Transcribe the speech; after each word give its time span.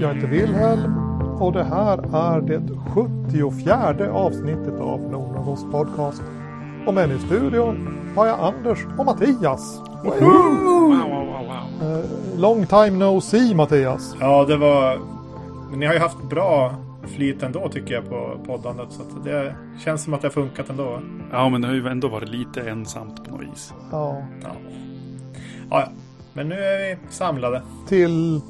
Jag 0.00 0.14
heter 0.14 0.28
Wilhelm 0.28 0.98
och 1.40 1.52
det 1.52 1.64
här 1.64 1.98
är 2.16 2.40
det 2.40 2.62
74 3.30 4.12
avsnittet 4.12 4.80
av 4.80 5.00
Nordnorrlands 5.00 5.64
podcast. 5.70 6.22
Och 6.86 6.94
med 6.94 7.08
mig 7.08 7.16
i 7.16 7.20
studion 7.20 7.98
har 8.16 8.26
jag 8.26 8.40
Anders 8.40 8.78
och 8.98 9.04
Mattias. 9.04 9.80
Wow, 10.04 10.14
wow, 10.20 11.08
wow, 11.08 11.46
wow. 11.46 11.98
Eh, 11.98 12.40
long 12.40 12.66
time 12.66 12.90
no 12.90 13.20
see 13.20 13.54
Mattias. 13.54 14.16
Ja, 14.20 14.44
det 14.44 14.56
var... 14.56 14.98
Men 15.70 15.80
ni 15.80 15.86
har 15.86 15.94
ju 15.94 16.00
haft 16.00 16.22
bra 16.22 16.74
flyt 17.02 17.42
ändå 17.42 17.68
tycker 17.68 17.94
jag 17.94 18.08
på 18.08 18.38
poddandet. 18.46 18.88
Så 18.90 19.02
att 19.02 19.24
det 19.24 19.54
känns 19.84 20.04
som 20.04 20.14
att 20.14 20.20
det 20.20 20.28
har 20.28 20.32
funkat 20.32 20.70
ändå. 20.70 21.00
Ja, 21.32 21.48
men 21.48 21.60
det 21.60 21.68
har 21.68 21.74
ju 21.74 21.88
ändå 21.88 22.08
varit 22.08 22.28
lite 22.28 22.70
ensamt 22.70 23.24
på 23.24 23.30
något 23.30 23.40
vis. 23.40 23.74
Ja, 23.92 24.22
ja. 24.42 24.48
ja. 25.70 25.88
Men 26.32 26.48
nu 26.48 26.54
är 26.54 26.78
vi 26.78 26.98
samlade. 27.10 27.62
till 27.88 28.40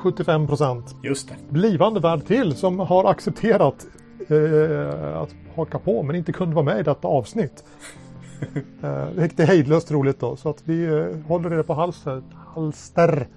75 0.00 0.46
procent. 0.46 0.96
Just 1.02 1.28
det. 1.28 1.34
Blivande 1.48 2.00
värd 2.00 2.26
till 2.26 2.56
som 2.56 2.78
har 2.78 3.10
accepterat 3.10 3.86
eh, 4.28 5.16
att 5.16 5.34
haka 5.54 5.78
på 5.78 6.02
men 6.02 6.16
inte 6.16 6.32
kunde 6.32 6.54
vara 6.54 6.64
med 6.64 6.80
i 6.80 6.82
detta 6.82 7.08
avsnitt. 7.08 7.64
eh, 8.82 9.08
det 9.14 9.40
är 9.40 9.46
hejdlöst 9.46 9.90
roligt 9.90 10.20
då 10.20 10.36
så 10.36 10.48
att 10.48 10.62
vi 10.64 10.84
eh, 10.84 11.28
håller 11.28 11.52
er 11.52 11.62
på 11.62 11.74
halster, 11.74 12.22
halster 12.54 13.28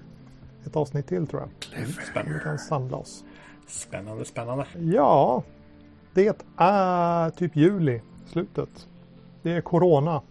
ett 0.66 0.76
avsnitt 0.76 1.06
till 1.06 1.26
tror 1.26 1.42
jag. 1.42 1.78
Vi 1.86 1.92
Spännande. 1.92 2.40
kan 2.44 2.58
samla 2.58 2.96
oss. 2.96 3.24
Spännande, 3.66 4.24
spännande. 4.24 4.66
Ja, 4.78 5.42
det 6.14 6.42
är 6.56 7.30
typ 7.30 7.56
juli, 7.56 8.00
slutet. 8.26 8.88
Det 9.42 9.52
är 9.52 9.60
corona 9.60 10.22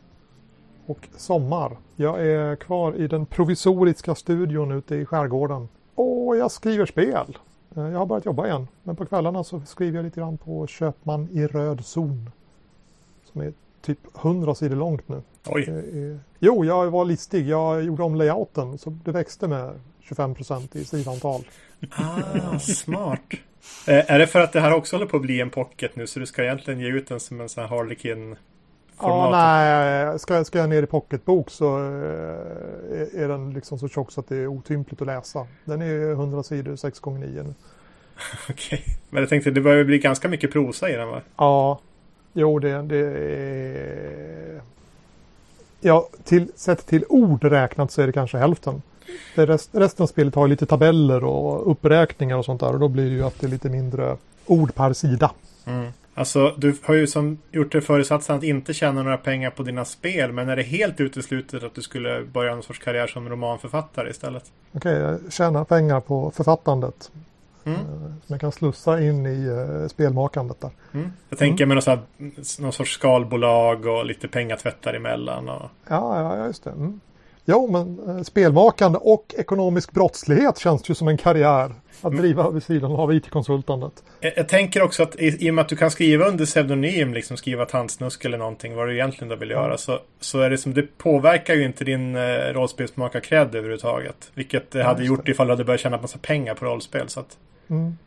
och 0.85 1.07
sommar. 1.17 1.77
Jag 1.95 2.27
är 2.27 2.55
kvar 2.55 2.95
i 2.95 3.07
den 3.07 3.25
provisoriska 3.25 4.15
studion 4.15 4.71
ute 4.71 4.95
i 4.95 5.05
skärgården. 5.05 5.67
Och 5.95 6.37
jag 6.37 6.51
skriver 6.51 6.85
spel. 6.85 7.37
Eh, 7.75 7.83
Jag 7.83 7.99
har 7.99 8.05
börjat 8.05 8.25
jobba 8.25 8.45
igen. 8.47 8.67
Men 8.83 8.95
på 8.95 9.05
kvällarna 9.05 9.43
så 9.43 9.61
skriver 9.61 9.97
jag 9.97 10.03
lite 10.05 10.19
grann 10.19 10.37
på 10.37 10.67
Köpman 10.67 11.27
i 11.31 11.47
röd 11.47 11.85
zon. 11.85 12.29
Som 13.31 13.41
är 13.41 13.53
typ 13.81 13.99
100 14.21 14.55
sidor 14.55 14.75
långt 14.75 15.07
nu. 15.09 15.21
Oj, 15.45 15.63
är- 15.63 16.19
Jo, 16.39 16.65
jag 16.65 16.91
var 16.91 17.05
listig. 17.05 17.47
Jag 17.47 17.83
gjorde 17.83 18.03
om 18.03 18.15
layouten 18.15 18.77
så 18.77 18.89
det 18.89 19.11
växte 19.11 19.47
med 19.47 19.79
25 20.01 20.35
procent 20.35 20.75
i 20.75 20.85
sidantal. 20.85 21.41
ah, 21.91 22.59
smart. 22.59 23.19
Eh, 23.87 24.11
är 24.11 24.19
det 24.19 24.27
för 24.27 24.39
att 24.39 24.53
det 24.53 24.59
här 24.59 24.73
också 24.73 24.95
håller 24.95 25.05
på 25.07 25.15
att 25.17 25.21
bli 25.23 25.41
en 25.41 25.49
pocket 25.49 25.95
nu 25.95 26.07
så 26.07 26.19
du 26.19 26.25
ska 26.25 26.43
egentligen 26.43 26.79
ge 26.79 26.87
ut 26.87 27.07
den 27.07 27.19
som 27.19 27.41
en 27.41 27.49
sån 27.49 27.61
här 27.61 27.69
Harlequin 27.69 28.35
Ja, 28.99 29.29
nej, 29.31 30.19
ska, 30.19 30.43
ska 30.43 30.59
jag 30.59 30.69
ner 30.69 30.83
i 30.83 30.85
pocketbok 30.85 31.49
så 31.49 31.77
eh, 31.77 31.83
är, 32.99 33.19
är 33.23 33.27
den 33.27 33.53
liksom 33.53 33.79
så 33.79 33.87
tjock 33.87 34.11
så 34.11 34.19
att 34.19 34.27
det 34.29 34.37
är 34.37 34.47
otympligt 34.47 35.01
att 35.01 35.07
läsa. 35.07 35.47
Den 35.65 35.81
är 35.81 36.11
100 36.11 36.43
sidor, 36.43 36.75
6 36.75 36.99
gånger 36.99 37.27
9 37.27 37.43
nu. 37.43 37.53
Okej. 38.49 38.83
Men 39.09 39.21
jag 39.21 39.29
tänkte 39.29 39.51
det 39.51 39.61
börjar 39.61 39.83
bli 39.83 39.97
ganska 39.97 40.27
mycket 40.27 40.51
prosa 40.51 40.89
i 40.89 40.93
den 40.93 41.07
va? 41.07 41.21
Ja, 41.37 41.79
jo 42.33 42.59
det, 42.59 42.81
det 42.81 42.97
är... 42.97 44.61
Ja, 45.79 46.09
till, 46.23 46.51
sett 46.55 46.85
till 46.85 47.05
ord 47.09 47.43
räknat 47.43 47.91
så 47.91 48.01
är 48.01 48.07
det 48.07 48.13
kanske 48.13 48.37
hälften. 48.37 48.81
Det 49.35 49.45
rest, 49.45 49.69
resten 49.71 50.03
av 50.03 50.07
spelet 50.07 50.35
har 50.35 50.47
lite 50.47 50.65
tabeller 50.65 51.23
och 51.23 51.71
uppräkningar 51.71 52.37
och 52.37 52.45
sånt 52.45 52.59
där 52.59 52.73
och 52.73 52.79
då 52.79 52.87
blir 52.87 53.09
det 53.09 53.15
ju 53.15 53.23
att 53.23 53.39
det 53.39 53.47
är 53.47 53.51
lite 53.51 53.69
mindre 53.69 54.17
ord 54.45 54.75
per 54.75 54.93
sida. 54.93 55.31
Alltså, 56.15 56.53
du 56.57 56.75
har 56.83 56.95
ju 56.95 57.07
som 57.07 57.37
gjort 57.51 57.71
det 57.71 57.81
föresatsen 57.81 58.35
att 58.35 58.43
inte 58.43 58.73
tjäna 58.73 59.03
några 59.03 59.17
pengar 59.17 59.49
på 59.49 59.63
dina 59.63 59.85
spel. 59.85 60.31
Men 60.31 60.49
är 60.49 60.55
det 60.55 60.63
helt 60.63 60.99
uteslutet 60.99 61.63
att 61.63 61.75
du 61.75 61.81
skulle 61.81 62.23
börja 62.23 62.53
någon 62.53 62.63
sorts 62.63 62.79
karriär 62.79 63.07
som 63.07 63.29
romanförfattare 63.29 64.09
istället? 64.09 64.51
Okej, 64.71 64.93
jag 64.93 65.33
tjänar 65.33 65.63
pengar 65.63 65.99
på 65.99 66.31
författandet. 66.31 67.11
Mm. 67.65 67.79
eh, 67.79 67.85
Som 67.85 68.13
jag 68.27 68.41
kan 68.41 68.51
slussa 68.51 69.01
in 69.01 69.25
i 69.25 69.47
eh, 69.47 69.87
spelmakandet 69.87 70.61
där. 70.61 70.71
Mm. 70.93 71.11
Jag 71.29 71.39
tänker 71.39 71.65
med 71.65 71.75
någon, 71.77 71.83
här, 71.85 71.99
någon 72.61 72.73
sorts 72.73 72.93
skalbolag 72.93 73.85
och 73.85 74.05
lite 74.05 74.27
pengatvättar 74.27 74.93
emellan. 74.93 75.49
Och... 75.49 75.69
Ja, 75.87 76.21
ja, 76.21 76.37
ja, 76.37 76.45
just 76.45 76.63
det. 76.63 76.69
Mm. 76.69 76.99
Jo, 77.45 77.67
men 77.71 78.17
eh, 78.17 78.23
spelmakande 78.23 78.99
och 79.01 79.35
ekonomisk 79.37 79.91
brottslighet 79.91 80.57
känns 80.59 80.89
ju 80.89 80.95
som 80.95 81.07
en 81.07 81.17
karriär 81.17 81.71
att 82.01 82.17
driva 82.17 82.49
vid 82.49 82.63
sidan 82.63 82.91
av 82.91 83.13
IT-konsultandet. 83.13 84.03
Jag, 84.19 84.33
jag 84.35 84.49
tänker 84.49 84.81
också 84.81 85.03
att 85.03 85.15
i, 85.15 85.47
i 85.47 85.49
och 85.49 85.53
med 85.55 85.61
att 85.61 85.69
du 85.69 85.75
kan 85.75 85.91
skriva 85.91 86.25
under 86.25 86.45
pseudonym, 86.45 87.13
liksom 87.13 87.37
skriva 87.37 87.65
tandsnusk 87.65 88.25
eller 88.25 88.37
någonting, 88.37 88.75
vad 88.75 88.87
du 88.87 88.93
egentligen 88.93 89.29
då 89.29 89.35
vill 89.35 89.49
göra, 89.49 89.77
så, 89.77 89.99
så 90.19 90.39
är 90.39 90.49
det 90.49 90.57
som, 90.57 90.73
det 90.73 90.97
påverkar 90.97 91.53
ju 91.53 91.65
inte 91.65 91.83
din 91.83 92.15
eh, 92.15 92.21
rollspelsmakar-cred 92.53 93.47
överhuvudtaget. 93.55 94.31
Vilket 94.33 94.71
det 94.71 94.83
hade 94.83 95.01
just 95.03 95.09
gjort 95.09 95.27
ifall 95.27 95.47
du 95.47 95.53
hade 95.53 95.63
börjat 95.63 95.81
tjäna 95.81 95.97
massa 96.01 96.17
pengar 96.21 96.53
på 96.55 96.65
rollspel. 96.65 97.09
Så 97.09 97.19
att 97.19 97.37
Mm. 97.69 97.97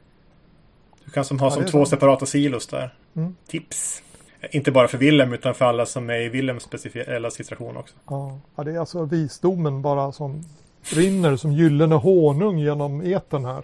du 1.05 1.11
kan 1.11 1.25
som 1.25 1.39
ha 1.39 1.47
Ja, 1.47 1.51
som 1.51 1.63
det 1.63 1.69
två 1.69 1.79
sant. 1.79 1.89
separata 1.89 2.27
silos 2.27 2.67
där. 2.67 2.95
Mm. 3.17 3.37
Tips! 3.49 4.03
Inte 4.51 4.73
bara 4.73 4.89
för 4.89 4.99
Willem 4.99 5.33
utan 5.33 5.55
för 5.55 5.65
alla 5.65 5.87
som 5.87 6.11
är 6.11 6.19
i 6.21 6.29
Willems 6.29 6.63
speciella 6.63 7.31
situation 7.31 7.77
också. 7.77 7.95
Ja. 8.11 8.39
det 8.65 8.73
är 8.73 8.79
alltså 8.79 9.05
visdomen 9.05 9.83
bara 9.83 10.13
som 10.13 10.45
rinner 10.95 11.37
som 11.37 11.53
gyllene 11.53 11.95
honung 11.95 12.59
genom 12.59 13.03
eten 13.03 13.45
här. 13.45 13.63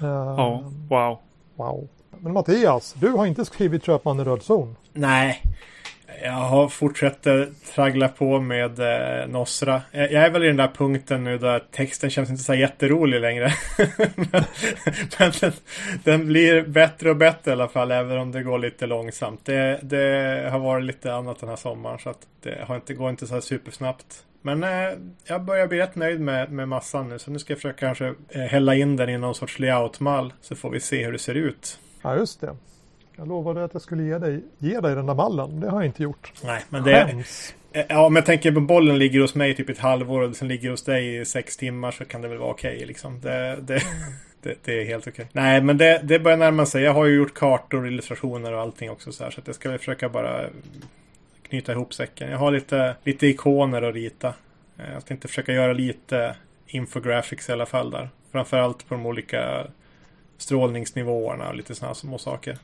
Eh, 0.00 0.06
Ja, 0.36 0.62
wow. 0.88 1.18
Wow. 1.56 1.88
Men 2.18 2.32
Mattias, 2.32 2.94
du 2.98 3.08
har 3.08 3.26
inte 3.26 3.44
skrivit 3.44 3.84
Köpman 3.84 4.20
i 4.20 4.24
röd 4.24 4.42
zon. 4.42 4.76
Nej. 4.92 5.42
Jag 6.22 6.32
har 6.32 6.68
fortsätter 6.68 7.48
traggla 7.74 8.08
på 8.08 8.40
med 8.40 8.78
eh, 8.78 9.28
Nosra. 9.28 9.82
Jag, 9.90 10.12
är 10.12 10.30
väl 10.30 10.44
i 10.44 10.46
den 10.46 10.56
där 10.56 10.70
punkten 10.74 11.24
nu 11.24 11.38
där 11.38 11.62
texten 11.70 12.10
känns 12.10 12.30
inte 12.30 12.42
så 12.42 12.54
jätterolig 12.54 13.20
längre. 13.20 13.52
men 14.14 14.26
men 15.18 15.32
den, 15.40 15.52
den 16.04 16.26
blir 16.26 16.62
bättre 16.62 17.10
och 17.10 17.16
bättre 17.16 17.50
i 17.50 17.52
alla 17.52 17.68
fall, 17.68 17.90
även 17.90 18.18
om 18.18 18.32
det 18.32 18.42
går 18.42 18.58
lite 18.58 18.86
långsamt. 18.86 19.40
Det, 19.44 19.78
det 19.82 20.48
har 20.50 20.58
varit 20.58 20.84
lite 20.84 21.14
annat 21.14 21.40
den 21.40 21.48
här 21.48 21.56
sommaren, 21.56 21.98
så 21.98 22.10
att 22.10 22.26
det 22.42 22.64
har 22.66 22.76
inte, 22.76 22.94
går 22.94 23.10
inte 23.10 23.26
så 23.26 23.34
här 23.34 23.40
supersnabbt. 23.40 24.24
Men 24.42 24.64
eh, 24.64 24.98
jag 25.24 25.42
börjar 25.42 25.66
bli 25.66 25.78
rätt 25.78 25.94
nöjd 25.94 26.20
med, 26.20 26.52
med 26.52 26.68
massan 26.68 27.08
nu, 27.08 27.18
så 27.18 27.30
nu 27.30 27.38
ska 27.38 27.52
jag 27.52 27.58
försöka 27.58 27.78
kanske 27.78 28.14
eh, 28.28 28.40
hälla 28.40 28.74
in 28.74 28.96
den 28.96 29.08
i 29.08 29.18
någon 29.18 29.34
sorts 29.34 29.58
layoutmall, 29.58 30.32
så 30.40 30.56
får 30.56 30.70
vi 30.70 30.80
se 30.80 31.04
hur 31.04 31.12
det 31.12 31.18
ser 31.18 31.34
ut. 31.34 31.78
Ja, 32.02 32.16
just 32.16 32.40
det. 32.40 32.56
Jag 33.16 33.28
lovade 33.28 33.64
att 33.64 33.72
jag 33.72 33.82
skulle 33.82 34.02
ge 34.02 34.18
dig, 34.18 34.40
ge 34.58 34.80
dig 34.80 34.94
den 34.94 35.06
där 35.06 35.14
mallen. 35.14 35.60
Det 35.60 35.70
har 35.70 35.78
jag 35.80 35.86
inte 35.86 36.02
gjort. 36.02 36.32
Nej, 36.44 36.62
men 36.68 36.82
det, 36.84 37.06
Skäms. 37.06 37.54
Eh, 37.72 37.84
Ja, 37.88 38.08
men 38.08 38.16
jag 38.16 38.26
tänker 38.26 38.52
på 38.52 38.60
bollen 38.60 38.98
ligger 38.98 39.20
hos 39.20 39.34
mig 39.34 39.54
typ 39.54 39.68
ett 39.68 39.78
halvår 39.78 40.20
och 40.22 40.36
sen 40.36 40.48
ligger 40.48 40.70
hos 40.70 40.82
dig 40.84 41.16
i 41.20 41.24
sex 41.24 41.56
timmar 41.56 41.90
så 41.90 42.04
kan 42.04 42.22
det 42.22 42.28
väl 42.28 42.38
vara 42.38 42.50
okej 42.50 42.84
liksom. 42.86 43.20
Det, 43.20 43.58
det, 43.62 43.82
det, 44.42 44.54
det 44.64 44.80
är 44.80 44.84
helt 44.84 45.08
okej. 45.08 45.26
Nej, 45.32 45.60
men 45.62 45.78
det, 45.78 46.00
det 46.04 46.18
börjar 46.18 46.38
närma 46.38 46.66
sig. 46.66 46.82
Jag 46.82 46.94
har 46.94 47.06
ju 47.06 47.16
gjort 47.16 47.34
kartor, 47.34 47.86
illustrationer 47.88 48.52
och 48.52 48.60
allting 48.60 48.90
också 48.90 49.12
så 49.12 49.24
här. 49.24 49.30
Så 49.30 49.40
att 49.40 49.46
jag 49.46 49.56
ska 49.56 49.68
väl 49.70 49.78
försöka 49.78 50.08
bara 50.08 50.44
knyta 51.48 51.72
ihop 51.72 51.94
säcken. 51.94 52.30
Jag 52.30 52.38
har 52.38 52.50
lite, 52.50 52.96
lite 53.04 53.26
ikoner 53.26 53.82
att 53.82 53.94
rita. 53.94 54.28
Eh, 54.78 54.92
Jag 54.94 55.04
tänkte 55.06 55.28
försöka 55.28 55.52
göra 55.52 55.72
lite 55.72 56.36
infographics 56.66 57.48
i 57.48 57.52
alla 57.52 57.66
fall 57.66 57.90
där. 57.90 58.08
Framförallt 58.32 58.88
på 58.88 58.94
de 58.94 59.06
olika 59.06 59.66
strålningsnivåerna 60.38 61.48
och 61.48 61.54
lite 61.54 61.74
sådana 61.74 61.94
små 61.94 62.18
saker. 62.18 62.58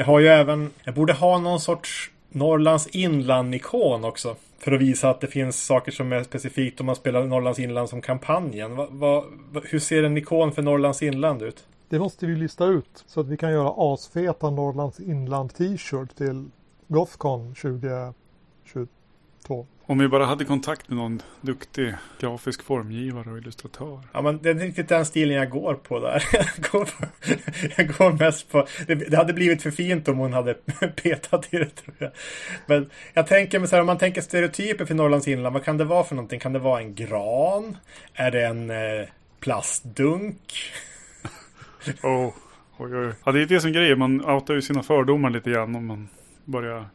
Jag 0.00 0.04
har 0.04 0.20
ju 0.20 0.26
även, 0.26 0.70
jag 0.84 0.94
borde 0.94 1.12
ha 1.12 1.38
någon 1.38 1.60
sorts 1.60 2.10
Norrlands 2.28 2.86
inland-ikon 2.86 4.04
också. 4.04 4.36
För 4.58 4.72
att 4.72 4.80
visa 4.80 5.10
att 5.10 5.20
det 5.20 5.26
finns 5.26 5.66
saker 5.66 5.92
som 5.92 6.12
är 6.12 6.22
specifikt 6.22 6.80
om 6.80 6.86
man 6.86 6.96
spelar 6.96 7.24
Norrlands 7.24 7.58
inland 7.58 7.88
som 7.88 8.00
kampanjen. 8.00 8.76
Va, 8.76 8.86
va, 8.90 9.24
va, 9.52 9.60
hur 9.64 9.78
ser 9.78 10.02
en 10.02 10.16
ikon 10.16 10.52
för 10.52 10.62
Norrlands 10.62 11.02
inland 11.02 11.42
ut? 11.42 11.66
Det 11.88 11.98
måste 11.98 12.26
vi 12.26 12.36
lista 12.36 12.66
ut 12.66 13.04
så 13.06 13.20
att 13.20 13.28
vi 13.28 13.36
kan 13.36 13.52
göra 13.52 13.74
asfeta 13.76 14.50
Norrlands 14.50 15.00
inland 15.00 15.54
t-shirt 15.54 16.16
till 16.16 16.48
Gothcon 16.88 17.54
2022. 17.54 19.66
Om 19.90 19.98
vi 19.98 20.08
bara 20.08 20.24
hade 20.24 20.44
kontakt 20.44 20.88
med 20.88 20.96
någon 20.96 21.22
duktig 21.40 21.94
grafisk 22.20 22.62
formgivare 22.62 23.30
och 23.30 23.38
illustratör. 23.38 24.00
Ja, 24.12 24.22
men 24.22 24.42
det 24.42 24.50
är 24.50 24.64
inte 24.64 24.82
den 24.82 25.06
stilen 25.06 25.36
jag 25.36 25.50
går 25.50 25.74
på 25.74 26.00
där. 26.00 26.24
Jag 26.32 26.70
går, 26.72 26.84
på, 26.84 27.04
jag 27.76 27.96
går 27.96 28.12
mest 28.12 28.52
på... 28.52 28.66
Det, 28.86 28.94
det 28.94 29.16
hade 29.16 29.32
blivit 29.32 29.62
för 29.62 29.70
fint 29.70 30.08
om 30.08 30.18
hon 30.18 30.32
hade 30.32 30.54
petat 31.02 31.54
i 31.54 31.58
det, 31.58 31.74
tror 31.74 31.96
jag. 31.98 32.10
Men 32.66 32.90
jag 33.14 33.26
tänker 33.26 33.58
mig 33.58 33.68
så 33.68 33.76
här, 33.76 33.80
om 33.80 33.86
man 33.86 33.98
tänker 33.98 34.20
stereotyper 34.20 34.84
för 34.84 34.94
Norrlands 34.94 35.28
inland, 35.28 35.54
vad 35.54 35.64
kan 35.64 35.78
det 35.78 35.84
vara 35.84 36.04
för 36.04 36.14
någonting? 36.14 36.40
Kan 36.40 36.52
det 36.52 36.58
vara 36.58 36.80
en 36.80 36.94
gran? 36.94 37.76
Är 38.14 38.30
det 38.30 38.46
en 38.46 38.70
eh, 38.70 39.08
plastdunk? 39.40 40.54
Oh, 42.02 42.34
oj, 42.76 42.96
oj. 42.96 43.12
Ja, 43.24 43.32
det 43.32 43.42
är 43.42 43.46
det 43.46 43.60
som 43.60 43.70
är 43.70 43.74
grejen. 43.74 43.98
Man 43.98 44.24
outar 44.24 44.54
ju 44.54 44.62
sina 44.62 44.82
fördomar 44.82 45.30
lite 45.30 45.50
grann 45.50 45.76
om 45.76 45.86
man 45.86 46.08
börjar 46.44 46.86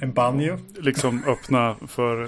En 0.00 0.12
banjo? 0.12 0.58
liksom 0.80 1.22
öppna 1.26 1.76
för 1.88 2.22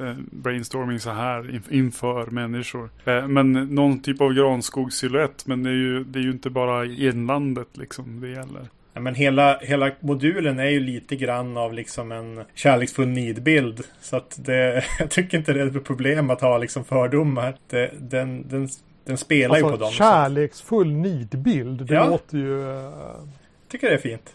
eh, 0.00 0.14
brainstorming 0.32 1.00
så 1.00 1.10
här 1.10 1.42
inf- 1.42 1.72
inför 1.72 2.26
människor. 2.26 2.88
Eh, 3.04 3.26
men 3.28 3.52
någon 3.52 4.00
typ 4.02 4.20
av 4.20 4.32
granskogssilhuett. 4.34 5.46
Men 5.46 5.62
det 5.62 5.70
är, 5.70 5.74
ju, 5.74 6.04
det 6.04 6.18
är 6.18 6.22
ju 6.22 6.30
inte 6.30 6.50
bara 6.50 6.84
inlandet 6.84 7.68
liksom 7.76 8.20
det 8.20 8.28
gäller. 8.28 8.68
Ja, 8.92 9.00
men 9.00 9.14
hela, 9.14 9.58
hela 9.58 9.90
modulen 10.00 10.58
är 10.58 10.68
ju 10.68 10.80
lite 10.80 11.16
grann 11.16 11.56
av 11.56 11.72
liksom 11.74 12.12
en 12.12 12.44
kärleksfull 12.54 13.08
nidbild. 13.08 13.80
Så 14.00 14.16
att 14.16 14.38
det, 14.44 14.84
jag 14.98 15.10
tycker 15.10 15.38
inte 15.38 15.52
det 15.52 15.60
är 15.60 15.76
ett 15.76 15.84
problem 15.84 16.30
att 16.30 16.40
ha 16.40 16.58
liksom 16.58 16.84
fördomar. 16.84 17.54
Det, 17.68 17.90
den, 18.00 18.48
den, 18.48 18.68
Den 19.04 19.16
spelar 19.18 19.56
ju 19.56 19.62
på 19.62 19.68
Alltså 19.68 19.84
dem. 19.84 19.90
så 19.92 19.96
kärleksfull 19.96 20.92
nidbild. 20.92 21.86
Det 21.86 21.94
Ja. 21.94 22.06
låter 22.08 22.38
ju... 22.38 22.60
eh, 22.62 22.74
jag 22.76 23.68
tycker 23.68 23.88
det 23.88 23.94
är 23.94 23.98
fint. 23.98 24.34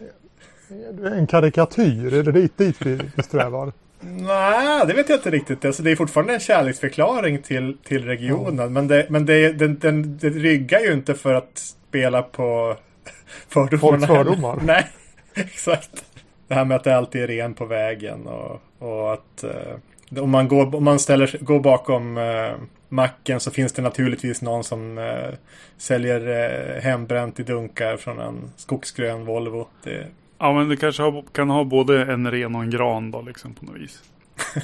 En 1.05 1.27
karikatyr, 1.27 2.13
är 2.13 2.23
det 2.23 2.31
dit, 2.31 2.57
dit 2.57 2.81
vi 2.81 3.23
strävar? 3.23 3.71
Nej, 3.99 4.87
det 4.87 4.93
vet 4.93 5.09
jag 5.09 5.17
inte 5.17 5.31
riktigt. 5.31 5.65
Alltså, 5.65 5.83
det 5.83 5.91
är 5.91 5.95
fortfarande 5.95 6.33
en 6.33 6.39
kärleksförklaring 6.39 7.41
till, 7.41 7.77
till 7.83 8.05
regionen. 8.05 8.73
Men, 8.73 8.87
det, 8.87 9.05
men 9.09 9.25
det, 9.25 9.51
den, 9.51 9.79
den, 9.79 10.17
det 10.17 10.29
ryggar 10.29 10.79
ju 10.79 10.93
inte 10.93 11.13
för 11.13 11.33
att 11.33 11.57
spela 11.57 12.21
på 12.21 12.75
fördomarna. 13.47 13.77
Folks 13.79 14.05
fördomar. 14.07 14.59
Nej, 14.63 14.87
exakt. 15.33 16.05
Det 16.47 16.53
här 16.53 16.65
med 16.65 16.75
att 16.75 16.83
det 16.83 16.97
alltid 16.97 17.23
är 17.23 17.27
ren 17.27 17.53
på 17.53 17.65
vägen 17.65 18.27
och, 18.27 18.61
och 18.79 19.13
att 19.13 19.43
eh, 19.43 20.19
om 20.23 20.29
man, 20.29 20.47
går, 20.47 20.75
om 20.75 20.83
man 20.83 20.99
ställer, 20.99 21.37
går 21.41 21.59
bakom 21.59 22.17
eh, 22.17 22.51
macken 22.89 23.39
så 23.39 23.51
finns 23.51 23.73
det 23.73 23.81
naturligtvis 23.81 24.41
någon 24.41 24.63
som 24.63 24.97
eh, 24.97 25.33
säljer 25.77 26.27
eh, 26.27 26.81
hembränt 26.81 27.39
i 27.39 27.43
dunkar 27.43 27.97
från 27.97 28.19
en 28.19 28.51
skogsgrön 28.55 29.25
Volvo. 29.25 29.67
Det 29.83 30.07
Ja, 30.37 30.53
men 30.53 30.69
det 30.69 30.77
kanske 30.77 31.03
har, 31.03 31.23
kan 31.31 31.49
ha 31.49 31.63
både 31.63 32.05
en 32.05 32.31
ren 32.31 32.55
och 32.55 32.63
en 32.63 32.69
gran 32.69 33.11
då, 33.11 33.21
liksom 33.21 33.53
på 33.53 33.65
något 33.65 33.75
vis. 33.75 34.03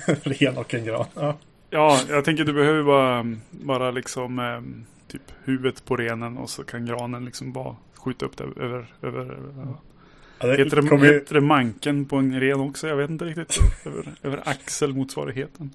ren 0.24 0.58
och 0.58 0.74
en 0.74 0.86
gran. 0.86 1.06
Ja. 1.16 1.38
Ja, 1.70 2.00
jag 2.10 2.26
tänker 2.26 2.44
du 2.44 2.54
behöver 2.54 2.84
bara, 2.84 3.36
bara 3.50 3.92
liksom 3.92 4.40
eh, 4.40 4.62
typ 5.12 5.22
huvudet 5.44 5.86
på 5.86 5.98
renen 5.98 6.38
och 6.38 6.50
så 6.50 6.64
kan 6.64 6.86
granen 6.86 7.26
liksom 7.26 7.52
bara 7.52 7.76
skjuta 7.96 8.26
upp 8.26 8.38
det 8.38 8.44
över, 8.44 8.86
över 9.02 9.38
Ja, 10.40 10.48
det 10.48 10.58
heter, 10.58 10.82
det, 10.82 10.88
kommer 10.88 11.14
heter 11.14 11.36
det 11.36 11.42
manken 11.42 12.06
på 12.06 12.16
en 12.16 12.40
ren 12.40 12.60
också? 12.60 12.88
Jag 12.88 12.96
vet 12.96 13.10
inte 13.10 13.26
riktigt. 13.26 13.60
över, 13.86 14.06
över 14.24 14.42
axelmotsvarigheten. 14.46 15.70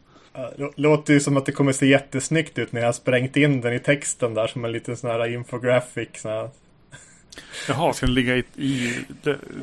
Låter 0.77 1.13
ju 1.13 1.21
som 1.21 1.37
att 1.37 1.47
det 1.47 1.53
kommer 1.53 1.73
se 1.73 1.87
jättesnyggt 1.87 2.59
ut 2.59 2.73
när 2.73 2.81
jag 2.81 2.89
har 2.89 2.93
sprängt 2.93 3.37
in 3.37 3.61
den 3.61 3.73
i 3.73 3.79
texten 3.79 4.35
där 4.35 4.47
som 4.47 4.65
en 4.65 4.73
liten 4.73 4.97
sån 4.97 5.11
här 5.11 5.27
infographic. 5.27 6.09
Sån 6.15 6.31
här. 6.31 6.51
Jaha, 7.69 7.93
ska 7.93 8.07
den 8.07 8.15
ligga 8.15 8.37
i, 8.37 8.45
i 8.57 8.95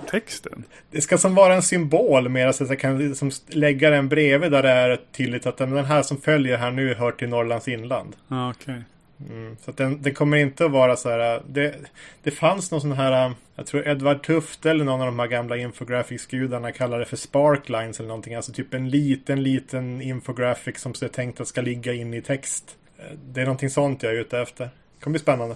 texten? 0.09 0.63
Det 0.91 1.01
ska 1.01 1.17
som 1.17 1.35
vara 1.35 1.53
en 1.55 1.61
symbol 1.61 2.29
mer 2.29 2.51
så 2.51 2.63
att 2.63 2.69
jag 2.69 2.79
kan 2.79 2.97
liksom 2.97 3.31
lägga 3.47 3.89
den 3.89 4.09
bredvid 4.09 4.51
där 4.51 4.63
det 4.63 4.69
är 4.69 4.99
tydligt 5.11 5.45
att 5.45 5.57
den 5.57 5.85
här 5.85 6.01
som 6.01 6.21
följer 6.21 6.57
här 6.57 6.71
nu 6.71 6.93
hör 6.93 7.11
till 7.11 7.29
Norrlands 7.29 7.67
inland. 7.67 8.15
Ja, 8.27 8.49
okej. 8.49 8.83
Mm, 9.29 9.57
så 9.65 9.71
den, 9.71 10.01
den 10.01 10.13
kommer 10.13 10.37
inte 10.37 10.65
att 10.65 10.71
vara 10.71 10.95
så 10.95 11.09
här. 11.09 11.41
Det, 11.47 11.75
det 12.23 12.31
fanns 12.31 12.71
någon 12.71 12.81
sån 12.81 12.91
här. 12.91 13.33
Jag 13.55 13.65
tror 13.65 13.87
Edvard 13.87 14.23
Tufte 14.23 14.71
eller 14.71 14.85
någon 14.85 15.01
av 15.01 15.05
de 15.05 15.19
här 15.19 15.27
gamla 15.27 15.57
infographics-gudarna 15.57 16.71
kallar 16.71 16.99
det 16.99 17.05
för 17.05 17.17
sparklines 17.17 17.99
eller 17.99 18.07
någonting. 18.07 18.35
Alltså 18.35 18.51
typ 18.51 18.73
en 18.73 18.89
liten, 18.89 19.43
liten 19.43 20.01
infographic 20.01 20.79
som 20.79 20.93
är 21.01 21.07
tänkt 21.07 21.41
att 21.41 21.47
ska 21.47 21.61
ligga 21.61 21.93
in 21.93 22.13
i 22.13 22.21
text. 22.21 22.77
Eh, 22.97 23.17
Det 23.25 23.41
är 23.41 23.45
någonting 23.45 23.69
sånt 23.69 24.03
jag 24.03 24.13
är 24.13 24.17
ute 24.17 24.39
efter. 24.39 24.63
Det 24.63 25.03
kommer 25.03 25.13
bli 25.13 25.21
spännande. 25.21 25.55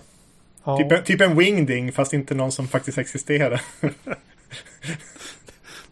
Ja. 0.64 0.78
Typ, 0.90 1.06
typ 1.06 1.22
en 1.22 1.38
wingding 1.38 1.92
fast 1.92 2.14
inte 2.14 2.36
någon 2.36 2.52
som 2.52 2.68
faktiskt 2.68 2.98
existerar. 2.98 3.62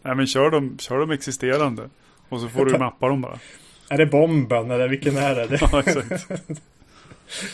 Nej, 0.01 0.15
men 0.15 0.27
kör 0.27 0.51
dem, 0.51 0.77
kör 0.79 0.99
dem 0.99 1.11
existerande. 1.11 1.89
Och 2.29 2.41
så 2.41 2.49
får 2.49 2.65
du 2.65 2.77
mappa 2.77 3.07
dem 3.07 3.21
bara. 3.21 3.39
är 3.89 3.97
det 3.97 4.05
bomben 4.05 4.71
eller 4.71 4.87
vilken 4.87 5.17
är 5.17 5.35
det? 5.35 5.57
Ja, 5.71 5.79
exakt. 5.79 6.27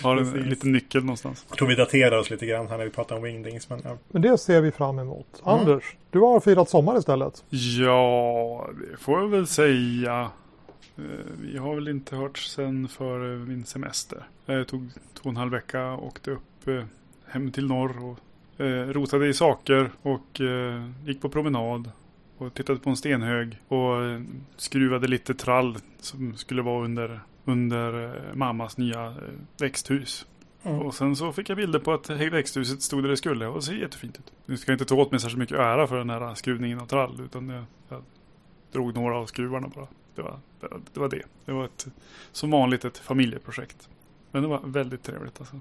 Har 0.04 0.18
en 0.18 0.32
Precis. 0.32 0.50
liten 0.50 0.72
nyckel 0.72 1.02
någonstans. 1.04 1.46
Jag 1.50 1.58
tror 1.58 1.68
vi 1.68 1.76
daterar 1.76 2.18
oss 2.18 2.30
lite 2.30 2.46
grann 2.46 2.68
här 2.68 2.78
när 2.78 2.84
vi 2.86 2.90
pratar 2.92 3.16
om 3.16 3.24
wingdings. 3.24 3.70
Men, 3.70 3.82
ja. 3.84 3.98
Men 4.10 4.22
det 4.22 4.38
ser 4.38 4.62
vi 4.62 4.72
fram 4.72 5.00
emot. 5.00 5.42
Mm. 5.46 5.60
Anders, 5.60 5.96
du 6.10 6.20
har 6.20 6.40
firat 6.40 6.70
sommar 6.70 6.98
istället. 6.98 7.44
Ja, 7.50 8.70
det 8.92 8.98
får 8.98 9.20
jag 9.20 9.28
väl 9.28 9.48
säga. 9.48 10.30
Eh, 10.98 11.04
Vi 11.42 11.58
har 11.58 11.76
väl 11.76 11.88
inte 11.88 12.16
hört 12.16 12.38
sen 12.38 12.88
för 12.88 13.20
min 13.46 13.66
semester. 13.66 14.24
Jag 14.46 14.68
tog 14.68 14.90
två 15.14 15.22
och 15.24 15.30
en 15.30 15.38
halv 15.38 15.52
vecka 15.52 15.92
och 15.92 16.08
åkte 16.08 16.32
upp 16.32 16.68
eh, 16.68 16.84
hem 17.32 17.52
till 17.52 17.68
norr 17.68 17.96
och 18.06 18.20
eh, 18.66 18.88
rotade 18.88 19.28
i 19.28 19.34
saker 19.34 19.92
och 20.02 20.42
eh, 20.42 20.90
gick 21.06 21.22
på 21.22 21.30
promenad. 21.30 21.92
Och 22.38 22.54
tittade 22.54 22.80
på 22.80 22.90
en 22.90 22.98
stenhög 22.98 23.58
och 23.68 24.04
eh, 24.04 24.22
skruvade 24.58 25.08
lite 25.08 25.34
trall 25.34 25.78
som 26.00 26.36
skulle 26.36 26.62
vara 26.62 26.86
under, 26.86 27.20
under 27.46 28.04
eh, 28.06 28.36
mammas 28.36 28.78
nya 28.78 29.06
eh, 29.06 29.14
växthus. 29.60 30.26
Mm. 30.64 30.80
Och 30.80 30.94
sen 30.96 31.16
så 31.16 31.34
fick 31.34 31.50
jag 31.50 31.58
bilder 31.58 31.80
på 31.80 31.94
att 31.94 32.10
växthuset 32.10 32.82
stod 32.82 33.04
där 33.04 33.10
det 33.10 33.18
skulle 33.18 33.48
och 33.48 33.56
det 33.56 33.62
ser 33.62 33.74
jättefint 33.74 34.20
ut. 34.20 34.32
Nu 34.46 34.58
ska 34.58 34.72
jag 34.72 34.76
inte 34.76 34.86
ta 34.86 34.96
åt 34.96 35.12
mig 35.12 35.20
särskilt 35.20 35.40
mycket 35.40 35.58
ära 35.58 35.88
för 35.88 35.98
den 35.98 36.10
här 36.10 36.36
skruvningen 36.36 36.80
av 36.80 36.86
trall 36.86 37.22
utan 37.26 37.50
jag, 37.50 37.64
jag 37.90 38.04
drog 38.72 38.96
några 38.96 39.18
av 39.18 39.26
skruvarna 39.26 39.68
bara. 39.76 39.88
Det 40.16 40.22
var 40.22 40.40
det, 40.60 40.68
var- 40.72 40.82
det 40.94 41.00
var 41.00 41.10
det. 41.10 41.24
Det 41.46 41.52
var 41.52 41.66
ett, 41.66 41.88
som 42.32 42.52
vanligt 42.52 42.86
ett 42.86 42.98
familjeprojekt. 42.98 43.90
Men 44.32 44.42
det 44.42 44.48
var 44.48 44.60
väldigt 44.66 45.04
trevligt 45.04 45.40
alltså. 45.40 45.60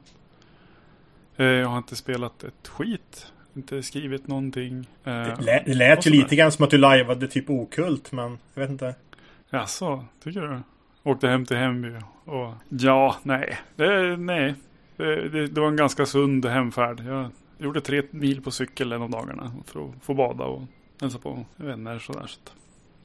Eh, 1.41 1.47
Jag 1.47 1.69
har 1.69 1.79
inte 1.79 1.97
spelat 1.97 2.45
ett 2.45 2.69
skit. 2.69 3.27
Inte 3.57 3.83
skrivit 3.83 4.27
någonting. 4.27 4.79
Eh, 5.05 5.13
Det 5.13 5.37
lät, 5.41 5.67
det 5.67 5.75
lät 5.75 6.07
ju 6.07 6.11
lite 6.11 6.37
grann 6.37 6.53
som 6.53 6.65
att 6.65 6.71
du 6.71 6.79
lajvade 6.79 7.29
typ 7.29 7.51
okult, 7.51 8.13
men 8.13 8.39
jag 8.55 8.63
vet 8.63 8.71
inte. 8.71 8.95
Jaså, 9.51 10.05
tycker 10.25 10.41
du? 10.41 10.61
Åkte 11.03 11.29
hem 11.29 11.47
till 11.47 11.57
Hemby 11.57 11.89
och 12.25 12.53
ja, 12.69 13.17
nej. 13.23 13.59
Det, 13.77 14.17
nej. 14.17 14.55
Det, 14.97 15.29
det, 15.29 15.47
det 15.47 15.61
var 15.61 15.69
en 15.69 15.77
ganska 15.77 16.07
sund 16.07 16.47
hemfärd. 16.47 17.01
Jag 17.07 17.31
gjorde 17.59 17.81
tre 17.81 18.03
mil 18.11 18.43
på 18.43 18.51
cykel 18.51 18.93
en 18.93 19.03
av 19.03 19.11
dagarna 19.11 19.53
för 19.67 19.85
att 19.85 19.91
få 20.03 20.15
bada 20.15 20.45
och 20.45 20.63
hälsa 21.01 21.19
på 21.19 21.45
vänner 21.57 21.99
sådär. 21.99 22.27
Så 22.27 22.41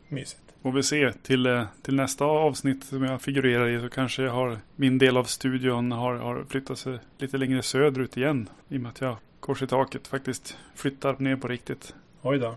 Mysigt. 0.08 0.45
Får 0.66 0.72
vi 0.72 0.84
se 0.84 1.14
till, 1.14 1.46
eh, 1.46 1.66
till 1.82 1.96
nästa 1.96 2.26
avsnitt 2.26 2.84
som 2.84 3.04
jag 3.04 3.22
figurerar 3.22 3.68
i 3.68 3.82
så 3.82 3.90
kanske 3.90 4.24
jag 4.24 4.32
har 4.32 4.60
min 4.76 4.98
del 4.98 5.18
av 5.18 5.24
studion 5.24 5.92
har, 5.92 6.16
har 6.16 6.44
flyttat 6.44 6.80
sig 6.80 7.00
lite 7.18 7.38
längre 7.38 7.62
söderut 7.62 8.18
igen. 8.18 8.50
I 8.70 8.78
och 8.78 8.82
med 8.82 8.90
att 8.90 9.02
jag 9.02 9.18
kors 9.40 9.62
i 9.62 9.68
taket 9.68 10.08
faktiskt 10.08 10.58
flyttar 10.76 11.16
ner 11.20 11.36
på 11.36 11.48
riktigt. 11.48 11.96
Oj 12.22 12.40
då. 12.40 12.56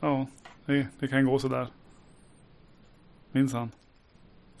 Ja, 0.00 0.26
det, 0.64 0.86
det 0.98 1.08
kan 1.08 1.24
gå 1.24 1.38
sådär. 1.38 1.66
Minsann. 3.32 3.70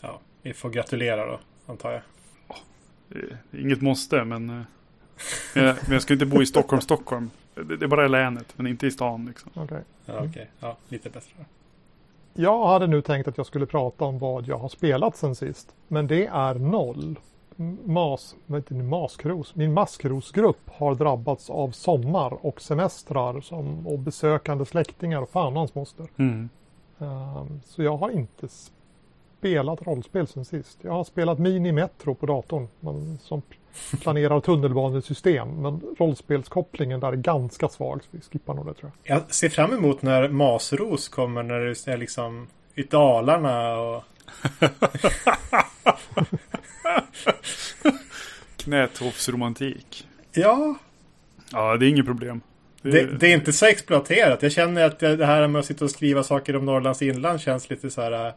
Ja, 0.00 0.20
vi 0.42 0.52
får 0.52 0.70
gratulera 0.70 1.26
då, 1.26 1.40
antar 1.66 1.92
jag. 1.92 2.02
Det 3.08 3.18
är 3.58 3.60
inget 3.60 3.80
måste, 3.80 4.24
men... 4.24 4.50
eh, 4.50 4.62
jag, 5.54 5.76
men 5.82 5.92
jag 5.92 6.02
ska 6.02 6.12
inte 6.12 6.26
bo 6.26 6.42
i 6.42 6.46
Stockholm, 6.46 6.82
Stockholm. 6.82 7.30
Det, 7.54 7.76
det 7.76 7.84
är 7.84 7.88
bara 7.88 8.06
i 8.06 8.08
länet, 8.08 8.54
men 8.56 8.66
inte 8.66 8.86
i 8.86 8.90
stan 8.90 9.26
liksom. 9.26 9.50
Okej. 9.54 9.82
Ja, 10.06 10.24
okej. 10.24 10.50
Ja, 10.60 10.76
lite 10.88 11.10
bättre. 11.10 11.44
Jag 12.34 12.66
hade 12.66 12.86
nu 12.86 13.02
tänkt 13.02 13.28
att 13.28 13.36
jag 13.36 13.46
skulle 13.46 13.66
prata 13.66 14.04
om 14.04 14.18
vad 14.18 14.46
jag 14.46 14.58
har 14.58 14.68
spelat 14.68 15.16
sen 15.16 15.34
sist. 15.34 15.74
Men 15.88 16.06
det 16.06 16.26
är 16.26 16.54
noll. 16.54 17.18
Mas, 17.84 18.36
det, 18.46 18.88
maskros. 18.88 19.54
Min 19.54 19.72
maskrosgrupp 19.72 20.70
har 20.70 20.94
drabbats 20.94 21.50
av 21.50 21.70
sommar 21.70 22.46
och 22.46 22.60
semestrar 22.60 23.40
som, 23.40 23.86
och 23.86 23.98
besökande 23.98 24.64
släktingar 24.64 25.22
och 25.22 25.30
fan 25.30 25.56
hans 25.56 25.74
moster. 25.74 26.06
Mm. 26.16 26.48
Ehm, 26.98 27.60
så 27.64 27.82
jag 27.82 27.96
har 27.96 28.10
inte 28.10 28.48
spelat 29.44 29.86
rollspel 29.86 30.26
sen 30.26 30.44
sist. 30.44 30.78
Jag 30.82 30.92
har 30.92 31.04
spelat 31.04 31.38
Mini 31.38 31.72
Metro 31.72 32.14
på 32.14 32.26
datorn 32.26 32.68
men, 32.80 33.18
som 33.18 33.42
planerar 34.00 34.40
tunnelbanesystem. 34.40 35.48
Men 35.48 35.80
rollspelskopplingen 35.98 37.00
där 37.00 37.12
är 37.12 37.16
ganska 37.16 37.68
svag 37.68 38.02
så 38.02 38.08
vi 38.10 38.20
skippar 38.20 38.54
nog 38.54 38.66
det 38.66 38.74
tror 38.74 38.92
jag. 39.02 39.16
Jag 39.16 39.34
ser 39.34 39.48
fram 39.48 39.72
emot 39.72 40.02
när 40.02 40.28
Masros 40.28 41.08
kommer 41.08 41.42
när 41.42 41.60
det 41.60 41.92
är 41.92 41.96
liksom 41.96 42.46
i 42.74 42.82
Dalarna 42.82 43.78
och... 43.78 44.04
Knätofsromantik. 48.56 50.08
Ja, 50.32 50.74
Ja, 51.52 51.76
det 51.76 51.86
är 51.86 51.88
inget 51.88 52.06
problem. 52.06 52.40
Det, 52.82 52.90
det, 52.90 53.18
det 53.18 53.26
är 53.26 53.34
inte 53.34 53.52
så 53.52 53.66
exploaterat. 53.66 54.42
Jag 54.42 54.52
känner 54.52 54.84
att 54.84 54.98
det 54.98 55.26
här 55.26 55.48
med 55.48 55.60
att 55.60 55.66
sitta 55.66 55.84
och 55.84 55.90
skriva 55.90 56.22
saker 56.22 56.56
om 56.56 56.64
Norrlands 56.64 57.02
inland 57.02 57.40
känns 57.40 57.70
lite 57.70 57.90
så 57.90 58.02
här... 58.02 58.32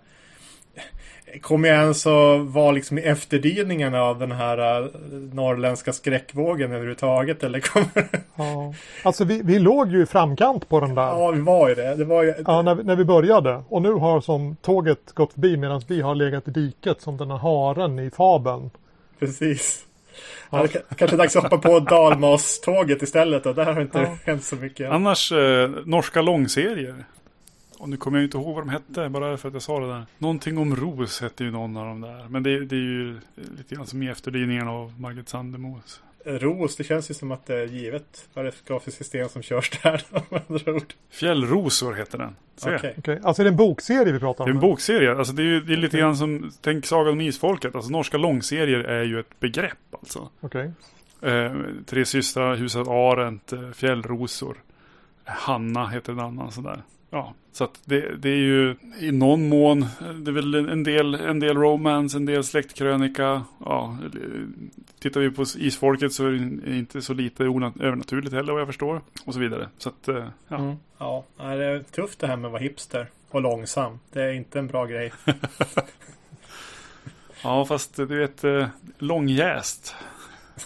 Kommer 1.42 1.70
jag 1.70 1.78
ens 1.84 2.08
att 2.08 2.42
vara 2.42 2.72
liksom 2.72 2.98
i 2.98 3.02
efterdyningarna 3.02 4.02
av 4.02 4.20
den 4.20 4.32
här 4.32 4.82
äh, 4.82 4.88
norrländska 5.34 5.94
skräckvågen 5.94 6.72
överhuvudtaget? 6.72 7.44
Eller 7.44 7.60
kommer... 7.60 8.08
Ja. 8.36 8.74
Alltså 9.04 9.24
vi, 9.26 9.42
vi 9.44 9.60
låg 9.60 9.92
ju 9.92 10.04
i 10.04 10.06
framkant 10.06 10.70
på 10.70 10.80
den 10.80 10.96
där. 10.96 11.02
Ja, 11.08 11.32
vi 11.32 11.42
var 11.42 11.70
ju 11.70 11.76
det. 11.76 11.96
Det 11.96 12.06
var 12.06 12.24
ju... 12.24 12.34
Ja, 12.46 12.62
när, 12.62 12.76
vi- 12.76 12.84
när 12.84 12.96
vi 12.96 13.06
började. 13.06 13.64
Och 13.70 13.82
nu 13.82 13.92
har 13.94 14.22
som 14.22 14.56
tåget 14.62 15.00
gått 15.14 15.34
förbi 15.34 15.58
medan 15.58 15.82
vi 15.88 16.02
har 16.02 16.16
legat 16.16 16.48
i 16.48 16.52
diket 16.52 17.02
som 17.02 17.18
den 17.18 17.32
här 17.32 17.38
haren 17.38 18.00
i 18.00 18.10
fabeln. 18.10 18.70
Precis. 19.20 19.84
Ja. 20.50 20.68
K- 20.74 20.80
kanske 20.96 21.18
dags 21.18 21.36
att 21.36 21.44
hoppa 21.44 21.58
på 21.58 21.80
Dalmas-tåget 21.80 23.02
istället. 23.04 23.46
Och 23.46 23.56
där 23.56 23.66
har 23.74 23.82
inte 23.82 24.00
Ja. 24.00 24.18
hänt 24.26 24.44
så 24.44 24.56
mycket. 24.56 24.92
Annars, 24.92 25.32
eh, 25.32 25.70
norska 25.86 26.22
långserier. 26.22 26.96
Och 27.80 27.90
nu 27.90 27.98
kommer 27.98 28.18
jag 28.18 28.26
inte 28.26 28.38
ihåg 28.38 28.56
vad 28.56 28.64
de 28.64 28.70
hette, 28.70 29.10
bara 29.10 29.38
för 29.38 29.48
att 29.48 29.54
jag 29.54 29.64
sa 29.64 29.80
det 29.80 29.88
där. 29.88 30.06
Någonting 30.18 30.58
om 30.58 30.76
Ros 30.76 31.22
hette 31.22 31.44
ju 31.44 31.52
någon 31.52 31.78
av 31.78 31.86
dem 31.86 32.02
där. 32.02 32.28
Men 32.30 32.44
det, 32.44 32.66
det 32.66 32.76
är 32.76 32.80
ju 32.80 33.20
lite 33.58 33.76
grann 33.76 33.88
som 33.88 34.04
i 34.04 34.10
efterdyningarna 34.10 34.72
av 34.72 35.00
Margit 35.02 35.30
Sandemos. 35.30 36.02
Fjällros, 36.24 36.76
det 36.76 36.84
känns 36.84 37.10
ju 37.10 37.14
som 37.14 37.32
att 37.32 37.46
det 37.46 37.56
är 37.56 37.66
givet 37.66 38.28
vad 38.34 38.46
det 38.46 38.70
vara 38.70 38.80
för 38.80 38.92
system 38.92 39.30
som 39.30 39.42
körs 39.42 39.70
där. 39.84 40.02
med 40.30 40.42
andra 40.48 40.74
ord. 40.74 40.94
Fjällrosor 41.10 41.94
heter 41.94 42.18
den. 42.18 42.36
Okej. 42.66 42.96
Okej, 42.98 43.20
Alltså 43.24 43.42
är 43.42 43.44
det 43.44 43.50
en 43.50 43.56
bokserie 43.58 44.14
vi 44.14 44.20
pratar 44.20 44.46
Det 44.46 44.50
är 44.50 44.52
om? 44.52 44.58
en 44.58 44.62
bokserie. 44.70 45.16
Alltså 45.16 45.34
det 45.34 45.42
är 45.42 45.46
ju 45.46 45.62
det 45.62 45.74
är 45.74 45.78
lite 45.78 45.98
grann 45.98 46.18
som, 46.18 46.52
tänk 46.62 46.86
Sagan 46.86 47.14
om 47.14 47.22
Isfolket. 47.22 47.76
Alltså 47.76 47.92
norska 47.92 48.18
långserier 48.18 48.80
är 48.80 49.04
ju 49.04 49.20
ett 49.20 49.40
begrepp 49.40 49.78
alltså. 49.92 50.30
Okej. 50.40 50.72
Eh, 51.22 51.52
tre 51.86 52.06
systrar, 52.06 52.56
huset 52.56 52.88
Arent, 52.88 53.54
eh, 53.54 53.72
Fjällrosor. 53.72 54.58
Hanna 55.24 55.88
heter 55.88 56.12
en 56.14 56.20
annan 56.20 56.52
sådär. 56.52 56.82
Ja, 57.10 57.34
så 57.52 57.64
att 57.64 57.82
det, 57.86 58.16
det 58.16 58.30
är 58.30 58.36
ju 58.36 58.76
i 59.00 59.12
någon 59.12 59.50
mån, 59.50 59.86
det 60.00 60.32
är 60.32 60.34
väl 60.34 60.56
en 60.56 60.84
del, 60.84 61.16
en 61.16 61.40
del 61.40 61.58
romance, 61.58 62.18
en 62.18 62.26
del 62.26 62.44
släktkrönika. 62.44 63.44
Ja, 63.66 63.98
tittar 65.00 65.22
vi 65.22 65.32
på 65.32 65.46
Isfolket 65.58 66.14
så 66.14 66.26
är 66.26 66.32
det 66.32 66.78
inte 66.78 67.02
så 67.02 67.14
lite 67.14 67.44
övernaturligt 67.44 68.34
heller 68.34 68.54
vad 68.54 68.62
jag 68.62 68.68
förstår. 68.68 69.02
Och 69.26 69.34
så 69.34 69.40
vidare. 69.40 69.70
Så 69.78 69.90
att, 69.90 70.08
eh, 70.08 70.26
ja. 70.48 70.58
Mm. 70.58 70.76
Ja, 70.98 71.24
det 71.38 71.66
är 71.66 71.80
tufft 71.80 72.20
det 72.20 72.28
här 72.28 72.36
med 72.36 72.46
att 72.46 72.52
vara 72.52 72.62
hipster 72.62 73.08
och 73.30 73.42
långsam. 73.42 74.00
Det 74.12 74.24
är 74.24 74.32
inte 74.32 74.60
en 74.60 74.68
bra 74.68 74.86
grej. 74.86 75.14
ja, 77.44 77.66
fast 77.66 77.96
du 77.96 78.06
vet, 78.06 78.44
eh, 78.44 78.68
långjäst. 78.98 79.96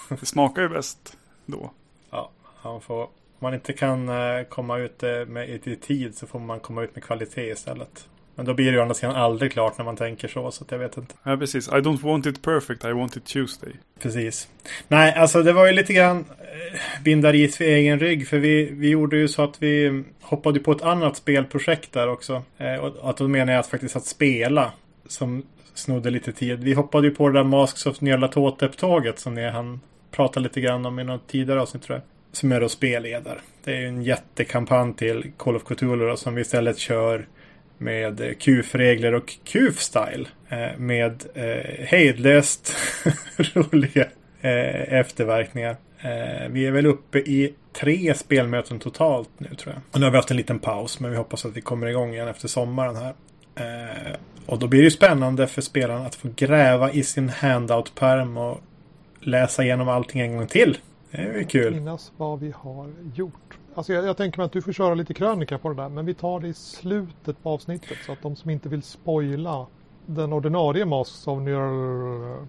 Det 0.10 0.26
smakar 0.26 0.62
ju 0.62 0.70
bäst 0.70 1.18
då. 1.46 1.72
Ja, 2.10 2.32
han 2.62 2.82
får, 2.82 3.10
man 3.42 3.54
inte 3.54 3.74
kan 3.74 4.10
eh, 4.10 4.44
komma 4.50 4.78
ut 4.78 5.04
eh, 5.04 5.26
med, 5.28 5.50
i 5.50 5.76
tid 5.76 6.18
så 6.18 6.28
får 6.28 6.40
man 6.40 6.60
komma 6.60 6.84
ut 6.84 6.96
med 6.96 7.04
kvalitet 7.04 7.52
istället. 7.52 8.08
Men 8.36 8.46
då 8.46 8.54
blir 8.54 8.66
det 8.66 8.72
ju 8.72 8.82
andra 8.82 8.94
sidan 8.94 9.16
aldrig 9.16 9.52
klart 9.52 9.78
när 9.78 9.86
man 9.86 9.96
tänker 9.96 10.28
så, 10.28 10.52
så 10.52 10.66
jag 10.70 10.78
vet 10.78 10.98
inte. 10.98 11.16
Ja, 11.24 11.38
precis. 11.38 11.68
I 11.68 11.72
don't 11.72 12.02
want 12.02 12.26
it 12.26 12.42
perfect, 12.42 12.86
I 12.86 12.92
want 12.92 13.16
it 13.18 13.26
Tuesday. 13.26 13.72
Precis. 14.02 14.48
Nej, 14.88 15.14
alltså 15.14 15.44
det 15.44 15.54
var 15.54 15.68
ju 15.68 15.74
lite 15.74 15.94
grann 15.94 16.18
eh, 16.18 17.04
binda 17.04 17.32
ris 17.32 17.58
för 17.58 17.66
egen 17.66 18.00
rygg. 18.00 18.28
För 18.28 18.38
vi, 18.38 18.70
vi 18.72 18.90
gjorde 18.90 19.18
ju 19.18 19.28
så 19.28 19.42
att 19.44 19.64
vi 19.64 20.04
hoppade 20.22 20.60
på 20.60 20.72
ett 20.72 20.82
annat 20.82 21.18
spelprojekt 21.18 21.94
där 21.94 22.08
också. 22.08 22.44
Och 22.82 23.10
att 23.10 23.18
då 23.18 23.28
menar 23.28 23.54
jag 23.54 23.60
att 23.60 23.68
faktiskt 23.68 23.96
att 23.96 24.06
spela. 24.06 24.72
Som 25.08 25.44
snodde 25.74 26.10
lite 26.10 26.32
tid. 26.32 26.64
Vi 26.64 26.74
hoppade 26.74 27.08
ju 27.08 27.16
på 27.16 27.30
det 27.30 27.40
där 27.40 27.44
Masks 27.44 27.86
of 27.86 28.02
Nyarlathotep-tåget 28.02 29.20
som 29.20 29.36
ni 29.36 29.50
han 29.50 29.80
pratade 30.12 30.44
lite 30.44 30.62
grann 30.62 30.86
om 30.86 31.00
i 31.00 31.04
något 31.04 31.28
tidigare 31.28 31.62
avsnitt 31.62 31.84
tror 31.84 31.98
jag. 31.98 32.04
Som 32.32 32.52
är 32.52 32.62
då 32.62 32.70
spelledare. 32.70 33.40
Det 33.64 33.72
är 33.72 33.80
ju 33.80 33.88
en 33.88 34.04
jättekampanj 34.04 34.96
till 34.96 35.32
Call 35.38 35.56
of 35.56 35.64
Cthulhu 35.64 36.08
då, 36.08 36.18
som 36.18 36.36
vi 36.36 36.42
istället 36.42 36.78
kör 36.78 37.28
med 37.78 38.22
eh, 38.22 38.34
QF-regler 38.34 39.14
och 39.14 39.34
QF-style. 39.46 40.28
Eh, 40.50 40.78
med 40.78 41.24
eh, 41.34 41.86
hejdlöst 41.86 42.76
roliga 43.54 44.08
eh, 44.42 44.94
efterverkningar. 44.94 45.76
Eh, 46.00 46.50
vi 46.50 46.66
är 46.66 46.72
väl 46.72 46.86
uppe 46.86 47.20
i 47.20 47.54
tre 47.74 48.14
spelmöten 48.14 48.80
totalt 48.80 49.30
nu 49.38 49.56
tror 49.56 49.74
jag. 49.74 49.82
Och 49.92 50.00
nu 50.00 50.06
har 50.06 50.12
vi 50.12 50.18
haft 50.18 50.32
en 50.32 50.38
liten 50.38 50.60
paus 50.60 51.00
men 51.00 51.12
vi 51.12 51.18
hoppas 51.18 51.46
att 51.46 51.58
vi 51.58 51.62
kommer 51.62 51.88
igång 51.88 52.14
igen 52.14 52.28
efter 52.28 52.48
sommaren 52.48 52.96
här. 52.96 53.14
Eh, 53.56 54.16
och 54.46 54.60
då 54.60 54.68
blir 54.68 54.80
det 54.80 54.86
ju 54.86 54.92
spännande 54.92 55.48
för 55.48 55.62
spelarna 55.62 56.06
att 56.06 56.16
få 56.16 56.30
gräva 56.36 56.92
i 56.92 57.04
sin 57.04 57.30
handout-pärm 57.30 58.38
och 58.38 58.62
läsa 59.20 59.64
igenom 59.64 59.90
allting 59.90 60.22
en 60.22 60.38
gång 60.38 60.48
till. 60.48 60.78
Det 61.12 61.22
är 61.22 61.44
kul. 61.44 61.74
Minnas 61.74 62.12
vad 62.18 62.40
vi 62.40 62.54
har 62.56 62.90
gjort. 63.14 63.58
Alltså 63.76 63.94
jag, 63.94 64.06
jag 64.06 64.18
tänker 64.18 64.38
mig 64.38 64.46
att 64.46 64.52
du 64.52 64.62
får 64.62 64.72
köra 64.72 64.94
lite 64.94 65.14
krönika 65.14 65.58
på 65.58 65.70
det 65.70 65.76
där. 65.76 65.90
Men 65.90 66.06
vi 66.06 66.14
tar 66.14 66.40
det 66.40 66.48
i 66.48 66.54
slutet 66.54 67.44
på 67.44 67.50
avsnittet. 67.50 67.98
Så 68.06 68.12
att 68.12 68.22
de 68.22 68.36
som 68.36 68.50
inte 68.50 68.70
vill 68.70 68.84
spoila 68.84 69.68
den 70.06 70.34
ordinarie 70.34 70.86
Masks 70.86 71.28
of 71.28 71.42
Nyar 71.42 72.46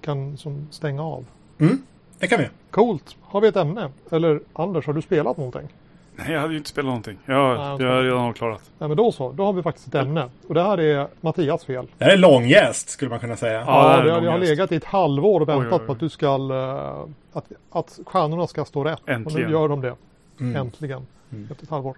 kan 0.00 0.36
som 0.36 0.68
stänga 0.70 1.02
av. 1.02 1.24
Mm, 1.58 1.82
det 2.18 2.26
kan 2.26 2.38
vi. 2.38 2.48
Coolt! 2.70 3.16
Har 3.20 3.40
vi 3.40 3.48
ett 3.48 3.56
ämne? 3.56 3.90
Eller 4.10 4.40
Anders, 4.52 4.86
har 4.86 4.92
du 4.92 5.02
spelat 5.02 5.36
någonting? 5.36 5.68
Nej, 6.16 6.32
jag 6.32 6.40
hade 6.40 6.52
ju 6.52 6.58
inte 6.58 6.70
spelat 6.70 6.86
någonting. 6.86 7.18
Jag, 7.26 7.36
Ah, 7.58 7.76
jag 7.80 7.88
har 7.94 8.02
redan 8.02 8.18
avklarat. 8.18 8.70
Nej 8.78 8.88
men 8.88 8.96
då 8.96 9.12
så, 9.12 9.32
då 9.32 9.44
har 9.44 9.52
vi 9.52 9.62
faktiskt 9.62 9.88
ett 9.88 9.94
ämne. 9.94 10.28
Och 10.48 10.54
det 10.54 10.62
här 10.62 10.80
är 10.80 11.08
Mattias 11.20 11.64
fel. 11.64 11.86
Det 11.98 12.04
här 12.04 12.12
är 12.12 12.16
långjäst 12.16 12.88
skulle 12.88 13.08
man 13.10 13.18
kunna 13.20 13.36
säga. 13.36 13.60
Ja, 13.66 13.96
Ja, 14.06 14.20
det, 14.20 14.30
har- 14.30 14.38
legat 14.38 14.72
i 14.72 14.76
ett 14.76 14.84
halvår 14.84 15.40
och 15.40 15.48
Oj, 15.48 15.54
väntat 15.54 15.72
oj, 15.72 15.78
oj. 15.80 15.86
på 15.86 15.92
att 15.92 16.00
du 16.00 16.08
ska 16.08 16.26
eh, 16.26 17.04
att, 17.32 17.52
att 17.70 17.98
stjärnorna 18.06 18.46
ska 18.46 18.64
stå 18.64 18.84
rätt. 18.84 19.00
Och 19.02 19.08
Äntligen. 19.08 19.50
nu 19.50 19.56
gör 19.56 19.68
de 19.68 19.80
det. 19.80 19.94
Mm. 20.40 20.56
Äntligen. 20.56 21.06
Mm. 21.32 21.48
Efter 21.50 21.64
ett 21.64 21.70
halvår. 21.70 21.96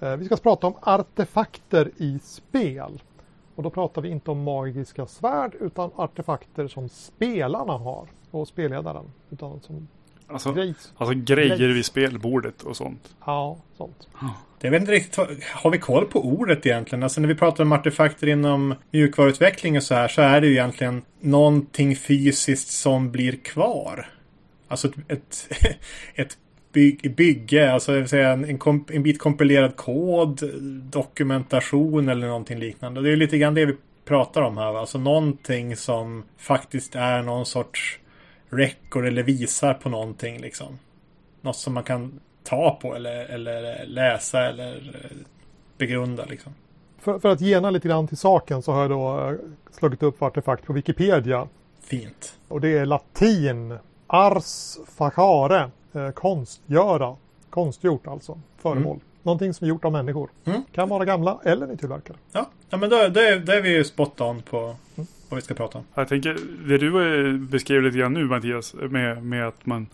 Eh, 0.00 0.16
vi 0.16 0.24
ska 0.24 0.36
prata 0.36 0.66
om 0.66 0.74
artefakter 0.80 1.90
i 1.96 2.18
spel. 2.24 3.02
Och 3.56 3.62
då 3.62 3.70
pratar 3.70 4.02
vi 4.02 4.08
inte 4.08 4.30
om 4.30 4.42
magiska 4.42 5.06
svärd 5.06 5.54
utan 5.60 5.90
artefakter 5.96 6.68
som 6.68 6.88
spelarna 6.88 7.72
har. 7.72 8.06
Och 8.30 8.48
spelledaren. 8.48 9.04
Utan 9.30 9.60
som 9.60 9.88
Alltså, 10.28 10.52
grejs. 10.52 10.92
alltså 10.96 11.14
grejer 11.14 11.56
Grejs. 11.56 11.76
vid 11.76 11.84
spelbordet 11.84 12.62
och 12.62 12.76
sånt. 12.76 13.14
Ja, 13.26 13.56
sånt. 13.76 14.08
Jag 14.60 14.70
vet 14.70 14.80
inte 14.80 14.92
riktigt, 14.92 15.16
har 15.54 15.70
vi 15.70 15.78
koll 15.78 16.06
på 16.06 16.24
ordet 16.24 16.66
egentligen? 16.66 17.02
Alltså 17.02 17.20
när 17.20 17.28
vi 17.28 17.34
pratar 17.34 17.64
om 17.64 17.72
artefakter 17.72 18.26
inom 18.26 18.74
mjukvaruutveckling 18.90 19.76
och 19.76 19.82
så 19.82 19.94
här 19.94 20.08
så 20.08 20.22
är 20.22 20.40
det 20.40 20.46
ju 20.46 20.52
egentligen 20.52 21.02
någonting 21.20 21.96
fysiskt 21.96 22.68
som 22.68 23.10
blir 23.10 23.32
kvar. 23.36 24.08
Alltså 24.68 24.88
ett, 24.88 24.94
ett, 25.08 25.48
ett 26.14 26.38
byg, 26.72 27.14
bygge, 27.14 27.72
alltså 27.72 27.92
det 27.92 27.98
vill 27.98 28.08
säga 28.08 28.32
en, 28.32 28.44
en, 28.44 28.58
komp, 28.58 28.90
en 28.90 29.02
bit 29.02 29.18
kompilerad 29.18 29.76
kod, 29.76 30.40
dokumentation 30.90 32.08
eller 32.08 32.26
någonting 32.26 32.58
liknande. 32.58 33.02
Det 33.02 33.12
är 33.12 33.16
lite 33.16 33.38
grann 33.38 33.54
det 33.54 33.66
vi 33.66 33.76
pratar 34.04 34.42
om 34.42 34.56
här. 34.56 34.72
va? 34.72 34.80
Alltså 34.80 34.98
någonting 34.98 35.76
som 35.76 36.22
faktiskt 36.38 36.94
är 36.94 37.22
någon 37.22 37.46
sorts 37.46 37.98
record 38.56 39.06
eller 39.06 39.22
visar 39.22 39.74
på 39.74 39.88
någonting 39.88 40.40
liksom. 40.40 40.78
Något 41.40 41.56
som 41.56 41.74
man 41.74 41.84
kan 41.84 42.20
ta 42.44 42.78
på 42.82 42.94
eller, 42.94 43.24
eller 43.24 43.86
läsa 43.86 44.40
eller 44.40 44.74
eh, 44.74 45.16
begrunda 45.78 46.24
liksom. 46.24 46.52
För, 46.98 47.18
för 47.18 47.28
att 47.28 47.40
gena 47.40 47.70
lite 47.70 47.88
grann 47.88 48.08
till 48.08 48.16
saken 48.16 48.62
så 48.62 48.72
har 48.72 48.80
jag 48.80 48.90
då 48.90 49.28
eh, 49.28 49.36
slagit 49.70 50.02
upp 50.02 50.22
artefakt 50.22 50.66
på 50.66 50.72
Wikipedia. 50.72 51.48
Fint. 51.80 52.38
Och 52.48 52.60
det 52.60 52.78
är 52.78 52.86
latin. 52.86 53.78
Ars 54.06 54.78
facare. 54.96 55.70
Eh, 55.92 56.10
konstgöra. 56.10 57.16
Konstgjort 57.50 58.06
alltså. 58.06 58.40
Föremål. 58.58 59.00
Någonting 59.22 59.54
som 59.54 59.64
är 59.64 59.68
gjort 59.68 59.84
av 59.84 59.92
människor. 59.92 60.30
Mm. 60.44 60.62
Kan 60.72 60.88
vara 60.88 61.04
gamla 61.04 61.40
eller 61.44 61.66
nytillverkade. 61.66 62.18
Ja, 62.32 62.50
ja 62.70 62.76
men 62.76 62.90
då, 62.90 62.96
då, 62.96 63.20
är, 63.20 63.38
då 63.38 63.52
är 63.52 63.62
vi 63.62 63.68
ju 63.68 63.84
spot 63.84 64.20
on 64.20 64.42
på 64.42 64.76
vad 65.34 65.42
vi 65.42 65.44
ska 65.44 65.54
prata 65.54 65.78
om. 65.78 65.84
Jag 65.94 66.08
tänker, 66.08 66.36
det 66.68 66.78
du 66.78 67.26
eh, 67.28 67.32
beskrev 67.34 67.82
lite 67.82 67.98
grann 67.98 68.12
nu 68.12 68.24
Mattias, 68.24 68.74
med, 68.74 69.24
med 69.24 69.46
att 69.46 69.66
man 69.66 69.86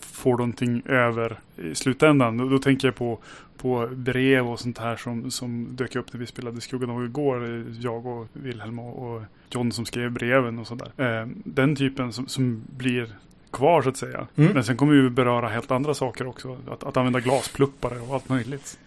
får 0.00 0.30
någonting 0.30 0.82
över 0.86 1.38
i 1.56 1.74
slutändan. 1.74 2.36
Då, 2.36 2.48
då 2.48 2.58
tänker 2.58 2.88
jag 2.88 2.94
på, 2.94 3.18
på 3.56 3.88
brev 3.92 4.48
och 4.48 4.60
sånt 4.60 4.78
här 4.78 4.96
som, 4.96 5.30
som 5.30 5.68
dök 5.70 5.96
upp 5.96 6.12
när 6.12 6.20
vi 6.20 6.26
spelade 6.26 6.60
Skuggan 6.60 6.90
av 6.90 7.04
igår. 7.04 7.44
eh, 7.44 7.62
Jag 7.80 8.06
och 8.06 8.26
Wilhelm 8.32 8.78
och, 8.78 9.14
och 9.16 9.22
John 9.50 9.72
som 9.72 9.84
skrev 9.86 10.10
breven 10.12 10.58
och 10.58 10.66
sådär. 10.66 10.88
Eh, 10.96 11.28
den 11.44 11.76
typen 11.76 12.12
som, 12.12 12.26
som 12.26 12.62
blir 12.76 13.08
kvar 13.50 13.82
så 13.82 13.88
att 13.88 13.96
säga. 13.96 14.26
Mm. 14.36 14.52
Men 14.52 14.64
sen 14.64 14.76
kommer 14.76 14.94
vi 14.94 15.10
beröra 15.10 15.48
helt 15.48 15.70
andra 15.70 15.94
saker 15.94 16.26
också. 16.26 16.56
Att, 16.70 16.84
att 16.84 16.96
använda 16.96 17.20
glaspluppare 17.20 18.00
och 18.00 18.14
allt 18.14 18.28
möjligt. 18.28 18.78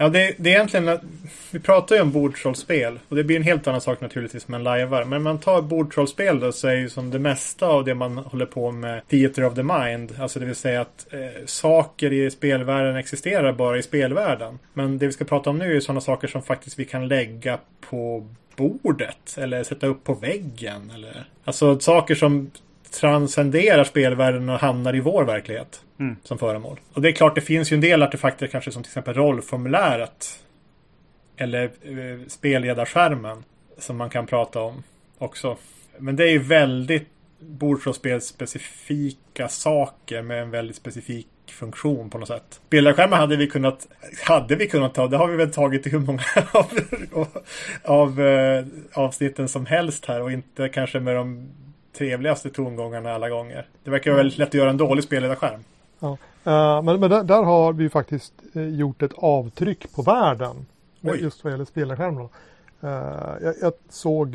Ja, 0.00 0.08
det, 0.08 0.34
det 0.36 0.50
är 0.50 0.54
egentligen 0.54 0.98
vi 1.50 1.58
pratar 1.58 1.96
ju 1.96 2.02
om 2.02 2.12
bordsrollspel 2.12 2.98
och 3.08 3.16
det 3.16 3.24
blir 3.24 3.36
en 3.36 3.42
helt 3.42 3.66
annan 3.66 3.80
sak 3.80 4.00
naturligtvis 4.00 4.48
med 4.48 4.58
en 4.58 4.64
lajvar. 4.64 5.04
Men 5.04 5.22
man 5.22 5.38
tar 5.38 5.62
bordsrollspel 5.62 6.40
då 6.40 6.52
så 6.52 6.68
är 6.68 6.74
ju 6.74 6.88
som 6.88 7.10
det 7.10 7.18
mesta 7.18 7.66
av 7.66 7.84
det 7.84 7.94
man 7.94 8.18
håller 8.18 8.46
på 8.46 8.70
med 8.70 9.08
Theater 9.08 9.44
of 9.44 9.54
the 9.54 9.62
Mind. 9.62 10.14
Alltså 10.20 10.40
det 10.40 10.46
vill 10.46 10.54
säga 10.54 10.80
att 10.80 11.06
eh, 11.12 11.44
saker 11.46 12.12
i 12.12 12.30
spelvärlden 12.30 12.96
existerar 12.96 13.52
bara 13.52 13.78
i 13.78 13.82
spelvärlden. 13.82 14.58
Men 14.72 14.98
det 14.98 15.06
vi 15.06 15.12
ska 15.12 15.24
prata 15.24 15.50
om 15.50 15.58
nu 15.58 15.76
är 15.76 15.80
sådana 15.80 16.00
saker 16.00 16.28
som 16.28 16.42
faktiskt 16.42 16.78
vi 16.78 16.84
kan 16.84 17.08
lägga 17.08 17.58
på 17.80 18.26
bordet 18.56 19.36
eller 19.38 19.64
sätta 19.64 19.86
upp 19.86 20.04
på 20.04 20.14
väggen. 20.14 20.92
Eller... 20.94 21.24
Alltså 21.44 21.80
saker 21.80 22.14
som 22.14 22.50
transcenderar 22.90 23.84
spelvärlden 23.84 24.48
och 24.48 24.58
hamnar 24.58 24.96
i 24.96 25.00
vår 25.00 25.24
verklighet 25.24 25.82
Mm. 26.00 26.16
som 26.22 26.38
föremål. 26.38 26.80
Och 26.92 27.02
det 27.02 27.08
är 27.08 27.12
klart, 27.12 27.34
det 27.34 27.40
finns 27.40 27.72
ju 27.72 27.74
en 27.74 27.80
del 27.80 28.02
artefakter 28.02 28.46
kanske 28.46 28.72
som 28.72 28.82
till 28.82 28.90
exempel 28.90 29.14
rollformuläret. 29.14 30.38
Eller 31.36 31.64
eh, 31.64 32.26
spelledarskärmen. 32.28 33.44
Som 33.78 33.96
man 33.96 34.10
kan 34.10 34.26
prata 34.26 34.60
om 34.60 34.82
också. 35.18 35.56
Men 35.98 36.16
det 36.16 36.24
är 36.24 36.30
ju 36.30 36.38
väldigt 36.38 37.08
bordsrollspelsspecifika 37.40 39.48
saker 39.48 40.22
med 40.22 40.42
en 40.42 40.50
väldigt 40.50 40.76
specifik 40.76 41.26
funktion 41.46 42.10
på 42.10 42.18
något 42.18 42.28
sätt. 42.28 42.60
Spelarskärmar 42.66 43.16
hade 43.16 43.36
vi 43.36 43.46
kunnat 43.46 43.86
hade 44.24 44.56
vi 44.56 44.68
kunnat 44.68 44.94
ta. 44.94 45.08
Det 45.08 45.16
har 45.16 45.28
vi 45.28 45.36
väl 45.36 45.52
tagit 45.52 45.86
i 45.86 45.90
hur 45.90 45.98
många 45.98 46.22
av, 46.52 46.66
av 47.82 48.20
eh, 48.20 48.64
avsnitten 48.92 49.48
som 49.48 49.66
helst 49.66 50.06
här 50.06 50.22
och 50.22 50.32
inte 50.32 50.68
kanske 50.68 51.00
med 51.00 51.16
de 51.16 51.48
trevligaste 51.92 52.50
tongångarna 52.50 53.12
alla 53.12 53.28
gånger. 53.28 53.66
Det 53.84 53.90
verkar 53.90 54.10
vara 54.10 54.22
väldigt 54.22 54.38
lätt 54.38 54.48
att 54.48 54.54
göra 54.54 54.70
en 54.70 54.76
dålig 54.76 55.04
spelledarskärm. 55.04 55.60
Ja. 56.00 56.16
Eh, 56.44 56.82
men 56.82 57.00
men 57.00 57.10
där, 57.10 57.24
där 57.24 57.42
har 57.42 57.72
vi 57.72 57.88
faktiskt 57.88 58.32
eh, 58.54 58.68
gjort 58.68 59.02
ett 59.02 59.12
avtryck 59.16 59.92
på 59.94 60.02
världen. 60.02 60.66
med 61.00 61.12
Oj. 61.12 61.22
Just 61.22 61.44
vad 61.44 61.52
gäller 61.52 61.64
spelarskärmarna. 61.64 62.28
Eh, 62.80 63.42
jag, 63.42 63.54
jag 63.60 63.72
såg 63.88 64.30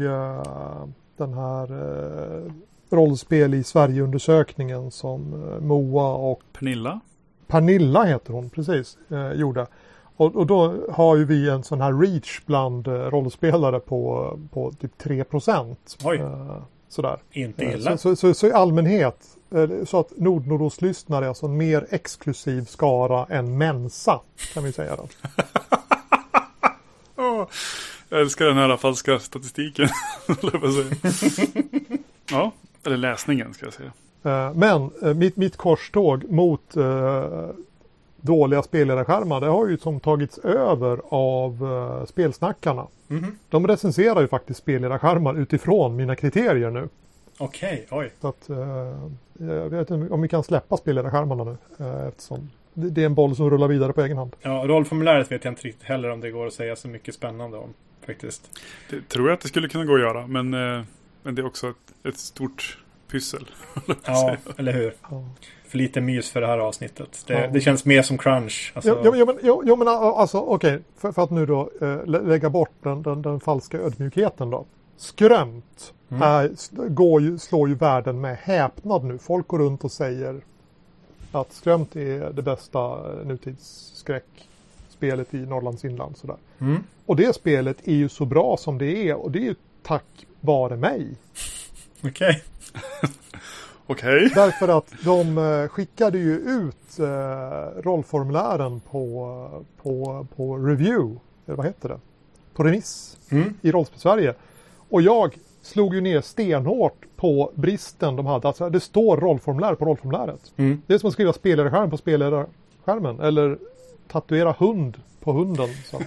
den 1.17 1.33
här 1.33 1.71
uh, 1.71 2.51
rollspel 2.89 3.53
i 3.53 3.63
Sverigeundersökningen 3.63 4.91
som 4.91 5.45
Moa 5.61 6.13
och 6.13 6.41
Pernilla? 6.53 6.99
Pernilla 7.47 8.03
heter 8.03 8.33
hon, 8.33 8.49
precis, 8.49 8.97
gjorde. 9.35 9.67
Och, 10.15 10.35
och, 10.35 10.47
då 10.47 10.75
har 10.91 11.15
ju 11.15 11.25
vi 11.25 11.49
en 11.49 11.63
sån 11.63 11.81
här 11.81 11.93
reach 11.93 12.41
bland 12.45 12.87
rollspelare 12.87 13.79
på, 13.79 14.33
på 14.53 14.71
typ 14.71 14.97
3 14.97 15.23
procent. 15.23 15.97
Sådär. 16.95 17.17
Inte 17.31 17.63
Eh, 17.63 17.73
illa. 17.73 17.97
Så, 17.97 18.15
så, 18.15 18.33
så, 18.33 18.47
i 18.47 18.51
allmänhet, 18.51 19.37
eh, 19.51 19.85
så 19.85 19.99
att 19.99 20.11
Nordnordost-lyssnare 20.17 21.25
är 21.25 21.29
alltså 21.29 21.45
en 21.45 21.57
mer 21.57 21.87
exklusiv 21.89 22.65
skara 22.65 23.25
än 23.29 23.57
Mensa, 23.57 24.19
kan 24.53 24.63
vi 24.63 24.71
säga 24.71 24.95
då. 24.95 25.07
Jag 28.09 28.21
älskar 28.21 28.45
den 28.45 28.57
här 28.57 28.77
falska 28.77 29.19
statistiken. 29.19 29.89
ja, 32.31 32.51
eller 32.85 32.97
läsningen 32.97 33.53
ska 33.53 33.65
jag 33.65 33.73
säga. 33.73 33.91
Eh, 34.23 34.53
Men 34.53 34.91
mitt, 35.17 35.37
mitt 35.37 35.57
korståg 35.57 36.31
mot 36.31 36.75
dåliga 38.25 38.63
spelledarskärmar 38.63 39.41
det 39.41 39.47
har 39.47 39.67
ju 39.67 39.77
som 39.77 39.99
tagits 39.99 40.37
över 40.37 41.01
av 41.09 41.51
eh, 42.01 42.05
spelsnackarna. 42.05 42.87
Mhm. 43.07 43.37
De 43.49 43.67
recenserar 43.67 44.21
ju 44.21 44.27
faktiskt 44.27 44.59
spelledarskärmar 44.59 45.39
utifrån 45.39 45.95
mina 45.95 46.15
kriterier 46.15 46.71
nu. 46.71 46.89
Okej, 47.37 47.87
oj. 47.91 48.11
Så 48.21 48.27
att, 48.27 48.49
eh, 48.49 48.57
jag 49.37 49.69
vet 49.69 49.89
inte 49.91 50.13
om 50.13 50.21
vi 50.21 50.27
kan 50.27 50.43
släppa 50.43 50.77
spelledarskärmarna 50.77 51.43
nu 51.43 51.57
eh, 51.79 52.07
eftersom 52.07 52.49
det, 52.73 52.89
det 52.89 53.01
är 53.01 53.05
en 53.05 53.15
boll 53.15 53.35
som 53.35 53.49
rullar 53.49 53.67
vidare 53.67 53.93
på 53.93 54.01
egen 54.01 54.17
hand. 54.17 54.35
Ja, 54.41 54.63
rollformuläret 54.67 55.31
vet 55.31 55.45
jag 55.45 55.51
inte 55.51 55.61
riktigt 55.61 55.83
heller 55.87 56.09
om 56.09 56.21
det 56.21 56.31
går 56.31 56.47
att 56.47 56.53
säga 56.53 56.75
så 56.75 56.87
mycket 56.87 57.15
spännande 57.15 57.57
om. 57.57 57.73
Faktiskt. 58.05 58.59
Det 58.89 59.09
tror 59.09 59.27
jag 59.27 59.33
att 59.33 59.41
det 59.41 59.47
skulle 59.47 59.67
kunna 59.69 59.85
gå 59.85 59.95
att 59.95 60.01
göra. 60.01 60.27
Men, 60.27 60.53
eh, 60.53 60.83
men 61.23 61.35
det 61.35 61.41
är 61.41 61.45
också 61.45 61.69
ett, 61.69 62.07
ett 62.07 62.17
stort 62.17 62.77
pyssel. 63.07 63.45
Ja, 64.05 64.35
eller 64.57 64.73
hur? 64.73 64.93
För 65.67 65.77
lite 65.77 66.01
mys 66.01 66.29
för 66.29 66.41
det 66.41 66.47
här 66.47 66.57
avsnittet. 66.57 67.23
Det, 67.27 67.33
Ja. 67.33 67.47
det 67.47 67.61
känns 67.61 67.85
mer 67.85 68.01
som 68.01 68.17
crunch. 68.17 68.71
Alltså, 68.75 69.01
Jo, 69.05 69.13
jo, 69.15 69.25
men, 69.25 69.39
jo, 69.43 69.63
jo, 69.65 69.75
men 69.75 69.87
alltså 69.87 70.37
okej, 70.39 70.79
för, 70.97 71.11
för 71.11 71.23
att 71.23 71.31
nu 71.31 71.45
då 71.45 71.69
eh, 71.81 72.05
lä- 72.05 72.21
lägga 72.21 72.49
bort 72.49 72.71
den, 72.83 73.01
den, 73.03 73.21
den 73.21 73.39
falska 73.39 73.77
ödmjukheten 73.77 74.49
då. 74.49 74.65
Skrömt 74.97 75.91
Mm. 76.09 76.21
är, 76.21 76.51
går 76.89 77.21
ju, 77.21 77.37
slår 77.37 77.69
ju 77.69 77.75
världen 77.75 78.21
med 78.21 78.37
häpnad 78.37 79.03
nu. 79.03 79.17
Folk 79.17 79.47
går 79.47 79.59
runt 79.59 79.83
och 79.83 79.91
säger 79.91 80.41
att 81.31 81.53
Skrömt 81.53 81.95
är 81.95 82.31
det 82.33 82.41
bästa 82.41 82.79
eh, 82.79 83.25
nutidsskräckspelet 83.25 85.33
i 85.33 85.37
Norrlands 85.37 85.85
inland. 85.85 86.17
Sådär. 86.17 86.35
Mm. 86.59 86.83
Och 87.05 87.15
det 87.15 87.35
spelet 87.35 87.77
är 87.87 87.93
ju 87.93 88.09
så 88.09 88.25
bra 88.25 88.57
som 88.57 88.77
det 88.77 89.09
är 89.09 89.15
och 89.15 89.31
det 89.31 89.39
är 89.39 89.43
ju 89.43 89.55
tack 89.83 90.27
vare 90.41 90.75
mig. 90.77 91.07
Okej. 92.03 92.43
Okej. 93.87 94.31
Därför 94.35 94.67
att 94.77 94.93
de 95.03 95.37
eh, 95.37 95.67
skickade 95.67 96.17
ju 96.17 96.33
ut 96.35 96.99
eh, 96.99 97.81
rollformulären 97.83 98.79
på, 98.79 99.63
på, 99.81 100.27
på 100.35 100.57
review, 100.57 101.19
eller 101.45 101.57
vad 101.57 101.65
heter 101.65 101.89
det? 101.89 101.99
På 102.53 102.63
remiss 102.63 103.17
Mm. 103.31 103.53
i 103.61 103.71
Rollspel-Sverige. 103.71 104.33
Och 104.89 105.01
jag 105.01 105.37
slog 105.61 105.95
ju 105.95 106.01
ner 106.01 106.21
stenhårt 106.21 107.05
på 107.15 107.51
bristen 107.55 108.15
de 108.15 108.25
hade. 108.25 108.47
Alltså 108.47 108.69
det 108.69 108.79
står 108.79 109.17
rollformulär 109.17 109.75
på 109.75 109.85
rollformuläret. 109.85 110.51
Mm. 110.57 110.81
Det 110.87 110.93
är 110.93 110.97
som 110.97 111.07
att 111.07 111.13
skriva 111.13 111.33
spelledarskärm 111.33 111.89
på 111.89 111.97
spelledarskärmen. 111.97 113.19
Eller 113.19 113.57
tatuera 114.07 114.55
hund 114.59 114.97
på 115.19 115.31
hunden. 115.31 115.69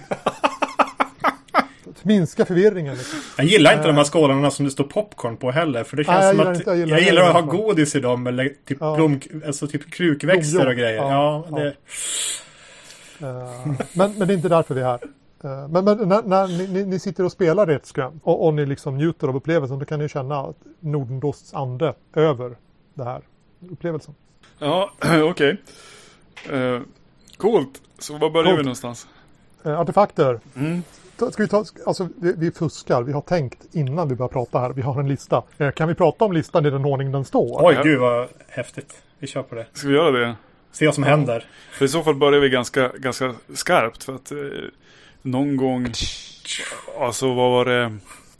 Minska 2.03 2.45
förvirringen. 2.45 2.95
Liksom. 2.95 3.19
Jag 3.37 3.45
gillar 3.45 3.73
inte 3.73 3.87
de 3.87 3.95
här 3.97 4.03
skålarna 4.03 4.51
som 4.51 4.65
det 4.65 4.71
står 4.71 4.83
popcorn 4.83 5.37
på 5.37 5.51
heller. 5.51 5.83
För 5.83 5.97
det 5.97 6.03
känns 6.03 6.17
Nej, 6.19 6.25
jag 6.25 6.35
som 6.35 6.37
gillar 6.39 6.51
att 6.51 6.57
inte- 6.57 6.69
jag 6.69 6.77
jag 6.79 6.85
gillar, 6.87 6.99
gillar- 6.99 7.21
jag 7.21 7.27
att 7.29 7.33
ha 7.45 7.53
gillar 7.53 7.63
godis 7.67 7.95
i 7.95 7.99
dem. 7.99 8.27
Eller 8.27 8.49
typ, 8.65 8.77
Ja. 8.81 8.95
blom, 8.95 9.19
alltså 9.47 9.67
typ 9.67 9.91
krukväxter 9.91 10.51
Blomjord. 10.53 10.67
och 10.73 10.77
grejer. 10.79 10.97
Ja, 10.97 11.45
Ja, 11.51 11.57
det, 11.57 11.73
Eh, 13.21 13.67
men, 13.93 14.13
men 14.17 14.27
det 14.27 14.33
är 14.33 14.35
inte 14.35 14.49
därför 14.49 14.75
vi 14.75 14.81
är 14.81 14.85
här. 14.85 14.99
Eh, 15.43 15.67
men 15.67 15.85
men 15.85 15.97
när, 16.09 16.23
när 16.23 16.47
ni, 16.47 16.67
ni, 16.67 16.85
ni 16.85 16.99
sitter 16.99 17.23
och 17.25 17.31
spelar 17.31 17.67
ert 17.67 17.85
skräm 17.85 18.19
och, 18.23 18.45
och 18.45 18.53
ni 18.53 18.65
liksom 18.65 18.97
njuter 18.97 19.27
av 19.27 19.35
upplevelsen 19.35 19.79
då 19.79 19.85
kan 19.85 19.99
ni 19.99 20.09
känna 20.09 20.39
att 20.39 20.55
Nordendosts 20.79 21.53
ande 21.53 21.93
över 22.15 22.55
det 22.93 23.03
här 23.03 23.21
upplevelsen. 23.71 24.15
Ja, 24.59 24.91
okej. 25.23 25.57
Eh, 26.51 26.79
coolt. 27.37 27.81
Så 27.99 28.17
var 28.17 28.29
börjar 28.29 28.45
Coolt. 28.45 28.59
vi 28.59 28.63
någonstans? 28.63 29.07
Eh, 29.63 29.79
artefakter. 29.79 30.39
Mm. 30.55 30.83
Ska 31.31 31.43
vi 31.43 31.47
ta, 31.49 31.65
alltså 31.85 32.09
vi, 32.37 32.51
fuskar, 32.51 33.03
vi 33.03 33.11
har 33.13 33.21
tänkt 33.21 33.65
innan 33.71 34.09
vi 34.09 34.15
börjar 34.15 34.29
prata 34.29 34.59
här, 34.59 34.69
vi 34.69 34.81
har 34.81 34.99
en 34.99 35.07
lista. 35.09 35.43
Eh, 35.57 35.71
kan 35.71 35.87
vi 35.87 35.95
prata 35.95 36.25
om 36.25 36.31
listan 36.33 36.65
i 36.65 36.69
den 36.69 36.85
ordning 36.85 37.11
den 37.11 37.25
står? 37.25 37.65
oj, 37.67 37.75
Ja. 37.75 37.83
gud 37.83 37.99
vad 37.99 38.27
häftigt. 38.47 39.03
Vi 39.19 39.27
kör 39.27 39.43
på 39.43 39.55
det. 39.55 39.65
Ska 39.73 39.87
vi 39.87 39.93
göra 39.93 40.11
det? 40.11 40.35
Se 40.71 40.85
vad 40.85 40.95
som 40.95 41.03
händer. 41.03 41.45
För 41.71 41.85
i 41.85 41.87
så 41.87 42.03
fall 42.03 42.15
börjar 42.15 42.39
vi 42.39 42.49
ganska, 42.49 42.91
ganska 42.97 43.33
skarpt. 43.53 44.03
För 44.03 44.15
att 44.15 44.31
eh, 44.31 44.37
någon 45.21 45.57
gång, 45.57 45.87
alltså 46.99 47.33
vad 47.33 47.51
var 47.51 47.65
det, 47.65 47.97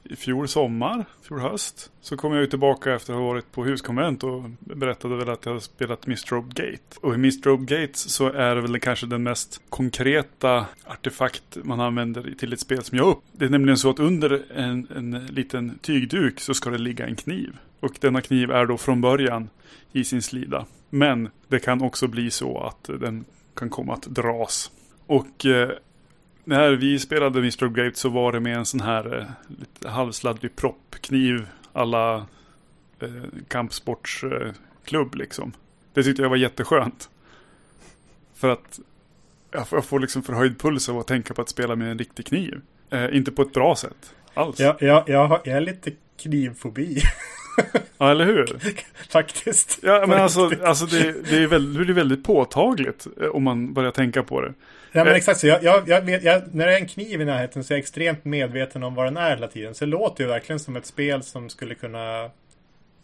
i 0.10 0.16
fjol 0.16 0.48
sommar, 0.48 1.06
fjol 1.22 1.40
höst. 1.40 1.92
Så 2.02 2.18
kom 2.18 2.34
jag 2.34 2.42
ju 2.42 2.48
tillbaka 2.48 2.94
efter 2.94 3.14
att 3.14 3.20
ha 3.20 3.28
varit 3.28 3.52
på 3.52 3.64
huskonvent 3.64 4.24
och 4.24 4.44
berättade 4.60 5.16
väl 5.16 5.30
att 5.30 5.46
jag 5.46 5.52
hade 5.52 5.62
spelat 5.62 6.08
Mistrobe 6.08 6.54
Gate. 6.54 7.00
Och 7.02 7.14
i 7.14 7.18
Mistrobe 7.18 7.76
Gates 7.76 8.10
så 8.10 8.32
är 8.32 8.56
det 8.56 8.62
väl 8.62 8.80
kanske 8.80 9.06
den 9.06 9.24
mest 9.24 9.62
konkreta 9.70 10.66
artefakt 10.86 11.58
man 11.64 11.80
använder 11.80 12.34
till 12.40 12.54
ett 12.54 12.60
spel 12.60 12.84
som 12.84 12.98
jag 12.98 13.08
upp. 13.08 13.20
Det 13.32 13.46
är 13.46 13.50
nämligen 13.50 13.78
så 13.78 13.90
att 13.90 14.00
under 14.00 14.46
en, 14.56 14.88
en 14.96 15.26
liten 15.26 15.80
tygduk 15.80 16.40
så 16.40 16.54
ska 16.54 16.70
det 16.70 16.78
ligga 16.78 17.08
en 17.08 17.16
kniv. 17.16 17.58
Och 17.80 17.98
denna 18.00 18.22
kniv 18.22 18.52
är 18.52 18.66
då 18.66 18.78
från 18.78 19.02
början 19.02 19.50
i 19.92 20.04
sin 20.04 20.22
slida. 20.22 20.66
Men 20.90 21.30
det 21.48 21.60
kan 21.60 21.82
också 21.82 22.08
bli 22.08 22.32
så 22.32 22.58
att 22.58 23.00
den 23.00 23.26
kan 23.56 23.70
komma 23.70 23.94
att 23.94 24.04
dras. 24.04 24.72
Och 25.06 25.46
eh, 25.46 25.70
när 26.50 26.72
vi 26.72 27.00
spelade 27.00 27.40
Mr. 27.40 27.68
Gate 27.68 27.98
så 27.98 28.10
var 28.10 28.32
det 28.32 28.40
med 28.40 28.58
en 28.58 28.66
sån 28.66 28.82
här 28.82 29.18
eh, 29.18 29.26
lite 29.60 29.90
halvsladdrig 29.90 30.56
proppkniv 30.56 31.48
alla 31.74 32.16
eh, 33.00 33.10
kampsportsklubb 33.48 35.14
eh, 35.14 35.18
liksom. 35.18 35.52
Det 35.94 36.04
tyckte 36.04 36.22
jag 36.22 36.30
var 36.30 36.38
jätteskönt. 36.38 37.10
För 38.36 38.50
att 38.50 38.80
jag 39.52 39.68
får, 39.68 39.78
jag 39.78 39.86
får 39.86 40.00
liksom 40.00 40.24
förhöjd 40.24 40.60
puls 40.60 40.90
av 40.90 41.00
att 41.00 41.08
tänka 41.08 41.34
på 41.34 41.42
att 41.42 41.50
spela 41.50 41.76
med 41.76 41.92
en 41.92 42.00
riktig 42.00 42.26
kniv. 42.26 42.62
Eh, 42.90 43.16
inte 43.16 43.32
på 43.32 43.42
ett 43.42 43.54
bra 43.54 43.76
sätt 43.76 44.14
alls. 44.34 44.60
Jag, 44.60 44.76
jag, 44.80 45.04
jag, 45.10 45.28
har, 45.28 45.42
jag 45.44 45.58
är 45.58 45.62
lite 45.62 45.92
knivfobi. 46.18 47.02
Ja, 47.98 48.12
eller 48.12 48.26
hur? 48.26 48.60
Faktiskt. 49.10 49.80
Ja, 49.82 50.06
men 50.08 50.22
alltså, 50.22 50.52
alltså 50.64 50.86
det, 50.86 51.30
det, 51.30 51.44
är 51.44 51.48
väldigt, 51.48 51.78
det 51.78 51.86
blir 51.86 51.96
väldigt 51.96 52.24
påtagligt 52.24 53.08
om 53.32 53.44
man 53.44 53.74
börjar 53.74 53.92
tänka 53.92 54.24
på 54.24 54.42
det. 54.42 54.54
Ja 54.92 55.04
men 55.04 55.16
exakt 55.16 55.40
så. 55.40 55.48
Jag, 55.48 55.64
jag, 55.64 55.88
jag, 55.90 56.02
vet- 56.02 56.24
jag, 56.24 56.42
när 56.56 56.68
det 56.68 56.74
är 56.74 56.80
en 56.80 56.88
kniv 56.88 57.22
i 57.22 57.26
närheten 57.26 57.64
så 57.64 57.74
är 57.74 57.76
jag 57.76 57.80
extremt 57.80 58.26
medveten 58.26 58.84
om 58.84 58.96
vad 58.96 59.06
den 59.06 59.18
är 59.18 59.30
hela 59.30 59.48
tiden. 59.48 59.76
Så 59.76 59.86
det 59.86 59.92
låter 59.92 60.24
ju 60.24 60.30
verkligen 60.30 60.60
som 60.60 60.76
ett 60.76 60.86
spel 60.86 61.24
som 61.24 61.50
skulle 61.50 61.76
kunna 61.76 62.30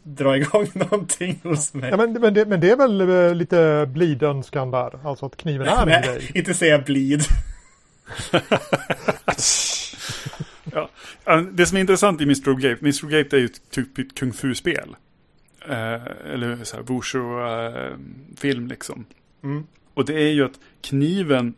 dra 0.03 0.37
igång 0.37 0.67
någonting 0.73 1.39
hos 1.43 1.73
mig. 1.73 1.89
Ja, 1.89 1.97
men, 1.97 2.13
men, 2.13 2.33
det, 2.33 2.45
men 2.45 2.59
det 2.59 2.69
är 2.71 2.75
väl 2.75 3.01
eh, 3.01 3.35
lite 3.35 3.85
blidönskan 3.93 4.71
där, 4.71 5.07
alltså 5.07 5.25
att 5.25 5.37
kniven 5.37 5.67
är 5.67 5.85
Nej, 5.85 6.01
grej. 6.05 6.31
inte 6.35 6.53
säga 6.53 6.79
blid. 6.79 7.23
Ja, 10.73 10.89
eh, 11.25 11.41
det 11.41 11.65
som 11.65 11.77
är 11.77 11.81
intressant 11.81 12.21
i 12.21 12.23
Mr. 12.23 12.53
Gate, 12.53 12.79
Mr. 12.81 13.07
Gate 13.09 13.35
är 13.35 13.39
ju 13.39 13.45
ett 13.45 13.71
typ 13.71 13.97
ett 13.97 14.15
kung 14.15 14.33
fu-spel. 14.33 14.95
Eh, 15.69 16.05
eller 16.33 16.63
så 16.63 16.75
här 16.75 16.83
wushu-film 16.83 18.67
liksom. 18.67 19.05
Mm. 19.43 19.63
Och 19.93 20.05
det 20.05 20.13
är 20.13 20.29
ju 20.29 20.45
att 20.45 20.59
kniven 20.81 21.53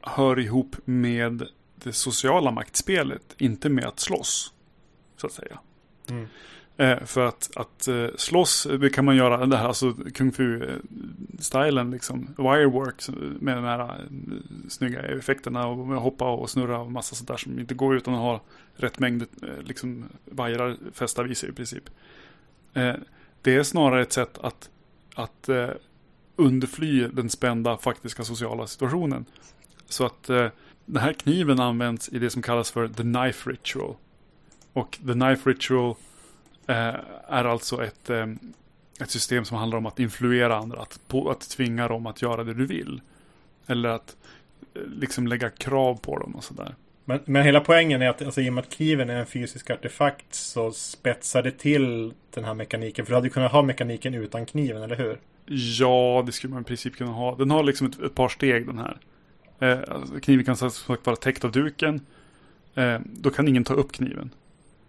hör 0.00 0.38
ihop 0.38 0.76
med 0.84 1.42
det 1.74 1.92
sociala 1.92 2.50
maktspelet, 2.50 3.34
inte 3.38 3.68
med 3.68 3.84
att 3.84 4.00
slåss. 4.00 4.52
Så 5.16 5.26
att 5.26 5.32
säga. 5.32 5.58
Mm. 6.10 6.26
Eh, 6.76 7.04
för 7.04 7.26
att, 7.26 7.50
att 7.56 7.88
eh, 7.88 8.06
slåss, 8.16 8.66
det 8.80 8.90
kan 8.90 9.04
man 9.04 9.16
göra, 9.16 9.46
det 9.46 9.56
här 9.56 9.68
alltså 9.68 9.94
kung 10.14 10.32
fu-stilen 10.32 11.90
liksom. 11.90 12.34
Wirework 12.36 13.02
med 13.40 13.56
de 13.56 13.64
här 13.64 13.80
eh, 13.80 13.88
snygga 14.68 15.02
effekterna 15.02 15.66
och 15.66 15.86
hoppa 15.86 16.30
och 16.30 16.50
snurra 16.50 16.78
och 16.78 16.92
massa 16.92 17.14
sånt 17.14 17.28
där 17.28 17.36
som 17.36 17.58
inte 17.58 17.74
går 17.74 17.96
utan 17.96 18.14
att 18.14 18.20
ha 18.20 18.40
rätt 18.76 18.98
mängd 18.98 19.22
eh, 19.22 19.62
liksom 19.64 20.04
vajrar 20.24 20.76
fästa 20.92 21.22
vid 21.22 21.36
sig 21.36 21.48
i 21.48 21.52
princip. 21.52 21.90
Eh, 22.74 22.94
det 23.42 23.54
är 23.54 23.62
snarare 23.62 24.02
ett 24.02 24.12
sätt 24.12 24.38
att, 24.38 24.70
att 25.14 25.48
eh, 25.48 25.70
undfly 26.36 27.08
den 27.08 27.30
spända 27.30 27.76
faktiska 27.76 28.24
sociala 28.24 28.66
situationen. 28.66 29.24
Så 29.88 30.06
att 30.06 30.30
eh, 30.30 30.48
den 30.84 31.02
här 31.02 31.12
kniven 31.12 31.60
används 31.60 32.08
i 32.08 32.18
det 32.18 32.30
som 32.30 32.42
kallas 32.42 32.70
för 32.70 32.88
the 32.88 33.02
knife 33.02 33.50
ritual. 33.50 33.94
Och 34.72 34.98
the 35.06 35.12
knife 35.12 35.50
ritual 35.50 35.94
eh, 36.66 36.94
är 37.28 37.44
alltså 37.44 37.84
ett, 37.84 38.10
eh, 38.10 38.26
ett 39.00 39.10
system 39.10 39.44
som 39.44 39.56
handlar 39.56 39.78
om 39.78 39.86
att 39.86 40.00
influera 40.00 40.56
andra, 40.56 40.80
att, 40.80 41.00
på, 41.08 41.30
att 41.30 41.50
tvinga 41.50 41.88
dem 41.88 42.06
att 42.06 42.22
göra 42.22 42.44
det 42.44 42.54
du 42.54 42.66
vill. 42.66 43.00
Eller 43.66 43.88
att 43.88 44.16
eh, 44.74 44.82
liksom 44.82 45.26
lägga 45.26 45.50
krav 45.50 45.94
på 45.94 46.18
dem 46.18 46.34
och 46.36 46.44
sådär. 46.44 46.74
Men, 47.04 47.20
men 47.24 47.44
hela 47.44 47.60
poängen 47.60 48.02
är 48.02 48.08
att 48.08 48.22
alltså, 48.22 48.40
i 48.40 48.48
och 48.48 48.52
med 48.52 48.64
att 48.64 48.70
kniven 48.70 49.10
är 49.10 49.16
en 49.16 49.26
fysisk 49.26 49.70
artefakt 49.70 50.34
så 50.34 50.72
spetsar 50.72 51.42
det 51.42 51.50
till 51.50 52.12
den 52.30 52.44
här 52.44 52.54
mekaniken. 52.54 53.06
För 53.06 53.12
du 53.12 53.16
hade 53.16 53.28
kunnat 53.28 53.52
ha 53.52 53.62
mekaniken 53.62 54.14
utan 54.14 54.46
kniven, 54.46 54.82
eller 54.82 54.96
hur? 54.96 55.18
Ja, 55.78 56.22
det 56.26 56.32
skulle 56.32 56.52
man 56.52 56.62
i 56.62 56.64
princip 56.64 56.96
kunna 56.96 57.10
ha. 57.10 57.34
Den 57.34 57.50
har 57.50 57.62
liksom 57.62 57.86
ett, 57.86 58.00
ett 58.00 58.14
par 58.14 58.28
steg 58.28 58.66
den 58.66 58.78
här. 58.78 58.98
Eh, 59.58 59.78
alltså, 59.88 60.20
kniven 60.20 60.44
kan 60.44 60.56
som 60.56 60.70
sagt 60.70 61.06
vara 61.06 61.16
täckt 61.16 61.44
av 61.44 61.52
duken. 61.52 62.00
Eh, 62.74 62.98
då 63.04 63.30
kan 63.30 63.48
ingen 63.48 63.64
ta 63.64 63.74
upp 63.74 63.92
kniven. 63.92 64.30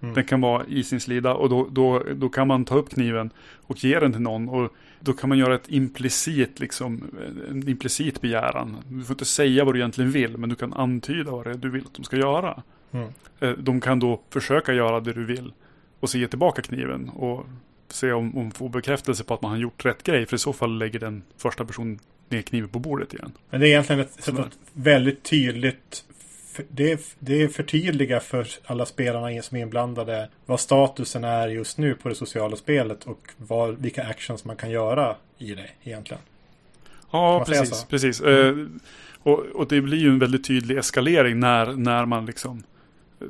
Mm. 0.01 0.13
Den 0.13 0.23
kan 0.23 0.41
vara 0.41 0.65
i 0.65 0.83
sin 0.83 0.99
slida 0.99 1.33
och 1.33 1.49
då, 1.49 1.67
då, 1.71 2.03
då 2.15 2.29
kan 2.29 2.47
man 2.47 2.65
ta 2.65 2.75
upp 2.75 2.89
kniven 2.89 3.29
och 3.61 3.83
ge 3.83 3.99
den 3.99 4.11
till 4.11 4.21
någon. 4.21 4.49
Och 4.49 4.73
då 4.99 5.13
kan 5.13 5.29
man 5.29 5.37
göra 5.37 5.55
ett 5.55 5.69
implicit, 5.69 6.59
liksom, 6.59 7.03
en 7.49 7.69
implicit 7.69 8.21
begäran. 8.21 8.77
Du 8.87 9.03
får 9.03 9.13
inte 9.13 9.25
säga 9.25 9.65
vad 9.65 9.75
du 9.75 9.79
egentligen 9.79 10.11
vill, 10.11 10.37
men 10.37 10.49
du 10.49 10.55
kan 10.55 10.73
antyda 10.73 11.31
vad 11.31 11.45
det 11.45 11.51
är 11.51 11.55
du 11.55 11.69
vill 11.69 11.85
att 11.85 11.93
de 11.93 12.03
ska 12.03 12.17
göra. 12.17 12.63
Mm. 12.91 13.07
Eh, 13.39 13.51
De 13.51 13.81
kan 13.81 13.99
då 13.99 14.21
försöka 14.29 14.73
göra 14.73 14.99
det 14.99 15.13
du 15.13 15.25
vill 15.25 15.53
och 15.99 16.09
så 16.09 16.17
ge 16.17 16.27
tillbaka 16.27 16.61
kniven 16.61 17.09
och 17.09 17.45
se 17.87 18.11
om 18.11 18.37
om 18.37 18.51
får 18.51 18.69
bekräftelse 18.69 19.23
på 19.23 19.33
att 19.33 19.41
man 19.41 19.51
har 19.51 19.57
gjort 19.57 19.85
rätt 19.85 20.03
grej. 20.03 20.25
För 20.25 20.35
i 20.35 20.39
så 20.39 20.53
fall 20.53 20.77
lägger 20.77 20.99
den 20.99 21.23
första 21.37 21.65
personen 21.65 21.99
ner 22.31 22.41
kniven 22.41 22.69
på 22.69 22.79
bordet 22.79 23.13
igen. 23.13 23.31
Men 23.49 23.59
det 23.61 23.67
är 23.67 23.69
egentligen 23.69 23.99
ett, 23.99 24.19
ett, 24.19 24.27
är- 24.27 24.45
väldigt 24.73 25.23
tydligt 25.23 26.03
det 26.67 26.91
är, 26.91 26.99
det 27.19 27.43
är 27.43 27.47
förtydliga 27.47 28.19
för 28.19 28.47
alla 28.65 28.85
spelarna 28.85 29.41
som 29.41 29.57
är 29.57 29.61
inblandade 29.61 30.29
vad 30.45 30.59
statusen 30.59 31.23
är 31.23 31.47
just 31.47 31.77
nu 31.77 31.95
på 31.95 32.09
det 32.09 32.15
sociala 32.15 32.55
spelet 32.55 33.03
och 33.07 33.29
vad, 33.37 33.81
vilka 33.81 34.03
actions 34.03 34.45
man 34.45 34.55
kan 34.55 34.69
göra 34.69 35.15
i 35.37 35.53
det 35.53 35.69
egentligen. 35.83 36.21
Ja, 37.11 37.43
precis. 37.47 37.83
precis. 37.89 38.21
Eh, 38.21 38.55
och, 39.23 39.39
och 39.39 39.67
det 39.67 39.81
blir 39.81 39.97
ju 39.97 40.09
en 40.09 40.19
väldigt 40.19 40.47
tydlig 40.47 40.77
eskalering 40.77 41.39
när, 41.39 41.73
när 41.73 42.05
man 42.05 42.25
liksom 42.25 42.63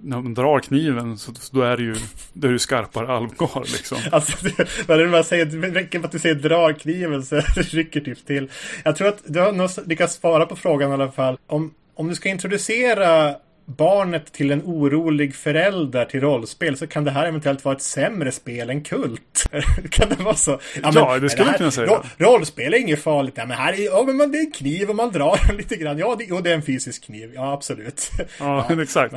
när 0.01 0.21
man 0.21 0.33
drar 0.33 0.59
kniven 0.59 1.17
så, 1.17 1.33
så 1.33 1.55
då 1.55 1.61
är 1.61 1.77
det 1.77 1.83
ju, 1.83 1.95
då 2.33 2.47
är 2.47 2.49
det 2.49 2.55
ju 2.55 2.59
skarpare 2.59 3.07
alvgar. 3.07 3.61
liksom. 3.61 3.97
Alltså, 4.11 4.47
det, 4.87 4.97
det 4.97 5.07
man 5.07 5.23
säger? 5.23 5.45
Det 5.45 5.67
räcker 5.67 5.99
med 5.99 6.05
att 6.05 6.11
du 6.11 6.19
säger 6.19 6.35
drar 6.35 6.73
kniven 6.73 7.23
så 7.23 7.35
rycker 7.55 8.01
typ 8.01 8.25
till. 8.25 8.51
Jag 8.83 8.95
tror 8.95 9.07
att 9.07 9.21
du 9.25 9.39
har 9.39 9.51
nog 9.51 9.69
lyckats 9.85 10.15
svara 10.15 10.45
på 10.45 10.55
frågan 10.55 10.91
i 10.91 10.93
alla 10.93 11.11
fall. 11.11 11.37
Om, 11.47 11.73
om 11.95 12.07
du 12.07 12.15
ska 12.15 12.29
introducera 12.29 13.35
barnet 13.77 14.33
till 14.33 14.51
en 14.51 14.61
orolig 14.65 15.35
förälder 15.35 16.05
till 16.05 16.21
rollspel 16.21 16.77
så 16.77 16.87
kan 16.87 17.03
det 17.03 17.11
här 17.11 17.25
eventuellt 17.27 17.65
vara 17.65 17.75
ett 17.75 17.81
sämre 17.81 18.31
spel 18.31 18.69
än 18.69 18.83
Kult. 18.83 19.49
kan 19.89 20.09
det 20.09 20.23
vara 20.23 20.35
så? 20.35 20.59
Ja, 20.83 21.17
det 21.19 21.29
skulle 21.29 21.43
här- 21.45 21.51
man 21.51 21.57
kunna 21.57 21.71
säga. 21.71 21.87
ro- 21.87 22.03
Rollspel 22.17 22.73
är 22.73 22.77
inget 22.77 23.03
farligt. 23.03 23.33
Ja, 23.37 23.45
men 23.45 23.57
här 23.57 23.73
är, 23.73 23.85
ja, 23.85 24.03
men 24.05 24.17
man- 24.17 24.31
det 24.31 24.37
är 24.37 24.45
en 24.45 24.51
kniv 24.51 24.89
och 24.89 24.95
man 24.95 25.11
drar 25.11 25.53
lite 25.57 25.75
grann. 25.75 25.97
Ja, 25.97 26.15
det, 26.19 26.31
och 26.31 26.43
det 26.43 26.49
är 26.51 26.55
en 26.55 26.61
fysisk 26.61 27.03
kniv. 27.05 27.31
Ja, 27.35 27.53
absolut. 27.53 28.09
Ja, 28.39 28.67
exakt. 28.81 29.15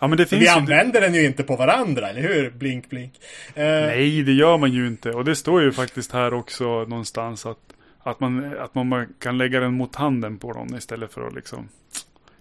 Ja, 0.00 0.06
men 0.06 0.18
det 0.18 0.26
finns 0.26 0.42
Vi 0.42 0.46
ju... 0.46 0.50
använder 0.52 1.00
den 1.00 1.14
ju 1.14 1.26
inte 1.26 1.42
på 1.42 1.56
varandra, 1.56 2.08
eller 2.10 2.20
hur? 2.20 2.50
Blink, 2.50 2.90
blink. 2.90 3.12
Eh, 3.54 3.64
Nej, 3.64 4.22
det 4.22 4.32
gör 4.32 4.58
man 4.58 4.72
ju 4.72 4.86
inte. 4.86 5.10
Och 5.10 5.24
det 5.24 5.36
står 5.36 5.62
ju 5.62 5.72
faktiskt 5.72 6.12
här 6.12 6.34
också 6.34 6.64
någonstans 6.84 7.46
att, 7.46 7.58
att, 8.02 8.20
man, 8.20 8.54
att 8.58 8.74
man 8.74 9.06
kan 9.18 9.38
lägga 9.38 9.60
den 9.60 9.74
mot 9.74 9.94
handen 9.94 10.38
på 10.38 10.52
dem 10.52 10.74
istället 10.78 11.12
för 11.12 11.26
att 11.26 11.34
liksom... 11.34 11.68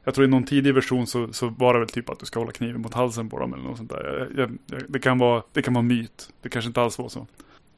Jag 0.05 0.13
tror 0.15 0.25
i 0.25 0.29
någon 0.29 0.43
tidig 0.43 0.73
version 0.73 1.07
så, 1.07 1.33
så 1.33 1.47
var 1.49 1.73
det 1.73 1.79
väl 1.79 1.89
typ 1.89 2.09
att 2.09 2.19
du 2.19 2.25
ska 2.25 2.39
hålla 2.39 2.51
kniven 2.51 2.81
mot 2.81 2.93
halsen 2.93 3.29
på 3.29 3.39
dem 3.39 3.53
eller 3.53 3.63
något 3.63 3.77
sånt 3.77 3.89
där. 3.89 4.29
Jag, 4.35 4.39
jag, 4.39 4.57
jag, 4.65 4.91
det, 4.91 4.99
kan 4.99 5.17
vara, 5.17 5.43
det 5.53 5.61
kan 5.61 5.73
vara 5.73 5.81
myt. 5.83 6.29
Det 6.41 6.49
kanske 6.49 6.67
inte 6.67 6.81
alls 6.81 6.97
var 6.97 7.09
så. 7.09 7.27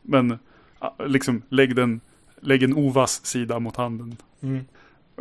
Men 0.01 0.39
liksom 1.05 1.41
lägg, 1.49 1.75
den, 1.75 2.01
lägg 2.39 2.63
en 2.63 2.73
ovass 2.73 3.25
sida 3.25 3.59
mot 3.59 3.75
handen. 3.75 4.17
Mm. 4.41 4.65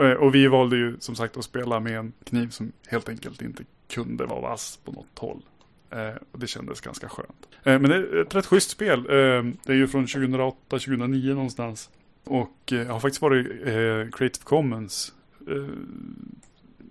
Eh, 0.00 0.10
Och 0.12 0.34
vi 0.34 0.46
valde 0.46 0.76
ju 0.76 0.96
som 1.00 1.14
sagt 1.16 1.36
att 1.36 1.44
spela 1.44 1.80
med 1.80 1.98
en 1.98 2.12
kniv 2.24 2.48
som 2.48 2.72
helt 2.86 3.08
enkelt 3.08 3.42
inte 3.42 3.64
kunde 3.88 4.26
vara 4.26 4.40
vass 4.40 4.78
på 4.84 4.92
något 4.92 5.18
håll. 5.18 5.42
Eh, 5.90 6.14
och 6.32 6.38
det 6.38 6.46
kändes 6.46 6.80
ganska 6.80 7.08
skönt. 7.08 7.48
Eh, 7.64 7.78
men 7.78 7.82
det 7.90 7.96
är 7.96 8.22
ett 8.22 8.34
rätt 8.34 8.46
schysst 8.46 8.70
spel. 8.70 8.98
Eh, 8.98 9.52
det 9.64 9.72
är 9.72 9.76
ju 9.76 9.86
från 9.88 10.06
2008-2009 10.06 11.34
någonstans. 11.34 11.90
Och 12.24 12.72
eh, 12.72 12.86
har 12.86 13.00
faktiskt 13.00 13.22
varit 13.22 13.46
eh, 13.46 14.10
Creative 14.12 14.44
Commons 14.44 15.12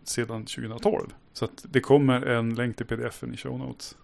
sedan 0.07 0.45
2012. 0.45 1.13
Så 1.33 1.47
det 1.63 1.79
kommer 1.79 2.25
en 2.25 2.55
länk 2.55 2.77
till 2.77 2.85
pdf-en 2.85 3.33
i 3.33 3.37
show 3.37 3.59
notes. 3.59 3.95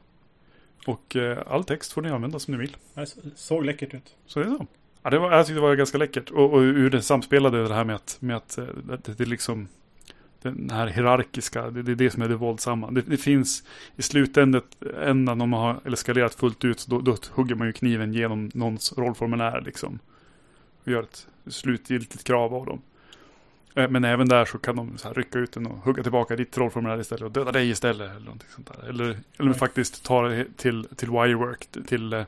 Och 0.87 1.15
eh, 1.15 1.37
all 1.47 1.63
text 1.63 1.91
får 1.91 2.01
ni 2.01 2.09
använda 2.09 2.39
som 2.39 2.53
ni 2.53 2.59
vill. 2.59 2.77
Det 2.93 3.07
såg 3.35 3.65
läckert 3.65 3.93
ut. 3.93 4.15
Så 4.25 4.39
det 4.39 4.45
är 4.45 4.49
så. 4.49 4.67
Ja, 5.03 5.09
det 5.09 5.19
var, 5.19 5.31
jag 5.31 5.45
tyckte 5.45 5.57
det 5.57 5.61
var 5.61 5.75
ganska 5.75 5.97
läckert. 5.97 6.29
Och, 6.29 6.53
och 6.53 6.61
hur 6.61 6.89
det 6.89 7.01
samspelade 7.01 7.67
det 7.67 7.73
här 7.73 7.83
med 7.83 7.95
att, 7.95 8.17
med 8.19 8.37
att 8.37 8.57
eh, 8.57 8.65
det, 8.65 9.17
det 9.17 9.23
är 9.23 9.25
liksom 9.25 9.67
den 10.41 10.69
här 10.69 10.87
hierarkiska, 10.87 11.69
det, 11.69 11.81
det 11.81 11.91
är 11.91 11.95
det 11.95 12.11
som 12.11 12.21
är 12.21 12.29
det 12.29 12.35
våldsamma. 12.35 12.91
Det, 12.91 13.01
det 13.01 13.17
finns 13.17 13.63
i 13.95 14.01
slutändan, 14.01 14.61
ändan 15.03 15.41
om 15.41 15.49
man 15.49 15.59
har 15.59 15.93
eskalerat 15.93 16.35
fullt 16.35 16.65
ut, 16.65 16.85
då, 16.87 17.01
då 17.01 17.17
hugger 17.31 17.55
man 17.55 17.67
ju 17.67 17.73
kniven 17.73 18.13
genom 18.13 18.51
någons 18.53 18.93
rollformulär 18.97 19.61
liksom. 19.61 19.99
Och 20.83 20.91
gör 20.91 21.03
ett 21.03 21.27
slutgiltigt 21.47 22.23
krav 22.23 22.53
av 22.53 22.65
dem. 22.65 22.81
Eh, 23.75 23.89
Men 23.89 24.03
även 24.03 24.27
där 24.27 24.45
så 24.45 24.57
kan 24.57 24.75
de 24.75 24.97
så 24.97 25.13
rycka 25.13 25.39
ut 25.39 25.51
den 25.51 25.67
och 25.67 25.77
hugga 25.77 26.03
tillbaka 26.03 26.35
ditt 26.35 26.57
rollformulär 26.57 26.99
istället 26.99 27.23
och 27.23 27.31
döda 27.31 27.51
dig 27.51 27.69
istället. 27.69 28.11
Eller 28.11 28.25
någonting 28.25 28.49
sånt 28.49 28.71
där. 28.73 28.89
Eller, 28.89 29.17
eller 29.39 29.53
faktiskt 29.53 30.05
ta 30.05 30.21
det 30.21 30.45
till, 30.57 30.87
till 30.95 31.09
wirework, 31.09 31.67
till, 31.87 32.13
eh, 32.13 32.23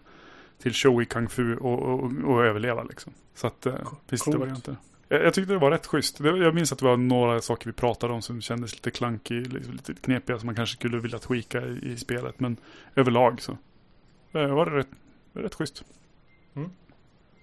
till 0.61 0.73
showy 0.73 1.05
kung 1.05 1.29
fu 1.29 1.55
och, 1.55 1.79
och, 1.79 2.11
och 2.25 2.45
överleva 2.45 2.83
liksom. 2.83 3.13
Så 3.35 3.47
att 3.47 3.65
eh, 3.65 3.73
finns 4.07 4.23
det 4.23 4.37
varianter. 4.37 4.75
Jag, 5.07 5.23
jag 5.23 5.33
tyckte 5.33 5.53
det 5.53 5.59
var 5.59 5.71
rätt 5.71 5.87
schysst. 5.87 6.17
Det, 6.17 6.29
jag 6.29 6.55
minns 6.55 6.71
att 6.71 6.79
det 6.79 6.85
var 6.85 6.97
några 6.97 7.41
saker 7.41 7.65
vi 7.65 7.73
pratade 7.73 8.13
om 8.13 8.21
som 8.21 8.41
kändes 8.41 8.73
lite 8.73 8.91
klankig, 8.91 9.53
lite 9.53 9.93
knepiga 9.93 10.39
som 10.39 10.45
man 10.45 10.55
kanske 10.55 10.75
skulle 10.75 10.99
vilja 10.99 11.19
tweaka 11.19 11.61
i, 11.61 11.91
i 11.91 11.97
spelet. 11.97 12.39
Men 12.39 12.57
överlag 12.95 13.41
så 13.41 13.57
eh, 14.31 14.47
var 14.47 14.65
det 14.65 14.77
rätt, 14.77 14.89
rätt 15.33 15.55
schysst. 15.55 15.83
Mm. 16.55 16.69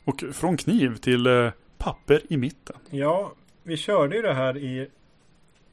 Och 0.04 0.24
från 0.32 0.56
kniv 0.56 0.96
till 0.96 1.52
papper 1.78 2.20
i 2.28 2.36
mitten. 2.36 2.76
Ja, 2.90 3.32
vi 3.70 3.76
körde 3.76 4.16
ju 4.16 4.22
det 4.22 4.34
här 4.34 4.56
i 4.56 4.88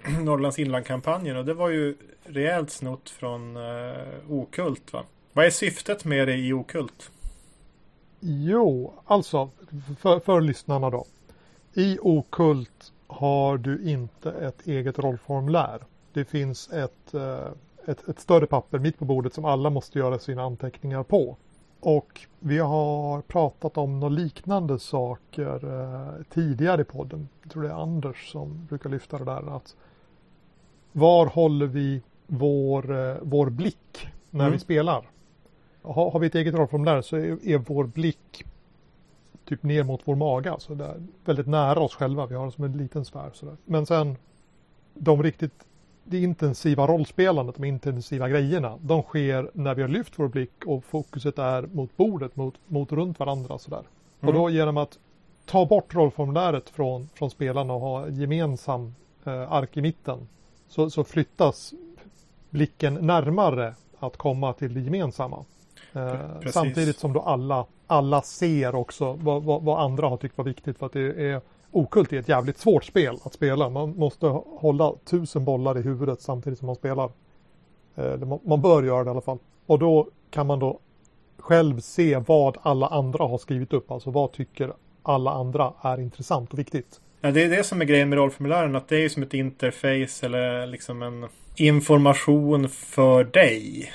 Norrlands 0.24 0.60
inland-kampanjen 0.60 1.38
och 1.38 1.46
det 1.46 1.54
var 1.54 1.70
ju 1.70 1.96
rejält 2.24 2.72
snott 2.72 3.10
från 3.10 3.58
eh, 3.58 4.32
Okult 4.32 4.94
va? 4.94 5.04
Vad 5.34 5.46
är 5.46 5.50
syftet 5.50 6.06
med 6.06 6.28
det 6.28 6.36
i 6.36 6.54
Okult? 6.54 7.12
Jo, 8.20 8.94
alltså 9.06 9.50
för, 10.00 10.20
för 10.20 10.42
lyssnarna 10.42 10.90
då. 10.90 11.06
I 11.74 11.98
Okult 12.02 12.94
har 13.08 13.58
du 13.58 13.90
inte 13.90 14.32
ett 14.32 14.68
eget 14.68 15.00
rollformulär. 15.00 15.82
Det 16.14 16.26
finns 16.26 16.70
ett, 16.70 17.14
eh, 17.14 17.48
ett, 17.86 18.10
ett 18.10 18.20
större 18.20 18.46
papper 18.46 18.80
mitt 18.80 19.00
på 19.00 19.06
bordet 19.06 19.34
som 19.34 19.46
alla 19.46 19.70
måste 19.70 20.00
göra 20.00 20.20
sina 20.20 20.44
anteckningar 20.44 21.04
på. 21.04 21.38
Och 21.80 22.22
vi 22.40 22.58
har 22.58 23.22
pratat 23.22 23.78
om 23.78 24.00
några 24.00 24.14
liknande 24.14 24.80
saker 24.80 25.82
eh, 25.82 26.24
tidigare 26.30 26.82
i 26.82 26.86
podden. 26.86 27.30
Jag 27.44 27.52
tror 27.52 27.64
det 27.64 27.70
är 27.70 27.82
Anders 27.84 28.32
som 28.32 28.66
brukar 28.70 28.90
lyfta 28.90 29.18
det 29.18 29.26
där. 29.26 29.56
Att 29.56 29.76
var 30.92 31.26
håller 31.26 31.66
vi 31.66 32.02
vår, 32.28 33.10
eh, 33.10 33.16
vår 33.22 33.50
blick 33.50 34.08
när 34.30 34.44
Mm. 34.46 34.54
vi 34.54 34.60
spelar? 34.60 35.10
Har, 35.82 36.12
har 36.12 36.20
vi 36.20 36.28
ett 36.28 36.36
eget 36.36 36.56
rollformulär 36.56 37.02
så 37.02 37.16
är, 37.18 37.48
är 37.48 37.58
vår 37.58 37.84
blick 37.84 38.46
typ 39.46 39.64
ner 39.64 39.84
mot 39.84 40.02
vår 40.06 40.16
mage. 40.16 40.56
Så 40.60 40.74
det 40.74 40.86
är 40.86 41.04
väldigt 41.26 41.48
nära 41.48 41.80
oss 41.80 41.96
själva. 41.96 42.26
Vi 42.26 42.36
har 42.36 42.42
den 42.44 42.52
som 42.52 42.64
en 42.64 42.78
liten 42.78 43.06
sfär. 43.06 43.30
Sådär. 43.34 43.58
Men 43.66 43.86
sen 43.86 44.16
de 44.94 45.24
riktigt 45.24 45.66
det 46.10 46.20
intensiva 46.20 46.88
rollspelandet, 46.88 47.56
de 47.56 47.64
intensiva 47.64 48.30
grejerna, 48.30 48.78
de 48.82 49.02
sker 49.02 49.52
när 49.54 49.76
vi 49.76 49.82
har 49.82 49.90
lyft 49.90 50.14
vår 50.16 50.28
blick 50.28 50.66
och 50.66 50.84
fokuset 50.84 51.40
är 51.40 51.62
mot 51.62 51.98
bordet, 51.98 52.36
mot, 52.36 52.54
mot 52.68 52.92
runt 52.92 53.20
varandra 53.20 53.58
sådär. 53.58 53.84
Och 54.20 54.34
då 54.34 54.50
genom 54.50 54.78
att 54.78 54.98
ta 55.46 55.66
bort 55.66 55.96
rollformuläret 55.96 56.70
från, 56.70 57.10
från 57.14 57.30
spelarna 57.30 57.74
och 57.74 57.82
ha 57.82 58.06
en 58.06 58.16
gemensam 58.16 58.96
eh, 59.26 59.52
ark 59.52 59.78
i 59.78 59.82
mitten 59.82 60.28
så, 60.68 60.90
så 60.90 61.04
flyttas 61.04 61.74
blicken 62.50 62.94
närmare 62.94 63.76
att 64.00 64.18
komma 64.18 64.54
till 64.54 64.74
det 64.74 64.80
gemensamma. 64.80 65.46
Eh, 65.94 66.50
samtidigt 66.52 67.00
som 67.00 67.14
då 67.14 67.22
alla, 67.22 67.66
alla 67.88 68.22
ser 68.22 68.76
också 68.76 69.14
vad, 69.14 69.44
vad, 69.44 69.64
vad 69.64 69.80
andra 69.80 70.08
har 70.08 70.18
tyckt 70.18 70.38
var 70.38 70.46
viktigt 70.46 70.78
för 70.78 70.86
att 70.86 70.94
det 70.94 71.32
är 71.32 71.42
Okult 71.72 72.14
är 72.14 72.20
ett 72.20 72.30
jävligt 72.30 72.58
svårt 72.58 72.84
spel 72.84 73.18
att 73.24 73.34
spela. 73.34 73.70
Man 73.70 73.90
måste 73.98 74.28
hålla 74.46 74.94
tusen 75.06 75.46
bollar 75.46 75.78
i 75.78 75.82
huvudet 75.82 76.22
samtidigt 76.22 76.60
som 76.60 76.66
man 76.66 76.76
spelar. 76.76 77.12
Eh, 77.96 78.18
man- 78.44 78.62
bör 78.62 78.84
göra 78.84 79.04
det 79.04 79.08
i 79.08 79.12
alla 79.12 79.22
fall. 79.22 79.38
Och 79.66 79.80
då 79.80 80.08
kan 80.30 80.48
man 80.48 80.60
då 80.60 80.80
själv 81.38 81.80
se 81.80 82.18
vad 82.28 82.58
alla 82.62 82.88
andra 82.88 83.26
har 83.28 83.38
skrivit 83.38 83.74
upp. 83.74 83.92
Alltså 83.92 84.12
vad 84.12 84.32
tycker 84.32 84.74
alla 85.04 85.32
andra 85.32 85.74
är 85.82 86.00
intressant 86.00 86.54
och 86.54 86.60
viktigt. 86.60 87.02
Ja, 87.22 87.32
det 87.32 87.44
är 87.44 87.50
det 87.50 87.64
som 87.64 87.82
är 87.82 87.86
grejen 87.86 88.10
med 88.10 88.18
rollformulären. 88.18 88.76
Att 88.76 88.88
det 88.88 88.98
är 88.98 89.10
som 89.10 89.24
ett 89.24 89.34
interface 89.34 90.26
eller 90.26 90.68
liksom 90.68 91.02
en 91.02 91.26
information 91.56 92.70
för 92.70 93.24
dig. 93.24 93.92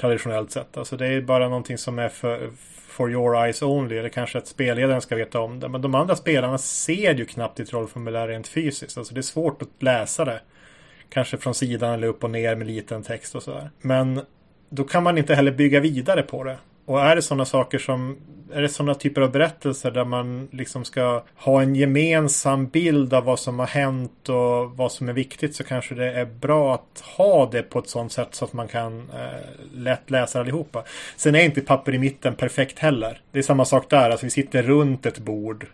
Traditionellt 0.00 0.50
sett. 0.50 0.76
Alltså 0.76 0.96
det 0.96 1.06
är 1.06 1.20
bara 1.20 1.48
någonting 1.48 1.78
som 1.78 1.98
är 1.98 2.08
för 2.08 2.50
for 2.92 3.10
your 3.10 3.46
eyes 3.46 3.62
only. 3.62 3.98
Eller 3.98 4.08
kanske 4.08 4.38
att 4.38 4.46
spelledaren 4.46 5.00
ska 5.00 5.16
veta 5.16 5.40
om 5.40 5.60
det. 5.60 5.68
Men 5.68 5.82
de 5.82 5.94
andra 5.94 6.16
spelarna 6.16 6.58
ser 6.58 7.14
ju 7.14 7.24
knappt 7.24 7.56
ditt 7.56 7.72
rollformulär 7.72 8.28
rent 8.28 8.48
fysiskt. 8.48 8.98
Alltså 8.98 9.14
det 9.14 9.20
är 9.20 9.22
svårt 9.22 9.62
att 9.62 9.82
läsa 9.82 10.24
det. 10.24 10.40
Kanske 11.08 11.36
från 11.36 11.54
sidan 11.54 11.92
eller 11.92 12.06
upp 12.06 12.24
och 12.24 12.30
ner 12.30 12.56
med 12.56 12.66
liten 12.66 13.02
text 13.02 13.34
och 13.34 13.42
sådär. 13.42 13.70
Men 13.80 14.20
då 14.68 14.84
kan 14.84 15.02
man 15.02 15.18
inte 15.18 15.34
heller 15.34 15.52
bygga 15.52 15.80
vidare 15.80 16.22
på 16.22 16.44
det. 16.44 16.58
Och 16.84 17.00
är 17.00 17.16
det 17.16 17.22
sådana 17.22 17.44
saker 17.44 17.78
som 17.78 18.16
är 18.52 18.62
det 18.62 18.68
sådana 18.68 18.94
typer 18.94 19.20
av 19.20 19.30
berättelser 19.30 19.90
där 19.90 20.04
man 20.04 20.48
liksom 20.52 20.84
ska 20.84 21.22
ha 21.36 21.62
en 21.62 21.74
gemensam 21.74 22.66
bild 22.66 23.14
av 23.14 23.24
vad 23.24 23.38
som 23.38 23.58
har 23.58 23.66
hänt 23.66 24.28
och 24.28 24.76
vad 24.76 24.92
som 24.92 25.08
är 25.08 25.12
viktigt 25.12 25.56
så 25.56 25.64
kanske 25.64 25.94
det 25.94 26.12
är 26.12 26.24
bra 26.24 26.74
att 26.74 27.02
ha 27.16 27.50
det 27.50 27.62
på 27.62 27.78
ett 27.78 27.88
sådant 27.88 28.12
sätt 28.12 28.34
så 28.34 28.44
att 28.44 28.52
man 28.52 28.68
kan 28.68 29.10
eh, 29.10 29.74
lätt 29.74 30.10
läsa 30.10 30.40
allihopa. 30.40 30.84
Sen 31.16 31.34
är 31.34 31.44
inte 31.44 31.60
papper 31.60 31.94
i 31.94 31.98
mitten 31.98 32.34
perfekt 32.34 32.78
heller. 32.78 33.20
Det 33.30 33.38
är 33.38 33.42
samma 33.42 33.64
sak 33.64 33.90
där, 33.90 34.10
alltså 34.10 34.26
vi 34.26 34.30
sitter 34.30 34.62
runt 34.62 35.06
ett 35.06 35.18
bord. 35.18 35.66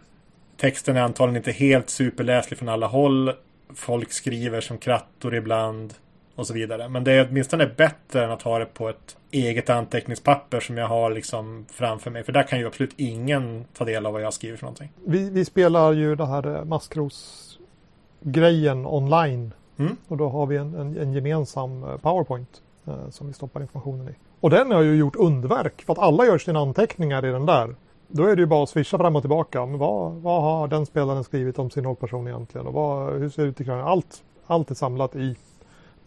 Texten 0.56 0.96
är 0.96 1.00
antagligen 1.02 1.36
inte 1.36 1.52
helt 1.52 1.90
superläslig 1.90 2.58
från 2.58 2.68
alla 2.68 2.86
håll. 2.86 3.32
Folk 3.74 4.12
skriver 4.12 4.60
som 4.60 4.78
krattor 4.78 5.34
ibland 5.34 5.94
och 6.38 6.46
så 6.46 6.54
vidare. 6.54 6.88
Men 6.88 7.04
det 7.04 7.12
är 7.12 7.28
åtminstone 7.30 7.70
bättre 7.76 8.24
än 8.24 8.30
att 8.30 8.42
ha 8.42 8.58
det 8.58 8.66
på 8.66 8.88
ett 8.88 9.16
eget 9.30 9.70
anteckningspapper 9.70 10.60
som 10.60 10.76
jag 10.76 10.88
har 10.88 11.10
liksom 11.10 11.66
framför 11.70 12.10
mig. 12.10 12.24
För 12.24 12.32
där 12.32 12.42
kan 12.42 12.58
ju 12.58 12.66
absolut 12.66 12.94
ingen 12.96 13.64
ta 13.76 13.84
del 13.84 14.06
av 14.06 14.12
vad 14.12 14.22
jag 14.22 14.34
skriver 14.34 14.56
för 14.56 14.64
någonting. 14.64 14.92
Vi, 15.04 15.30
vi 15.30 15.44
spelar 15.44 15.92
ju 15.92 16.14
det 16.14 16.26
här 16.26 16.56
eh, 16.56 16.64
maskros-grejen 16.64 18.86
online. 18.86 19.52
Mm. 19.78 19.96
Och 20.08 20.16
då 20.16 20.28
har 20.28 20.46
vi 20.46 20.56
en, 20.56 20.74
en, 20.74 20.96
en 20.96 21.12
gemensam 21.12 21.84
eh, 21.84 21.96
PowerPoint 21.96 22.62
eh, 22.86 23.08
som 23.10 23.26
vi 23.26 23.32
stoppar 23.32 23.60
informationen 23.60 24.08
i. 24.08 24.12
Och 24.40 24.50
den 24.50 24.70
har 24.70 24.82
ju 24.82 24.96
gjort 24.96 25.16
underverk 25.16 25.82
för 25.82 25.92
att 25.92 25.98
alla 25.98 26.26
gör 26.26 26.38
sina 26.38 26.60
anteckningar 26.60 27.26
i 27.26 27.30
den 27.30 27.46
där. 27.46 27.74
Då 28.08 28.24
är 28.24 28.36
det 28.36 28.42
ju 28.42 28.46
bara 28.46 28.62
att 28.62 28.68
swisha 28.68 28.98
fram 28.98 29.16
och 29.16 29.22
tillbaka. 29.22 29.66
Men 29.66 29.78
vad, 29.78 30.12
vad 30.12 30.42
har 30.42 30.68
den 30.68 30.86
spelaren 30.86 31.24
skrivit 31.24 31.58
om 31.58 31.70
sin 31.70 31.84
rollperson 31.84 32.28
egentligen? 32.28 32.66
Och 32.66 32.72
vad, 32.72 33.12
hur 33.12 33.28
ser 33.28 33.42
det 33.42 33.48
ut 33.48 33.60
i 33.60 33.64
krönikan? 33.64 33.88
Allt, 33.88 34.22
allt 34.46 34.70
är 34.70 34.74
samlat 34.74 35.16
i 35.16 35.36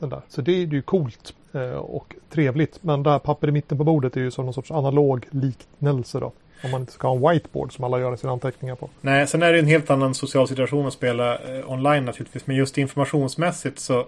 den 0.02 0.10
där. 0.10 0.22
Så 0.30 0.42
det 0.42 0.52
är 0.52 0.66
ju 0.66 0.82
coolt 0.82 1.34
eh, 1.54 1.62
och 1.72 2.16
trevligt. 2.30 2.84
Men 2.84 3.04
det 3.04 3.10
här 3.10 3.20
papper 3.20 3.48
i 3.48 3.52
mitten 3.52 3.78
på 3.78 3.84
bordet 3.84 4.18
är 4.18 4.22
ju 4.22 4.32
som 4.32 4.46
någon 4.46 4.54
sorts 4.54 4.72
analog 4.72 5.28
liknelse 5.32 6.20
då. 6.20 6.32
Om 6.64 6.72
man 6.72 6.82
inte 6.82 6.94
ska 6.94 7.08
ha 7.08 7.16
en 7.16 7.30
whiteboard 7.30 7.76
som 7.76 7.84
alla 7.84 8.00
gör 8.00 8.16
sina 8.16 8.34
anteckningar 8.34 8.76
på. 8.76 8.90
Nej, 9.02 9.28
sen 9.28 9.44
är 9.44 9.54
det 9.54 9.60
en 9.60 9.68
helt 9.68 9.90
annan 9.90 10.14
social 10.14 10.48
situation 10.48 10.88
att 10.88 10.94
spela 10.94 11.38
eh, 11.38 11.72
online 11.72 12.06
naturligtvis. 12.06 12.48
Men 12.48 12.56
just 12.56 12.78
informationsmässigt 12.78 13.80
så 13.80 14.06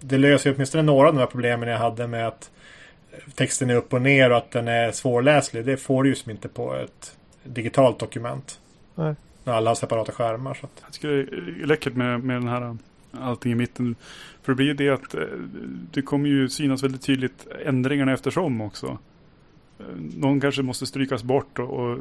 det 0.00 0.18
löser 0.18 0.50
ju 0.50 0.56
åtminstone 0.56 0.82
några 0.82 1.08
av 1.08 1.14
de 1.14 1.20
här 1.20 1.26
problemen 1.26 1.68
jag 1.68 1.78
hade 1.78 2.06
med 2.06 2.28
att 2.28 2.50
eh, 3.12 3.32
texten 3.34 3.70
är 3.70 3.74
upp 3.74 3.92
och 3.92 4.02
ner 4.02 4.30
och 4.30 4.36
att 4.36 4.50
den 4.50 4.68
är 4.68 4.92
svårläslig. 4.92 5.64
Det 5.64 5.76
får 5.76 6.02
du 6.02 6.08
ju 6.08 6.14
som 6.14 6.30
inte 6.30 6.48
på 6.48 6.74
ett 6.74 7.16
digitalt 7.44 7.98
dokument. 7.98 8.60
Nej. 8.94 9.14
När 9.44 9.52
alla 9.52 9.70
har 9.70 9.74
separata 9.74 10.12
skärmar. 10.12 10.54
Så 10.54 10.66
att... 10.66 10.82
Jag 10.84 10.92
tycker 10.92 11.08
det 11.08 11.62
är 11.62 11.66
läckert 11.66 11.94
med, 11.94 12.24
med 12.24 12.36
den 12.36 12.48
här 12.48 12.76
allting 13.20 13.52
i 13.52 13.54
mitten. 13.54 13.94
För 14.42 14.52
det 14.52 14.56
blir 14.56 14.66
ju 14.66 14.74
det 14.74 14.88
att 14.88 15.14
eh, 15.14 15.20
det 15.92 16.02
kommer 16.02 16.28
ju 16.28 16.48
synas 16.48 16.82
väldigt 16.82 17.02
tydligt 17.02 17.46
ändringarna 17.64 18.12
eftersom 18.12 18.60
också. 18.60 18.98
Eh, 19.78 19.84
någon 20.16 20.40
kanske 20.40 20.62
måste 20.62 20.86
strykas 20.86 21.22
bort 21.22 21.58
och, 21.58 21.70
och 21.70 21.98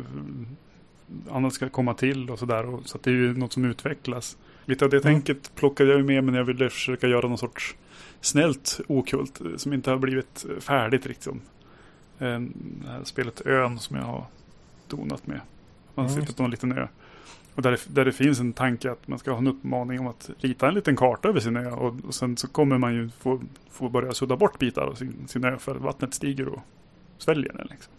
annat 1.31 1.53
ska 1.53 1.69
komma 1.69 1.93
till 1.93 2.29
och 2.29 2.39
sådär. 2.39 2.79
Så 2.85 2.97
att 2.97 3.03
det 3.03 3.09
är 3.09 3.15
ju 3.15 3.37
något 3.37 3.53
som 3.53 3.65
utvecklas. 3.65 4.37
Lite 4.65 4.85
av 4.85 4.91
det 4.91 5.05
mm. 5.05 5.13
tänket 5.13 5.55
plockade 5.55 5.91
jag 5.91 6.05
med 6.05 6.23
när 6.23 6.37
jag 6.37 6.45
ville 6.45 6.69
försöka 6.69 7.07
göra 7.07 7.27
någon 7.27 7.37
sorts 7.37 7.75
snällt 8.21 8.79
okult 8.87 9.41
eh, 9.41 9.55
som 9.57 9.73
inte 9.73 9.89
har 9.89 9.97
blivit 9.97 10.45
färdigt 10.59 11.05
riktigt. 11.05 11.33
Det 12.17 12.49
här 12.87 13.03
spelet 13.03 13.41
Ön 13.45 13.79
som 13.79 13.95
jag 13.95 14.03
har 14.03 14.25
donat 14.87 15.27
med. 15.27 15.39
Man 15.95 16.05
mm. 16.05 16.21
sitter 16.21 16.33
på 16.33 16.43
en 16.43 16.51
liten 16.51 16.77
ö. 16.77 16.87
Och 17.55 17.61
där 17.61 17.71
det, 17.71 17.79
där 17.87 18.05
det 18.05 18.11
finns 18.11 18.39
en 18.39 18.53
tanke 18.53 18.91
att 18.91 19.07
man 19.07 19.19
ska 19.19 19.31
ha 19.31 19.37
en 19.37 19.47
uppmaning 19.47 19.99
om 19.99 20.07
att 20.07 20.29
rita 20.39 20.67
en 20.67 20.73
liten 20.73 20.95
karta 20.95 21.29
över 21.29 21.39
sin 21.39 21.57
ö. 21.57 21.71
Och, 21.71 21.95
och 22.07 22.15
sen 22.15 22.37
så 22.37 22.47
kommer 22.47 22.77
man 22.77 22.93
ju 22.93 23.09
få, 23.09 23.41
få 23.71 23.89
börja 23.89 24.13
sudda 24.13 24.35
bort 24.35 24.59
bitar 24.59 24.81
av 24.81 24.93
sin, 24.93 25.27
sin 25.27 25.43
ö 25.43 25.57
för 25.57 25.75
vattnet 25.75 26.13
stiger 26.13 26.47
och 26.47 26.59
sväljer 27.17 27.53
den. 27.53 27.67
Liksom. 27.69 27.93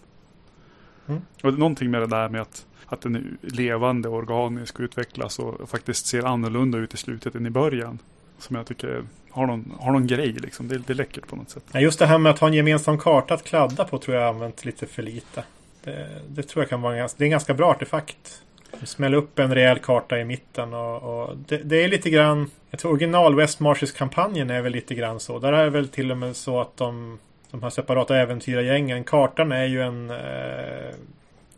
Mm. 1.07 1.21
Och 1.43 1.53
det 1.53 1.57
är 1.57 1.59
någonting 1.59 1.91
med 1.91 2.01
det 2.01 2.07
där 2.07 2.29
med 2.29 2.41
att, 2.41 2.67
att 2.87 3.01
den 3.01 3.17
är 3.17 3.23
levande, 3.41 4.09
organisk 4.09 4.79
och 4.79 4.85
utvecklas 4.85 5.39
och 5.39 5.71
faktiskt 5.71 6.07
ser 6.07 6.25
annorlunda 6.25 6.79
ut 6.79 6.95
i 6.95 6.97
slutet 6.97 7.35
än 7.35 7.47
i 7.47 7.51
början. 7.51 7.99
Som 8.39 8.57
jag 8.57 8.67
tycker 8.67 9.05
har 9.31 9.47
någon, 9.47 9.73
har 9.81 9.93
någon 9.93 10.07
grej 10.07 10.33
liksom. 10.33 10.69
Det 10.69 10.75
är 10.75 10.79
lite 10.79 10.95
läckert 10.95 11.27
på 11.27 11.37
något 11.37 11.51
sätt. 11.51 11.65
Ja, 11.73 11.81
just 11.81 11.99
det 11.99 12.07
här 12.07 12.19
med 12.19 12.33
att 12.33 12.39
ha 12.39 12.49
en 12.49 12.55
gemensam 12.55 12.99
karta 12.99 13.35
att 13.35 13.45
kladda 13.45 13.85
på 13.85 13.99
tror 13.99 14.17
jag 14.17 14.35
använt 14.35 14.65
lite 14.65 14.87
för 14.87 15.03
lite. 15.03 15.45
Det, 15.85 16.21
det 16.29 16.43
tror 16.43 16.63
jag 16.63 16.71
kan 16.71 16.83
vara 16.83 16.97
en, 16.97 17.09
det 17.17 17.25
är 17.25 17.27
en 17.27 17.31
ganska 17.31 17.55
bra 17.55 17.71
artefakt. 17.71 18.44
Smälla 18.83 19.17
upp 19.17 19.39
en 19.39 19.55
rejäl 19.55 19.79
karta 19.79 20.19
i 20.19 20.25
mitten 20.25 20.75
och, 20.75 21.03
och 21.03 21.37
det, 21.37 21.57
det, 21.57 21.85
är 21.85 21.89
lite 21.89 22.11
grann 22.11 22.51
Jag 22.71 22.81
tror 22.81 22.93
original 22.93 23.35
West 23.35 23.61
Marshes-kampanjen 23.61 24.51
är 24.51 24.63
väl 24.63 24.73
lite 24.73 24.95
grann 24.95 25.21
så. 25.21 25.39
Där 25.39 25.53
är 25.53 25.65
det 25.65 25.71
väl 25.71 25.89
till 25.89 26.11
och 26.11 26.19
med 26.19 26.37
så 26.37 26.61
att 26.61 26.77
de 26.77 27.19
De 27.51 27.63
här 27.63 27.71
separata 27.71 28.17
äventyrargängen 28.17 29.05
Kartan 29.05 29.53
är 29.53 29.65
ju 29.65 29.83
en 29.83 30.11
eh, 30.11 30.95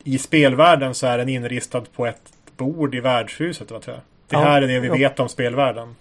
I 0.03 0.17
spelvärlden 0.17 0.95
så 0.95 1.07
är 1.07 1.17
den 1.17 1.29
inristad 1.29 1.83
på 1.95 2.05
ett 2.05 2.31
bord 2.57 2.95
i 2.95 2.99
värdshuset. 2.99 3.71
Va, 3.71 3.79
tror 3.79 3.95
jag. 3.95 4.03
Det 4.27 4.35
ja, 4.35 4.39
här 4.39 4.61
är 4.61 4.67
det 4.67 4.79
vi 4.79 4.87
ja. 4.87 4.93
vet 4.93 5.19
om 5.19 5.29
spelvärlden. 5.29 5.95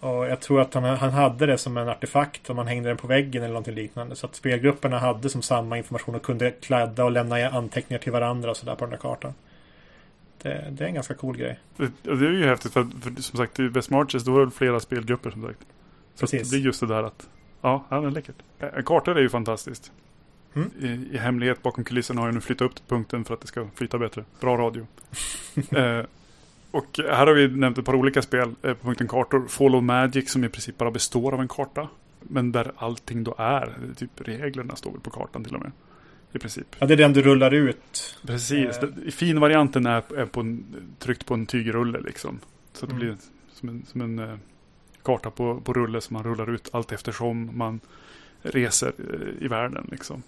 Och 0.00 0.26
jag 0.26 0.40
tror 0.40 0.60
att 0.60 0.74
han, 0.74 0.84
han 0.84 1.10
hade 1.10 1.46
det 1.46 1.58
som 1.58 1.76
en 1.76 1.88
artefakt 1.88 2.50
om 2.50 2.56
man 2.56 2.66
hängde 2.66 2.88
den 2.88 2.96
på 2.96 3.06
väggen 3.06 3.42
eller 3.42 3.52
någonting 3.52 3.74
liknande. 3.74 4.16
Så 4.16 4.26
att 4.26 4.34
spelgrupperna 4.34 4.98
hade 4.98 5.28
som 5.28 5.42
samma 5.42 5.78
information 5.78 6.14
och 6.14 6.22
kunde 6.22 6.50
kladda 6.50 7.04
och 7.04 7.10
lämna 7.10 7.48
anteckningar 7.48 7.98
till 7.98 8.12
varandra 8.12 8.50
och 8.50 8.56
sådär 8.56 8.74
på 8.74 8.84
den 8.84 8.90
där 8.90 8.98
kartan. 8.98 9.34
Det, 10.42 10.68
det, 10.70 10.84
är 10.84 10.88
en 10.88 10.94
ganska 10.94 11.14
cool 11.14 11.36
grej. 11.36 11.58
Det, 11.76 11.92
det 12.02 12.10
är 12.10 12.30
ju 12.30 12.46
häftigt 12.46 12.72
för, 12.72 12.86
för 13.00 13.22
som 13.22 13.36
sagt 13.36 13.60
i 13.60 13.68
West 13.68 13.90
Marches 13.90 14.24
då 14.24 14.32
var 14.32 14.44
det 14.44 14.50
flera 14.50 14.80
spelgrupper 14.80 15.30
som 15.30 15.42
sagt. 15.42 15.66
Så 16.14 16.26
det 16.26 16.50
blir 16.50 16.60
just 16.60 16.80
det 16.80 16.86
där 16.86 17.02
att 17.02 17.28
ja, 17.60 17.86
det 17.88 17.96
är 17.96 18.10
läckert. 18.10 18.36
Kartor 18.84 19.16
är 19.16 19.22
ju 19.22 19.28
fantastiskt. 19.28 19.92
Mm. 20.54 20.70
I, 20.80 21.14
I, 21.14 21.18
hemlighet 21.18 21.62
bakom 21.62 21.84
kulisserna 21.84 22.20
har 22.20 22.28
jag 22.28 22.34
nu 22.34 22.40
flyttat 22.40 22.70
upp 22.70 22.88
punkten 22.88 23.24
för 23.24 23.34
att 23.34 23.40
det 23.40 23.46
ska 23.46 23.66
flyta 23.74 23.98
bättre. 23.98 24.24
Bra 24.40 24.56
radio. 24.56 24.86
eh, 25.70 26.04
och 26.70 27.00
här 27.08 27.26
har 27.26 27.34
vi 27.34 27.48
nämnt 27.48 27.78
ett 27.78 27.84
par 27.84 27.94
olika 27.94 28.22
spel 28.22 28.54
eh, 28.62 28.74
på 28.74 28.84
punkten 28.84 29.08
kartor. 29.08 29.48
Fall 29.48 29.74
of 29.74 29.82
Magic 29.82 30.32
som 30.32 30.44
i 30.44 30.48
princip 30.48 30.78
bara 30.78 30.90
består 30.90 31.34
av 31.34 31.40
en 31.40 31.48
karta. 31.48 31.88
Men 32.20 32.52
där 32.52 32.72
allting 32.76 33.24
då 33.24 33.34
är, 33.38 33.72
typ 33.96 34.10
reglerna 34.14 34.76
står 34.76 34.90
väl 34.90 35.00
på 35.00 35.10
kartan 35.10 35.44
till 35.44 35.54
och 35.54 35.60
med. 35.60 35.72
I 36.32 36.38
princip. 36.38 36.76
Ja, 36.78 36.86
det 36.86 36.94
är 36.94 36.96
den 36.96 37.12
du 37.12 37.22
rullar 37.22 37.54
ut. 37.54 38.18
Precis. 38.26 38.78
Eh. 38.78 39.10
Finvarianten 39.10 39.86
är, 39.86 40.18
är 40.18 40.26
på 40.26 40.40
en, 40.40 40.64
tryckt 40.98 41.26
på 41.26 41.34
en 41.34 41.46
tygrulle 41.46 42.00
liksom. 42.00 42.40
Så 42.72 42.86
det 42.86 42.92
mm. 42.92 43.00
blir 43.00 43.16
som 43.52 43.68
en, 43.68 43.86
som 43.86 44.00
en 44.00 44.18
eh, 44.18 44.38
karta 45.02 45.30
på, 45.30 45.60
på 45.60 45.72
rulle 45.72 46.00
som 46.00 46.14
man 46.14 46.24
rullar 46.24 46.50
ut 46.50 46.68
allt 46.72 46.92
eftersom 46.92 47.58
man 47.58 47.80
reser 48.42 48.92
eh, 48.98 49.44
i 49.44 49.48
världen 49.48 49.88
liksom. 49.90 50.22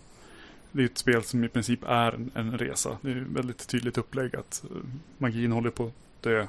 Det 0.72 0.82
är 0.82 0.86
ett 0.86 0.98
spel 0.98 1.22
som 1.22 1.44
i 1.44 1.48
princip 1.48 1.80
är 1.86 2.12
en, 2.12 2.30
en 2.34 2.58
resa. 2.58 2.98
Det 3.00 3.10
är 3.10 3.26
väldigt 3.28 3.68
tydligt 3.68 3.98
upplägg 3.98 4.36
att 4.36 4.64
eh, 4.70 4.76
magin 5.18 5.52
håller 5.52 5.70
på 5.70 5.86
att 5.86 6.22
dö. 6.22 6.46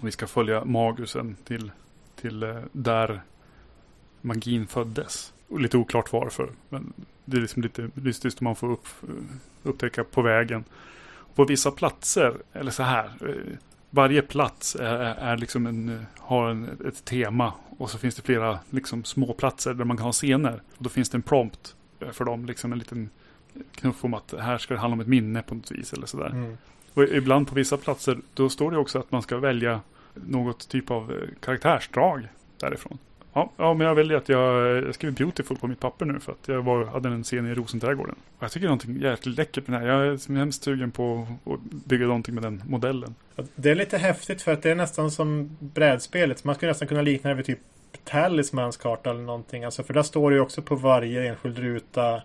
Vi 0.00 0.10
ska 0.10 0.26
följa 0.26 0.64
Magusen 0.64 1.36
till, 1.44 1.70
till 2.16 2.62
där 2.72 3.20
magin 4.20 4.66
föddes. 4.66 5.32
Och 5.48 5.60
lite 5.60 5.76
oklart 5.76 6.12
varför. 6.12 6.50
Men 6.68 6.92
det 7.24 7.36
är 7.36 7.40
liksom 7.40 7.62
lite 7.62 7.90
mystiskt 7.94 8.40
om 8.40 8.44
man 8.44 8.56
får 8.56 8.70
upp, 8.72 8.86
upptäcka 9.62 10.04
på 10.04 10.22
vägen. 10.22 10.64
På 11.34 11.44
vissa 11.44 11.70
platser, 11.70 12.36
eller 12.52 12.70
så 12.70 12.82
här. 12.82 13.04
Eh, 13.04 13.56
varje 13.90 14.22
plats 14.22 14.76
är, 14.76 14.98
är 14.98 15.36
liksom 15.36 15.66
en, 15.66 16.06
har 16.18 16.50
en, 16.50 16.68
ett 16.88 17.04
tema. 17.04 17.52
Och 17.78 17.90
så 17.90 17.98
finns 17.98 18.14
det 18.14 18.22
flera 18.22 18.58
liksom, 18.70 19.04
små 19.04 19.32
platser 19.32 19.74
där 19.74 19.84
man 19.84 19.96
kan 19.96 20.06
ha 20.06 20.12
scener. 20.12 20.62
Och 20.76 20.84
då 20.84 20.88
finns 20.88 21.10
det 21.10 21.16
en 21.16 21.22
prompt 21.22 21.76
för 22.12 22.24
dem. 22.24 22.46
Liksom 22.46 22.72
en 22.72 22.78
liten 22.78 23.10
knuff 23.74 24.04
om 24.04 24.14
att 24.14 24.34
här 24.40 24.58
ska 24.58 24.74
det 24.74 24.80
handla 24.80 24.94
om 24.94 25.00
ett 25.00 25.06
minne 25.06 25.42
på 25.42 25.54
något 25.54 25.70
vis. 25.70 25.92
Eller 25.92 26.06
sådär. 26.06 26.30
Mm. 26.30 26.56
Och 26.94 27.02
ibland 27.02 27.48
på 27.48 27.54
vissa 27.54 27.76
platser 27.76 28.18
då 28.34 28.48
står 28.48 28.70
det 28.70 28.78
också 28.78 28.98
att 28.98 29.12
man 29.12 29.22
ska 29.22 29.36
välja 29.36 29.80
något 30.14 30.68
typ 30.68 30.90
av 30.90 31.12
eh, 31.12 31.28
karaktärsdrag 31.40 32.28
därifrån. 32.58 32.98
Ja, 33.34 33.50
ja, 33.56 33.74
men 33.74 33.86
jag 33.86 33.94
väljer 33.94 34.16
att 34.16 34.28
jag, 34.28 34.76
jag 34.84 34.94
skriver 34.94 35.16
Beautiful 35.16 35.56
på 35.56 35.66
mitt 35.66 35.80
papper 35.80 36.06
nu 36.06 36.20
för 36.20 36.32
att 36.32 36.48
jag 36.48 36.62
var, 36.62 36.84
hade 36.84 37.08
en 37.08 37.24
scen 37.24 37.46
i 37.46 37.54
Rosenträdgården. 37.54 38.14
Och 38.38 38.42
jag 38.42 38.52
tycker 38.52 38.60
det 38.60 38.66
är 38.66 38.76
någonting 38.76 39.00
jäkligt 39.00 39.38
läckert 39.38 39.68
med 39.68 39.80
den 39.80 39.88
här. 39.88 39.96
Jag 39.96 40.06
är 40.06 40.36
hemskt 40.36 40.62
sugen 40.62 40.90
på 40.90 41.26
att 41.44 41.60
bygga 41.60 42.06
någonting 42.06 42.34
med 42.34 42.42
den 42.44 42.62
modellen. 42.66 43.14
Det 43.54 43.70
är 43.70 43.74
lite 43.74 43.98
häftigt 43.98 44.42
för 44.42 44.52
att 44.52 44.62
det 44.62 44.70
är 44.70 44.74
nästan 44.74 45.10
som 45.10 45.56
brädspelet. 45.60 46.44
Man 46.44 46.54
skulle 46.54 46.70
nästan 46.70 46.88
kunna 46.88 47.02
likna 47.02 47.30
det 47.30 47.36
vid 47.36 47.46
typ 47.46 47.58
Talismans 48.04 48.76
karta 48.76 49.10
eller 49.10 49.22
någonting. 49.22 49.64
Alltså 49.64 49.82
för 49.82 49.94
där 49.94 50.02
står 50.02 50.30
det 50.30 50.36
ju 50.36 50.42
också 50.42 50.62
på 50.62 50.74
varje 50.74 51.28
enskild 51.28 51.58
ruta 51.58 52.22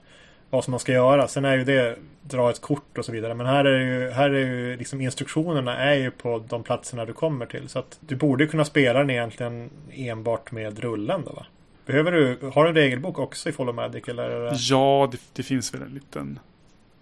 vad 0.49 0.63
som 0.63 0.71
man 0.71 0.79
ska 0.79 0.91
göra. 0.91 1.27
Sen 1.27 1.45
är 1.45 1.57
ju 1.57 1.63
det 1.63 1.95
dra 2.21 2.49
ett 2.49 2.62
kort 2.62 2.97
och 2.97 3.05
så 3.05 3.12
vidare. 3.12 3.33
Men 3.33 3.45
här 3.45 3.65
är 3.65 3.79
ju, 3.79 4.09
här 4.09 4.29
är 4.29 4.45
ju 4.45 4.77
liksom 4.77 5.01
instruktionerna 5.01 5.77
är 5.77 5.95
ju 5.95 6.12
på 6.12 6.43
de 6.49 6.63
platserna 6.63 7.05
du 7.05 7.13
kommer 7.13 7.45
till. 7.45 7.69
Så 7.69 7.79
att 7.79 7.97
du 7.99 8.15
borde 8.15 8.47
kunna 8.47 8.65
spela 8.65 8.99
den 8.99 9.09
egentligen 9.09 9.69
enbart 9.91 10.51
med 10.51 10.79
rullen 10.79 11.21
då 11.25 11.31
va? 11.31 11.45
Behöver 11.85 12.12
du, 12.12 12.38
har 12.53 12.63
du 12.63 12.69
en 12.69 12.75
regelbok 12.75 13.19
också 13.19 13.49
i 13.49 13.51
Follow 13.51 13.75
Magic 13.75 14.07
eller? 14.07 14.51
Ja, 14.53 15.09
det, 15.12 15.17
det 15.33 15.43
finns 15.43 15.73
väl 15.73 15.81
en 15.81 15.93
liten 15.93 16.39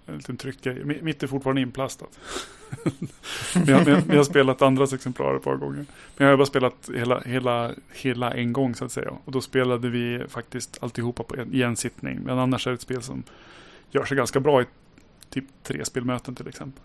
en 0.07 0.17
liten 0.17 0.37
tryckgrej. 0.37 0.83
Mi- 0.83 1.01
Mitt 1.01 1.23
är 1.23 1.27
fortfarande 1.27 1.61
inplastat. 1.61 2.19
men 3.53 3.67
jag, 3.67 3.85
men 3.87 4.03
jag 4.07 4.15
har 4.17 4.23
spelat 4.23 4.61
andras 4.61 4.93
exemplar 4.93 5.35
ett 5.35 5.43
par 5.43 5.55
gånger. 5.55 5.85
Men 6.17 6.25
jag 6.25 6.27
har 6.27 6.37
bara 6.37 6.45
spelat 6.45 6.89
hela, 6.95 7.19
hela, 7.19 7.71
hela 7.93 8.33
en 8.33 8.53
gång 8.53 8.75
så 8.75 8.85
att 8.85 8.91
säga. 8.91 9.11
Och 9.25 9.31
då 9.31 9.41
spelade 9.41 9.89
vi 9.89 10.25
faktiskt 10.29 10.77
alltihopa 10.81 11.23
på 11.23 11.35
en, 11.35 11.53
i 11.53 11.61
en 11.61 11.75
sittning. 11.75 12.19
Men 12.23 12.39
annars 12.39 12.67
är 12.67 12.71
det 12.71 12.75
ett 12.75 12.81
spel 12.81 13.01
som 13.01 13.23
gör 13.91 14.05
sig 14.05 14.17
ganska 14.17 14.39
bra 14.39 14.61
i 14.61 14.65
typ 15.29 15.45
tre 15.63 15.85
spelmöten 15.85 16.35
till 16.35 16.47
exempel. 16.47 16.83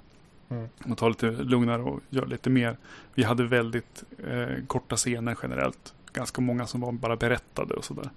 Mm. 0.49 0.69
Och 0.85 0.99
tar 0.99 1.09
lite 1.09 1.31
lugnare 1.31 1.83
och 1.83 2.01
gör 2.11 2.27
lite 2.27 2.51
mer. 2.51 2.77
Vi 3.15 3.23
hade 3.23 3.45
väldigt 3.45 4.05
eh, 4.29 4.65
korta 4.67 4.97
scener 4.97 5.37
generellt. 5.43 5.95
Ganska 6.13 6.41
många 6.41 6.67
som 6.67 6.81
var 6.81 6.93
bara 6.93 7.17
berättade 7.17 7.75
och 7.75 7.85
sådär. 7.85 8.11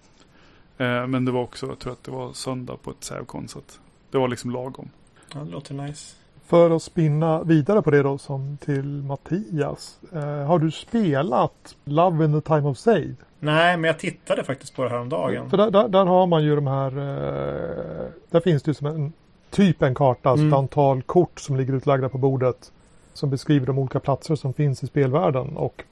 Eh, 0.78 1.08
men 1.08 1.26
det 1.26 1.32
var 1.32 1.41
också, 1.41 1.68
jag 1.68 1.80
tror 1.80 1.94
att 1.94 2.04
det 2.04 2.12
var 2.12 2.34
söndag 2.34 2.78
på 2.84 2.91
ett 2.91 3.04
Sävkon. 3.04 3.48
Så 3.48 3.60
att 3.60 3.80
det 4.15 4.19
var 4.19 4.28
liksom 4.28 4.51
lagom. 4.51 4.89
Ja, 5.34 5.39
det 5.39 5.51
låter 5.51 5.73
nice. 5.73 6.15
För 6.45 6.71
att 6.75 6.84
spinna 6.84 7.43
vidare 7.43 7.82
på 7.82 7.91
det 7.91 8.04
då 8.04 8.17
som 8.17 8.58
till 8.65 8.84
Mattias. 9.04 9.97
Eh, 10.13 10.21
har 10.23 10.60
du 10.60 10.71
spelat 10.71 11.75
Love 11.86 12.25
in 12.25 12.41
the 12.41 12.47
time 12.47 12.69
of 12.69 12.78
Save? 12.78 13.13
Nej, 13.39 13.78
men 13.78 13.84
jag 13.84 13.99
tittade 13.99 14.43
faktiskt 14.43 14.75
på 14.75 14.84
det 14.84 14.89
här 14.89 14.99
om 14.99 15.10
dagen. 15.10 15.49
För 15.49 15.58
där, 15.58 15.71
där, 15.71 15.88
där 15.88 16.06
har 16.06 16.28
man 16.28 16.43
ju 16.43 16.56
de 16.56 16.67
här. 16.67 16.88
Eh, 16.97 18.06
där 18.30 18.39
finns 18.39 18.63
det 18.63 18.69
ju 18.69 18.73
som 18.73 18.88
en 18.88 19.13
typ 19.49 19.82
en 19.82 19.95
karta, 19.95 20.30
alltså 20.30 20.41
Mm. 20.43 20.54
ett 20.54 20.58
antal 20.60 21.01
kort 21.01 21.39
som 21.39 21.56
ligger 21.56 21.73
utlagda 21.73 22.10
på 22.10 22.17
bordet. 22.17 22.71
Som 23.13 23.30
beskriver 23.30 23.65
de 23.67 23.80
olika 23.80 23.99
platser 23.99 24.36
som 24.36 24.54
finns 24.54 24.84
i 24.84 24.88
spelvärlden. 24.88 25.58
Och 25.58 25.84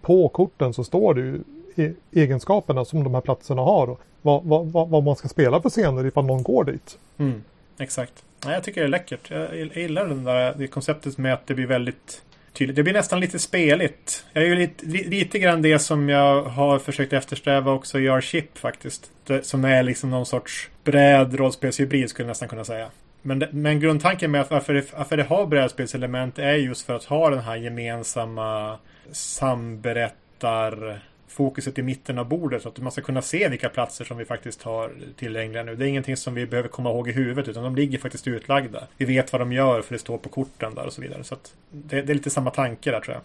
på 0.00 0.28
korten 0.28 0.74
så 0.74 0.84
står 0.84 1.14
det 1.14 1.20
ju 1.20 1.40
e- 1.76 1.94
egenskaperna 2.12 2.84
som 2.84 3.04
de 3.04 3.14
här 3.14 3.20
platserna 3.20 3.62
har. 3.62 3.90
Och 3.90 4.00
vad, 4.22 4.44
vad, 4.44 4.66
vad, 4.66 4.88
vad 4.88 5.02
man 5.04 5.16
ska 5.16 5.28
spela 5.28 5.62
för 5.62 5.70
scener 5.70 6.06
ifall 6.06 6.24
någon 6.26 6.42
går 6.42 6.64
dit. 6.64 6.98
Mm, 7.18 7.42
exakt. 7.80 8.24
Nej, 8.44 8.54
jag 8.54 8.64
tycker 8.64 8.80
det 8.80 8.86
är 8.86 8.88
läckert. 8.88 9.30
Jag 9.30 9.76
gillar 9.76 10.06
den 10.06 10.24
där, 10.24 10.54
det 10.58 10.66
konceptet 10.66 11.18
med 11.18 11.34
att 11.34 11.46
det 11.46 11.54
blir 11.54 11.66
väldigt 11.66 12.22
tydligt. 12.52 12.76
Det 12.76 12.82
blir 12.82 12.92
nästan 12.92 13.20
lite 13.20 13.38
speligt. 13.38 14.24
Jag 14.32 14.44
är 14.44 14.48
ju 14.48 14.56
lite, 14.56 14.86
lite 14.86 15.38
grann 15.38 15.62
det 15.62 15.78
som 15.78 16.08
jag 16.08 16.42
har 16.42 16.78
försökt 16.78 17.12
eftersträva 17.12 17.72
också 17.72 17.98
i 17.98 18.06
R-Chip 18.06 18.58
faktiskt. 18.58 19.10
Det, 19.26 19.46
som 19.46 19.64
är 19.64 19.82
liksom 19.82 20.10
någon 20.10 20.26
sorts 20.26 20.70
bred 20.84 21.34
rollspelshybrid 21.34 22.10
skulle 22.10 22.24
jag 22.24 22.30
nästan 22.30 22.48
kunna 22.48 22.64
säga. 22.64 22.90
Men, 23.22 23.38
det, 23.38 23.48
men 23.52 23.80
grundtanken 23.80 24.30
med 24.30 24.40
att 24.40 24.50
varför 24.50 24.74
det, 24.74 24.92
varför 24.96 25.16
det 25.16 25.22
har 25.22 25.46
brädspelselement 25.46 26.38
är 26.38 26.54
just 26.54 26.86
för 26.86 26.96
att 26.96 27.04
ha 27.04 27.30
den 27.30 27.40
här 27.40 27.56
gemensamma 27.56 28.78
samberättar 29.12 31.00
fokuset 31.30 31.78
i 31.78 31.82
mitten 31.82 32.18
av 32.18 32.28
bordet 32.28 32.62
så 32.62 32.68
att 32.68 32.78
man 32.78 32.92
ska 32.92 33.02
kunna 33.02 33.22
se 33.22 33.48
vilka 33.48 33.68
platser 33.68 34.04
som 34.04 34.16
vi 34.16 34.24
faktiskt 34.24 34.62
har 34.62 34.92
tillgängliga 35.16 35.62
nu. 35.62 35.76
Det 35.76 35.84
är 35.84 35.88
ingenting 35.88 36.16
som 36.16 36.34
vi 36.34 36.46
behöver 36.46 36.68
komma 36.68 36.90
ihåg 36.90 37.08
i 37.08 37.12
huvudet 37.12 37.48
utan 37.48 37.62
de 37.62 37.76
ligger 37.76 37.98
faktiskt 37.98 38.28
utlagda. 38.28 38.86
Vi 38.96 39.04
vet 39.04 39.32
vad 39.32 39.40
de 39.40 39.52
gör 39.52 39.82
för 39.82 39.94
det 39.94 39.98
står 39.98 40.18
på 40.18 40.28
korten 40.28 40.74
där 40.74 40.86
och 40.86 40.92
så 40.92 41.02
vidare. 41.02 41.24
Så 41.24 41.34
att 41.34 41.54
det, 41.70 42.02
det 42.02 42.12
är 42.12 42.14
lite 42.14 42.30
samma 42.30 42.50
tanke 42.50 42.90
där 42.90 43.00
tror 43.00 43.14
jag. 43.14 43.22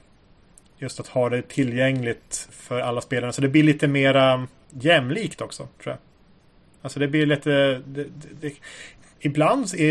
Just 0.78 1.00
att 1.00 1.08
ha 1.08 1.30
det 1.30 1.41
tillgängligt 1.41 2.50
för 2.52 2.80
alla 2.80 3.02
spelare. 3.02 3.34
Så 3.34 3.41
det 3.41 3.50
blir 3.50 3.63
lite 3.63 3.88
mera 3.88 4.48
jämlikt 4.70 5.41
också 5.41 5.68
tror 5.84 5.94
jag. 5.94 5.98
Alltså 6.82 7.00
det 7.00 7.08
blir 7.08 7.26
lite... 7.26 7.82
Det, 7.86 8.04
det, 8.04 8.30
det, 8.41 8.54
Ibland 9.19 9.73
i, 9.73 9.86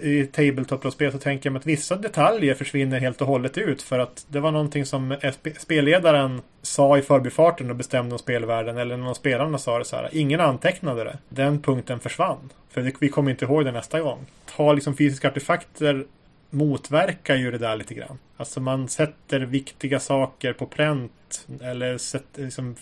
i 0.00 0.26
tabletop-spel 0.26 1.12
så 1.12 1.18
tänker 1.18 1.46
jag 1.46 1.52
mig 1.52 1.60
att 1.60 1.66
vissa 1.66 1.96
detaljer 1.96 2.54
försvinner 2.54 3.00
helt 3.00 3.20
och 3.20 3.26
hållet 3.26 3.58
ut 3.58 3.82
för 3.82 3.98
att 3.98 4.26
det 4.28 4.40
var 4.40 4.50
någonting 4.50 4.84
som 4.84 5.12
sp- 5.12 5.58
spelledaren 5.58 6.42
sa 6.62 6.98
i 6.98 7.02
förbifarten 7.02 7.70
och 7.70 7.76
bestämde 7.76 8.14
om 8.14 8.18
spelvärlden 8.18 8.76
eller 8.76 8.96
någon 8.96 9.08
av 9.08 9.14
spelarna 9.14 9.58
sa 9.58 9.78
det 9.78 9.84
så 9.84 9.96
här. 9.96 10.08
Ingen 10.12 10.40
antecknade 10.40 11.04
det. 11.04 11.18
Den 11.28 11.62
punkten 11.62 12.00
försvann. 12.00 12.52
För 12.70 12.92
vi, 13.00 13.08
kommer 13.08 13.30
inte 13.30 13.44
ihåg 13.44 13.64
det 13.64 13.72
nästa 13.72 14.00
gång. 14.00 14.18
Ta 14.56 14.72
liksom 14.72 14.96
fysiska 14.96 15.28
artefakter 15.28 16.04
motverkar 16.50 17.36
ju 17.36 17.50
det 17.50 17.58
där 17.58 17.76
lite 17.76 17.94
grann. 17.94 18.18
Alltså 18.36 18.60
man 18.60 18.88
sätter 18.88 19.40
viktiga 19.40 20.00
saker 20.00 20.52
på 20.52 20.66
pränt 20.66 21.46
eller 21.60 21.98
sätter, 21.98 22.42
liksom, 22.42 22.76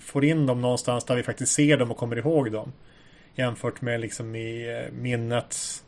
får 0.00 0.24
in 0.24 0.46
dem 0.46 0.60
någonstans 0.60 1.04
där 1.04 1.16
vi 1.16 1.22
faktiskt 1.22 1.52
ser 1.52 1.76
dem 1.76 1.90
och 1.90 1.96
kommer 1.96 2.18
ihåg 2.18 2.52
dem. 2.52 2.72
Jämfört 3.36 3.80
med 3.80 4.00
liksom 4.00 4.34
i 4.34 4.80
eh, 4.86 4.92
minnets 4.92 5.84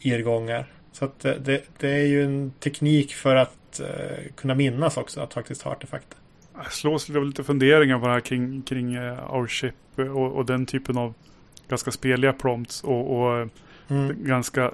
irrgångar. 0.00 0.66
Så 0.92 1.04
att 1.04 1.20
det, 1.20 1.38
det, 1.38 1.62
det 1.78 1.90
är 1.90 2.06
ju 2.06 2.24
en 2.24 2.52
teknik 2.60 3.14
för 3.14 3.36
att 3.36 3.80
eh, 3.80 4.32
kunna 4.36 4.54
minnas 4.54 4.96
också, 4.96 5.20
att 5.20 5.34
faktiskt 5.34 5.62
ha 5.62 5.72
artefakter. 5.72 6.18
Jag 6.54 6.72
slås 6.72 7.08
lite 7.08 7.18
av 7.18 7.24
lite 7.24 7.44
funderingar 7.44 7.98
på 7.98 8.06
det 8.06 8.12
här 8.12 8.20
kring, 8.20 8.62
kring 8.62 8.98
Our 8.98 9.46
Ship 9.46 9.74
och, 9.96 10.32
och 10.32 10.46
den 10.46 10.66
typen 10.66 10.98
av 10.98 11.14
ganska 11.68 11.90
speliga 11.90 12.32
prompts 12.32 12.84
och, 12.84 13.18
och 13.18 13.48
Mm. 13.90 14.24
ganska 14.24 14.72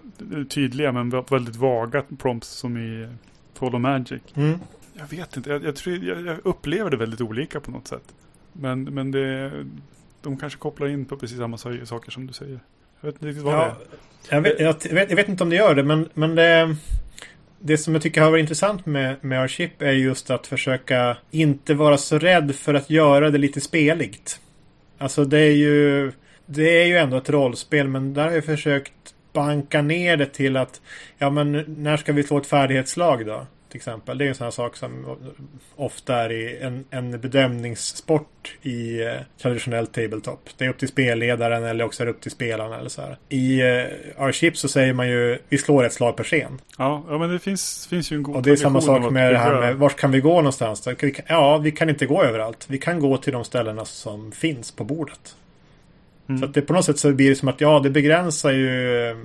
tydliga 0.48 0.92
men 0.92 1.10
väldigt 1.10 1.56
vaga 1.56 2.02
prompts 2.18 2.48
som 2.48 2.76
i 2.76 3.08
Follow 3.54 3.80
Magic. 3.80 4.22
Mm. 4.34 4.58
Jag 4.94 5.06
vet 5.06 5.36
inte, 5.36 5.50
jag, 5.50 5.64
jag, 5.64 5.76
tror, 5.76 5.96
jag, 5.96 6.26
jag 6.26 6.38
upplever 6.44 6.90
det 6.90 6.96
väldigt 6.96 7.20
olika 7.20 7.60
på 7.60 7.70
något 7.70 7.88
sätt. 7.88 8.14
Men, 8.52 8.82
men 8.84 9.10
det, 9.10 9.52
de 10.24 10.36
kanske 10.36 10.58
kopplar 10.58 10.88
in 10.88 11.04
på 11.04 11.16
precis 11.16 11.38
samma 11.38 11.56
sa- 11.58 11.86
saker 11.86 12.10
som 12.10 12.26
du 12.26 12.32
säger. 12.32 12.60
Jag 13.00 13.06
vet 13.06 13.14
inte 13.14 13.26
riktigt 13.26 13.44
vad 13.44 13.54
det 13.54 13.58
Ja, 13.60 13.66
är. 13.66 14.34
jag, 14.36 14.40
vet, 14.42 14.60
jag, 14.60 14.94
vet, 14.94 15.10
jag 15.10 15.16
vet 15.16 15.28
inte 15.28 15.42
om 15.44 15.50
det 15.50 15.56
gör 15.56 15.74
det, 15.74 15.82
men, 15.82 16.08
men 16.14 16.34
det, 16.34 16.76
det 17.58 17.78
som 17.78 17.94
jag 17.94 18.02
tycker 18.02 18.20
har 18.20 18.30
varit 18.30 18.40
intressant 18.42 18.86
med, 18.86 19.16
med 19.24 19.40
our 19.40 19.48
chip 19.48 19.82
är 19.82 19.92
just 19.92 20.30
att 20.30 20.46
försöka 20.46 21.16
inte 21.30 21.74
vara 21.74 21.96
så 21.98 22.18
rädd 22.18 22.54
för 22.54 22.74
att 22.74 22.90
göra 22.90 23.30
det 23.30 23.38
lite 23.38 23.60
speligt. 23.60 24.40
Alltså 24.98 25.24
det 25.24 25.38
är 25.40 25.52
ju 25.52 26.12
det 26.46 26.82
är 26.82 26.86
ju 26.86 26.96
ändå 26.96 27.16
ett 27.16 27.30
rollspel, 27.30 27.88
men 27.88 28.14
där 28.14 28.24
har 28.24 28.30
jag 28.32 28.44
försökt 28.44 28.92
banka 29.32 29.82
ner 29.82 30.16
det 30.16 30.26
till 30.26 30.56
att 30.56 30.80
ja, 31.18 31.30
men 31.30 31.64
när 31.68 31.96
ska 31.96 32.12
vi 32.12 32.22
slå 32.22 32.38
ett 32.38 32.46
färdighetslag 32.46 33.26
då? 33.26 33.46
Till 33.74 33.78
exempel. 33.78 34.18
Det 34.18 34.24
är 34.24 34.28
en 34.28 34.34
sån 34.34 34.44
här 34.44 34.50
sak 34.50 34.76
som 34.76 35.16
ofta 35.76 36.16
är 36.16 36.62
en, 36.62 36.84
en 36.90 37.20
bedömningssport 37.20 38.56
i 38.62 39.02
eh, 39.02 39.12
traditionell 39.42 39.86
tabletop. 39.86 40.48
Det 40.56 40.64
är 40.64 40.68
upp 40.68 40.78
till 40.78 40.88
spelledaren 40.88 41.64
eller 41.64 41.84
också 41.84 42.02
är 42.02 42.06
det 42.06 42.12
upp 42.12 42.20
till 42.20 42.30
spelarna 42.30 42.78
eller 42.78 42.88
så 42.88 43.02
här. 43.02 43.16
I 43.28 43.60
eh, 43.60 43.66
R-Chip 44.16 44.56
så 44.56 44.68
säger 44.68 44.92
man 44.92 45.08
ju 45.08 45.38
vi 45.48 45.58
slår 45.58 45.84
ett 45.84 45.92
slag 45.92 46.16
per 46.16 46.24
scen. 46.24 46.60
Ja, 46.78 47.04
ja 47.08 47.18
men 47.18 47.30
det 47.30 47.38
finns, 47.38 47.86
finns 47.86 48.12
ju 48.12 48.16
en 48.16 48.22
god 48.22 48.36
Och 48.36 48.42
det 48.42 48.50
är 48.50 48.56
samma 48.56 48.80
sak 48.80 49.10
med 49.10 49.32
det 49.32 49.38
här 49.38 49.60
med 49.60 49.76
vart 49.76 49.96
kan 49.96 50.10
vi 50.10 50.20
gå 50.20 50.36
någonstans? 50.36 50.88
Ja, 51.26 51.58
vi 51.58 51.72
kan 51.72 51.90
inte 51.90 52.06
gå 52.06 52.22
överallt. 52.22 52.66
Vi 52.68 52.78
kan 52.78 53.00
gå 53.00 53.16
till 53.16 53.32
de 53.32 53.44
ställena 53.44 53.84
som 53.84 54.32
finns 54.32 54.72
på 54.72 54.84
bordet. 54.84 55.36
Mm. 56.28 56.40
Så 56.40 56.46
att 56.46 56.54
det 56.54 56.62
på 56.62 56.72
något 56.72 56.84
sätt 56.84 56.98
så 56.98 57.12
blir 57.12 57.30
det 57.30 57.36
som 57.36 57.48
att 57.48 57.60
ja, 57.60 57.80
det 57.80 57.90
begränsar 57.90 58.52
ju 58.52 59.08
eh, 59.10 59.16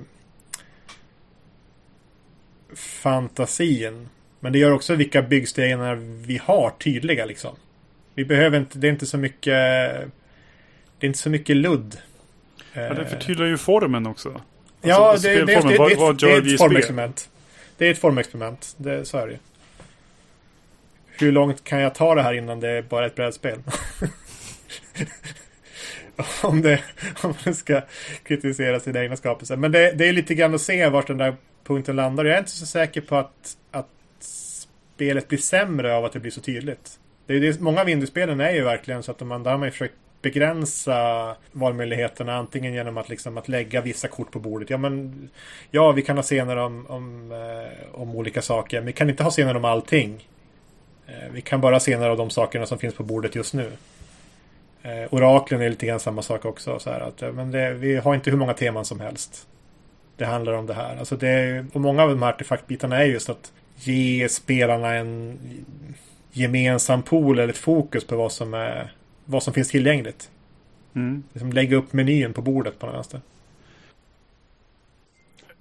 fantasin. 2.76 4.10
Men 4.40 4.54
det 4.54 4.60
gör 4.60 4.72
också 4.72 4.96
vilka 4.96 5.22
byggstenar 5.22 5.96
vi 6.26 6.38
har 6.44 6.70
tydliga 6.70 7.26
liksom. 7.26 7.56
Vi 8.16 8.26
behöver 8.26 8.58
inte, 8.60 8.78
det 8.78 8.88
är 8.88 8.92
inte 8.92 9.06
så 9.06 9.18
mycket 9.18 9.54
Det 9.54 10.06
är 11.00 11.06
inte 11.06 11.20
så 11.20 11.30
mycket 11.30 11.56
ludd. 11.56 11.98
Ja, 12.74 12.94
det 12.94 13.06
förtydligar 13.06 13.50
ju 13.50 13.58
formen 13.58 14.08
också. 14.08 14.42
Ja, 14.82 15.12
Alltså, 15.12 15.28
det, 15.28 15.34
det, 15.34 15.40
det, 15.46 15.52
spelformen, 15.62 15.72
det, 15.74 15.78
vad- 15.78 15.90
det, 15.90 15.96
vad 15.96 16.20
det 16.20 16.50
är 16.50 16.54
ett 16.54 16.60
formexperiment. 16.60 17.30
Det 17.78 17.88
är 17.88 17.92
ett 17.92 17.98
formexperiment. 17.98 18.76
Det, 18.78 19.06
så 19.06 19.18
är 19.18 19.28
det 19.28 19.34
ju. 19.34 19.40
Hur 21.20 21.32
långt 21.32 21.64
kan 21.64 21.80
jag 21.80 21.96
ta 21.96 22.16
det 22.16 22.22
här 22.22 22.34
innan 22.34 22.60
det 22.60 22.70
är 22.70 22.82
bara 22.82 23.06
ett 23.06 23.16
brädspel? 23.16 23.60
om, 26.44 26.62
det, 26.62 26.84
om 27.24 27.34
det 27.44 27.54
ska 27.54 27.82
kritisera 28.24 28.80
sina 28.80 29.04
egna 29.04 29.16
skapelser. 29.18 29.56
Men 29.56 29.72
det, 29.72 29.92
det 29.92 30.08
är 30.08 30.14
lite 30.14 30.36
grann 30.36 30.56
att 30.56 30.62
se 30.62 30.90
vart 30.90 31.08
den 31.08 31.18
där 31.18 31.36
punkten 31.64 31.96
landar. 31.96 32.26
Jag 32.26 32.36
är 32.36 32.40
inte 32.40 32.52
så 32.52 32.66
säker 32.66 33.02
på 33.02 33.16
att, 33.16 33.58
att 33.72 33.88
spelet 35.00 35.28
blir 35.28 35.40
sämre 35.40 35.96
av 35.96 36.06
att 36.06 36.14
det 36.14 36.20
blir 36.20 36.32
så 36.32 36.42
tydligt. 36.42 37.00
Det 37.26 37.34
är 37.34 37.40
det, 37.40 37.60
många 37.60 37.82
av 37.82 37.90
indiespelen 37.90 38.40
är 38.40 38.52
ju 38.52 38.64
verkligen 38.64 39.04
så 39.04 39.12
att 39.12 39.20
man, 39.20 39.44
där 39.44 39.52
har 39.52 39.58
man 39.58 39.68
ju 39.68 39.72
försökt 39.72 39.96
begränsa 40.22 41.36
valmöjligheterna 41.52 42.36
antingen 42.36 42.74
genom 42.74 42.98
att, 42.98 43.10
liksom, 43.10 43.38
att 43.38 43.48
lägga 43.48 43.82
vissa 43.82 44.08
kort 44.08 44.32
på 44.32 44.40
bordet. 44.40 44.70
Ja, 44.70 44.78
men, 44.78 45.30
ja 45.72 45.92
vi 45.92 46.02
kan 46.02 46.16
ha 46.18 46.24
scener 46.24 46.58
om, 46.58 46.86
om, 46.88 47.32
eh, 47.32 48.02
om 48.02 48.16
olika 48.16 48.42
saker, 48.42 48.78
men 48.78 48.86
vi 48.86 48.94
kan 48.94 49.10
inte 49.10 49.24
ha 49.24 49.32
scener 49.32 49.56
om 49.56 49.66
allting. 49.66 50.28
Eh, 51.08 51.30
vi 51.32 51.42
kan 51.42 51.62
bara 51.62 51.76
ha 51.76 51.80
scener 51.80 52.10
av 52.10 52.18
de 52.18 52.30
sakerna 52.30 52.66
som 52.66 52.78
finns 52.78 52.94
på 52.94 53.04
bordet 53.04 53.36
just 53.36 53.54
nu. 53.54 53.72
Eh, 54.84 55.14
oraklen 55.14 55.62
är 55.62 55.70
lite 55.70 55.86
grann 55.86 56.00
samma 56.00 56.22
sak 56.22 56.46
också. 56.46 56.80
Så 56.80 56.90
här, 56.90 57.00
att, 57.00 57.22
eh, 57.22 57.32
men 57.32 57.52
det, 57.52 57.74
vi 57.74 57.96
har 57.96 58.16
inte 58.16 58.30
hur 58.30 58.38
många 58.38 58.54
teman 58.54 58.86
som 58.86 59.00
helst. 59.00 59.48
Det 60.18 60.26
handlar 60.26 60.54
om 60.54 60.66
det 60.66 60.74
här. 60.74 60.98
Alltså 60.98 61.16
det 61.16 61.30
är, 61.30 61.66
och 61.74 61.82
många 61.82 62.04
av 62.04 62.10
de 62.10 62.22
här 62.22 62.30
artefaktbitarna 62.30 63.00
är 63.00 63.06
just 63.06 63.30
att 63.30 63.52
ge 63.80 64.30
spelarna 64.30 64.94
en 64.94 65.40
gemensam 66.32 67.02
pool 67.02 67.40
eller 67.40 67.54
ett 67.54 67.58
fokus 67.58 68.04
på 68.04 68.16
vad 68.16 68.32
som, 68.32 68.54
är, 68.54 68.92
vad 69.26 69.44
som 69.44 69.54
finns 69.54 69.70
tillgängligt. 69.70 70.32
Mm. 70.94 71.24
Liksom 71.34 71.54
lägga 71.54 71.78
upp 71.78 71.94
menyn 71.94 72.34
på 72.34 72.42
bordet 72.42 72.80
på 72.80 72.86
den 72.86 72.96
vänster. 72.96 73.22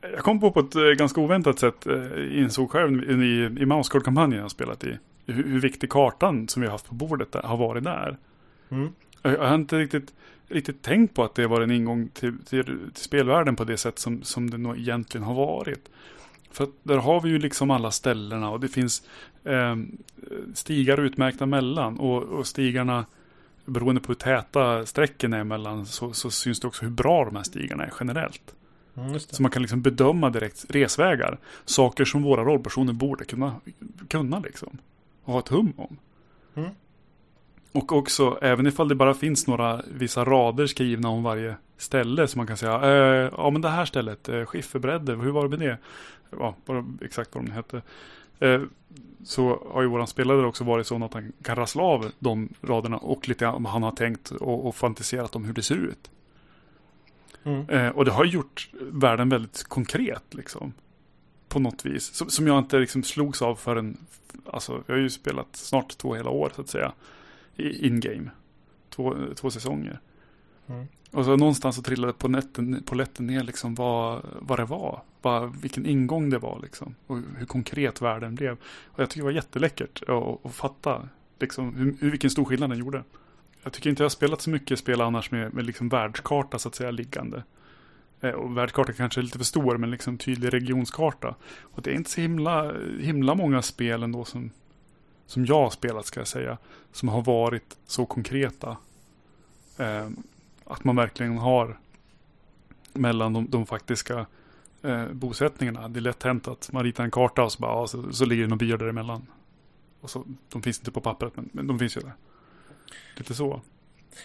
Jag 0.00 0.18
kom 0.18 0.40
på 0.40 0.50
på 0.50 0.60
ett 0.60 0.74
eh, 0.74 0.82
ganska 0.82 1.20
oväntat 1.20 1.58
sätt, 1.58 1.86
eh, 1.86 2.38
insåg 2.38 2.70
själv 2.70 3.22
i, 3.22 3.62
i 3.62 3.66
Mousecard-kampanjen 3.66 4.40
jag 4.40 4.50
spelat 4.50 4.84
i, 4.84 4.98
hur, 5.26 5.44
hur 5.44 5.60
viktig 5.60 5.90
kartan 5.90 6.48
som 6.48 6.62
vi 6.62 6.68
har 6.68 6.72
haft 6.72 6.88
på 6.88 6.94
bordet 6.94 7.32
där, 7.32 7.42
har 7.42 7.56
varit 7.56 7.84
där. 7.84 8.16
Mm. 8.68 8.88
Jag, 9.22 9.32
jag 9.32 9.48
har 9.48 9.54
inte 9.54 9.78
riktigt, 9.78 10.14
riktigt 10.48 10.82
tänkt 10.82 11.14
på 11.14 11.24
att 11.24 11.34
det 11.34 11.46
var 11.46 11.60
en 11.60 11.70
ingång 11.70 12.08
till, 12.08 12.38
till, 12.44 12.64
till 12.94 13.02
spelvärlden 13.02 13.56
på 13.56 13.64
det 13.64 13.76
sätt 13.76 13.98
som, 13.98 14.22
som 14.22 14.50
det 14.50 14.58
nog 14.58 14.78
egentligen 14.78 15.24
har 15.24 15.34
varit. 15.34 15.88
För 16.50 16.68
där 16.82 16.96
har 16.96 17.20
vi 17.20 17.28
ju 17.28 17.38
liksom 17.38 17.70
alla 17.70 17.90
ställena 17.90 18.50
och 18.50 18.60
det 18.60 18.68
finns 18.68 19.02
eh, 19.44 19.76
stigar 20.54 21.00
utmärkta 21.00 21.46
mellan 21.46 21.98
och, 21.98 22.22
och 22.22 22.46
stigarna 22.46 23.04
beroende 23.64 24.00
på 24.00 24.08
hur 24.08 24.14
täta 24.14 24.86
sträcken 24.86 25.32
är 25.32 25.40
emellan 25.40 25.86
så, 25.86 26.12
så 26.12 26.30
syns 26.30 26.60
det 26.60 26.66
också 26.66 26.84
hur 26.84 26.90
bra 26.90 27.24
de 27.24 27.36
här 27.36 27.42
stigarna 27.42 27.84
är 27.84 27.92
generellt. 28.00 28.54
Mm, 28.96 29.20
så 29.20 29.42
man 29.42 29.50
kan 29.50 29.62
liksom 29.62 29.82
bedöma 29.82 30.30
direkt 30.30 30.66
resvägar. 30.68 31.38
Saker 31.64 32.04
som 32.04 32.22
våra 32.22 32.44
rollpersoner 32.44 32.92
borde 32.92 33.24
kunna, 33.24 33.54
kunna 34.08 34.38
liksom. 34.38 34.78
Och 35.24 35.32
ha 35.32 35.40
ett 35.40 35.48
hum 35.48 35.72
om. 35.76 35.96
Mm. 36.54 36.70
Och 37.72 37.92
också, 37.92 38.38
även 38.42 38.66
ifall 38.66 38.88
det 38.88 38.94
bara 38.94 39.14
finns 39.14 39.46
några 39.46 39.82
vissa 39.90 40.24
rader 40.24 40.66
skrivna 40.66 41.08
om 41.08 41.22
varje 41.22 41.54
ställe. 41.76 42.28
Så 42.28 42.38
man 42.38 42.46
kan 42.46 42.56
säga, 42.56 42.82
eh, 42.82 43.32
ja 43.36 43.50
men 43.50 43.62
det 43.62 43.68
här 43.68 43.84
stället, 43.84 44.28
eh, 44.28 44.44
skifferbredder, 44.44 45.16
hur 45.16 45.30
var 45.30 45.48
det 45.48 45.58
med 45.58 45.68
det? 45.68 45.78
Ja, 46.30 46.54
bara, 46.66 46.84
exakt 47.02 47.34
vad 47.34 47.44
de 47.44 47.50
hette. 47.50 47.82
Eh, 48.38 48.62
så 49.24 49.68
har 49.72 49.82
ju 49.82 49.88
våran 49.88 50.06
spelare 50.06 50.46
också 50.46 50.64
varit 50.64 50.86
så 50.86 51.04
att 51.04 51.14
han 51.14 51.32
kan 51.42 51.56
rassla 51.56 51.82
av 51.82 52.12
de 52.18 52.48
raderna 52.62 52.96
och 52.96 53.28
lite 53.28 53.46
om 53.46 53.64
han 53.64 53.82
har 53.82 53.90
tänkt 53.90 54.30
och, 54.30 54.66
och 54.66 54.76
fantiserat 54.76 55.36
om 55.36 55.44
hur 55.44 55.52
det 55.52 55.62
ser 55.62 55.76
ut. 55.76 56.10
Mm. 57.44 57.68
Eh, 57.68 57.88
och 57.88 58.04
det 58.04 58.10
har 58.10 58.24
gjort 58.24 58.70
världen 58.80 59.28
väldigt 59.28 59.64
konkret 59.64 60.34
liksom. 60.34 60.72
På 61.48 61.58
något 61.58 61.86
vis. 61.86 62.04
Som, 62.04 62.30
som 62.30 62.46
jag 62.46 62.58
inte 62.58 62.78
liksom 62.78 63.02
slogs 63.02 63.42
av 63.42 63.54
förrän, 63.54 63.96
alltså 64.46 64.82
jag 64.86 64.94
har 64.94 65.00
ju 65.00 65.10
spelat 65.10 65.56
snart 65.56 65.98
två 65.98 66.14
hela 66.14 66.30
år 66.30 66.52
så 66.54 66.60
att 66.60 66.68
säga. 66.68 66.92
In-game. 67.56 68.30
Två, 68.90 69.16
två 69.34 69.50
säsonger. 69.50 70.00
Mm. 70.66 70.86
Och 71.10 71.24
så 71.24 71.36
någonstans 71.36 71.76
så 71.76 71.82
trillade 71.82 72.12
på, 72.12 72.28
netten, 72.28 72.82
på 72.86 72.94
lätten 72.94 73.26
ner 73.26 73.42
liksom 73.42 73.74
vad, 73.74 74.22
vad 74.40 74.58
det 74.58 74.64
var. 74.64 75.02
Vad, 75.22 75.56
vilken 75.56 75.86
ingång 75.86 76.30
det 76.30 76.38
var 76.38 76.60
liksom. 76.62 76.94
Och 77.06 77.18
hur 77.36 77.46
konkret 77.46 78.02
världen 78.02 78.34
blev. 78.34 78.56
Och 78.86 79.00
jag 79.00 79.10
tycker 79.10 79.20
det 79.20 79.24
var 79.24 79.32
jätteläckert 79.32 80.02
att, 80.02 80.46
att 80.46 80.54
fatta 80.54 81.08
liksom, 81.38 81.74
hur, 81.74 81.96
hur, 82.00 82.10
vilken 82.10 82.30
stor 82.30 82.44
skillnad 82.44 82.70
den 82.70 82.78
gjorde. 82.78 83.02
Jag 83.62 83.72
tycker 83.72 83.90
inte 83.90 84.02
jag 84.02 84.04
har 84.04 84.10
spelat 84.10 84.40
så 84.40 84.50
mycket 84.50 84.78
spel 84.78 85.00
annars 85.00 85.30
med, 85.30 85.54
med 85.54 85.66
liksom 85.66 85.88
världskarta 85.88 86.58
så 86.58 86.68
att 86.68 86.74
säga 86.74 86.90
liggande. 86.90 87.42
Eh, 88.20 88.30
och 88.30 88.56
världskarta 88.56 88.92
kanske 88.92 89.20
är 89.20 89.22
lite 89.22 89.38
för 89.38 89.44
stor 89.44 89.76
men 89.76 89.90
liksom 89.90 90.18
tydlig 90.18 90.52
regionskarta. 90.52 91.34
Och 91.60 91.82
det 91.82 91.90
är 91.90 91.94
inte 91.94 92.10
så 92.10 92.20
himla, 92.20 92.72
himla 93.00 93.34
många 93.34 93.62
spel 93.62 94.02
ändå 94.02 94.24
som, 94.24 94.50
som 95.26 95.46
jag 95.46 95.62
har 95.62 95.70
spelat 95.70 96.06
ska 96.06 96.20
jag 96.20 96.28
säga. 96.28 96.58
Som 96.92 97.08
har 97.08 97.22
varit 97.22 97.76
så 97.86 98.06
konkreta. 98.06 98.76
Eh, 99.76 100.08
att 100.68 100.84
man 100.84 100.96
verkligen 100.96 101.38
har 101.38 101.78
mellan 102.92 103.32
de, 103.32 103.50
de 103.50 103.66
faktiska 103.66 104.26
eh, 104.82 105.06
bosättningarna. 105.06 105.88
Det 105.88 105.98
är 105.98 106.02
lätt 106.02 106.22
hänt 106.22 106.48
att 106.48 106.72
man 106.72 106.84
ritar 106.84 107.04
en 107.04 107.10
karta 107.10 107.42
och 107.42 107.52
så, 107.52 107.60
bara, 107.60 107.72
ja, 107.72 107.86
så, 107.86 108.12
så 108.12 108.24
ligger 108.24 108.42
det 108.42 108.48
några 108.48 108.58
byar 108.58 108.76
däremellan. 108.76 109.26
Och 110.00 110.10
så, 110.10 110.24
de 110.52 110.62
finns 110.62 110.78
inte 110.78 110.90
på 110.90 111.00
pappret 111.00 111.36
men, 111.36 111.48
men 111.52 111.66
de 111.66 111.78
finns 111.78 111.96
ju 111.96 112.00
där. 112.00 112.12
Lite 113.16 113.34
så. 113.34 113.60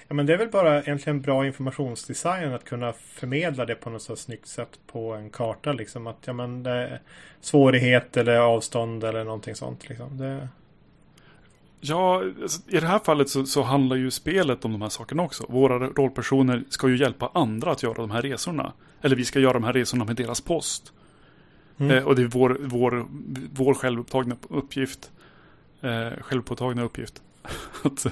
Ja, 0.07 0.13
men 0.13 0.25
det 0.25 0.33
är 0.33 0.37
väl 0.37 0.49
bara 0.49 0.81
egentligen 0.81 1.21
bra 1.21 1.45
informationsdesign 1.45 2.53
att 2.53 2.63
kunna 2.63 2.93
förmedla 2.93 3.65
det 3.65 3.75
på 3.75 3.89
något 3.89 4.01
så 4.01 4.15
snyggt 4.15 4.47
sätt 4.47 4.79
på 4.87 5.13
en 5.13 5.29
karta. 5.29 5.73
Liksom 5.73 6.07
att 6.07 6.17
ja, 6.25 6.33
men 6.33 6.63
det 6.63 6.99
svårighet 7.41 8.17
eller 8.17 8.37
avstånd 8.37 9.03
eller 9.03 9.23
någonting 9.23 9.55
sånt. 9.55 9.89
Liksom. 9.89 10.17
Det... 10.17 10.47
Ja, 11.85 12.23
alltså, 12.41 12.61
i 12.67 12.79
det 12.79 12.87
här 12.87 12.99
fallet 12.99 13.29
så, 13.29 13.45
så, 13.45 13.61
handlar 13.61 13.95
ju 13.95 14.11
spelet 14.11 14.65
om 14.65 14.71
de 14.71 14.81
här 14.81 14.89
sakerna 14.89 15.23
också. 15.23 15.45
Våra 15.49 15.79
rollpersoner 15.79 16.63
ska 16.69 16.89
ju 16.89 16.97
hjälpa 16.97 17.31
andra 17.33 17.71
att 17.71 17.83
göra 17.83 17.93
de 17.93 18.11
här 18.11 18.21
resorna. 18.21 18.73
Eller 19.01 19.15
vi 19.15 19.25
ska 19.25 19.39
göra 19.39 19.53
de 19.53 19.63
här 19.63 19.73
resorna 19.73 20.05
med 20.05 20.15
deras 20.15 20.41
post. 20.41 20.93
Mm. 21.77 21.97
Eh, 21.97 22.03
och 22.03 22.15
det 22.15 22.21
är 22.21 22.27
vår, 22.27 22.57
vår, 22.61 23.05
vår 23.53 23.73
självupptagna 23.73 24.35
uppgift. 24.49 25.11
Eh, 25.81 26.21
självpåtagna 26.21 26.83
uppgift. 26.83 27.21
att 27.83 28.05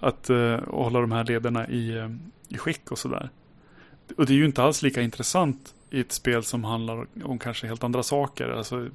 att 0.00 0.30
uh, 0.30 0.58
hålla 0.66 1.00
de 1.00 1.12
här 1.12 1.24
lederna 1.24 1.68
i, 1.68 1.98
uh, 1.98 2.10
i 2.48 2.58
skick 2.58 2.92
och 2.92 2.98
sådär. 2.98 3.30
Och 4.16 4.26
det 4.26 4.32
är 4.32 4.36
ju 4.36 4.44
inte 4.44 4.62
alls 4.62 4.82
lika 4.82 5.02
intressant 5.02 5.74
i 5.90 6.00
ett 6.00 6.12
spel 6.12 6.44
som 6.44 6.64
handlar 6.64 7.06
om 7.24 7.38
kanske 7.38 7.66
helt 7.66 7.84
andra 7.84 8.02
saker. 8.02 8.48
Alltså, 8.48 8.88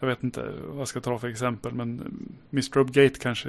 jag 0.00 0.08
vet 0.08 0.22
inte 0.22 0.52
vad 0.66 0.80
jag 0.80 0.88
ska 0.88 1.00
ta 1.00 1.18
för 1.18 1.28
exempel, 1.28 1.72
men 1.72 2.00
Mr. 2.52 2.84
Gate 2.84 3.20
kanske 3.20 3.48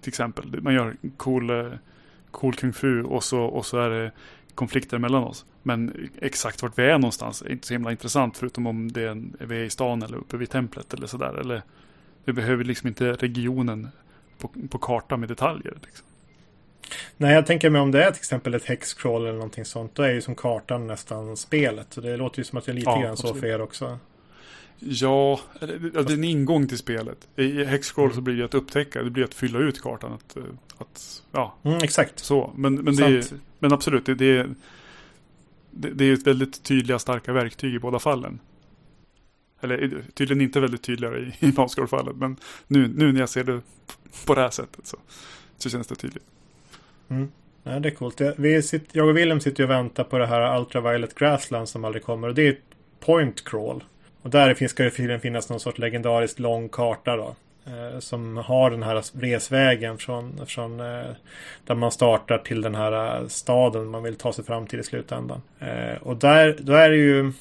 till 0.00 0.08
exempel. 0.08 0.62
Man 0.62 0.74
gör 0.74 0.96
cool, 1.16 1.50
uh, 1.50 1.74
cool 2.30 2.54
kung 2.54 2.72
fu 2.72 3.02
och 3.02 3.24
så, 3.24 3.40
och 3.40 3.66
så 3.66 3.78
är 3.78 3.90
det 3.90 4.12
konflikter 4.54 4.98
mellan 4.98 5.24
oss. 5.24 5.44
Men 5.62 6.10
exakt 6.20 6.62
vart 6.62 6.78
vi 6.78 6.82
är 6.82 6.98
någonstans 6.98 7.42
är 7.42 7.52
inte 7.52 7.66
så 7.66 7.74
himla 7.74 7.90
intressant 7.90 8.36
förutom 8.36 8.66
om 8.66 8.92
det 8.92 9.02
är, 9.02 9.08
en, 9.08 9.36
vi 9.40 9.60
är 9.60 9.64
i 9.64 9.70
stan 9.70 10.02
eller 10.02 10.16
uppe 10.16 10.36
vid 10.36 10.50
templet 10.50 10.94
eller 10.94 11.06
sådär. 11.06 11.34
Eller 11.40 11.62
vi 12.24 12.32
behöver 12.32 12.64
liksom 12.64 12.88
inte 12.88 13.12
regionen 13.12 13.88
på, 14.38 14.50
på 14.70 14.78
kartan 14.78 15.20
med 15.20 15.28
detaljer. 15.28 15.78
Liksom. 15.82 16.06
Nej, 17.16 17.34
jag 17.34 17.46
tänker 17.46 17.70
mig 17.70 17.80
om 17.80 17.90
det 17.90 18.04
är 18.04 18.10
till 18.10 18.20
exempel 18.20 18.54
ett 18.54 18.64
hexcrawl 18.64 19.22
eller 19.22 19.32
någonting 19.32 19.64
sånt. 19.64 19.94
Då 19.94 20.02
är 20.02 20.12
ju 20.12 20.20
som 20.20 20.34
kartan 20.34 20.86
nästan 20.86 21.36
spelet. 21.36 21.86
Så 21.90 22.00
det 22.00 22.16
låter 22.16 22.38
ju 22.38 22.44
som 22.44 22.58
att 22.58 22.64
det 22.64 22.72
är 22.72 22.74
lite 22.74 22.90
ja, 22.90 23.00
grann 23.00 23.16
så 23.16 23.34
för 23.34 23.46
er 23.46 23.60
också. 23.60 23.98
Ja, 24.78 25.40
det 25.60 25.98
är 25.98 26.12
en 26.12 26.24
ingång 26.24 26.68
till 26.68 26.78
spelet. 26.78 27.28
I 27.36 27.64
hexcrawl 27.64 28.14
så 28.14 28.20
blir 28.20 28.36
det 28.36 28.44
att 28.44 28.54
upptäcka, 28.54 29.02
det 29.02 29.10
blir 29.10 29.24
att 29.24 29.34
fylla 29.34 29.58
ut 29.58 29.82
kartan. 29.82 30.12
Att, 30.12 30.36
att 30.78 31.22
ja, 31.32 31.54
mm, 31.62 31.78
exakt. 31.82 32.18
Så, 32.18 32.52
men, 32.56 32.74
men, 32.74 32.96
det 32.96 33.04
är, 33.04 33.24
men 33.58 33.72
absolut, 33.72 34.06
det, 34.06 34.14
det, 34.14 34.36
är, 34.36 34.48
det, 35.70 36.04
är 36.04 36.12
ett 36.12 36.26
väldigt 36.26 36.62
tydliga, 36.62 36.98
starka 36.98 37.32
verktyg 37.32 37.74
i 37.74 37.78
båda 37.78 37.98
fallen. 37.98 38.40
Eller 39.60 40.02
tydligen 40.14 40.40
inte 40.40 40.60
väldigt 40.60 40.82
tydligare 40.82 41.32
i, 41.40 41.46
i 41.46 41.52
fallet 41.52 42.16
men 42.16 42.36
nu, 42.66 42.92
nu 42.96 43.12
när 43.12 43.20
jag 43.20 43.28
ser 43.28 43.44
det 43.44 43.60
på 44.26 44.34
det 44.34 44.40
här 44.40 44.50
sättet 44.50 44.86
så, 44.86 44.96
så 45.58 45.70
känns 45.70 45.86
det 45.86 45.94
tydligt. 45.94 46.24
Mm. 47.08 47.28
Ja, 47.62 47.80
det 47.80 47.88
är 47.88 47.94
coolt. 47.94 48.20
Vi 48.36 48.62
sitter, 48.62 48.98
jag 48.98 49.08
och 49.08 49.16
Willem 49.16 49.40
sitter 49.40 49.64
och 49.64 49.70
väntar 49.70 50.04
på 50.04 50.18
det 50.18 50.26
här 50.26 50.58
Ultraviolet 50.60 51.14
Grassland 51.14 51.68
som 51.68 51.84
aldrig 51.84 52.04
kommer. 52.04 52.28
Och 52.28 52.34
det 52.34 52.42
är 52.42 52.52
ett 52.52 52.62
point 53.00 53.44
crawl. 53.44 53.84
Och 54.22 54.30
där 54.30 54.68
ska 54.68 54.82
det 54.82 54.90
tydligen 54.90 55.20
finnas 55.20 55.48
någon 55.48 55.60
sorts 55.60 55.78
legendariskt 55.78 56.38
lång 56.38 56.68
karta 56.68 57.16
då. 57.16 57.34
Eh, 57.68 57.98
som 57.98 58.36
har 58.36 58.70
den 58.70 58.82
här 58.82 59.20
resvägen 59.20 59.98
från, 59.98 60.46
från 60.46 60.80
eh, 60.80 61.06
där 61.66 61.74
man 61.74 61.92
startar 61.92 62.38
till 62.38 62.62
den 62.62 62.74
här 62.74 63.20
eh, 63.20 63.28
staden 63.28 63.86
man 63.86 64.02
vill 64.02 64.16
ta 64.16 64.32
sig 64.32 64.44
fram 64.44 64.66
till 64.66 64.80
i 64.80 64.82
slutändan. 64.82 65.42
Och 66.00 66.16
där, 66.16 66.56
då 66.60 66.72
är 66.72 66.90
det 66.90 66.96
ju 66.96 67.32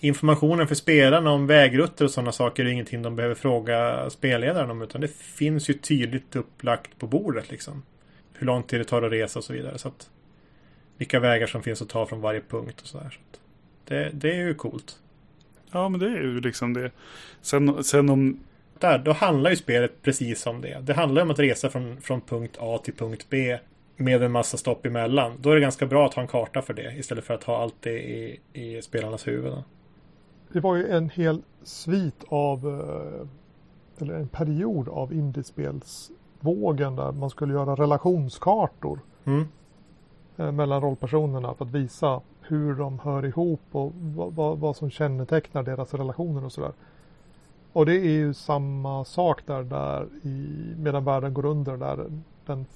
informationen 0.00 0.68
för 0.68 0.74
spelarna 0.74 1.30
om 1.30 1.46
vägrutter 1.46 2.04
och 2.04 2.10
sådana 2.10 2.32
saker 2.32 2.64
är 2.64 2.68
ingenting 2.68 3.02
de 3.02 3.16
behöver 3.16 3.34
fråga 3.34 4.10
spelledaren 4.10 4.70
om. 4.70 4.82
Utan 4.82 5.00
det 5.00 5.16
finns 5.16 5.70
ju 5.70 5.74
tydligt 5.74 6.36
upplagt 6.36 6.98
på 6.98 7.06
bordet 7.06 7.50
liksom 7.50 7.82
hur 8.32 8.46
lång 8.46 8.62
tid 8.62 8.80
det 8.80 8.84
tar 8.84 9.02
att 9.02 9.12
resa 9.12 9.38
och 9.38 9.44
så 9.44 9.52
vidare. 9.52 9.78
Så 9.78 9.88
att, 9.88 10.10
vilka 10.98 11.20
vägar 11.20 11.46
som 11.46 11.62
finns 11.62 11.82
att 11.82 11.88
ta 11.88 12.06
från 12.06 12.20
varje 12.20 12.40
punkt 12.40 12.80
och 12.80 12.86
sådär. 12.86 13.10
Så 13.10 13.38
det, 13.84 14.10
det 14.12 14.30
är 14.30 14.46
ju 14.46 14.54
coolt. 14.54 14.96
Ja, 15.72 15.88
men 15.88 16.00
det 16.00 16.06
är 16.06 16.22
ju 16.22 16.40
liksom 16.40 16.74
det. 16.74 16.90
Sen, 17.40 17.84
sen 17.84 18.10
om... 18.10 18.40
Där, 18.78 18.98
då 18.98 19.12
handlar 19.12 19.50
ju 19.50 19.56
spelet 19.56 20.02
precis 20.02 20.46
om 20.46 20.60
det. 20.60 20.80
Det 20.80 20.94
handlar 20.94 21.22
om 21.22 21.30
att 21.30 21.38
resa 21.38 21.70
från, 21.70 22.00
från 22.00 22.20
punkt 22.20 22.56
A 22.60 22.78
till 22.84 22.94
punkt 22.94 23.26
B 23.30 23.58
med 23.96 24.22
en 24.22 24.32
massa 24.32 24.56
stopp 24.56 24.86
emellan. 24.86 25.32
Då 25.40 25.50
är 25.50 25.54
det 25.54 25.60
ganska 25.60 25.86
bra 25.86 26.06
att 26.06 26.14
ha 26.14 26.22
en 26.22 26.28
karta 26.28 26.62
för 26.62 26.74
det 26.74 26.94
istället 26.98 27.24
för 27.24 27.34
att 27.34 27.44
ha 27.44 27.62
allt 27.62 27.76
det 27.80 28.02
i, 28.02 28.40
i 28.52 28.82
spelarnas 28.82 29.26
huvuden. 29.26 29.62
Det 30.52 30.60
var 30.60 30.76
ju 30.76 30.88
en 30.88 31.10
hel 31.10 31.42
svit 31.62 32.24
av, 32.28 32.68
eh, 32.68 34.02
eller 34.02 34.14
en 34.14 34.28
period 34.28 34.88
av 34.88 35.12
indiespels 35.12 36.10
vågen 36.40 36.96
där 36.96 37.12
man 37.12 37.30
skulle 37.30 37.52
göra 37.52 37.74
relationskartor 37.74 39.00
mm. 39.24 39.48
Eh, 40.36 40.52
mellan 40.52 40.80
rollpersonerna 40.80 41.54
för 41.54 41.64
att 41.64 41.70
visa 41.70 42.20
hur 42.40 42.74
de 42.74 42.98
hör 42.98 43.24
ihop 43.24 43.60
och 43.72 43.92
vad, 43.94 44.58
vad, 44.58 44.76
som 44.76 44.90
kännetecknar 44.90 45.62
deras 45.62 45.94
relationer 45.94 46.44
och 46.44 46.52
sådär. 46.52 46.72
Och 47.72 47.86
det 47.86 47.94
är 47.94 48.10
ju 48.10 48.34
samma 48.34 49.04
sak 49.04 49.40
där, 49.46 49.62
där 49.62 50.06
i, 50.22 50.48
medan 50.76 51.04
världen 51.04 51.34
går 51.34 51.44
under 51.44 51.76
där 51.76 52.06
den 52.46 52.66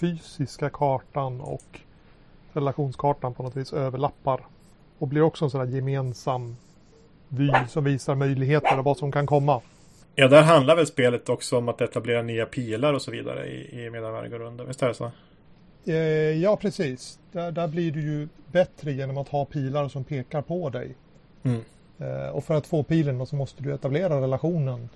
fysiska 0.00 0.70
kartan 0.70 1.40
och 1.40 1.80
relationskartan 2.52 3.34
på 3.34 3.42
något 3.42 3.56
vis 3.56 3.72
överlappar. 3.72 4.40
Och 4.98 5.08
blir 5.08 5.22
också 5.22 5.44
en 5.44 5.50
sån 5.50 5.60
där 5.60 5.76
gemensam 5.76 6.56
vy 7.28 7.52
som 7.68 7.84
visar 7.84 8.14
möjligheter 8.14 8.78
och 8.78 8.84
vad 8.84 8.96
som 8.96 9.12
kan 9.12 9.26
komma. 9.26 9.60
Ja, 10.14 10.28
där 10.28 10.42
handlar 10.42 10.76
väl 10.76 10.86
spelet 10.86 11.28
också 11.28 11.58
om 11.58 11.68
att 11.68 11.80
etablera 11.80 12.22
nya 12.22 12.46
pilar 12.46 12.94
och 12.94 13.02
så 13.02 13.10
vidare 13.10 13.46
i, 13.46 13.84
i 13.84 13.90
medan 13.90 14.12
världen 14.12 14.30
går 14.30 14.42
under. 14.42 14.64
Visst 14.64 14.82
är 14.82 14.88
det 14.88 14.94
så? 14.94 15.10
Eh, 15.84 15.94
ja, 16.42 16.56
precis. 16.56 17.18
Där, 17.32 17.52
där 17.52 17.68
blir 17.68 17.92
du 17.92 18.00
ju 18.00 18.28
bättre 18.52 18.92
genom 18.92 19.18
att 19.18 19.28
ha 19.28 19.44
pilar 19.44 19.88
som 19.88 20.04
pekar 20.04 20.42
på 20.42 20.70
dig. 20.70 20.94
Mm. 21.42 21.60
Eh, 21.98 22.28
och 22.28 22.44
för 22.44 22.54
att 22.54 22.66
få 22.66 22.82
pilen 22.82 23.26
så 23.26 23.36
måste 23.36 23.62
du 23.62 23.74
etablera 23.74 24.20
relationen 24.20 24.88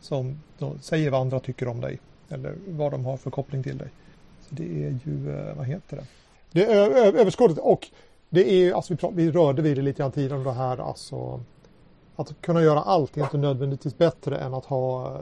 som 0.00 0.40
säger 0.80 1.10
vad 1.10 1.20
andra 1.20 1.40
tycker 1.40 1.68
om 1.68 1.80
dig. 1.80 1.98
Eller 2.28 2.54
vad 2.68 2.92
de 2.92 3.04
har 3.04 3.16
för 3.16 3.30
koppling 3.30 3.62
till 3.62 3.78
dig. 3.78 3.88
Det 4.48 4.84
är 4.84 4.98
ju, 5.04 5.38
eh, 5.38 5.56
vad 5.56 5.66
heter 5.66 5.96
det? 5.96 6.04
Det 6.52 6.64
är 6.64 6.76
ö- 6.76 6.94
ö- 6.94 7.20
överskottet 7.20 7.58
och 7.58 7.88
det 8.28 8.50
är 8.52 8.72
alltså 8.74 8.94
vi, 8.94 9.08
vi 9.12 9.30
rörde 9.30 9.62
vid 9.62 9.76
det 9.76 9.82
lite 9.82 9.98
grann 10.02 10.12
tidigare 10.12 10.38
om 10.38 10.44
det 10.44 10.52
här 10.52 10.78
alltså 10.78 11.40
att 12.16 12.40
kunna 12.40 12.62
göra 12.62 12.80
allt 12.80 13.16
är 13.16 13.22
inte 13.22 13.38
nödvändigtvis 13.38 13.98
bättre 13.98 14.38
än 14.38 14.54
att 14.54 14.64
ha 14.64 15.20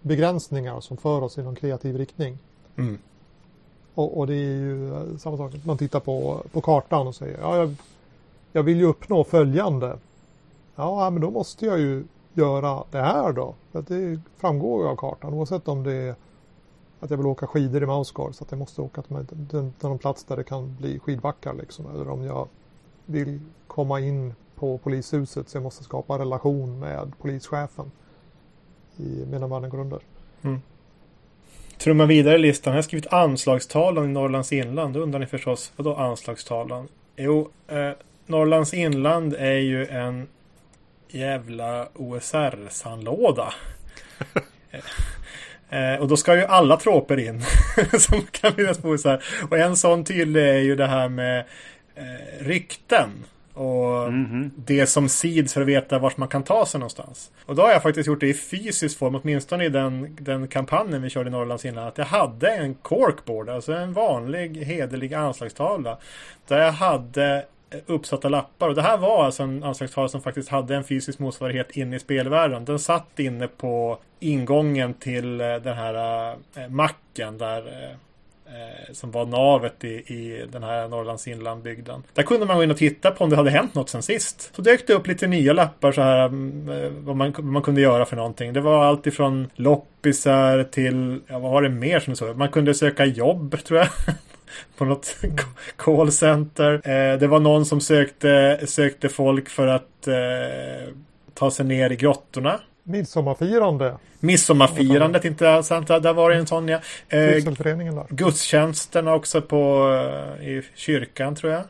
begränsningar 0.00 0.80
som 0.80 0.96
för 0.96 1.22
oss 1.22 1.38
i 1.38 1.42
någon 1.42 1.56
kreativ 1.56 1.96
riktning. 1.96 2.38
Mm. 2.78 2.98
Och, 3.96 4.18
och 4.18 4.26
det 4.26 4.34
är 4.34 4.56
ju 4.56 4.94
eh, 4.94 5.16
samma 5.16 5.36
sak. 5.36 5.52
Man 5.64 5.78
tittar 5.78 6.00
på, 6.00 6.42
på 6.52 6.60
kartan 6.60 7.06
och 7.06 7.14
säger 7.14 7.38
ja, 7.40 7.56
jag, 7.56 7.74
jag 8.52 8.62
vill 8.62 8.76
ju 8.76 8.84
uppnå 8.84 9.24
följande. 9.24 9.98
Ja, 10.74 11.10
men 11.10 11.22
då 11.22 11.30
måste 11.30 11.66
jag 11.66 11.78
ju 11.78 12.04
göra 12.34 12.84
det 12.90 12.98
här 12.98 13.32
då. 13.32 13.54
För 13.72 13.78
att 13.78 13.86
det 13.86 14.20
framgår 14.36 14.82
ju 14.82 14.88
av 14.88 14.96
kartan 14.96 15.34
oavsett 15.34 15.68
om 15.68 15.82
det 15.82 15.92
är 15.92 16.14
att 17.00 17.10
jag 17.10 17.16
vill 17.16 17.26
åka 17.26 17.46
skidor 17.46 17.82
i 17.82 17.86
Mausgård 17.86 18.34
så 18.34 18.44
att 18.44 18.50
jag 18.50 18.58
måste 18.58 18.82
åka 18.82 19.02
till, 19.02 19.26
till, 19.26 19.46
till 19.48 19.88
någon 19.88 19.98
plats 19.98 20.24
där 20.24 20.36
det 20.36 20.44
kan 20.44 20.76
bli 20.76 20.98
skidbackar 20.98 21.54
liksom. 21.54 21.86
Eller 21.94 22.08
om 22.08 22.24
jag 22.24 22.48
vill 23.06 23.40
komma 23.66 24.00
in 24.00 24.34
på 24.54 24.78
polishuset 24.78 25.48
så 25.48 25.56
jag 25.56 25.62
måste 25.62 25.84
skapa 25.84 26.18
relation 26.18 26.78
med 26.78 27.12
polischefen 27.18 27.90
i, 28.96 29.24
medan 29.30 29.48
mannen 29.48 29.70
går 29.70 29.80
under. 29.80 30.00
Mm. 30.42 30.60
Trumma 31.78 32.06
vidare 32.06 32.34
i 32.34 32.38
listan. 32.38 32.72
Jag 32.72 32.78
har 32.78 32.82
skrivit 32.82 33.12
anslagstavlan 33.12 34.04
i 34.04 34.08
Norrlands 34.08 34.52
inland. 34.52 34.94
Då 34.94 35.00
undrar 35.00 35.20
ni 35.20 35.26
förstås, 35.26 35.72
vadå 35.76 35.94
anslagstavlan? 35.94 36.88
Jo, 37.16 37.50
eh, 37.68 37.90
Norrlands 38.26 38.74
inland 38.74 39.34
är 39.34 39.58
ju 39.58 39.86
en 39.86 40.28
jävla 41.08 41.88
OSR-sandlåda. 41.94 43.54
eh, 45.70 45.94
och 46.00 46.08
då 46.08 46.16
ska 46.16 46.36
ju 46.36 46.44
alla 46.44 46.76
tråper 46.76 47.18
in 47.18 47.42
som 47.98 48.22
kan 48.30 48.54
finnas 48.54 48.78
på 48.78 48.88
OSR. 48.88 49.24
Och 49.50 49.58
en 49.58 49.76
sån 49.76 50.04
tydlig 50.04 50.48
är 50.48 50.58
ju 50.58 50.76
det 50.76 50.86
här 50.86 51.08
med 51.08 51.44
eh, 51.94 52.44
rykten. 52.44 53.10
Och 53.56 54.12
Mhm. 54.12 54.50
det 54.56 54.86
som 54.86 55.08
seeds 55.08 55.54
för 55.54 55.60
att 55.60 55.66
veta 55.66 55.98
vart 55.98 56.16
man 56.16 56.28
kan 56.28 56.42
ta 56.42 56.66
sig 56.66 56.80
någonstans. 56.80 57.30
Och 57.46 57.54
då 57.54 57.62
har 57.62 57.70
jag 57.70 57.82
faktiskt 57.82 58.06
gjort 58.06 58.20
det 58.20 58.28
i 58.28 58.34
fysisk 58.34 58.98
form, 58.98 59.14
åtminstone 59.14 59.64
i 59.64 59.68
den, 59.68 60.16
den 60.20 60.48
kampanjen 60.48 61.02
vi 61.02 61.10
körde 61.10 61.28
i 61.28 61.32
Norrlands 61.32 61.64
inland. 61.64 61.88
Att 61.88 61.98
jag 61.98 62.04
hade 62.04 62.50
en 62.50 62.74
corkboard, 62.74 63.48
alltså 63.48 63.72
en 63.72 63.92
vanlig 63.92 64.56
hederlig 64.64 65.14
anslagstavla. 65.14 65.98
Där 66.48 66.58
jag 66.58 66.72
hade 66.72 67.44
uppsatta 67.86 68.28
lappar. 68.28 68.68
Och 68.68 68.74
det 68.74 68.82
här 68.82 68.98
var 68.98 69.24
alltså 69.24 69.42
en 69.42 69.62
anslagstavla 69.64 70.08
som 70.08 70.22
faktiskt 70.22 70.48
hade 70.48 70.76
en 70.76 70.84
fysisk 70.84 71.18
motsvarighet 71.18 71.70
inne 71.70 71.96
i 71.96 71.98
spelvärlden. 71.98 72.64
Den 72.64 72.78
satt 72.78 73.18
inne 73.18 73.48
på 73.48 73.98
ingången 74.20 74.94
till 74.94 75.40
eh, 75.40 75.54
den 75.56 75.76
här 75.76 76.30
eh, 76.56 76.68
macken 76.68 77.38
där 77.38 77.90
eh, 78.46 78.92
som 78.92 79.10
var 79.10 79.26
navet 79.26 79.84
i, 79.84 79.88
i 79.88 80.46
den 80.52 80.62
här 80.62 80.88
Norrlands 80.88 81.28
inlandbygden. 81.28 82.02
Där 82.14 82.22
kunde 82.22 82.46
man 82.46 82.56
gå 82.56 82.64
in 82.64 82.70
och 82.70 82.76
titta 82.76 83.10
på 83.10 83.24
om 83.24 83.30
det 83.30 83.36
hade 83.36 83.50
hänt 83.50 83.74
något 83.74 83.88
sen 83.88 84.02
sist. 84.02 84.50
Så 84.56 84.62
dök 84.62 84.86
det 84.86 84.94
upp 84.94 85.06
lite 85.06 85.26
nya 85.26 85.52
lappar 85.52 85.92
så 85.92 86.02
här 86.02 86.26
mm, 86.26 86.68
eh, 86.68 86.90
vad 86.90 87.16
man, 87.16 87.32
vad 87.32 87.44
man 87.44 87.62
kunde 87.62 87.80
göra 87.80 88.04
för 88.04 88.16
någonting. 88.16 88.52
Det 88.52 88.60
var 88.60 88.84
allt 88.84 89.06
ifrån 89.06 89.50
loppisar 89.54 90.62
till, 90.62 91.20
ja 91.26 91.38
vad 91.38 91.52
var 91.52 91.62
det 91.62 91.68
mer 91.68 92.00
som 92.00 92.12
det 92.12 92.16
så? 92.16 92.34
Man 92.34 92.48
kunde 92.48 92.74
söka 92.74 93.04
jobb 93.04 93.64
tror 93.64 93.78
jag. 93.78 93.88
på 94.76 94.84
något 94.84 95.16
callcenter. 95.76 96.72
Eh, 96.74 97.18
det 97.18 97.26
var 97.26 97.40
någon 97.40 97.66
som 97.66 97.80
sökte, 97.80 98.60
sökte 98.66 99.08
folk 99.08 99.48
för 99.48 99.66
att 99.66 100.08
eh, 100.08 100.94
ta 101.34 101.50
sig 101.50 101.66
ner 101.66 101.90
i 101.90 101.96
grottorna. 101.96 102.60
Midsommarfirande, 102.88 103.96
Midsommarfirandet, 104.20 105.24
inte 105.24 105.62
sant? 105.62 105.88
Där 105.88 106.12
var 106.12 106.30
det 106.30 106.36
en 106.36 106.46
sån 106.46 106.68
ja. 106.68 106.80
Eh, 107.08 107.18
där. 107.18 108.14
Gudstjänsterna 108.14 109.14
också 109.14 109.42
på 109.42 109.90
eh, 110.40 110.48
i 110.48 110.62
kyrkan 110.74 111.34
tror 111.34 111.52
jag. 111.52 111.62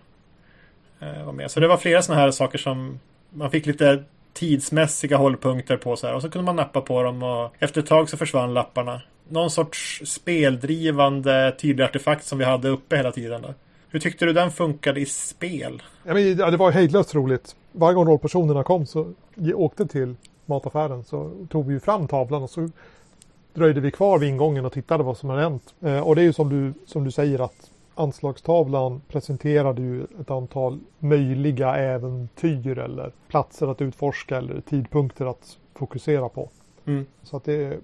Eh, 1.01 1.25
var 1.25 1.33
med. 1.33 1.51
Så 1.51 1.61
det 1.61 1.69
var 1.69 1.77
flera 1.77 2.03
sådana 2.03 2.23
här 2.23 2.31
saker 2.31 2.59
som 2.59 3.01
man 3.31 3.51
fick 3.51 3.67
lite 3.67 4.05
tidsmässiga 4.33 5.17
hållpunkter 5.17 5.77
på 5.77 5.97
så 5.97 6.07
här. 6.07 6.15
Och 6.15 6.23
så 6.23 6.31
kunde 6.31 6.45
man 6.45 6.57
nappa 6.57 6.81
på 6.81 7.03
dem 7.03 7.23
och 7.23 7.55
efter 7.59 7.81
ett 7.81 7.87
tag 7.87 8.09
så 8.09 8.17
försvann 8.17 8.55
lapparna. 8.55 9.03
Någon 9.29 9.51
sorts 9.51 10.03
speldrivande 10.05 11.57
tydlig 11.61 11.85
artefakt 11.85 12.25
som 12.25 12.39
vi 12.39 12.45
hade 12.45 12.69
uppe 12.69 12.97
hela 12.97 13.13
tiden. 13.13 13.43
Då. 13.43 13.55
Hur 13.89 14.01
tyckte 14.01 14.25
du 14.25 14.33
den 14.33 14.51
funkade 14.51 15.01
i 15.01 15.07
spel? 15.07 15.83
Ja, 16.05 16.15
men, 16.15 16.37
det 16.37 16.57
var 16.57 16.71
hejdlöst 16.71 17.15
roligt. 17.15 17.57
Varje 17.73 17.95
gång 17.95 18.07
rollpersonerna 18.07 18.63
kom 18.63 18.87
så 18.87 19.13
åkte 19.55 19.87
till 19.87 20.15
mataffären 20.47 21.05
så 21.05 21.47
tog 21.49 21.67
vi 21.67 21.75
ju 21.75 21.81
fram 21.81 22.09
tavlan 22.09 22.43
och 22.43 22.51
så 22.51 22.69
dröjde 23.55 23.81
vi 23.81 23.91
kvar 23.91 24.19
vid 24.19 24.29
ingången 24.29 24.65
och 24.65 24.73
tittade 24.73 25.05
vad 25.05 25.17
som 25.17 25.31
hade 25.31 25.43
hänt. 25.43 25.75
Eh, 25.81 26.01
och 26.01 26.15
det 26.15 26.23
är 26.23 26.25
ju 26.25 26.33
som 26.33 26.49
du, 26.49 26.87
som 26.87 27.05
du 27.05 27.11
säger 27.11 27.39
att 27.39 27.71
anslagstavlan 27.95 29.01
presenterade 29.09 29.83
ju 29.83 30.07
ett 30.21 30.31
antal 30.31 30.79
möjliga 30.99 31.77
äventyr 31.77 32.79
eller 32.79 33.13
platser 33.29 33.67
att 33.67 33.83
utforska 33.83 34.37
eller 34.37 34.61
tidpunkter 34.61 35.27
att 35.27 35.59
fokusera 35.75 36.29
på. 36.29 36.49
Mm. 36.85 37.07
Så 37.23 37.37
att 37.37 37.45
det 37.45 37.81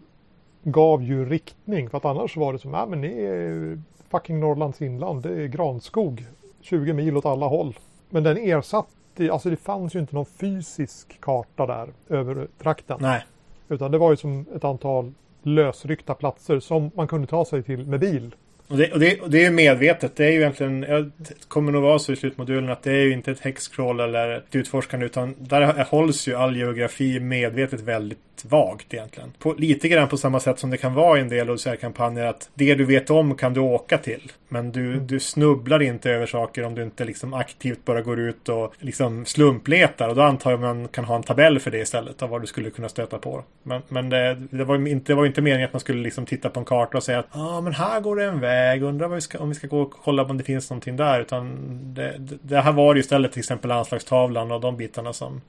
gav 0.63 1.03
ju 1.03 1.29
riktning 1.29 1.91
för 1.91 1.99
att 1.99 2.05
annars 2.05 2.37
var 2.37 2.53
det 2.53 2.59
som, 2.59 2.75
ja 2.75 2.87
men 2.87 3.01
det 3.01 3.27
är 3.27 3.83
fucking 4.11 4.41
Norrlands 4.41 4.83
inland, 4.83 5.23
det 5.23 5.43
är 5.43 5.47
granskog 5.47 6.27
20 6.61 6.93
mil 6.93 7.17
åt 7.17 7.27
alla 7.27 7.47
håll. 7.47 7.79
Men 8.11 8.23
den 8.23 8.37
ersatte, 8.37 8.91
alltså 9.21 9.51
det 9.51 9.57
fanns 9.57 9.95
ju 9.95 10.01
inte 10.01 10.15
någon 10.15 10.27
fysisk 10.27 11.21
karta 11.21 11.67
där 11.67 11.89
över 12.09 12.47
trakten. 12.63 12.99
Nej. 13.01 13.25
Utan 13.69 13.91
det 13.91 13.99
var 13.99 14.11
ju 14.11 14.17
som 14.17 14.47
ett 14.57 14.65
antal 14.65 15.13
lösryckta 15.43 16.15
platser 16.15 16.61
som 16.61 16.91
man 16.95 17.09
kunde 17.09 17.27
ta 17.27 17.45
sig 17.45 17.63
till 17.63 17.87
med 17.87 18.01
bil. 18.01 18.35
Och 18.69 18.77
det, 18.79 18.93
och, 18.93 19.01
det, 19.01 19.21
och 19.21 19.31
det 19.31 19.39
är 19.39 19.45
ju 19.45 19.51
medvetet. 19.51 20.17
Det 20.17 20.25
är 20.25 20.31
ju 20.31 20.39
egentligen, 20.39 20.83
jag 20.83 21.11
det 21.17 21.49
kommer 21.49 21.73
nog 21.73 21.83
vara 21.83 21.99
så 21.99 22.13
i 22.13 22.17
slutmodulen 22.17 22.71
att 22.71 22.83
det 22.83 22.91
är 22.93 23.05
ju 23.05 23.13
inte 23.13 23.31
ett 23.31 23.41
hexcrawl 23.41 24.01
eller 24.01 24.31
ett 24.31 24.57
utforskande 24.57 25.07
utan 25.07 25.35
där 25.39 25.85
hålls 25.85 26.29
ju 26.29 26.35
all 26.35 26.57
geografi 26.57 27.21
medvetet 27.21 27.81
väldigt 27.81 28.19
vagt 28.45 28.95
egentligen. 28.95 29.33
På, 29.39 29.55
lite 29.59 29.89
grann 29.89 30.09
på 30.09 30.17
samma 30.17 30.41
sätt 30.41 30.59
som 30.59 30.71
det 30.71 30.77
kan 30.77 30.95
vara 30.95 31.19
i 31.19 31.21
en 31.21 31.29
del 31.29 31.51
OCR-kampanjer 31.51 32.25
att 32.25 32.51
det 32.55 32.75
du 32.75 32.85
vet 32.85 33.11
om 33.11 33.35
kan 33.35 33.55
du 33.55 33.61
åka 33.61 33.99
till. 33.99 34.33
Men 34.49 34.73
du, 34.73 35.01
du 35.01 35.21
snubblar 35.21 35.83
inte 35.83 36.11
över 36.11 36.27
saker 36.27 36.65
om 36.65 36.75
du 36.75 36.83
inte 36.83 37.05
liksom 37.05 37.35
aktivt 37.35 37.85
bara 37.85 38.03
går 38.03 38.21
ut 38.21 38.49
och 38.49 38.75
liksom 38.79 39.27
slumpletar. 39.27 40.09
Och 40.09 40.15
då 40.15 40.23
antar 40.23 40.51
jag 40.51 40.61
man 40.61 40.89
kan 40.89 41.05
ha 41.05 41.17
en 41.17 41.23
tabell 41.23 41.59
för 41.59 41.71
det 41.71 41.79
istället 41.79 42.23
av 42.23 42.29
vad 42.29 42.41
du 42.41 42.47
skulle 42.47 42.71
kunna 42.71 42.89
stöta 42.89 43.19
på. 43.19 43.45
Men, 43.63 43.83
men 43.89 44.11
det, 44.11 44.35
det, 44.51 44.65
var 44.65 44.89
inte, 44.89 45.13
det 45.13 45.17
var 45.17 45.27
inte 45.27 45.43
meningen 45.43 45.67
att 45.67 45.73
man 45.73 45.81
skulle 45.81 46.03
liksom 46.03 46.27
titta 46.27 46.51
på 46.51 46.61
en 46.61 46.67
karta 46.67 46.97
och 46.97 47.03
säga 47.03 47.19
att 47.19 47.27
ah, 47.31 47.61
men 47.61 47.75
här 47.75 48.01
går 48.01 48.17
det 48.17 48.25
en 48.25 48.41
väg. 48.41 48.83
Undrar 48.83 49.09
vi 49.09 49.21
ska, 49.21 49.39
om 49.39 49.49
vi 49.49 49.55
ska 49.55 49.67
gå 49.67 49.83
och 49.83 49.91
kolla 49.91 50.25
om 50.25 50.39
det 50.39 50.45
finns 50.45 50.71
någonting 50.71 50.97
där. 50.97 51.21
Utan 51.21 51.59
det, 51.95 52.17
det, 52.19 52.39
det 52.43 52.61
här 52.61 52.73
var 52.73 52.95
ju 52.95 53.01
istället 53.01 53.33
till 53.33 53.41
exempel 53.41 53.71
anslagstavlan 53.71 54.53
och 54.53 54.61
de 54.61 54.77
bitarna 54.77 55.13
som 55.13 55.41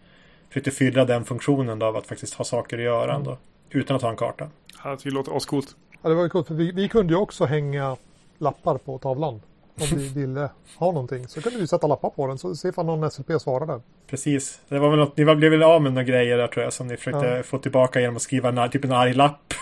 försökte 0.53 0.71
fylla 0.71 1.05
den 1.05 1.25
funktionen 1.25 1.79
då 1.79 1.85
av 1.85 1.95
att 1.97 2.07
faktiskt 2.07 2.33
ha 2.33 2.45
saker 2.45 2.77
att 2.77 2.83
göra 2.83 3.13
ändå. 3.15 3.37
Utan 3.69 3.95
att 3.95 4.01
ha 4.01 4.09
en 4.09 4.15
karta. 4.15 4.47
Ja, 4.83 4.97
det 5.03 5.09
låter 5.09 5.37
ascoolt. 5.37 5.75
Ja, 6.01 6.09
det 6.09 6.15
var 6.15 6.23
ju 6.23 6.29
coolt 6.29 6.47
för 6.47 6.53
vi, 6.55 6.71
vi 6.71 6.89
kunde 6.89 7.13
ju 7.13 7.19
också 7.19 7.45
hänga 7.45 7.97
lappar 8.37 8.77
på 8.77 8.97
tavlan. 8.97 9.41
Om 9.81 9.97
vi 9.97 10.07
ville 10.13 10.49
ha 10.77 10.91
någonting 10.91 11.27
så 11.27 11.41
kunde 11.41 11.59
vi 11.59 11.67
sätta 11.67 11.87
lappar 11.87 12.09
på 12.09 12.27
den 12.27 12.37
så 12.37 12.55
se 12.55 12.67
ifall 12.67 12.85
någon 12.85 13.11
SLP 13.11 13.41
svarade. 13.41 13.81
Precis. 14.07 14.61
Det 14.67 14.79
var 14.79 14.89
väl 14.89 14.99
något, 14.99 15.17
ni 15.17 15.23
var- 15.23 15.35
blev 15.35 15.51
väl 15.51 15.63
av 15.63 15.81
med 15.81 15.93
några 15.93 16.03
grejer 16.03 16.37
där 16.37 16.47
tror 16.47 16.63
jag 16.63 16.73
som 16.73 16.87
ni 16.87 16.97
försökte 16.97 17.25
Ja. 17.27 17.43
få 17.43 17.57
tillbaka 17.57 17.99
genom 18.01 18.15
att 18.15 18.21
skriva 18.21 18.49
en, 18.49 18.69
typ 18.69 18.85
en 18.85 18.91
arg 18.91 19.13
lapp. 19.13 19.53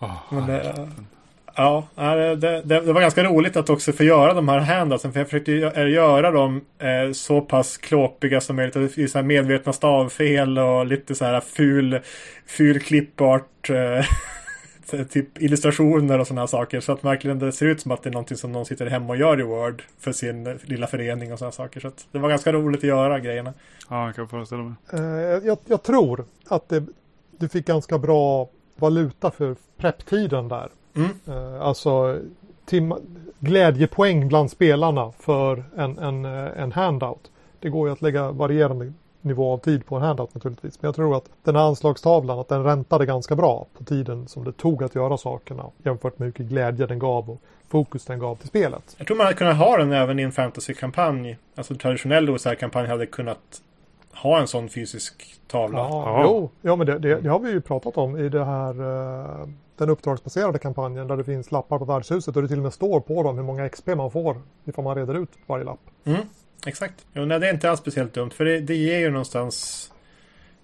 Oh, 0.00 0.22
Men 0.30 0.46
det, 0.46 0.88
ja, 1.58 2.14
det, 2.14 2.36
det, 2.36 2.60
det 2.80 2.92
var 2.92 3.00
ganska 3.00 3.24
roligt 3.24 3.56
att 3.56 3.70
också 3.70 3.92
få 3.92 4.04
göra 4.04 4.34
de 4.34 4.48
här 4.48 4.58
handoutsen. 4.58 5.12
För 5.12 5.20
jag 5.20 5.26
försökte 5.26 5.52
eh, 5.52 5.88
göra 5.88 6.30
dem 6.30 6.60
eh, 6.78 7.12
så 7.12 7.40
pass 7.40 7.76
klåpiga 7.76 8.40
som 8.40 8.56
möjligt. 8.56 8.74
Det 8.74 8.88
finns 8.88 9.12
så 9.12 9.18
här 9.18 9.24
medvetna 9.24 9.72
stavfel 9.72 10.58
och 10.58 10.86
lite 10.86 11.14
så 11.14 11.24
här 11.24 11.40
ful, 11.40 12.00
ful 12.46 12.80
klippart. 12.80 13.70
Eh, 13.70 14.04
typ 15.10 15.42
illustrationer 15.42 16.18
och 16.18 16.26
sådana 16.26 16.46
saker. 16.46 16.80
Så 16.80 16.92
att 16.92 17.04
verkligen 17.04 17.38
det 17.38 17.52
ser 17.52 17.66
ut 17.66 17.80
som 17.80 17.92
att 17.92 18.02
det 18.02 18.08
är 18.08 18.12
någonting 18.12 18.36
som 18.36 18.52
någon 18.52 18.66
sitter 18.66 18.86
hemma 18.86 19.08
och 19.08 19.16
gör 19.16 19.40
i 19.40 19.42
Word. 19.42 19.82
För 20.00 20.12
sin 20.12 20.58
lilla 20.62 20.86
förening 20.86 21.32
och 21.32 21.38
sådana 21.38 21.52
saker. 21.52 21.80
Så 21.80 21.88
att 21.88 22.06
det 22.12 22.18
var 22.18 22.28
ganska 22.28 22.52
roligt 22.52 22.80
att 22.80 22.88
göra 22.88 23.20
grejerna. 23.20 23.54
Ja, 23.90 24.06
jag 24.06 24.14
kan 24.14 24.28
föreställa 24.28 24.62
mig. 24.62 24.74
Eh, 24.92 25.00
jag, 25.46 25.58
jag 25.66 25.82
tror 25.82 26.24
att 26.48 26.68
det, 26.68 26.86
du 27.38 27.48
fick 27.48 27.66
ganska 27.66 27.98
bra 27.98 28.48
valuta 28.76 29.30
för 29.30 29.56
prepptiden 29.76 30.48
där. 30.48 30.68
Mm. 30.96 31.10
Eh, 31.26 31.62
alltså 31.62 32.20
glädjepoäng 33.38 34.28
bland 34.28 34.50
spelarna 34.50 35.12
för 35.18 35.64
en, 35.76 35.98
en, 35.98 36.24
eh, 36.24 36.62
en 36.62 36.72
handout. 36.72 37.30
Det 37.60 37.68
går 37.68 37.88
ju 37.88 37.92
att 37.92 38.02
lägga 38.02 38.30
varierande 38.30 38.92
nivå 39.20 39.52
av 39.52 39.58
tid 39.58 39.86
på 39.86 39.96
en 39.96 40.02
handout 40.02 40.34
naturligtvis. 40.34 40.82
Men 40.82 40.88
jag 40.88 40.94
tror 40.94 41.16
att 41.16 41.24
den 41.42 41.56
här 41.56 41.62
anslagstavlan, 41.62 42.38
att 42.38 42.48
den 42.48 42.64
räntade 42.64 43.06
ganska 43.06 43.36
bra 43.36 43.66
på 43.78 43.84
tiden 43.84 44.28
som 44.28 44.44
det 44.44 44.52
tog 44.52 44.82
att 44.82 44.94
göra 44.94 45.16
sakerna 45.16 45.64
jämfört 45.82 46.18
med 46.18 46.26
hur 46.26 46.30
mycket 46.30 46.46
glädje 46.46 46.86
den 46.86 46.98
gav 46.98 47.30
och 47.30 47.40
fokus 47.68 48.04
den 48.04 48.18
gav 48.18 48.36
till 48.36 48.48
spelet. 48.48 48.94
Jag 48.98 49.06
tror 49.06 49.16
man 49.16 49.26
hade 49.26 49.38
kunnat 49.38 49.56
ha 49.56 49.76
den 49.76 49.92
även 49.92 50.18
i 50.18 50.22
en 50.22 50.32
fantasykampanj. 50.32 51.36
Alltså 51.54 51.74
traditionell 51.74 52.30
OSR-kampanj 52.30 52.86
hade 52.86 53.06
kunnat 53.06 53.62
ha 54.12 54.40
en 54.40 54.46
sån 54.46 54.68
fysisk 54.68 55.40
tavla. 55.46 55.78
Ja, 55.78 55.88
Ja. 55.90 56.22
Jo, 56.24 56.50
ja 56.62 56.76
men 56.76 56.86
det, 56.86 56.98
det, 56.98 57.20
det 57.20 57.28
har 57.28 57.38
vi 57.38 57.50
ju 57.50 57.60
pratat 57.60 57.96
om 57.96 58.16
i 58.16 58.28
det 58.28 58.44
här 58.44 58.80
uh, 58.80 59.48
den 59.78 59.90
uppdragsbaserade 59.90 60.58
kampanjen 60.58 61.08
där 61.08 61.16
det 61.16 61.24
finns 61.24 61.50
lappar 61.50 61.78
på 61.78 61.84
värdshuset 61.84 62.36
och 62.36 62.42
det 62.42 62.48
till 62.48 62.56
och 62.56 62.62
med 62.62 62.72
står 62.72 63.00
på 63.00 63.22
dem 63.22 63.36
hur 63.36 63.44
många 63.44 63.68
XP 63.68 63.86
man 63.86 64.10
får 64.10 64.42
ifall 64.64 64.84
man 64.84 64.96
reder 64.96 65.22
ut 65.22 65.30
varje 65.46 65.64
lapp. 65.64 65.80
Mm, 66.04 66.20
exakt. 66.66 67.06
Jo, 67.12 67.24
nej, 67.24 67.40
det 67.40 67.48
är 67.48 67.54
inte 67.54 67.70
alls 67.70 67.80
speciellt 67.80 68.14
dumt 68.14 68.30
för 68.30 68.44
det, 68.44 68.60
det 68.60 68.74
ger 68.74 68.98
ju 68.98 69.10
någonstans 69.10 69.88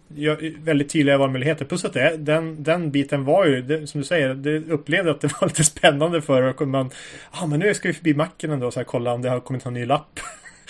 ja, 0.09 0.37
väldigt 0.59 0.93
tydliga 0.93 1.19
valmöjligheter. 1.19 1.65
Plus 1.65 1.85
att 1.85 1.93
det, 1.93 2.17
den, 2.17 2.63
den 2.63 2.91
biten 2.91 3.25
var 3.25 3.47
ju, 3.47 3.63
det, 3.63 3.87
som 3.87 4.01
du 4.01 4.07
säger, 4.07 4.35
det 4.35 4.57
upplevde 4.59 5.11
att 5.11 5.21
det 5.21 5.41
var 5.41 5.49
lite 5.49 5.65
spännande 5.65 6.23
för 6.23 6.43
och 6.43 6.69
man, 6.69 6.91
ja 7.33 7.39
ah, 7.43 7.47
men 7.47 7.61
nu 7.61 7.75
ska 7.75 7.89
vi 7.89 7.95
förbi 7.95 8.15
macken 8.15 8.51
ändå 8.51 8.67
och 8.67 8.73
så 8.73 8.81
här, 8.81 8.85
kolla 8.85 9.13
om 9.13 9.23
det 9.23 9.31
har 9.31 9.41
kommit 9.41 9.65
någon 9.65 9.75
ny 9.75 9.87
lapp. 9.87 10.21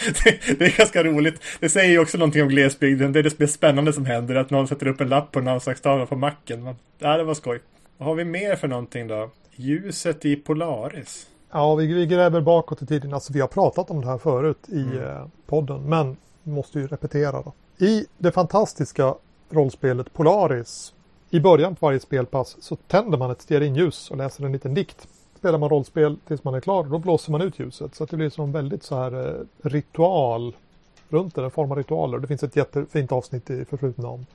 det, 0.24 0.59
det 0.59 0.64
är 0.64 0.78
ganska 0.78 1.05
roligt. 1.05 1.42
Det 1.61 1.68
säger 1.68 1.90
ju 1.90 1.99
också 1.99 2.18
någonting 2.18 2.42
om 2.42 2.49
glesbygden. 2.49 3.12
Det 3.12 3.18
är 3.18 3.22
det 3.22 3.38
mest 3.38 3.55
spännande 3.55 3.92
som 3.92 4.07
händer, 4.07 4.34
att 4.34 4.51
någon 4.51 4.68
sätter 4.68 4.86
upp 4.86 5.01
en 5.01 5.09
lapp 5.09 5.32
på 5.32 5.38
en 5.38 5.49
avslagstavla 5.49 6.07
på 6.07 6.16
macken. 6.16 6.64
Men, 6.64 6.76
ja, 6.99 7.16
det 7.16 7.24
var 7.24 7.34
skoj. 7.34 7.61
Vad 7.99 8.09
har 8.09 8.14
vi 8.14 8.24
mer 8.24 8.57
för 8.57 8.68
någonting 8.68 9.09
då? 9.09 9.30
Ljuset 9.51 10.24
i 10.24 10.36
Polaris. 10.36 11.26
Ja, 11.51 11.74
vi, 11.74 11.86
vi 11.86 12.07
gräver 12.07 12.40
bakåt 12.40 12.82
i 12.82 12.86
tiden. 12.86 13.14
Alltså 13.14 13.32
vi 13.32 13.40
har 13.40 13.49
pratat 13.49 13.90
om 13.90 14.01
det 14.01 14.07
här 14.07 14.18
förut 14.18 14.68
i 14.68 14.82
mm. 14.82 15.03
eh, 15.03 15.26
podden, 15.47 15.82
men 15.82 16.16
måste 16.42 16.78
ju 16.78 16.86
repetera 16.86 17.42
då. 17.42 17.53
I 17.86 18.07
det 18.18 18.32
fantastiska 18.32 19.14
rollspelet 19.51 20.12
Polaris 20.12 20.95
i 21.30 21.40
början 21.40 21.76
på 21.76 21.86
varje 21.86 22.01
spelpass 22.01 22.57
så 22.61 22.76
tänder 22.76 23.18
man 23.18 23.30
ett 23.30 23.42
stearinljus 23.42 24.11
och 24.11 24.16
läser 24.16 24.45
en 24.45 24.53
liten 24.53 24.74
dikt. 24.74 25.09
Spelar 25.38 25.59
man 25.59 25.68
rollspel 25.68 26.16
tills 26.26 26.45
man 26.45 26.55
är 26.55 26.61
klar, 26.61 26.84
då 26.84 26.99
blåser 26.99 27.32
man 27.32 27.42
ut 27.42 27.59
ljuset. 27.59 27.95
Så 27.95 28.05
det 28.05 28.16
blir 28.16 28.30
som 28.30 28.53
väldigt 28.53 28.82
så 28.82 28.97
här 28.97 29.28
eh, 29.28 29.68
ritual 29.68 30.57
runt 31.09 31.34
det, 31.34 31.45
en 31.45 31.51
form 31.51 31.70
av 31.72 31.78
ritualer. 31.78 32.18
Det 32.18 32.26
finns 32.26 32.42
ett 32.42 32.57
jättefint 32.57 33.12
avsnitt 33.12 33.51
i 33.51 33.64
förflutna 33.64 34.09
om, 34.09 34.26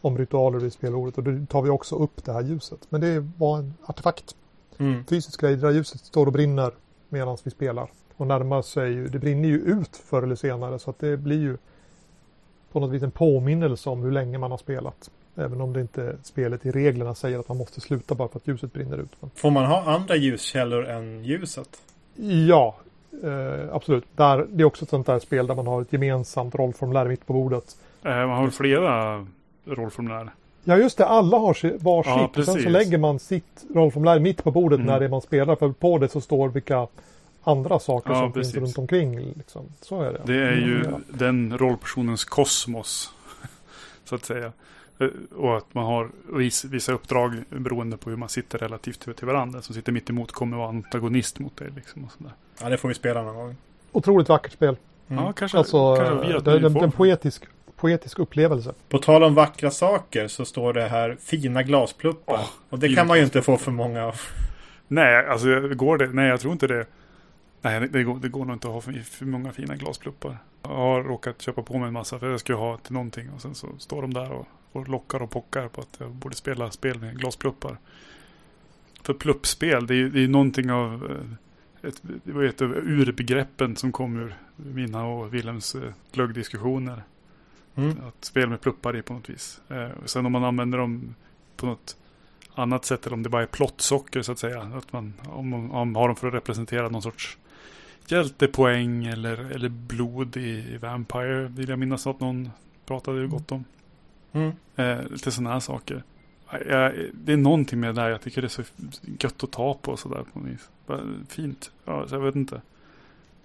om 0.00 0.18
ritualer 0.18 0.64
i 0.64 0.70
spelordet 0.70 1.18
och 1.18 1.24
då 1.24 1.46
tar 1.46 1.62
vi 1.62 1.70
också 1.70 1.96
upp 1.96 2.24
det 2.24 2.32
här 2.32 2.42
ljuset. 2.42 2.86
Men 2.88 3.00
det 3.00 3.26
var 3.38 3.58
en 3.58 3.74
artefakt. 3.86 4.34
Mm. 4.78 5.04
Fysisk 5.04 5.40
grej, 5.40 5.56
det 5.56 5.66
där 5.66 5.70
ljuset 5.70 6.00
står 6.00 6.26
och 6.26 6.32
brinner 6.32 6.72
medan 7.08 7.36
vi 7.44 7.50
spelar. 7.50 7.90
Och 8.16 8.26
närmar 8.26 8.62
sig 8.62 8.92
ju, 8.92 9.08
det 9.08 9.18
brinner 9.18 9.48
ju 9.48 9.58
ut 9.58 9.96
förr 9.96 10.22
eller 10.22 10.34
senare 10.34 10.78
så 10.78 10.90
att 10.90 10.98
det 10.98 11.16
blir 11.16 11.40
ju 11.40 11.56
på 12.72 12.80
något 12.80 12.90
vis 12.90 13.02
en 13.02 13.10
påminnelse 13.10 13.90
om 13.90 14.02
hur 14.02 14.10
länge 14.10 14.38
man 14.38 14.50
har 14.50 14.58
spelat. 14.58 15.10
Även 15.34 15.60
om 15.60 15.72
det 15.72 15.80
inte 15.80 16.16
spelet 16.22 16.66
i 16.66 16.70
reglerna 16.70 17.14
säger 17.14 17.38
att 17.38 17.48
man 17.48 17.58
måste 17.58 17.80
sluta 17.80 18.14
bara 18.14 18.28
för 18.28 18.38
att 18.38 18.48
ljuset 18.48 18.72
brinner 18.72 18.98
ut. 18.98 19.16
Får 19.34 19.50
man 19.50 19.64
ha 19.64 19.82
andra 19.94 20.16
ljuskällor 20.16 20.84
än 20.84 21.24
ljuset? 21.24 21.68
Ja, 22.48 22.76
eh, 23.24 23.74
absolut. 23.74 24.04
Där, 24.16 24.46
det 24.50 24.62
är 24.62 24.64
också 24.64 24.84
ett 24.84 24.90
sånt 24.90 25.06
där 25.06 25.18
spel 25.18 25.46
där 25.46 25.54
man 25.54 25.66
har 25.66 25.82
ett 25.82 25.92
gemensamt 25.92 26.54
rollformulär 26.54 27.08
mitt 27.08 27.26
på 27.26 27.32
bordet. 27.32 27.76
Eh, 28.02 28.10
man 28.10 28.30
har 28.30 28.50
flera 28.50 29.26
rollformulär? 29.74 30.30
Ja 30.64 30.76
just 30.76 30.98
det, 30.98 31.06
alla 31.06 31.38
har 31.38 31.46
varsitt. 31.46 31.82
Ja, 31.84 32.30
och 32.36 32.44
sen 32.44 32.62
så 32.62 32.68
lägger 32.68 32.98
man 32.98 33.18
sitt 33.18 33.64
rollformulär 33.74 34.18
mitt 34.18 34.44
på 34.44 34.50
bordet 34.50 34.76
mm. 34.76 34.86
när 34.86 34.98
det 34.98 35.04
är 35.04 35.08
man 35.08 35.20
spelar. 35.20 35.56
För 35.56 35.72
på 35.72 35.98
det 35.98 36.08
så 36.08 36.20
står 36.20 36.48
vilka 36.48 36.86
andra 37.42 37.78
saker 37.78 38.10
ja, 38.10 38.18
som 38.18 38.32
precis. 38.32 38.54
finns 38.54 38.64
runt 38.64 38.78
omkring. 38.78 39.34
Liksom. 39.36 39.66
Så 39.80 40.02
är 40.02 40.12
det. 40.12 40.20
Det 40.24 40.42
är 40.42 40.56
ju 40.56 40.84
mm. 40.84 41.04
den 41.08 41.58
rollpersonens 41.58 42.24
kosmos. 42.24 43.12
så 44.04 44.14
att 44.14 44.24
säga. 44.24 44.52
Eh, 44.98 45.08
och 45.36 45.56
att 45.56 45.74
man 45.74 45.84
har 45.84 46.10
vissa 46.68 46.92
uppdrag 46.92 47.44
beroende 47.48 47.96
på 47.96 48.10
hur 48.10 48.16
man 48.16 48.28
sitter 48.28 48.58
relativt 48.58 49.16
till 49.16 49.26
varandra. 49.26 49.52
Den 49.52 49.62
som 49.62 49.74
sitter 49.74 49.92
mitt 49.92 50.10
emot 50.10 50.32
kommer 50.32 50.56
vara 50.56 50.68
antagonist 50.68 51.38
mot 51.38 51.56
dig. 51.56 51.68
Liksom 51.76 52.04
och 52.04 52.12
sådär. 52.12 52.32
Ja, 52.62 52.68
det 52.68 52.76
får 52.76 52.88
vi 52.88 52.94
spela 52.94 53.22
någon 53.22 53.36
gång. 53.36 53.56
Otroligt 53.92 54.28
vackert 54.28 54.52
spel. 54.52 54.76
Mm. 55.08 55.24
Ja, 55.24 55.32
kanske, 55.32 55.58
alltså, 55.58 55.96
kanske 55.96 56.40
det, 56.40 56.58
det, 56.58 56.80
en 56.80 56.92
poetisk, 56.92 57.44
poetisk 57.80 58.18
upplevelse. 58.18 58.74
På 58.88 58.98
tal 58.98 59.22
om 59.22 59.34
vackra 59.34 59.70
saker 59.70 60.28
så 60.28 60.44
står 60.44 60.72
det 60.72 60.88
här 60.88 61.16
fina 61.20 61.62
glaspluppar. 61.62 62.34
Oh, 62.34 62.48
och 62.68 62.78
det 62.78 62.94
kan 62.94 63.06
man 63.06 63.18
ju 63.18 63.24
inte 63.24 63.42
få 63.42 63.56
för 63.56 63.70
många 63.70 64.04
av. 64.04 64.20
Nej, 64.88 65.26
alltså 65.26 65.68
går 65.68 65.98
det? 65.98 66.06
Nej, 66.06 66.28
jag 66.28 66.40
tror 66.40 66.52
inte 66.52 66.66
det. 66.66 66.86
Nej, 67.62 67.88
det 67.88 68.02
går, 68.02 68.18
det 68.18 68.28
går 68.28 68.44
nog 68.44 68.56
inte 68.56 68.68
att 68.68 68.74
ha 68.74 68.80
för, 68.80 68.92
för 68.92 69.24
många 69.24 69.52
fina 69.52 69.76
glaspluppar. 69.76 70.38
Jag 70.62 70.70
har 70.70 71.02
råkat 71.02 71.42
köpa 71.42 71.62
på 71.62 71.78
mig 71.78 71.86
en 71.86 71.92
massa 71.92 72.18
för 72.18 72.30
jag 72.30 72.40
ska 72.40 72.54
ha 72.54 72.76
till 72.76 72.92
någonting 72.92 73.30
och 73.30 73.42
sen 73.42 73.54
så 73.54 73.66
står 73.78 74.02
de 74.02 74.14
där 74.14 74.32
och, 74.32 74.46
och 74.72 74.88
lockar 74.88 75.22
och 75.22 75.30
pockar 75.30 75.68
på 75.68 75.80
att 75.80 75.96
jag 75.98 76.10
borde 76.10 76.36
spela 76.36 76.70
spel 76.70 76.98
med 76.98 77.18
glaspluppar. 77.18 77.76
För 79.02 79.14
pluppspel, 79.14 79.86
det 79.86 79.94
är 79.94 79.96
ju 79.96 80.10
det 80.10 80.24
är 80.24 80.28
någonting 80.28 80.70
av 80.70 81.10
eh, 81.10 81.88
ett, 81.88 82.00
det 82.02 82.32
var 82.32 82.42
ett 82.42 82.62
av 82.62 82.70
urbegreppen 82.76 83.76
som 83.76 83.92
kom 83.92 84.16
ur 84.16 84.34
mina 84.56 85.06
och 85.06 85.34
Wilhelms 85.34 85.74
eh, 85.74 85.92
glöggdiskussioner. 86.12 87.02
Mm. 87.74 87.96
Att 88.08 88.24
spela 88.24 88.46
med 88.46 88.60
pluppar 88.60 88.96
i 88.96 89.02
på 89.02 89.12
något 89.14 89.30
vis. 89.30 89.60
Eh, 89.68 89.88
sen 90.04 90.26
om 90.26 90.32
man 90.32 90.44
använder 90.44 90.78
dem 90.78 91.14
på 91.56 91.66
något 91.66 91.96
annat 92.54 92.84
sätt 92.84 93.06
eller 93.06 93.14
om 93.14 93.22
det 93.22 93.28
bara 93.28 93.42
är 93.42 93.46
plottsocker 93.46 94.22
så 94.22 94.32
att 94.32 94.38
säga. 94.38 94.60
Att 94.62 94.92
man, 94.92 95.14
om 95.24 95.48
man 95.48 95.96
har 95.96 96.08
dem 96.08 96.16
för 96.16 96.28
att 96.28 96.34
representera 96.34 96.88
någon 96.88 97.02
sorts 97.02 97.38
hjältepoäng 98.06 99.06
eller, 99.06 99.50
eller 99.50 99.68
blod 99.68 100.36
i, 100.36 100.74
i 100.74 100.76
Vampire. 100.76 101.48
Vill 101.48 101.68
jag 101.68 101.78
minnas 101.78 102.06
att 102.06 102.20
någon 102.20 102.50
pratade 102.86 103.18
mm. 103.18 103.30
gott 103.30 103.52
om. 103.52 103.64
Mm. 104.32 104.52
Eh, 104.76 105.10
lite 105.10 105.30
sådana 105.30 105.52
här 105.52 105.60
saker. 105.60 106.02
Jag, 106.68 106.94
det 107.12 107.32
är 107.32 107.36
någonting 107.36 107.80
med 107.80 107.94
det 107.94 108.02
där. 108.02 108.10
Jag 108.10 108.20
tycker 108.20 108.42
det 108.42 108.46
är 108.46 108.48
så 108.48 108.62
gött 109.20 109.44
att 109.44 109.52
ta 109.52 109.74
på 109.74 109.96
sådär 109.96 110.24
på 110.32 110.38
något 110.38 110.48
vis. 110.48 110.68
Fint. 111.28 111.70
Ja, 111.84 112.08
så 112.08 112.14
jag 112.14 112.20
vet 112.20 112.36
inte. 112.36 112.62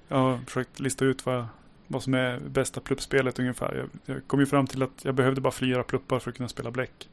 Jag 0.08 0.18
har 0.18 0.38
försökt 0.38 0.80
lista 0.80 1.06
ut 1.06 1.26
vad, 1.26 1.46
vad 1.88 2.04
som 2.04 2.14
är 2.14 2.40
bästa 2.40 2.82
pluppspelet 2.82 3.40
ungefär. 3.40 3.76
Jag, 3.76 4.16
jag 4.16 4.28
kom 4.28 4.40
ju 4.40 4.46
fram 4.46 4.68
till 4.68 4.84
att 4.84 5.06
jag 5.06 5.16
behövde 5.16 5.42
bara 5.42 5.52
fyra 5.52 5.84
pluppar 5.84 6.20
för 6.20 6.32
att 6.32 6.38
kunna 6.38 6.50
spela 6.50 6.72
bläck. 6.72 7.10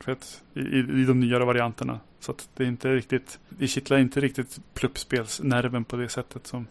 För 0.00 0.12
att, 0.12 0.42
i, 0.54 0.60
i 0.78 1.04
de 1.04 1.20
nyare 1.20 1.44
varianterna. 1.44 2.00
Så 2.20 2.30
att 2.32 2.48
det 2.56 2.64
är 2.64 2.68
inte 2.68 2.94
riktigt, 2.94 3.38
det 3.48 3.66
kittlar 3.66 3.98
inte 3.98 4.20
riktigt 4.20 4.60
pluppspelsnerven 4.74 5.84
på 5.84 5.96
det 5.96 6.08
sättet 6.08 6.46
som, 6.46 6.66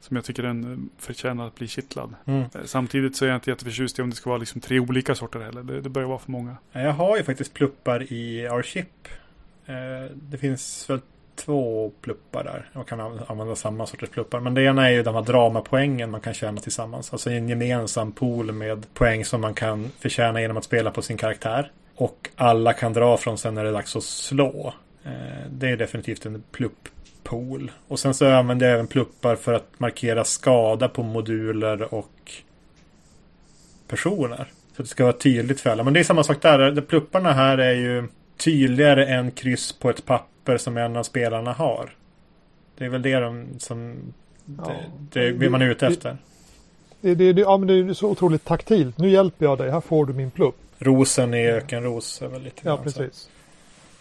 som 0.00 0.16
jag 0.16 0.24
tycker 0.24 0.42
den 0.42 0.90
förtjänar 0.98 1.46
att 1.46 1.54
bli 1.54 1.68
kittlad. 1.68 2.14
Mm. 2.24 2.40
Eh, 2.40 2.48
samtidigt 2.64 3.16
så 3.16 3.24
är 3.24 3.28
jag 3.28 3.36
inte 3.36 3.50
jätteförtjust 3.50 3.98
i 3.98 4.02
om 4.02 4.10
det 4.10 4.16
ska 4.16 4.30
vara 4.30 4.38
liksom 4.38 4.60
tre 4.60 4.80
olika 4.80 5.14
sorter 5.14 5.40
heller. 5.40 5.62
Det, 5.62 5.80
det 5.80 5.88
börjar 5.88 6.08
vara 6.08 6.18
för 6.18 6.30
många. 6.30 6.56
Jag 6.72 6.92
har 6.92 7.16
ju 7.16 7.22
faktiskt 7.22 7.54
pluppar 7.54 8.12
i 8.12 8.48
our 8.48 8.62
chip. 8.62 9.08
Eh, 9.66 9.74
det 10.14 10.38
finns 10.38 10.90
väl 10.90 11.00
två 11.44 11.92
pluppar 12.00 12.44
där. 12.44 12.68
Man 12.72 12.84
kan 12.84 13.00
använda 13.00 13.56
samma 13.56 13.86
sorters 13.86 14.08
pluppar. 14.08 14.40
Men 14.40 14.54
det 14.54 14.62
ena 14.62 14.88
är 14.88 14.92
ju 14.92 15.02
de 15.02 15.14
här 15.14 15.22
dramapoängen 15.22 16.10
man 16.10 16.20
kan 16.20 16.34
tjäna 16.34 16.60
tillsammans. 16.60 17.12
Alltså 17.12 17.30
en 17.30 17.48
gemensam 17.48 18.12
pool 18.12 18.52
med 18.52 18.94
poäng 18.94 19.24
som 19.24 19.40
man 19.40 19.54
kan 19.54 19.90
förtjäna 19.98 20.40
genom 20.40 20.56
att 20.56 20.64
spela 20.64 20.90
på 20.90 21.02
sin 21.02 21.16
karaktär. 21.16 21.70
Och 21.94 22.30
alla 22.36 22.72
kan 22.72 22.92
dra 22.92 23.16
från 23.16 23.38
sen 23.38 23.54
när 23.54 23.62
det 23.64 23.70
är 23.70 23.74
dags 23.74 23.96
att 23.96 24.02
slå. 24.02 24.74
Eh, 25.04 25.50
det 25.50 25.68
är 25.68 25.76
definitivt 25.76 26.26
en 26.26 26.42
plupppool. 26.52 27.70
Och 27.88 27.98
sen 27.98 28.14
så 28.14 28.30
använder 28.30 28.66
jag 28.66 28.74
även 28.74 28.86
pluppar 28.86 29.36
för 29.36 29.52
att 29.52 29.80
markera 29.80 30.24
skada 30.24 30.88
på 30.88 31.02
moduler 31.02 31.94
och 31.94 32.32
personer. 33.88 34.46
Så 34.76 34.82
att 34.82 34.88
det 34.88 34.90
ska 34.90 35.04
vara 35.04 35.12
tydligt 35.12 35.60
för 35.60 35.70
alla. 35.70 35.82
Men 35.82 35.92
det 35.92 36.00
är 36.00 36.04
samma 36.04 36.24
sak 36.24 36.42
där. 36.42 36.80
Plupparna 36.80 37.32
här 37.32 37.58
är 37.58 37.74
ju 37.74 38.08
tydligare 38.36 39.06
än 39.06 39.30
kryss 39.30 39.72
på 39.72 39.90
ett 39.90 40.06
papper 40.06 40.30
som 40.58 40.76
en 40.76 40.96
av 40.96 41.02
spelarna 41.02 41.52
har. 41.52 41.90
Det 42.78 42.84
är 42.84 42.88
väl 42.88 43.02
det 43.02 43.20
de 43.20 43.46
som 43.58 43.96
ja, 44.58 44.72
det, 45.12 45.32
det 45.32 45.50
man 45.50 45.62
är 45.62 45.66
ute 45.66 45.86
efter. 45.86 46.16
Det, 47.00 47.14
det, 47.14 47.32
det, 47.32 47.40
ja, 47.40 47.56
men 47.56 47.68
det 47.68 47.74
är 47.74 47.94
så 47.94 48.10
otroligt 48.10 48.44
taktilt. 48.44 48.98
Nu 48.98 49.08
hjälper 49.08 49.44
jag 49.44 49.58
dig. 49.58 49.70
Här 49.70 49.80
får 49.80 50.06
du 50.06 50.12
min 50.12 50.30
plupp. 50.30 50.56
Rosen 50.78 51.34
i 51.34 51.46
ökenros 51.46 52.22
är 52.22 52.28
väl 52.28 52.42
lite 52.42 52.60
Ja, 52.64 52.76
precis. 52.76 53.30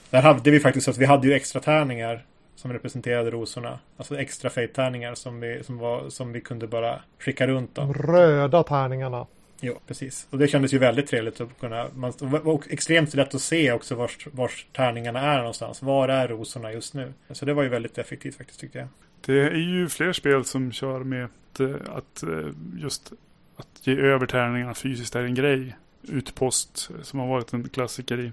Där 0.10 0.22
hade 0.22 0.52
vi 0.52 0.60
faktiskt 0.60 0.86
så 0.86 0.92
att 0.92 0.98
vi 0.98 1.06
hade 1.06 1.28
ju 1.28 1.34
extra 1.34 1.62
tärningar 1.62 2.26
som 2.56 2.74
representerade 2.74 3.32
rosorna. 3.32 3.80
Alltså 3.98 4.20
extra 4.20 4.50
fate-tärningar 4.50 5.16
som 5.16 5.40
vi, 5.40 5.64
som, 5.64 5.78
var, 5.78 6.10
som 6.10 6.32
vi 6.32 6.42
kunde 6.42 6.68
bara 6.68 7.00
skicka 7.20 7.48
runt. 7.48 7.76
Då. 7.76 7.82
De 7.82 7.94
röda 7.94 8.64
tärningarna. 8.64 9.26
Jo, 9.62 9.80
precis. 9.88 10.28
Och 10.30 10.38
det 10.38 10.48
kändes 10.48 10.74
ju 10.74 10.78
väldigt 10.78 11.08
trevligt 11.08 11.42
att 11.42 11.60
kunna... 11.60 11.90
Man, 11.96 12.14
och 12.44 12.68
extremt 12.70 13.14
lätt 13.14 13.36
att 13.36 13.42
se 13.42 13.72
också 13.72 13.96
var, 13.96 14.12
vars 14.32 14.66
tärningarna 14.72 15.20
är 15.20 15.38
någonstans. 15.38 15.82
Var 15.82 16.10
är 16.10 16.28
rosorna 16.28 16.74
just 16.74 16.94
nu? 16.94 17.14
Så 17.30 17.46
det 17.46 17.54
var 17.54 17.64
ju 17.64 17.70
väldigt 17.70 17.98
effektivt 17.98 18.36
faktiskt 18.36 18.60
tyckte 18.60 18.80
jag. 18.80 18.88
Det 19.26 19.42
är 19.42 19.56
ju 19.56 19.90
fler 19.90 20.14
spel 20.14 20.46
som 20.46 20.72
kör 20.72 21.04
med 21.04 21.26
att, 21.26 21.60
eh, 21.60 21.76
att 21.86 22.24
eh, 22.24 22.48
just 22.78 23.14
att 23.56 23.88
ge 23.88 23.96
över 23.96 24.26
tärningarna 24.26 24.74
fysiskt 24.74 25.16
är 25.16 25.24
en 25.24 25.36
grej 25.36 25.76
utpost 26.02 26.90
eh, 26.96 27.02
som 27.02 27.20
har 27.20 27.28
varit 27.28 27.54
en 27.54 27.70
klassiker 27.70 28.20
i, 28.20 28.32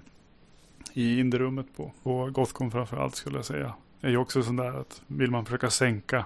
i 0.93 1.20
Inderummet 1.20 1.66
på, 1.77 1.93
på 2.03 2.31
Gothcon 2.31 2.70
framförallt 2.70 3.14
skulle 3.14 3.39
jag 3.39 3.45
säga. 3.45 3.74
Det 4.01 4.07
är 4.07 4.11
ju 4.11 4.16
också 4.16 4.43
sån 4.43 4.57
där 4.57 4.81
att 4.81 5.03
vill 5.07 5.31
man 5.31 5.45
försöka 5.45 5.70
sänka 5.70 6.24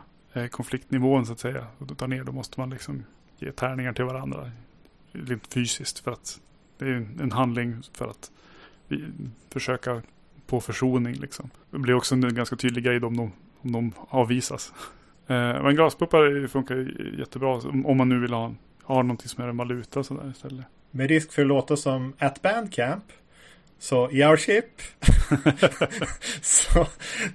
konfliktnivån 0.50 1.26
så 1.26 1.32
att 1.32 1.38
säga 1.38 1.66
och 1.78 1.98
ta 1.98 2.06
ner 2.06 2.24
då 2.24 2.32
måste 2.32 2.60
man 2.60 2.70
liksom 2.70 3.04
ge 3.38 3.52
tärningar 3.52 3.92
till 3.92 4.04
varandra. 4.04 4.50
Rent 5.12 5.54
fysiskt 5.54 5.98
för 5.98 6.10
att 6.10 6.40
det 6.78 6.84
är 6.84 7.06
en 7.20 7.32
handling 7.32 7.82
för 7.92 8.08
att 8.08 8.30
vi, 8.88 9.04
försöka 9.50 10.02
på 10.46 10.60
försoning 10.60 11.14
liksom. 11.14 11.50
Det 11.70 11.78
blir 11.78 11.94
också 11.94 12.14
en 12.14 12.34
ganska 12.34 12.56
tydlig 12.56 12.84
grej 12.84 13.02
om 13.02 13.16
de, 13.16 13.32
om 13.60 13.72
de 13.72 13.92
avvisas. 14.08 14.72
Eh, 15.26 15.62
men 15.62 15.74
glaspuppar 15.74 16.46
funkar 16.46 16.92
jättebra 17.18 17.60
om 17.84 17.96
man 17.96 18.08
nu 18.08 18.20
vill 18.20 18.32
ha, 18.32 18.54
ha 18.82 19.02
någonting 19.02 19.28
som 19.28 19.44
är 19.44 19.48
en 19.48 19.56
valuta 19.56 20.04
sådär 20.04 20.30
istället. 20.30 20.64
Med 20.90 21.08
risk 21.08 21.32
för 21.32 21.42
att 21.42 21.48
låta 21.48 21.76
som 21.76 22.12
at 22.18 22.42
Bandcamp 22.42 23.04
Så 23.78 24.10
i 24.10 24.24
Our 24.24 24.36
Ship 24.36 24.64
så 26.42 26.86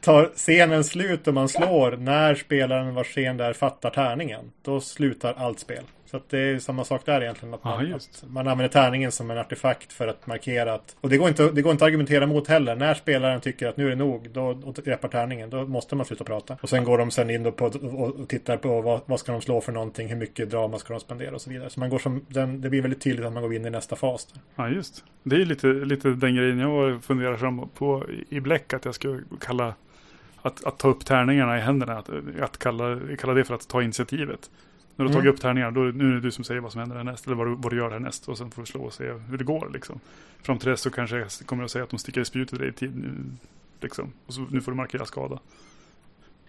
tar 0.02 0.32
scenen 0.36 0.84
slut 0.84 1.28
och 1.28 1.34
man 1.34 1.50
slår 1.50 1.98
när 1.98 2.36
spelaren 2.36 2.94
vars 2.94 3.08
scen 3.08 3.38
där 3.38 3.54
fattar 3.54 3.90
tärningen. 3.90 4.52
Då 4.62 4.82
slutar 4.82 5.34
allt 5.34 5.60
spel. 5.60 5.84
Så 6.16 6.20
att 6.20 6.30
det 6.30 6.40
är 6.40 6.60
samma 6.60 6.84
sak 6.84 7.06
där 7.06 7.22
egentligen. 7.22 7.54
Att 7.54 7.64
man, 7.64 7.90
Ja, 7.90 7.96
att 7.96 8.24
man 8.28 8.48
använder 8.48 8.74
tärningen 8.74 9.12
som 9.12 9.32
en 9.32 9.38
artefakt 9.38 9.94
för 9.94 10.08
att 10.08 10.28
markera 10.28 10.74
att... 10.74 10.96
Och 11.02 11.10
det 11.10 11.18
går 11.18 11.28
inte, 11.28 11.52
det 11.52 11.62
går 11.62 11.72
inte 11.72 11.86
att 11.86 11.88
argumentera 11.88 12.28
mot 12.28 12.48
heller. 12.48 12.76
När 12.76 12.94
spelaren 12.94 13.42
tycker 13.42 13.68
att 13.68 13.78
nu 13.78 13.86
är 13.86 13.90
det 13.90 13.96
nog, 13.96 14.30
då 14.30 14.60
och 14.64 14.76
greppar 14.76 15.08
tärningen, 15.08 15.50
då 15.50 15.66
måste 15.66 15.96
man 15.96 16.06
sluta 16.06 16.24
prata. 16.24 16.58
Och 16.62 16.70
sen 16.70 16.84
går 16.84 16.98
de 16.98 17.12
sen 17.12 17.30
in 17.30 17.52
på, 17.52 17.66
och, 17.66 18.28
tittar 18.28 18.58
på 18.58 18.82
vad, 18.82 19.02
vad 19.06 19.20
ska 19.20 19.32
de 19.32 19.42
slå 19.42 19.62
för 19.62 19.72
någonting, 19.72 20.08
hur 20.08 20.16
mycket 20.16 20.50
drama 20.50 20.80
ska 20.80 20.94
de 20.94 21.00
spendera 21.00 21.36
och 21.36 21.42
så 21.42 21.50
vidare. 21.50 21.70
Så 21.70 21.80
man 21.80 21.90
går 21.90 22.00
som, 22.00 22.26
den, 22.28 22.62
det 22.62 22.70
blir 22.70 22.82
väldigt 22.82 23.02
tydligt 23.02 23.26
att 23.26 23.34
man 23.34 23.44
går 23.44 23.54
in 23.54 23.66
i 23.66 23.70
nästa 23.70 23.96
fas. 23.96 24.26
Där. 24.26 24.42
Ja, 24.56 24.70
just. 24.70 25.04
Det 25.24 25.36
är 25.36 25.46
lite, 25.46 25.68
lite 25.68 26.10
den 26.10 26.36
grejen 26.36 26.60
jag 26.60 27.04
funderar 27.04 27.68
på 27.68 28.06
i 28.30 28.40
bläck, 28.40 28.74
att 28.74 28.86
jag 28.86 28.96
skulle 28.96 29.24
kalla 29.42 29.74
att, 30.42 30.66
att 30.66 30.78
ta 30.78 30.88
upp 30.88 31.06
tärningarna 31.06 31.58
i 31.58 31.62
händerna, 31.62 31.98
att, 31.98 32.10
att 32.42 32.58
kalla, 32.58 33.00
kalla 33.20 33.34
det 33.34 33.44
för 33.44 33.56
att 33.56 33.68
ta 33.68 33.84
initiativet. 33.84 34.50
När 34.96 35.06
du 35.06 35.10
har 35.10 35.10
Mm. 35.10 35.24
tagit 35.24 35.34
upp 35.34 35.42
tärningar, 35.42 35.72
då 35.72 35.82
nu 35.82 36.10
är 36.10 36.14
det 36.14 36.20
du 36.22 36.32
som 36.32 36.44
säger 36.44 36.62
vad 36.62 36.72
som 36.72 36.80
händer 36.80 36.96
härnäst. 36.96 37.26
Eller 37.28 37.36
vad 37.36 37.48
du, 37.48 37.56
vad 37.56 37.72
du 37.72 37.78
gör 37.78 37.92
härnäst. 37.92 38.28
Och 38.28 38.38
sen 38.38 38.52
får 38.52 38.62
du 38.62 38.66
slå 38.66 38.82
och 38.82 38.94
se 38.94 39.14
hur 39.30 39.38
det 39.38 39.44
går. 39.44 39.70
Liksom. 39.74 40.00
Fram 40.42 40.60
till 40.60 40.70
dess 40.70 40.82
så 40.82 40.90
kanske 40.90 41.18
jag 41.18 41.30
kommer 41.46 41.64
att 41.64 41.72
säga 41.72 41.84
att 41.84 41.90
de 41.90 41.98
sticker 42.00 42.22
i 42.22 42.26
spjutet 42.26 42.60
i 42.62 42.72
dig 42.72 42.92
Liksom. 43.82 44.14
Och 44.26 44.34
så, 44.34 44.42
nu 44.50 44.62
får 44.62 44.72
du 44.72 44.76
markera 44.76 45.06
skada. 45.06 45.40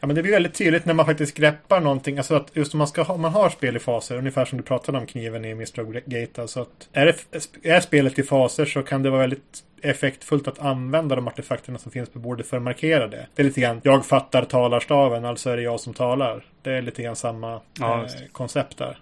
Ja, 0.01 0.07
men 0.07 0.17
det 0.17 0.23
blir 0.23 0.33
väldigt 0.33 0.55
tydligt 0.55 0.85
när 0.85 0.95
man 0.95 1.07
faktiskt 1.07 1.37
greppar 1.37 1.81
någonting. 1.81 2.19
Alltså 2.19 2.35
att 2.35 2.51
just 2.53 2.75
om 2.75 2.79
man, 2.79 2.89
ska 2.89 3.03
ha, 3.03 3.15
om 3.15 3.21
man 3.21 3.33
har 3.33 3.51
spel 3.51 3.77
i 3.77 3.79
faser, 3.79 4.17
ungefär 4.17 4.45
som 4.45 4.59
du 4.59 4.65
pratade 4.65 4.99
om 4.99 5.07
kniven 5.07 5.45
i 5.45 5.51
Mr. 5.51 6.01
Gate. 6.11 6.43
Alltså 6.43 6.61
att 6.61 6.89
är, 6.93 7.07
det, 7.07 7.69
är 7.71 7.81
spelet 7.81 8.19
i 8.19 8.23
faser 8.23 8.65
så 8.65 8.83
kan 8.83 9.03
det 9.03 9.11
vara 9.11 9.21
väldigt 9.21 9.63
effektfullt 9.83 10.49
att 10.49 10.59
använda 10.59 11.17
de 11.17 11.29
artefakterna 11.29 11.79
som 11.79 11.93
finns 11.93 12.09
på 12.09 12.19
bordet 12.19 12.47
för 12.47 12.57
att 12.57 12.63
markera 12.63 13.09
det. 13.09 13.27
Det 13.35 13.43
är 13.43 13.45
lite 13.45 13.61
grann, 13.61 13.81
jag 13.85 14.07
fattar 14.07 14.45
talarstaven, 14.45 15.25
alltså 15.25 15.51
är 15.51 15.57
det 15.57 15.63
jag 15.63 15.81
som 15.81 15.95
talar. 15.95 16.45
Det 16.63 16.71
är 16.71 16.83
lite 16.83 17.03
grann 17.03 17.17
samma 17.17 17.61
Ja, 17.79 18.05
eh, 18.05 18.11
koncept 18.33 18.79
där. 18.79 18.99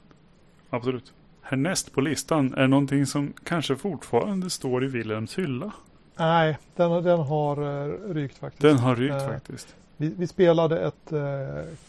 Absolut. 0.70 1.12
Härnäst 1.42 1.92
på 1.92 2.00
listan 2.00 2.54
är 2.54 2.66
någonting 2.66 3.06
som 3.06 3.32
kanske 3.44 3.76
fortfarande 3.76 4.50
står 4.50 4.84
i 4.84 4.86
Wilhelms 4.86 5.38
hylla. 5.38 5.72
Nej, 6.16 6.58
den, 6.76 7.02
den 7.02 7.20
har 7.20 7.62
uh, 7.62 8.14
rykt 8.14 8.38
faktiskt. 8.38 8.62
Den 8.62 8.78
har 8.78 8.96
rykt 8.96 9.14
Eh, 9.14 9.28
faktiskt. 9.28 9.74
Vi, 9.96 10.14
vi 10.18 10.26
spelade 10.26 10.80
ett 10.80 11.12
eh, 11.12 11.18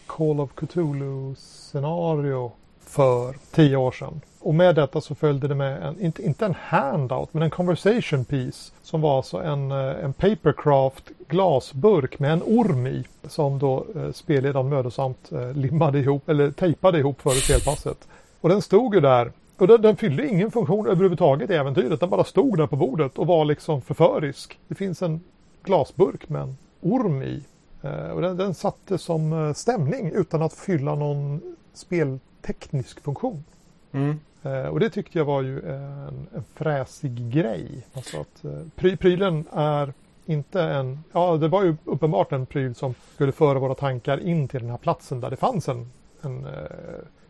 Call 0.07 0.39
of 0.39 0.49
Cthulhu-scenario 0.55 2.51
för 2.85 3.35
tio 3.51 3.77
år 3.77 3.91
sedan. 3.91 4.21
Och 4.39 4.55
med 4.55 4.75
detta 4.75 5.01
så 5.01 5.15
följde 5.15 5.47
det 5.47 5.55
med, 5.55 5.83
en, 5.83 6.01
inte, 6.01 6.23
inte 6.23 6.45
en 6.45 6.55
handout, 6.59 7.33
men 7.33 7.43
en 7.43 7.49
conversation 7.49 8.25
piece. 8.25 8.71
Som 8.83 9.01
var 9.01 9.17
alltså 9.17 9.37
en, 9.37 9.71
eh, 9.71 10.05
en 10.05 10.13
papercraft 10.13 11.11
glasburk 11.27 12.19
med 12.19 12.31
en 12.33 12.43
orm 12.43 12.87
i. 12.87 13.03
Som 13.27 13.59
då 13.59 13.85
eh, 13.95 14.11
spelledaren 14.11 14.69
mödosamt 14.69 15.31
eh, 15.31 15.53
limmade 15.53 15.99
ihop, 15.99 16.29
eller 16.29 16.51
tejpade 16.51 16.99
ihop 16.99 17.21
före 17.21 17.33
spelpasset. 17.33 18.07
Och 18.41 18.49
den 18.49 18.61
stod 18.61 18.95
ju 18.95 19.01
där. 19.01 19.31
Och 19.57 19.67
den, 19.67 19.81
den 19.81 19.97
fyllde 19.97 20.27
ingen 20.27 20.51
funktion 20.51 20.87
överhuvudtaget 20.87 21.49
i 21.49 21.53
äventyret. 21.53 21.99
Den 21.99 22.09
bara 22.09 22.23
stod 22.23 22.57
där 22.57 22.67
på 22.67 22.75
bordet 22.75 23.17
och 23.17 23.27
var 23.27 23.45
liksom 23.45 23.81
förförisk. 23.81 24.59
Det 24.67 24.75
finns 24.75 25.01
en 25.01 25.21
glasburk 25.63 26.29
med 26.29 26.41
en 26.41 26.57
orm 26.81 27.21
i. 27.23 27.43
Eh, 27.81 28.09
och 28.09 28.21
den, 28.21 28.37
den 28.37 28.53
satte 28.53 28.97
som 28.97 29.33
eh, 29.33 29.53
stämning 29.53 30.11
utan 30.11 30.41
att 30.41 30.53
fylla 30.53 30.95
någon 30.95 31.41
spelteknisk 31.73 33.01
funktion. 33.01 33.43
Mm. 33.91 34.19
Eh, 34.43 34.65
och 34.65 34.79
det 34.79 34.89
tyckte 34.89 35.17
jag 35.17 35.25
var 35.25 35.41
ju 35.41 35.69
en, 35.69 36.27
en 36.35 36.43
fräsig 36.53 37.29
grej. 37.31 37.85
Alltså 37.93 38.19
att 38.21 38.45
pry, 38.75 38.97
prylen 38.97 39.45
är 39.51 39.93
inte 40.25 40.61
en, 40.61 41.03
ja 41.11 41.37
det 41.37 41.47
var 41.47 41.63
ju 41.63 41.75
uppenbart 41.85 42.31
en 42.31 42.45
pryl 42.45 42.75
som 42.75 42.95
skulle 43.13 43.31
föra 43.31 43.59
våra 43.59 43.75
tankar 43.75 44.27
in 44.27 44.47
till 44.47 44.59
den 44.59 44.69
här 44.69 44.77
platsen 44.77 45.19
där 45.19 45.29
det 45.29 45.35
fanns 45.35 45.69
en, 45.69 45.91
en 46.21 46.47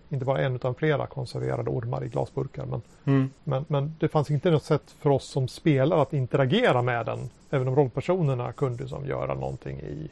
inte 0.10 0.26
bara 0.26 0.42
en 0.42 0.56
utan 0.56 0.76
flera 0.76 1.08
konserverade 1.08 1.70
ormar 1.70 2.04
i 2.04 2.08
glasburkar. 2.08 2.66
Men, 2.66 2.82
Mm. 3.06 3.30
men, 3.44 3.66
men 3.68 3.96
det 4.00 4.08
fanns 4.08 4.32
inte 4.32 4.52
något 4.52 4.64
sätt 4.64 4.96
för 5.00 5.10
oss 5.10 5.26
som 5.26 5.48
spelare 5.48 6.02
att 6.02 6.14
interagera 6.14 6.82
med 6.82 7.06
den. 7.06 7.30
Även 7.50 7.68
om 7.68 7.76
rollpersonerna 7.76 8.52
kunde 8.54 8.88
som 8.88 9.06
göra 9.06 9.34
någonting 9.34 9.80
i, 9.80 10.10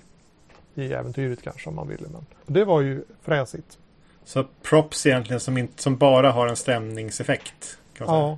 i 0.76 0.94
äventyret 0.94 1.42
kanske 1.44 1.70
om 1.70 1.76
man 1.76 1.88
ville. 1.88 2.08
Men 2.12 2.26
det 2.46 2.66
var 2.66 2.82
ju 2.82 3.04
fräsigt. 3.22 3.78
Så 4.26 4.44
props 4.62 5.06
egentligen 5.06 5.40
som, 5.40 5.58
inte, 5.58 5.82
som 5.84 5.98
bara 5.98 6.32
har 6.32 6.48
en 6.48 6.56
stämningseffekt. 6.56 7.78
Man 8.00 8.08
säga. 8.08 8.38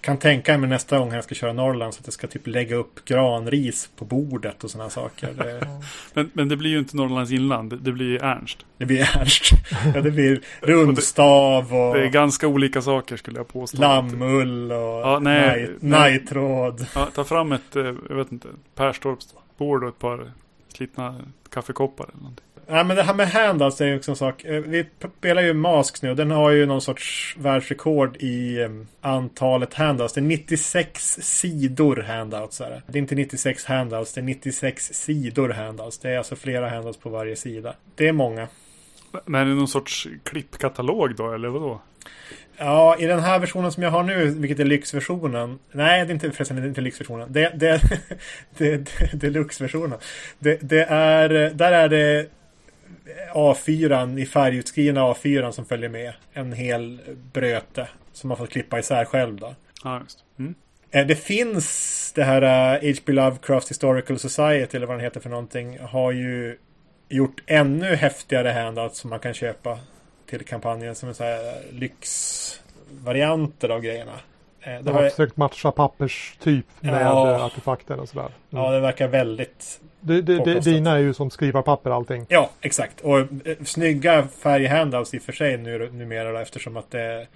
Kan 0.00 0.16
tänka 0.18 0.58
mig 0.58 0.70
nästa 0.70 0.98
gång 0.98 1.12
jag 1.12 1.24
ska 1.24 1.34
köra 1.34 1.52
Norrland 1.52 1.94
så 1.94 2.00
att 2.00 2.06
jag 2.06 2.14
ska 2.14 2.26
typ 2.26 2.46
lägga 2.46 2.76
upp 2.76 3.04
granris 3.04 3.90
på 3.96 4.04
bordet 4.04 4.64
och 4.64 4.70
sådana 4.70 4.90
saker. 4.90 5.32
Det, 5.32 5.68
Men, 6.14 6.30
men 6.32 6.48
det 6.48 6.56
blir 6.56 6.70
ju 6.70 6.78
inte 6.78 6.96
Norrlands 6.96 7.32
inland. 7.32 7.78
Det, 7.82 7.92
blir 7.92 8.22
Ernst. 8.24 8.66
det 8.78 8.86
blir 8.86 9.00
Ernst. 9.00 9.52
Ja, 9.94 10.00
det 10.00 10.10
blir 10.10 10.40
rundstav 10.60 11.74
och 11.74 11.94
Det 11.94 12.04
är 12.04 12.08
ganska 12.08 12.48
olika 12.48 12.82
saker 12.82 13.16
skulle 13.16 13.38
jag 13.38 13.48
påstå. 13.48 13.80
lammull 13.80 14.72
och 14.72 14.78
Ja, 14.78 15.18
nej. 15.22 15.70
najtråd. 15.80 16.86
Ja, 16.94 17.08
ta 17.14 17.24
fram 17.24 17.52
ett, 17.52 17.76
eh, 17.76 17.82
jag 18.08 18.16
vet 18.16 18.32
inte, 18.32 18.48
Perstorps 18.74 19.34
bord 19.58 19.82
och 19.82 19.88
ett 19.88 19.98
par 19.98 20.32
slitna 20.74 21.16
kaffekoppar 21.50 22.04
eller 22.04 22.16
någonting. 22.22 22.44
Nej 22.66 22.84
men 22.84 22.96
det 22.96 23.02
här 23.02 23.14
med 23.14 23.28
handouts 23.28 23.80
är 23.80 23.86
ju 23.86 23.96
också 23.96 24.10
en 24.10 24.16
sak. 24.16 24.44
Eh, 24.44 24.60
Vi 24.60 24.86
spelar 25.18 25.42
ju 25.42 25.54
Mask 25.54 26.02
nu 26.02 26.10
och 26.10 26.16
den 26.16 26.30
har 26.30 26.50
ju 26.50 26.66
någon 26.66 26.80
sorts 26.80 27.36
världsrekord 27.38 28.16
i 28.16 28.60
eh, 28.60 28.68
antalet 29.00 29.74
handouts. 29.74 30.14
Det 30.14 30.20
är 30.20 30.22
96 30.22 31.18
sidor 31.22 31.96
handouts. 31.96 32.60
Är 32.60 32.70
det. 32.70 32.82
det 32.86 32.98
är 32.98 33.00
inte 33.00 33.14
96 33.14 33.64
handouts, 33.64 34.12
det 34.12 34.20
är 34.20 34.22
96 34.22 34.84
sidor 34.92 35.48
handouts. 35.48 35.98
Det 35.98 36.10
är 36.10 36.18
alltså 36.18 36.36
flera 36.36 36.68
handouts 36.68 36.98
på 36.98 37.08
varje 37.10 37.36
sida. 37.36 37.74
Det 37.94 38.08
är 38.08 38.12
många. 38.12 38.48
Men 39.24 39.40
är 39.40 39.44
det 39.44 39.54
någon 39.54 39.68
sorts 39.68 40.08
klippkatalog 40.24 41.16
då, 41.16 41.32
eller 41.32 41.48
vadå? 41.48 41.80
Ja, 42.56 42.96
i 42.98 43.06
den 43.06 43.20
här 43.20 43.38
versionen 43.38 43.72
som 43.72 43.82
jag 43.82 43.90
har 43.90 44.02
nu, 44.02 44.24
vilket 44.24 44.60
är 44.60 44.64
lyxversionen. 44.64 45.58
Nej, 45.72 46.04
det 46.06 46.10
är 46.10 46.14
inte 46.14 46.30
förresten 46.30 46.56
det 46.56 46.62
är 46.62 46.68
inte 46.68 46.80
lyxversionen. 46.80 47.32
Det, 47.32 47.52
det, 47.54 47.80
det, 48.56 48.76
det, 48.76 49.10
det 49.12 49.26
är 49.26 49.30
luxversionen. 49.30 49.98
Det, 50.38 50.58
det 50.62 50.84
är, 50.84 51.28
där 51.54 51.72
är 51.72 51.88
det 51.88 52.26
A4 53.34 54.18
i 54.18 54.26
färgutskrivna 54.26 55.00
A4 55.00 55.50
som 55.50 55.64
följer 55.64 55.88
med. 55.88 56.12
En 56.32 56.52
hel 56.52 57.00
bröte 57.32 57.88
som 58.12 58.28
man 58.28 58.36
får 58.36 58.46
klippa 58.46 58.78
isär 58.78 59.04
själv 59.04 59.36
då. 59.36 59.54
Ja, 59.84 60.00
just. 60.02 60.24
Mm. 60.38 60.54
Eh, 60.90 61.06
Det 61.06 61.16
finns 61.16 62.12
det 62.14 62.24
här 62.24 62.42
eh, 62.42 62.90
H.P. 62.92 63.12
Lovecraft 63.12 63.70
Historical 63.70 64.18
Society 64.18 64.76
eller 64.76 64.86
vad 64.86 64.96
den 64.96 65.04
heter 65.04 65.20
för 65.20 65.30
någonting. 65.30 65.78
Har 65.78 66.12
ju 66.12 66.56
gjort 67.08 67.42
ännu 67.46 67.94
häftigare 67.94 68.48
handouts 68.48 68.98
som 68.98 69.10
man 69.10 69.18
kan 69.20 69.34
köpa 69.34 69.78
till 70.26 70.44
kampanjen 70.44 70.94
som 70.94 71.08
är 71.08 71.12
så 71.12 71.24
här 71.24 71.62
lyxvarianter 71.72 73.68
av 73.68 73.80
grejerna. 73.80 74.20
Eh, 74.62 74.72
Det 74.72 74.82
de 74.82 74.90
har 74.94 75.08
försökt 75.08 75.36
matcha 75.36 75.70
papperstyp 75.70 76.66
med 76.80 77.02
Ja. 77.02 77.44
artefakter 77.44 78.00
och 78.00 78.08
sådär. 78.08 78.28
Mm. 78.52 78.64
ja, 78.64 78.70
det 78.70 78.80
verkar 78.80 79.08
väldigt... 79.08 79.80
det, 80.00 80.22
det, 80.22 80.44
det, 80.44 80.60
dina 80.60 80.90
är 80.92 80.98
ju 80.98 81.14
som 81.14 81.30
skrivarpapper 81.30 81.90
allting. 81.90 82.26
Ja, 82.28 82.50
exakt. 82.60 83.00
Och 83.00 83.18
eh, 83.18 83.26
snygga 83.64 84.28
färghandouts 84.42 85.14
i 85.14 85.18
och 85.18 85.22
för 85.22 85.32
sig 85.32 85.56
nu, 85.56 85.90
numera 85.92 86.32
då, 86.32 86.38
eftersom 86.38 86.76
att 86.76 86.90
det 86.90 87.00
är 87.00 87.26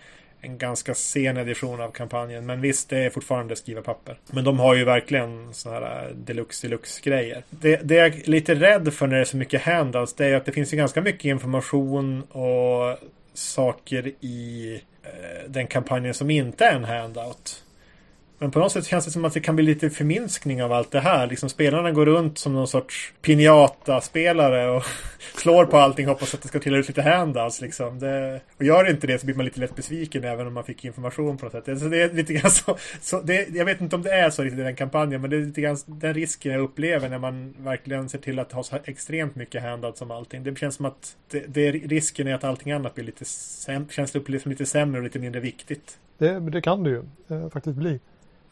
en 0.41 0.59
ganska 0.59 0.95
sen 0.95 1.37
edition 1.37 1.81
av 1.81 1.91
kampanjen. 1.91 2.47
Men 2.47 2.61
visst, 2.61 2.89
det 2.91 2.99
är 2.99 3.11
fortfarande 3.11 3.57
skrivarpapper. 3.57 4.16
Men 4.31 4.45
de 4.45 4.59
har 4.59 4.75
ju 4.75 4.85
verkligen 4.85 5.55
sådana 5.55 5.87
här 5.87 6.05
eh, 6.05 6.11
deluxe 6.14 6.66
deluxe 6.66 7.01
grejer. 7.05 7.43
Det, 7.51 7.77
det 7.77 7.95
jag 7.95 8.07
är 8.07 8.31
lite 8.31 8.55
rädd 8.55 8.93
för 8.95 9.07
när 9.07 9.14
det 9.16 9.20
är 9.20 9.25
så 9.25 9.37
mycket 9.37 9.62
handouts, 9.62 10.14
det 10.14 10.27
är 10.27 10.35
att 10.37 10.45
det 10.45 10.53
finns 10.53 10.72
ju 10.72 10.77
ganska 10.77 11.01
mycket 11.01 11.25
information 11.25 12.22
och 12.22 12.99
saker 13.35 14.07
i 14.20 14.81
Eh, 15.05 15.48
den 15.48 15.66
kampanjen 15.66 16.14
som 16.14 16.30
inte 16.30 16.64
är 16.64 16.74
en 16.74 16.84
handout. 16.84 17.64
Men 18.45 18.51
på 18.51 18.59
något 18.59 18.72
sätt 18.72 18.86
känns 18.86 19.05
det 19.05 19.11
som 19.11 19.24
att 19.24 19.34
det 19.34 19.40
kan 19.40 19.57
bli 19.57 19.64
lite 19.64 19.90
förminskning 19.90 20.62
av 20.62 20.72
allt 20.72 20.90
det 20.90 21.01
här. 21.01 21.26
Liksom 21.26 21.49
spelarna 21.49 21.92
går 21.92 22.07
runt 22.07 22.38
som 22.38 22.53
någon 22.53 22.68
sorts 22.68 23.12
pinjata-spelare 23.22 24.70
och 24.70 24.84
slår 25.36 25.64
på 25.64 25.76
allting 25.76 26.09
och 26.09 26.12
hoppas 26.14 26.34
att 26.34 26.42
det 26.42 26.49
ska 26.49 26.61
trilla 26.61 26.78
ut 26.78 26.88
lite 26.88 27.03
handouts. 27.03 27.61
Liksom. 27.61 27.99
Det, 27.99 28.40
och 28.57 28.64
gör 28.64 28.90
inte 28.90 29.07
det 29.07 29.18
så 29.18 29.26
blir 29.26 29.36
man 29.36 29.45
lite 29.45 29.61
lätt 29.61 29.76
besviken 29.76 30.24
även 30.24 30.47
om 30.47 30.55
man 30.55 30.64
fick 30.64 30.84
information 30.84 31.36
på 31.36 31.45
något 31.45 31.64
sätt. 31.64 31.80
Så 31.80 31.88
det 31.88 32.03
är 32.03 32.12
lite 32.12 32.32
grann 32.32 32.51
så, 32.51 32.76
så 33.01 33.20
det, 33.20 33.49
jag 33.55 33.64
vet 33.64 33.80
inte 33.80 33.97
om 33.97 34.03
det 34.03 34.12
är 34.12 34.30
så 34.30 34.42
riktigt 34.42 34.61
i 34.61 34.62
den 34.62 34.76
kampanjen 34.76 35.20
men 35.20 35.30
det 35.30 35.36
är 35.36 35.40
lite 35.40 35.61
grann 35.61 35.76
den 35.86 36.14
risken 36.14 36.53
jag 36.53 36.61
upplever 36.61 37.09
när 37.09 37.18
man 37.18 37.55
verkligen 37.59 38.09
ser 38.09 38.18
till 38.18 38.38
att 38.38 38.53
ha 38.53 38.62
så 38.62 38.76
extremt 38.84 39.36
mycket 39.36 39.62
handouts 39.62 40.03
om 40.03 40.11
allting. 40.11 40.45
Det 40.45 40.59
känns 40.59 40.74
som 40.74 40.86
att 40.86 41.16
det, 41.30 41.45
det, 41.47 41.70
risken 41.70 42.26
är 42.26 42.34
att 42.34 42.45
allting 42.45 42.72
annat 42.72 42.95
blir 42.95 43.05
lite, 43.05 43.24
säm, 43.24 43.88
känns 43.88 44.14
upplevs 44.14 44.42
som 44.42 44.51
lite 44.51 44.66
sämre 44.66 44.99
och 44.99 45.05
lite 45.05 45.18
mindre 45.18 45.40
viktigt. 45.40 45.99
Det, 46.18 46.40
det 46.40 46.61
kan 46.61 46.82
det 46.82 46.90
ju 46.90 47.03
eh, 47.28 47.49
faktiskt 47.51 47.76
bli. 47.76 48.01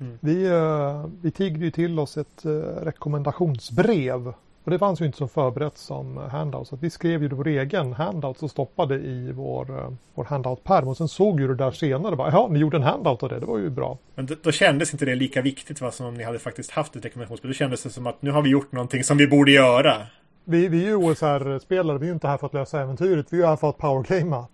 Mm. 0.03 0.18
Vi, 0.20 0.46
eh, 0.46 1.07
vi 1.22 1.30
tiggde 1.30 1.64
ju 1.64 1.70
till 1.70 1.98
oss 1.98 2.16
ett 2.16 2.44
eh, 2.44 2.50
rekommendationsbrev 2.84 4.32
Och 4.64 4.70
det 4.70 4.78
fanns 4.78 5.00
ju 5.00 5.07
inte 5.07 5.18
så 5.18 5.28
förberett 5.28 5.78
som 5.78 6.16
handout. 6.16 6.68
Så 6.68 6.76
vi 6.76 6.90
skrev 6.90 7.22
ju 7.22 7.28
vår 7.28 7.48
egen 7.48 7.92
handout 7.92 8.42
och 8.42 8.50
stoppade 8.50 8.94
i 8.94 9.32
vår, 9.32 9.70
eh, 9.78 9.90
vår 10.14 10.24
handout-pärm. 10.24 10.88
Och 10.88 10.96
sen 10.96 11.09
såg 11.09 11.40
ju 11.40 11.48
det 11.48 11.55
där 11.55 11.70
senare. 11.70 12.16
Bara, 12.16 12.30
ja, 12.30 12.48
ni 12.50 12.59
gjorde 12.59 12.76
en 12.76 12.82
handout 12.82 13.22
av 13.22 13.28
det. 13.28 13.40
Det 13.40 13.46
var 13.46 13.59
ju 13.59 13.70
bra. 13.70 13.98
Men 14.14 14.26
då, 14.26 14.34
då 14.42 14.53
kändes 14.53 14.92
inte 14.92 15.05
det 15.05 15.14
lika 15.14 15.42
viktigt 15.42 15.80
va, 15.80 15.90
som 15.90 16.07
om 16.07 16.14
ni 16.14 16.24
hade 16.24 16.38
faktiskt 16.38 16.70
haft 16.70 16.96
ett 16.96 17.05
rekommendationsspel. 17.05 17.50
Då 17.50 17.55
kändes 17.55 17.82
det 17.82 17.90
som 17.90 18.07
att 18.07 18.22
nu 18.22 18.30
har 18.30 18.42
vi 18.42 18.50
gjort 18.50 18.72
någonting 18.72 19.05
som 19.05 19.16
vi 19.16 19.26
borde 19.26 19.50
göra. 19.50 19.96
Vi, 20.44 20.68
vi 20.68 20.82
är 20.82 20.88
ju 20.88 20.96
OSR-spelare. 20.96 21.98
Vi 21.98 22.05
är 22.05 22.09
ju 22.09 22.14
inte 22.14 22.28
här 22.28 22.38
för 22.38 22.46
att 22.46 22.55
lösa 22.55 22.80
äventyret. 22.80 23.26
Vi 23.30 23.42
är 23.42 23.46
här 23.46 23.57
för 23.57 23.68
att 23.68 23.78
powergamea. 23.78 24.46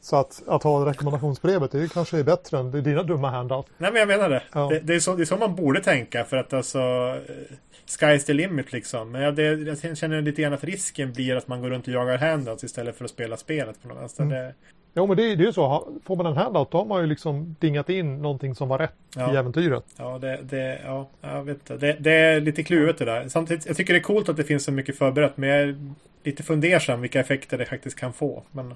Så 0.00 0.16
att, 0.16 0.42
att 0.46 0.62
ha 0.62 0.90
rekommendationsbrevet, 0.90 1.70
det 1.70 1.92
kanske 1.92 2.18
är 2.18 2.24
bättre 2.24 2.58
än 2.58 2.70
dina 2.82 3.02
dumma 3.02 3.30
handout. 3.30 3.66
Nej, 3.78 3.92
men 3.92 4.00
jag 4.00 4.08
menar 4.08 4.28
det. 4.30 4.42
Ja. 4.52 4.68
Det, 4.68 4.80
det, 4.80 4.94
är 4.94 5.00
så, 5.00 5.16
det 5.16 5.22
är 5.22 5.24
så 5.24 5.36
man 5.36 5.54
borde 5.54 5.80
tänka 5.80 6.24
för 6.24 6.36
att 6.36 6.52
alltså 6.52 6.78
eh, 6.78 7.56
Sky's 7.86 8.18
the 8.18 8.32
limit 8.32 8.72
liksom. 8.72 9.10
Men 9.10 9.22
jag, 9.22 9.34
det, 9.34 9.78
jag 9.82 9.98
känner 9.98 10.22
lite 10.22 10.42
grann 10.42 10.52
att 10.52 10.64
risken 10.64 11.12
blir 11.12 11.36
att 11.36 11.48
man 11.48 11.62
går 11.62 11.70
runt 11.70 11.88
och 11.88 11.94
jagar 11.94 12.18
handouts 12.18 12.64
istället 12.64 12.96
för 12.96 13.04
att 13.04 13.10
spela 13.10 13.36
spelet 13.36 13.82
på 13.82 13.88
något 13.88 13.98
vänster. 13.98 14.22
Mm. 14.22 14.34
Det... 14.34 14.54
Jo 14.94 15.06
men 15.06 15.16
det, 15.16 15.36
det 15.36 15.42
är 15.42 15.46
ju 15.46 15.52
så. 15.52 15.88
Får 16.04 16.16
man 16.16 16.26
en 16.26 16.36
handout 16.36 16.70
då 16.70 16.78
har 16.78 16.84
man 16.84 17.00
ju 17.00 17.06
liksom 17.06 17.56
dingat 17.60 17.88
in 17.88 18.22
någonting 18.22 18.54
som 18.54 18.68
var 18.68 18.78
rätt 18.78 18.94
ja. 19.16 19.34
i 19.34 19.36
äventyret. 19.36 19.84
Ja, 19.96 20.18
det, 20.18 20.38
det, 20.42 20.80
ja, 20.84 21.08
jag 21.20 21.42
vet 21.44 21.56
inte. 21.56 21.76
Det, 21.76 21.96
det 22.00 22.12
är 22.12 22.40
lite 22.40 22.62
kluvet 22.62 22.98
det 22.98 23.04
där. 23.04 23.28
Samtidigt, 23.28 23.66
jag 23.66 23.76
tycker 23.76 23.92
det 23.92 23.98
är 23.98 24.02
coolt 24.02 24.28
att 24.28 24.36
det 24.36 24.44
finns 24.44 24.64
så 24.64 24.72
mycket 24.72 24.98
förberett. 24.98 25.36
Men 25.36 25.48
jag 25.48 25.60
är 25.60 25.92
lite 26.24 26.42
fundersam 26.42 27.00
vilka 27.00 27.20
effekter 27.20 27.58
det 27.58 27.64
faktiskt 27.64 27.98
kan 27.98 28.12
få. 28.12 28.42
Men 28.50 28.74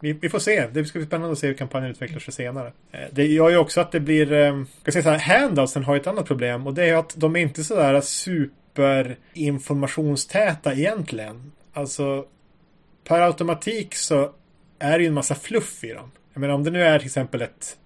vi, 0.00 0.12
vi, 0.12 0.28
får 0.28 0.38
se. 0.38 0.66
Det 0.72 0.84
ska 0.84 0.98
bli 0.98 1.06
spännande 1.06 1.32
att 1.32 1.38
se 1.38 1.46
hur 1.46 1.54
kampanjen 1.54 1.90
utvecklar 1.90 2.18
sig 2.18 2.34
senare. 2.34 2.72
Eh, 2.92 3.00
det 3.12 3.26
gör 3.26 3.50
ju 3.50 3.56
också 3.56 3.80
att 3.80 3.92
det 3.92 4.00
blir... 4.00 4.32
Eh, 4.32 4.38
jag 4.38 4.66
ska 4.82 4.92
säga 4.92 5.02
så 5.02 5.10
här, 5.10 5.38
handoutsen 5.38 5.84
har 5.84 5.96
ett 5.96 6.06
annat 6.06 6.26
problem. 6.26 6.66
Och 6.66 6.74
det 6.74 6.84
är 6.84 6.94
att 6.94 7.14
de 7.16 7.36
är 7.36 7.40
inte 7.40 7.64
sådär 7.64 8.00
superinformationstäta 8.00 10.74
egentligen. 10.74 11.52
Alltså, 11.72 12.24
per 13.04 13.20
automatik 13.20 13.94
så 13.94 14.32
är 14.78 14.98
det 14.98 15.02
ju 15.02 15.08
en 15.08 15.14
massa 15.14 15.34
fluff 15.34 15.84
i 15.84 15.92
dem. 15.92 16.10
Jag 16.32 16.40
menar 16.40 16.54
om 16.54 16.64
det 16.64 16.70
nu 16.70 16.82
är 16.82 16.98
till 16.98 17.06
exempel 17.06 17.42
ett 17.42 17.76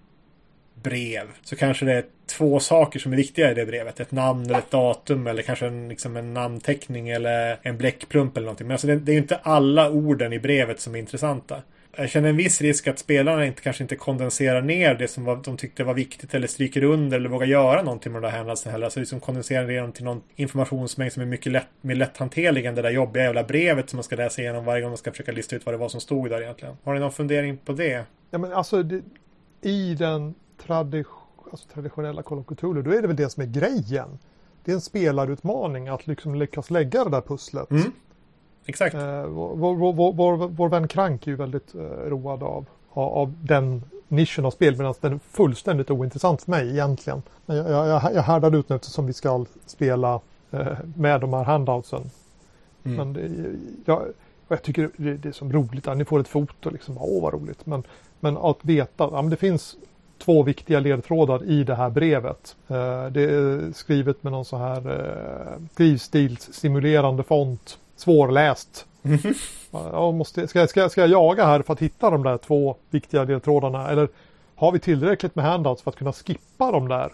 brev 0.83 1.27
så 1.43 1.55
kanske 1.55 1.85
det 1.85 1.93
är 1.93 2.05
två 2.25 2.59
saker 2.59 2.99
som 2.99 3.13
är 3.13 3.17
viktiga 3.17 3.51
i 3.51 3.53
det 3.53 3.65
brevet. 3.65 3.99
Ett 3.99 4.11
namn 4.11 4.45
eller 4.45 4.59
ett 4.59 4.71
datum 4.71 5.27
eller 5.27 5.41
kanske 5.41 5.67
en, 5.67 5.89
liksom 5.89 6.17
en 6.17 6.33
namnteckning 6.33 7.09
eller 7.09 7.59
en 7.61 7.77
bläckplump 7.77 8.37
eller 8.37 8.45
någonting. 8.45 8.67
Men 8.67 8.73
alltså 8.73 8.87
det, 8.87 8.95
det 8.95 9.11
är 9.11 9.17
inte 9.17 9.35
alla 9.35 9.89
orden 9.89 10.33
i 10.33 10.39
brevet 10.39 10.79
som 10.79 10.95
är 10.95 10.99
intressanta 10.99 11.61
jag 11.97 12.09
känner 12.09 12.29
en 12.29 12.37
viss 12.37 12.61
risk 12.61 12.87
att 12.87 12.99
spelarna 12.99 13.45
inte, 13.45 13.61
kanske 13.61 13.83
inte 13.83 13.95
kondenserar 13.95 14.61
ner 14.61 14.95
det 14.95 15.07
som 15.07 15.25
var, 15.25 15.35
de 15.35 15.57
tyckte 15.57 15.83
var 15.83 15.93
viktigt 15.93 16.33
eller 16.33 16.47
stryker 16.47 16.83
under 16.83 17.17
eller 17.17 17.29
vågar 17.29 17.47
göra 17.47 17.81
någonting 17.81 18.11
med 18.11 18.21
de 18.21 18.27
där 18.27 18.37
händelserna 18.37 18.71
heller. 18.71 18.85
Alltså 18.85 18.99
liksom 18.99 19.19
kondenserar 19.19 19.67
ner 19.67 19.81
dem 19.81 19.91
till 19.91 20.03
någon 20.03 20.21
informationsmängd 20.35 21.13
som 21.13 21.21
är 21.21 21.25
mycket 21.25 21.51
lätt, 21.51 21.67
mer 21.81 21.95
lätthanterlig 21.95 22.65
än 22.65 22.75
det 22.75 22.81
där 22.81 22.89
jobbiga 22.89 23.23
jävla 23.23 23.43
brevet 23.43 23.89
som 23.89 23.97
man 23.97 24.03
ska 24.03 24.15
läsa 24.15 24.41
igenom 24.41 24.65
varje 24.65 24.81
gång 24.81 24.91
man 24.91 24.97
ska 24.97 25.11
försöka 25.11 25.31
lista 25.31 25.55
ut 25.55 25.65
vad 25.65 25.73
det 25.73 25.79
var 25.79 25.89
som 25.89 26.01
stod 26.01 26.29
där 26.29 26.41
egentligen. 26.41 26.77
Har 26.83 26.93
ni 26.93 26.99
någon 26.99 27.11
fundering 27.11 27.57
på 27.57 27.71
det? 27.71 28.05
Ja 28.31 28.37
men 28.37 28.53
alltså 28.53 28.83
det, 28.83 29.01
i 29.61 29.95
den 29.95 30.33
tradition, 30.65 31.21
alltså, 31.51 31.67
traditionella 31.73 32.23
Call 32.23 32.39
of 32.39 32.45
Cthulhu 32.45 32.81
då 32.81 32.91
är 32.91 33.01
det 33.01 33.07
väl 33.07 33.15
det 33.15 33.29
som 33.29 33.43
är 33.43 33.47
grejen. 33.47 34.19
Det 34.63 34.71
är 34.71 34.75
en 34.75 34.81
spelarutmaning 34.81 35.87
att 35.87 36.07
liksom 36.07 36.35
lyckas 36.35 36.69
lägga 36.69 37.03
det 37.03 37.09
där 37.09 37.21
pusslet. 37.21 37.71
Mm. 37.71 37.91
Exakt. 38.65 38.95
Eh, 38.95 39.23
vår, 39.23 39.55
vår, 39.75 39.93
vår, 40.13 40.47
vår, 40.47 40.69
vän 40.69 40.87
Krank 40.87 41.27
är 41.27 41.31
ju 41.31 41.37
väldigt 41.37 41.75
eh, 41.75 41.81
road 41.81 42.43
av, 42.43 42.65
av 42.89 43.33
den 43.41 43.83
nischen 44.07 44.45
av 44.45 44.51
spel 44.51 44.77
medan 44.77 44.93
den 45.01 45.13
är 45.13 45.19
fullständigt 45.31 45.91
ointressant 45.91 46.41
för 46.41 46.51
mig 46.51 46.69
egentligen. 46.69 47.21
Men 47.45 47.57
jag, 47.57 47.87
jag, 47.87 48.15
jag 48.15 48.23
härdade 48.23 48.57
ut 48.57 48.69
nu 48.69 48.75
eftersom 48.75 49.05
vi 49.05 49.13
ska 49.13 49.45
spela 49.65 50.19
eh, 50.51 50.67
med 50.95 51.21
de 51.21 51.33
här 51.33 51.43
handoutsen. 51.43 52.09
Mm. 52.83 52.97
Men 52.97 53.13
det, 53.13 53.31
jag, 53.85 54.01
jag 54.47 54.61
tycker 54.61 54.89
det, 54.97 55.17
det 55.17 55.29
är 55.29 55.33
så 55.33 55.45
roligt, 55.45 55.87
att 55.87 55.97
ni 55.97 56.05
får 56.05 56.19
ett 56.19 56.27
foto 56.27 56.69
liksom, 56.69 56.97
åh 56.97 57.21
vad 57.21 57.33
roligt. 57.33 57.65
Men, 57.65 57.83
men 58.19 58.37
att 58.37 58.57
veta, 58.61 59.09
ja, 59.11 59.21
men 59.21 59.29
det 59.29 59.37
finns 59.37 59.75
två 60.17 60.43
viktiga 60.43 60.79
ledtrådar 60.79 61.43
i 61.43 61.63
det 61.63 61.75
här 61.75 61.89
brevet. 61.89 62.55
Eh, 62.67 63.05
det 63.05 63.21
är 63.21 63.73
skrivet 63.73 64.23
med 64.23 64.31
någon 64.31 64.45
så 64.45 64.57
här 64.57 64.77
eh, 64.77 65.61
skrivstilssimulerande 65.73 67.23
font 67.23 67.77
svårläst. 68.03 68.85
Mm 69.03 69.17
-hmm. 69.17 69.35
jag 69.71 70.13
måste, 70.13 70.47
ska, 70.47 70.67
ska, 70.67 70.89
ska 70.89 71.01
jag 71.01 71.09
jaga 71.09 71.45
här 71.45 71.61
för 71.61 71.73
att 71.73 71.79
hitta 71.79 72.09
de 72.09 72.23
där 72.23 72.37
två 72.37 72.75
viktiga 72.89 73.23
ledtrådarna? 73.23 73.89
Eller 73.89 74.07
har 74.55 74.71
vi 74.71 74.79
tillräckligt 74.79 75.35
med 75.35 75.45
handouts 75.45 75.81
för 75.81 75.91
att 75.91 75.97
kunna 75.97 76.13
skippa 76.13 76.71
de 76.71 76.87
där? 76.87 77.11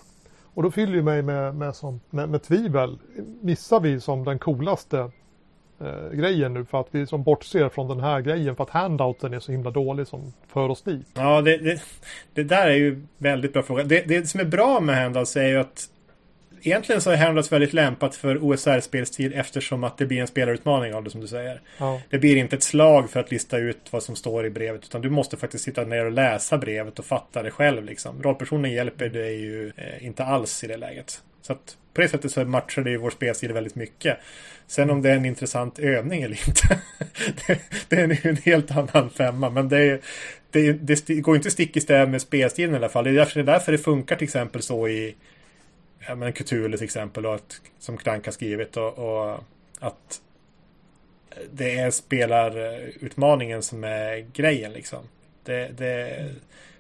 Och 0.54 0.64
då 0.64 0.72
fyller 0.72 0.94
ju 0.94 1.02
mig 1.02 1.22
med, 1.22 1.56
med, 1.56 1.76
som, 1.76 2.00
med, 2.10 2.30
med 2.30 2.44
tvivel. 2.44 2.98
Missar 3.42 3.80
vi 3.80 4.02
som 4.02 4.26
den 4.26 4.40
coolaste 4.40 5.12
eh, 5.80 6.10
grejen 6.14 6.54
nu 6.54 6.66
för 6.66 6.80
att 6.80 6.88
vi 6.92 7.08
som 7.08 7.24
bortser 7.24 7.70
från 7.70 7.88
den 7.88 8.00
här 8.00 8.22
grejen 8.22 8.56
för 8.56 8.64
att 8.64 8.70
handouten 8.70 9.34
är 9.34 9.40
så 9.40 9.52
himla 9.52 9.72
dålig 9.72 10.08
som 10.08 10.34
för 10.48 10.70
oss 10.70 10.82
dit? 10.82 11.08
Ja, 11.14 11.42
det, 11.42 11.58
det, 11.58 11.82
det 12.34 12.44
där 12.44 12.68
är 12.68 12.76
ju 12.76 13.06
väldigt 13.18 13.54
bra 13.54 13.64
fråga. 13.64 13.84
Det, 13.84 14.02
det 14.02 14.30
som 14.30 14.40
är 14.40 14.46
bra 14.46 14.80
med 14.80 14.96
handouts 14.96 15.38
är 15.38 15.48
ju 15.48 15.60
att 15.60 15.90
egentligen 16.62 17.02
så 17.02 17.10
är 17.10 17.18
Handouts 17.18 17.52
väldigt 17.52 17.74
lämpat 17.74 18.16
för 18.16 18.44
OSR-spelstid 18.44 19.34
eftersom 19.36 19.84
att 19.84 19.98
det 19.98 20.06
blir 20.06 20.22
en 20.22 20.28
spelarutmaning 20.28 20.94
av 20.94 21.04
det 21.04 21.10
som 21.10 21.22
du 21.22 21.28
säger. 21.28 21.62
Ja. 21.78 22.02
Det 22.10 22.18
blir 22.18 22.36
inte 22.36 22.56
ett 22.56 22.64
slag 22.64 23.10
för 23.10 23.20
att 23.20 23.32
lista 23.32 23.58
ut 23.58 23.80
vad 23.92 24.04
som 24.04 24.16
står 24.16 24.46
i 24.46 24.50
brevet 24.50 24.84
utan 24.84 25.02
du 25.02 25.10
måste 25.10 25.38
faktiskt 25.38 25.64
sitta 25.64 25.84
ner 25.84 26.06
och 26.06 26.12
läsa 26.12 26.58
brevet 26.58 27.00
och 27.00 27.06
fatta 27.06 27.44
det 27.44 27.52
själv. 27.52 27.84
Liksom. 27.84 28.24
Rollpersonen 28.24 28.72
hjälper 28.72 29.10
dig 29.10 29.42
ju 29.42 29.72
eh, 29.78 30.06
inte 30.06 30.24
alls 30.24 30.64
i 30.64 30.68
det 30.68 30.78
läget. 30.78 31.24
Så 31.42 31.54
att 31.54 31.78
på 31.94 32.02
det 32.02 32.08
sättet 32.08 32.32
så 32.32 32.46
matchar 32.46 32.82
det 32.82 32.90
ju 32.90 32.98
vår 32.98 33.10
spelstil 33.10 33.54
väldigt 33.54 33.76
mycket. 33.76 34.18
Sen 34.68 34.90
om 34.90 35.02
det 35.02 35.10
är 35.10 35.16
en 35.16 35.26
intressant 35.26 35.80
övning 35.80 36.22
eller 36.22 36.48
inte. 36.48 36.80
det, 37.48 37.60
det, 37.90 37.96
är 37.96 38.28
en 38.28 38.38
helt 38.38 38.72
annan 38.72 39.10
femma. 39.10 39.50
Men 39.50 39.70
det, 39.70 40.02
det, 40.52 40.74
det 41.08 41.16
går 41.16 41.36
inte 41.36 41.52
stick 41.52 41.78
i 41.78 41.82
stäv 41.82 42.10
med 42.10 42.22
spelstilen 42.22 42.74
i 42.74 42.78
alla 42.78 42.90
fall. 42.90 43.04
Det 43.04 43.10
är 43.10 43.14
därför, 43.14 43.44
det 43.44 43.52
är 43.52 43.54
därför 43.54 43.72
det 43.72 43.78
funkar 43.78 44.16
till 44.16 44.26
exempel 44.26 44.62
så 44.62 44.88
i 44.88 45.16
ja, 46.10 46.16
men 46.16 46.34
Cthulhu 46.34 46.78
till 46.78 46.86
exempel 46.86 47.26
och 47.26 47.36
att, 47.36 47.62
som 47.80 47.98
Krank 47.98 48.26
har 48.26 48.32
skrivit 48.32 48.78
och, 48.78 49.00
och, 49.00 49.44
att 49.80 50.22
det 51.52 51.80
är 51.80 51.92
spelarutmaningen 51.92 53.58
eh, 53.58 53.62
som 53.62 53.84
är 53.84 54.26
grejen 54.34 54.74
liksom. 54.74 55.00
Det, 55.44 55.78
det, 55.78 56.26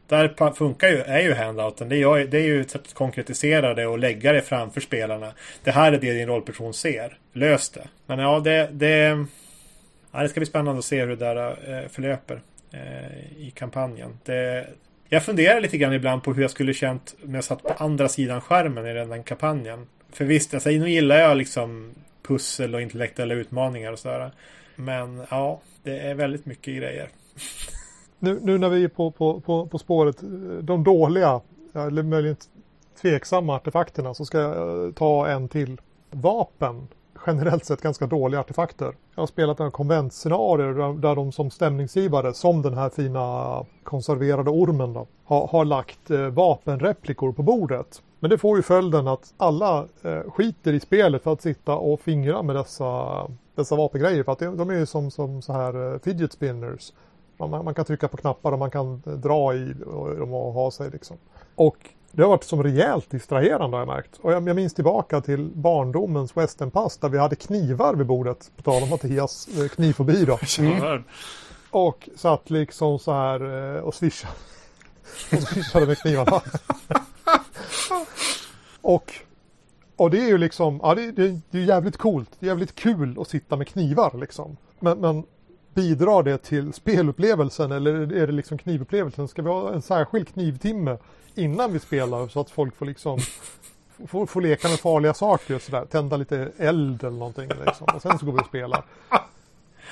där 0.08 0.54
funkar 0.54 0.88
ju, 0.88 0.98
är 0.98 1.20
ju 1.20 1.34
handouten. 1.34 1.90
Det 1.90 1.98
är, 1.98 2.28
det 2.28 2.38
är 2.38 2.44
ju 2.44 2.62
ett 2.62 2.72
sätt 2.72 2.82
att 2.82 2.94
konkretisera 2.94 3.74
det 3.74 3.88
och 3.88 4.00
lägga 4.00 4.32
det 4.32 4.42
framför 4.42 4.82
spelarna. 4.82 5.34
Det 5.64 5.72
här 5.72 5.94
är 5.94 6.00
det 6.00 6.14
din 6.14 6.28
rollperson 6.28 6.74
ser. 6.74 7.18
Lös 7.34 7.70
det. 7.70 7.88
Men 8.06 8.20
ja, 8.20 8.40
det, 8.40 8.70
det, 8.72 9.26
ja, 10.12 10.22
det 10.22 10.30
ska 10.30 10.40
bli 10.40 10.46
spännande 10.46 10.80
att 10.80 10.86
se 10.86 11.02
hur 11.02 11.08
det 11.08 11.16
där 11.16 11.36
eh, 11.74 11.90
förlöper 11.90 12.42
eh, 12.72 13.38
i 13.38 13.52
kampanjen. 13.56 14.20
Det, 14.26 14.68
jag 15.10 15.24
funderar 15.24 15.62
lite 15.62 15.78
grann 15.78 15.94
ibland 15.94 16.24
på 16.24 16.34
hur 16.34 16.42
jag 16.42 16.52
skulle 16.52 16.74
känt 16.74 17.16
om 17.24 17.36
jag 17.36 17.44
satt 17.44 17.64
på 17.64 17.74
andra 17.78 18.10
sidan 18.10 18.42
skärmen 18.42 18.86
i 18.86 18.94
den 18.94 19.24
kampanjen. 19.24 19.88
För 20.12 20.26
visst, 20.26 20.54
alltså, 20.54 20.70
nu 20.70 20.90
gillar 20.90 21.18
jag 21.18 21.38
liksom 21.38 21.92
pussel 22.28 22.76
och 22.76 22.82
intellektuella 22.82 23.34
utmaningar 23.34 23.92
och 23.92 24.00
sådär. 24.00 24.32
Men 24.76 25.22
ja, 25.30 25.62
det 25.84 26.00
är 26.00 26.16
väldigt 26.16 26.46
mycket 26.46 26.78
grejer. 26.78 27.10
Nu, 28.20 28.40
nu 28.42 28.58
när 28.58 28.70
vi 28.70 28.84
är 28.84 28.88
på, 28.88 29.12
på, 29.12 29.40
på, 29.40 29.68
på 29.68 29.80
spåret, 29.80 30.18
de 30.62 30.84
dåliga, 30.84 31.42
eller 31.74 32.04
möjligen 32.04 32.38
tveksamma 33.02 33.56
artefakterna, 33.56 34.14
så 34.14 34.26
ska 34.26 34.40
jag 34.40 34.96
ta 34.96 35.28
en 35.28 35.50
till. 35.50 35.82
Vapen 36.12 36.88
generellt 37.30 37.66
sett 37.66 37.82
ganska 37.82 38.08
dåliga 38.08 38.40
artefakter. 38.40 38.94
Jag 39.16 39.22
har 39.22 39.28
spelat 39.28 39.60
en 39.60 39.72
konventscenarier 39.72 41.02
där 41.02 41.16
de 41.16 41.32
som 41.32 41.52
stämningsgivare, 41.52 42.34
som 42.34 42.62
den 42.62 42.74
här 42.74 42.90
fina 42.90 43.66
konserverade 43.84 44.50
ormen 44.50 44.94
då, 44.94 45.08
har, 45.24 45.48
har 45.48 45.66
lagt 45.66 46.12
eh, 46.12 46.28
vapenreplikor 46.28 47.32
på 47.32 47.44
bordet. 47.44 48.02
Men 48.20 48.30
det 48.30 48.38
får 48.38 48.58
ju 48.58 48.64
följden 48.64 49.08
att 49.08 49.34
alla 49.38 49.88
eh, 50.02 50.32
skiter 50.32 50.74
i 50.74 50.80
spelet 50.80 51.24
för 51.24 51.34
att 51.34 51.42
sitta 51.42 51.76
och 51.76 52.00
fingra 52.00 52.44
med 52.44 52.56
dessa, 52.56 53.28
dessa 53.56 53.76
vapengrejer. 53.76 54.24
För 54.24 54.32
att 54.32 54.40
de 54.40 54.70
är 54.70 54.74
ju 54.74 54.86
som, 54.86 55.12
som 55.12 55.42
så 55.42 55.54
här 55.54 55.94
eh, 55.94 56.00
fidget 56.00 56.34
spinners. 56.34 56.94
Man, 57.38 57.66
man, 57.66 57.74
kan 57.74 57.86
trycka 57.86 58.08
på 58.08 58.18
knappar 58.18 58.52
och 58.52 58.60
man 58.60 58.72
kan 58.72 59.04
eh, 59.06 59.14
dra 59.14 59.54
i 59.54 59.74
dem 60.20 60.34
och 60.34 60.54
ha 60.54 60.72
sig 60.72 60.90
liksom. 60.90 61.18
Och 61.56 61.78
det 62.12 62.22
har 62.22 62.30
varit 62.30 62.44
som 62.44 62.64
rejält 62.64 63.10
distraherande 63.10 63.78
har 63.78 63.82
jag 63.82 63.88
märkt. 63.88 64.20
Och 64.22 64.32
jag, 64.32 64.48
jag 64.48 64.56
minns 64.56 64.74
tillbaka 64.74 65.22
till 65.22 65.50
barndomens 65.54 66.38
westernpass 66.38 66.98
där 66.98 67.10
vi 67.10 67.18
hade 67.18 67.36
knivar 67.36 67.94
vid 67.94 68.08
bordet. 68.08 68.52
På 68.56 68.64
tal 68.64 68.84
om 68.84 68.90
Mattias 68.90 69.48
eh, 69.58 69.68
knivfobi 69.68 70.26
då. 70.26 70.40
Mm. 70.60 71.04
Och 71.72 72.10
satt 72.16 72.50
liksom 72.50 73.00
så 73.00 73.14
här 73.14 73.76
eh, 73.76 73.82
och 73.82 73.96
swishade. 73.96 74.34
och 75.32 75.42
swishade 75.42 75.86
med 75.86 75.98
knivarna. 75.98 76.42
och, 78.82 79.14
och 79.96 80.12
det 80.12 80.20
är 80.20 80.28
ju 80.28 80.38
liksom, 80.38 80.80
ja 80.84 80.96
det, 80.96 81.12
det, 81.12 81.40
det 81.50 81.58
är 81.58 81.64
jävligt 81.64 81.98
coolt. 81.98 82.30
Det 82.40 82.46
är 82.46 82.48
jävligt 82.48 82.76
kul 82.76 83.18
att 83.22 83.30
sitta 83.30 83.56
med 83.56 83.68
knivar 83.68 84.18
liksom. 84.20 84.58
Men, 84.80 85.00
men 85.00 85.24
bidrar 85.74 86.24
det 86.24 86.38
till 86.38 86.74
spelupplevelsen 86.74 87.72
eller 87.72 87.94
är 87.94 88.28
det 88.28 88.34
liksom 88.34 88.58
knivupplevelsen? 88.58 89.28
Ska 89.28 89.42
vi 89.42 89.50
ha 89.50 89.74
en 89.74 89.82
särskild 89.82 90.34
knivtimme 90.34 90.98
innan 91.36 91.74
vi 91.74 91.80
spelar 91.80 92.28
så 92.28 92.42
att 92.42 92.50
folk 92.50 92.76
får 92.76 92.86
liksom 92.86 93.20
får, 94.08 94.26
får 94.26 94.42
leka 94.42 94.68
med 94.68 94.80
farliga 94.80 95.14
saker 95.14 95.56
och 95.56 95.62
sådär. 95.62 95.86
Tända 95.86 96.18
lite 96.18 96.52
eld 96.58 97.04
eller 97.04 97.18
någonting. 97.18 97.52
Liksom. 97.66 97.88
Och 97.96 98.02
sen 98.02 98.20
så 98.20 98.26
går 98.26 98.34
vi 98.34 98.40
och 98.40 98.46
spelar. 98.46 98.84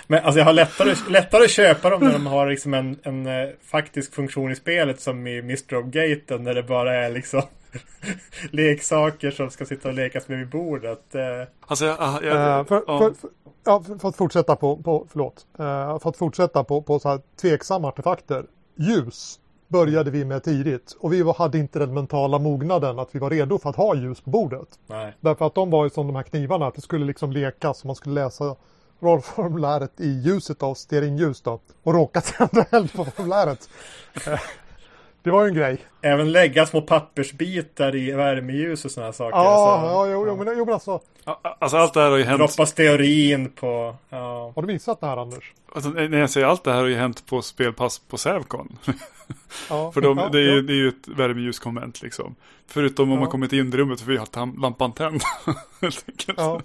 Men 0.07 0.23
alltså 0.23 0.39
jag 0.39 0.45
har 0.45 0.53
lättare, 0.53 0.95
lättare 1.09 1.43
att 1.43 1.51
köpa 1.51 1.89
dem 1.89 2.01
när 2.01 2.13
de 2.13 2.25
har 2.25 2.49
liksom 2.49 2.73
en, 2.73 2.99
en 3.03 3.27
eh, 3.27 3.49
faktisk 3.63 4.13
funktion 4.13 4.51
i 4.51 4.55
spelet 4.55 5.01
som 5.01 5.27
i 5.27 5.39
Mr. 5.39 5.75
of 5.75 5.85
Gaten 5.85 6.43
när 6.43 6.53
det 6.53 6.63
bara 6.63 6.95
är 6.95 7.09
liksom 7.09 7.41
leksaker 8.51 9.31
som 9.31 9.49
ska 9.49 9.65
sitta 9.65 9.87
och 9.87 9.93
lekas 9.93 10.27
med 10.27 10.37
vid 10.37 10.49
bordet. 10.49 11.15
Uh. 11.15 11.21
Alltså 11.59 11.85
jag, 11.85 11.97
jag, 11.99 12.23
jag, 12.23 12.59
uh, 12.59 12.65
för, 12.65 12.83
ja. 12.87 12.99
För, 12.99 13.13
för, 13.13 13.29
ja, 13.65 13.83
för, 13.99 14.09
att 14.09 14.15
fortsätta 14.15 14.55
på, 14.55 14.77
på 14.77 15.07
förlåt. 15.09 15.45
för 16.01 16.09
att 16.09 16.17
fortsätta 16.17 16.63
på, 16.63 16.81
på 16.81 16.99
så 16.99 17.09
här 17.09 17.21
tveksamma 17.41 17.87
artefakter. 17.87 18.45
Ljus 18.75 19.39
började 19.67 20.11
vi 20.11 20.25
med 20.25 20.43
tidigt 20.43 20.97
och 20.99 21.13
vi 21.13 21.31
hade 21.37 21.57
inte 21.57 21.79
den 21.79 21.93
mentala 21.93 22.39
mognaden 22.39 22.99
att 22.99 23.15
vi 23.15 23.19
var 23.19 23.29
redo 23.29 23.57
för 23.57 23.69
att 23.69 23.75
ha 23.75 23.95
ljus 23.95 24.21
på 24.21 24.29
bordet. 24.29 24.67
Nej. 24.87 25.13
Därför 25.19 25.47
att 25.47 25.55
de 25.55 25.69
var 25.69 25.83
ju 25.83 25.89
som 25.89 26.07
de 26.07 26.15
här 26.15 26.23
knivarna, 26.23 26.67
att 26.67 26.75
det 26.75 26.81
skulle 26.81 27.05
liksom 27.05 27.31
lekas 27.31 27.79
och 27.79 27.85
man 27.85 27.95
skulle 27.95 28.15
läsa 28.15 28.55
rollformuläret 28.99 29.99
i 29.99 30.07
ljuset 30.07 30.63
av 30.63 30.73
stearinljus 30.73 31.41
då 31.41 31.59
och 31.83 31.93
råka 31.93 32.21
tända 32.37 32.65
eld 32.71 32.93
på 32.93 33.05
formuläret. 33.05 33.69
Det 35.27 35.31
var 35.31 35.43
ju 35.43 35.49
en 35.49 35.55
grej. 35.55 35.77
Även 36.01 36.31
lägga 36.31 36.65
små 36.65 36.81
pappersbitar 36.81 37.95
i 37.95 38.11
värmeljus 38.11 38.85
och 38.85 38.91
sådana 38.91 39.13
saker. 39.13 39.37
Ja, 39.37 39.79
så, 39.81 39.87
ja, 39.87 40.07
jo, 40.07 40.27
jo, 40.27 40.35
men, 40.43 40.57
jo, 40.57 40.65
men 40.65 40.73
alltså. 40.73 40.99
Alltså 41.59 41.77
allt 41.77 41.93
det 41.93 42.01
här 42.01 42.09
har 42.09 42.17
ju 42.17 42.23
hänt. 42.23 42.37
Droppa 42.37 42.65
stearin 42.65 43.49
på. 43.49 43.95
Ja. 44.09 44.51
Har 44.55 44.61
du 44.61 44.67
missat 44.67 44.99
det 44.99 45.07
här 45.07 45.17
Anders? 45.17 45.53
Alltså, 45.71 45.89
när 45.89 46.17
jag 46.17 46.29
säger 46.29 46.47
allt 46.47 46.63
det 46.63 46.71
här 46.71 46.79
har 46.79 46.87
ju 46.87 46.95
hänt 46.95 47.25
på 47.25 47.41
spelpass 47.41 47.99
på 47.99 48.17
Sävcon. 48.17 48.77
Ja, 49.69 49.91
för 49.91 50.01
de, 50.01 50.17
ja, 50.17 50.29
det, 50.29 50.37
är 50.39 50.41
ju, 50.41 50.55
ja. 50.55 50.61
det 50.61 50.73
är 50.73 50.77
ju 50.77 50.87
ett 50.87 51.07
värmeljuskonvent 51.07 52.01
liksom. 52.01 52.35
Förutom 52.67 53.09
om 53.09 53.13
Ja. 53.13 53.19
man 53.19 53.29
kommit 53.29 53.53
in 53.53 53.73
i 53.73 53.77
rummet 53.77 54.01
för 54.01 54.07
vi 54.07 54.17
har 54.17 54.19
haft 54.19 54.59
lampan 54.61 54.91
tänd. 54.91 55.21
Helt 55.81 56.05
enkelt. 56.07 56.37
Ja. 56.37 56.61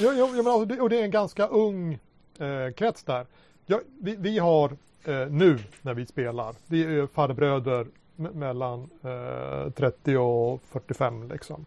Jo, 0.00 0.12
jo, 0.16 0.28
men 0.32 0.46
alltså, 0.46 0.64
det, 0.64 0.80
och 0.80 0.88
det 0.88 1.00
är 1.00 1.04
en 1.04 1.10
ganska 1.10 1.46
ung 1.46 1.92
eh, 2.38 2.74
krets 2.76 3.02
där. 3.02 3.26
Ja, 3.66 3.80
vi, 4.00 4.16
vi 4.18 4.38
har 4.38 4.76
eh, 5.04 5.26
nu 5.30 5.58
när 5.82 5.94
vi 5.94 6.06
spelar, 6.06 6.54
vi 6.66 6.82
är 7.00 7.06
farbröder 7.06 7.86
me- 8.16 8.34
mellan 8.34 8.90
eh, 9.02 9.70
30 9.72 10.16
och 10.16 10.60
45 10.72 11.28
liksom. 11.28 11.64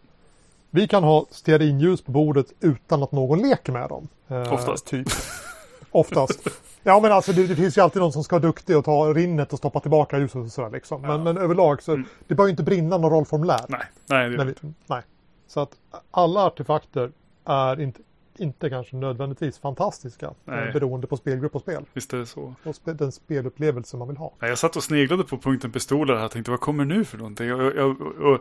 Vi 0.69 0.87
kan 0.87 1.03
ha 1.03 1.25
stearinljus 1.31 2.01
på 2.01 2.11
bordet 2.11 2.45
utan 2.59 3.03
att 3.03 3.11
någon 3.11 3.39
leker 3.39 3.71
med 3.73 3.89
dem. 3.89 4.07
Eh, 4.27 4.53
Oftast. 4.53 4.85
Typ. 4.87 5.07
Oftast. 5.91 6.47
Ja 6.83 6.99
men 6.99 7.11
alltså 7.11 7.31
det, 7.33 7.47
det 7.47 7.55
finns 7.55 7.77
ju 7.77 7.81
alltid 7.81 8.01
någon 8.01 8.11
som 8.13 8.23
ska 8.23 8.35
vara 8.35 8.41
duktig 8.41 8.77
och 8.77 8.85
ta 8.85 9.13
rinnet 9.13 9.53
och 9.53 9.59
stoppa 9.59 9.79
tillbaka 9.79 10.17
ljuset 10.17 10.35
och 10.35 10.51
sådär 10.51 10.69
liksom. 10.69 11.01
Men, 11.01 11.11
Ja. 11.11 11.17
men 11.17 11.37
överlag 11.37 11.81
så 11.83 11.91
Mm. 11.93 12.05
det 12.27 12.35
bör 12.35 12.43
ju 12.45 12.49
inte 12.51 12.63
brinna 12.63 12.97
någon 12.97 13.11
rollformulär. 13.11 13.65
Nej, 13.69 13.81
nej, 14.09 14.29
det 14.29 14.43
Nej, 14.43 14.53
vi, 14.61 14.73
nej. 14.87 15.01
Så 15.47 15.59
att 15.59 15.69
alla 16.11 16.45
artefakter 16.45 17.11
är 17.45 17.81
inte, 17.81 18.01
inte 18.39 18.69
kanske 18.69 18.95
nödvändigtvis 18.95 19.59
fantastiska. 19.59 20.33
Nej. 20.45 20.73
Beroende 20.73 21.07
på 21.07 21.17
spelgrupp 21.17 21.55
och 21.55 21.61
spel. 21.61 21.85
visst 21.93 22.13
är 22.13 22.17
det 22.17 22.25
så. 22.25 22.55
Och 22.63 22.75
spe, 22.75 22.93
den 22.93 23.11
spelupplevelse 23.11 23.97
man 23.97 24.07
vill 24.07 24.17
ha. 24.17 24.33
Jag 24.39 24.57
satt 24.57 24.75
och 24.75 24.83
sneglade 24.83 25.23
på 25.23 25.37
punkten 25.37 25.71
pistoler 25.71 26.15
här 26.15 26.25
och 26.25 26.31
tänkte 26.31 26.51
vad 26.51 26.59
kommer 26.59 26.85
nu 26.85 27.05
för 27.05 27.17
någonting? 27.17 27.53
Och, 27.53 27.73
och, 27.73 28.01
och, 28.01 28.39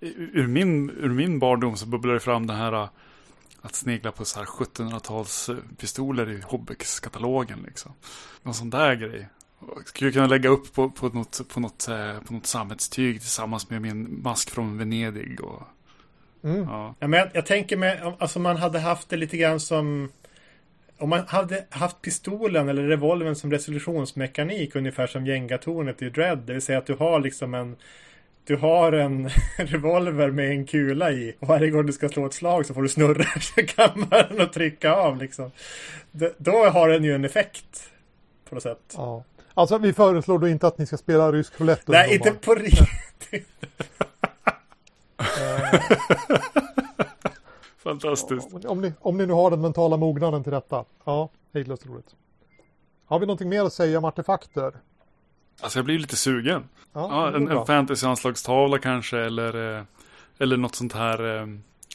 ur, 0.00 0.46
min, 0.46 0.90
ur 0.90 1.08
min 1.08 1.38
barndom 1.38 1.76
så 1.76 1.86
bubblar 1.86 2.14
det 2.14 2.20
fram 2.20 2.46
det 2.46 2.54
här 2.54 2.72
äh, 2.72 2.88
att 3.62 3.74
snegla 3.74 4.12
på 4.12 4.24
så 4.24 4.38
här 4.38 4.46
1700-tals 4.46 5.48
äh, 5.48 5.56
pistoler 5.78 6.30
i 6.30 6.40
Hobbex-katalogen 6.40 7.62
liksom. 7.66 7.92
Någon 8.42 8.54
sån 8.54 8.70
där 8.70 8.94
grej. 8.94 9.28
Och 9.58 9.88
Skulle 9.88 10.12
kunna 10.12 10.26
lägga 10.26 10.48
upp 10.48 10.74
på, 10.74 10.90
på, 10.90 11.08
något, 11.08 11.48
på, 11.48 11.60
något, 11.60 11.88
eh, 11.88 12.18
på 12.26 12.32
något 12.32 12.46
sammetstyg 12.46 13.20
tillsammans 13.20 13.70
med 13.70 13.82
min 13.82 14.22
mask 14.22 14.50
från 14.50 14.78
Venedig. 14.78 15.40
Och, 15.40 15.62
Mm. 16.44 16.62
ja. 16.62 16.94
Ja, 16.98 17.06
men 17.06 17.20
jag, 17.20 17.28
jag 17.32 17.46
tänker 17.46 17.76
mig, 17.76 18.00
alltså 18.18 18.38
man 18.38 18.56
hade 18.56 18.78
haft 18.78 19.08
det 19.08 19.16
lite 19.16 19.36
grann 19.36 19.60
som 19.60 20.08
om 20.98 21.08
man 21.08 21.24
hade 21.26 21.64
haft 21.70 22.02
pistolen 22.02 22.68
eller 22.68 22.82
revolvern 22.82 23.34
som 23.34 23.50
resolutionsmekanik 23.50 24.76
ungefär 24.76 25.06
som 25.06 25.26
gängatornet 25.26 26.02
i 26.02 26.10
Dread. 26.10 26.38
Det 26.38 26.52
vill 26.52 26.62
säga 26.62 26.78
att 26.78 26.86
du 26.86 26.94
har 26.94 27.20
liksom 27.20 27.54
en 27.54 27.76
du 28.46 28.56
har 28.56 28.92
en 28.92 29.30
revolver 29.58 30.30
med 30.30 30.50
en 30.50 30.66
kula 30.66 31.12
i 31.12 31.36
och 31.38 31.48
varje 31.48 31.70
gång 31.70 31.86
du 31.86 31.92
ska 31.92 32.08
slå 32.08 32.26
ett 32.26 32.34
slag 32.34 32.66
så 32.66 32.74
får 32.74 32.82
du 32.82 32.88
snurra 32.88 33.24
kammaren 33.66 34.40
och 34.40 34.52
trycka 34.52 34.94
av 34.94 35.18
liksom. 35.18 35.50
Då 36.38 36.64
har 36.64 36.88
den 36.88 37.04
ju 37.04 37.14
en 37.14 37.24
effekt. 37.24 37.90
På 38.48 38.54
något 38.54 38.62
sätt. 38.62 38.94
Ja. 38.96 39.24
Alltså 39.54 39.78
vi 39.78 39.92
föreslår 39.92 40.38
då 40.38 40.48
inte 40.48 40.66
att 40.66 40.78
ni 40.78 40.86
ska 40.86 40.96
spela 40.96 41.32
rysk 41.32 41.60
roulette. 41.60 41.92
Nej, 41.92 42.14
inte 42.14 42.30
på 42.30 42.54
riktigt. 42.54 43.48
Fantastiskt. 47.82 48.54
om, 48.54 48.60
om, 48.66 48.80
ni, 48.80 48.92
om 49.00 49.16
ni 49.18 49.26
nu 49.26 49.32
har 49.32 49.50
den 49.50 49.60
mentala 49.60 49.96
mognaden 49.96 50.42
till 50.42 50.52
detta. 50.52 50.84
Ja, 51.04 51.28
hejdlöst 51.54 51.86
roligt. 51.86 52.14
Har 53.06 53.18
vi 53.18 53.26
någonting 53.26 53.48
mer 53.48 53.62
att 53.64 53.72
säga 53.72 53.98
om 53.98 54.04
artefakter? 54.04 54.72
Alltså 55.60 55.78
jag 55.78 55.84
blir 55.86 55.98
lite 55.98 56.16
sugen. 56.16 56.64
Ja, 56.92 57.08
Ja, 57.10 57.36
en, 57.36 57.48
en 57.48 57.66
fantasy-anslagstavla 57.66 58.78
kanske 58.78 59.18
eller, 59.18 59.78
eh, 59.78 59.84
eller 60.38 60.56
något 60.56 60.74
sånt 60.74 60.92
här 60.92 61.36
eh, 61.40 61.46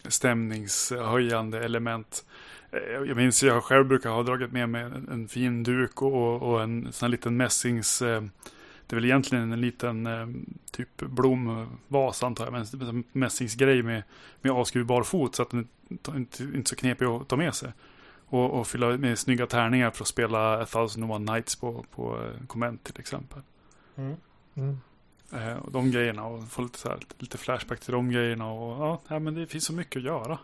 stämningshöjande 0.07 1.63
element. 1.65 2.25
Eh, 2.71 2.79
Jag 3.07 3.17
minns 3.17 3.43
jag 3.43 3.63
själv 3.63 3.85
brukar 3.87 4.09
ha 4.09 4.23
dragit 4.23 4.51
med 4.51 4.69
mig 4.69 4.81
en, 4.83 5.09
en 5.11 5.27
fin 5.27 5.63
duk 5.63 6.01
och, 6.01 6.41
och 6.41 6.61
en 6.61 6.87
sån 6.91 7.05
här 7.07 7.11
liten 7.11 7.37
mässings... 7.37 8.03
Det 8.89 8.93
är 8.93 8.95
väl 8.95 9.05
egentligen 9.05 9.51
en 9.51 9.61
liten 9.61 10.05
eh, 10.05 10.27
typ 10.71 11.01
blomvas 11.01 12.23
antar 12.23 12.45
jag. 12.45 12.53
Men 12.53 12.89
en 12.89 13.03
mässingsgrej 13.11 13.83
med, 13.83 14.03
med 14.41 14.51
avskruvbar 14.51 15.03
fot 15.03 15.35
så 15.35 15.41
att 15.41 15.49
den 15.49 15.67
inte, 15.87 16.43
inte, 16.43 16.69
så 16.69 16.75
knepig 16.75 17.05
att 17.05 17.27
ta 17.27 17.35
med 17.35 17.55
sig. 17.55 17.71
Och, 18.25 18.59
och 18.59 18.67
fylla 18.67 18.97
med 18.97 19.19
snygga 19.19 19.47
tärningar 19.47 19.91
för 19.91 20.03
att 20.03 20.07
spela 20.07 20.61
A 20.61 20.65
thousand 20.65 21.03
and 21.03 21.13
one 21.13 21.33
nights 21.33 21.55
på, 21.55 21.85
på 21.95 22.17
eh, 22.17 22.45
konvent 22.47 22.83
till 22.83 22.99
exempel. 22.99 23.41
Mm. 23.95 24.15
Mm. 24.55 24.77
Eh, 25.33 25.57
och 25.57 25.71
de 25.71 25.91
grejerna 25.91 26.25
och 26.25 26.47
få 26.47 26.61
lite, 26.61 26.79
så 26.79 26.89
här, 26.89 26.99
lite 27.17 27.37
flashback 27.37 27.79
till 27.79 27.93
de 27.93 28.11
grejerna. 28.11 28.51
Och, 28.51 29.01
ja, 29.07 29.19
men 29.19 29.33
det 29.33 29.47
finns 29.47 29.65
så 29.65 29.73
mycket 29.73 29.97
att 29.97 30.03
göra. 30.03 30.39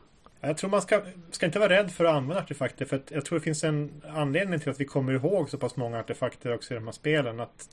Jag 0.47 0.57
tror 0.57 0.69
man 0.69 0.81
ska, 0.81 1.01
ska 1.31 1.45
inte 1.45 1.59
vara 1.59 1.69
rädd 1.69 1.91
för 1.91 2.05
att 2.05 2.13
använda 2.15 2.41
artefakter. 2.43 2.85
För 2.85 2.95
att 2.95 3.11
jag 3.11 3.25
tror 3.25 3.39
det 3.39 3.43
finns 3.43 3.63
en 3.63 4.01
anledning 4.09 4.59
till 4.59 4.69
att 4.69 4.79
vi 4.79 4.85
kommer 4.85 5.13
ihåg 5.13 5.49
så 5.49 5.57
pass 5.57 5.75
många 5.75 5.99
artefakter 5.99 6.53
också 6.53 6.73
i 6.73 6.75
de 6.75 6.85
här 6.85 6.91
spelen. 6.91 7.39
Att 7.39 7.69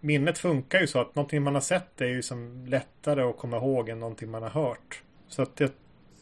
minnet 0.00 0.38
funkar 0.38 0.80
ju 0.80 0.86
så 0.86 1.00
att 1.00 1.14
någonting 1.14 1.42
man 1.42 1.54
har 1.54 1.60
sett 1.60 2.00
är 2.00 2.06
ju 2.06 2.22
som 2.22 2.66
lättare 2.66 3.22
att 3.22 3.36
komma 3.38 3.56
ihåg 3.56 3.88
än 3.88 4.00
någonting 4.00 4.30
man 4.30 4.42
har 4.42 4.50
hört. 4.50 5.02
Så 5.28 5.42
att 5.42 5.60
jag 5.60 5.70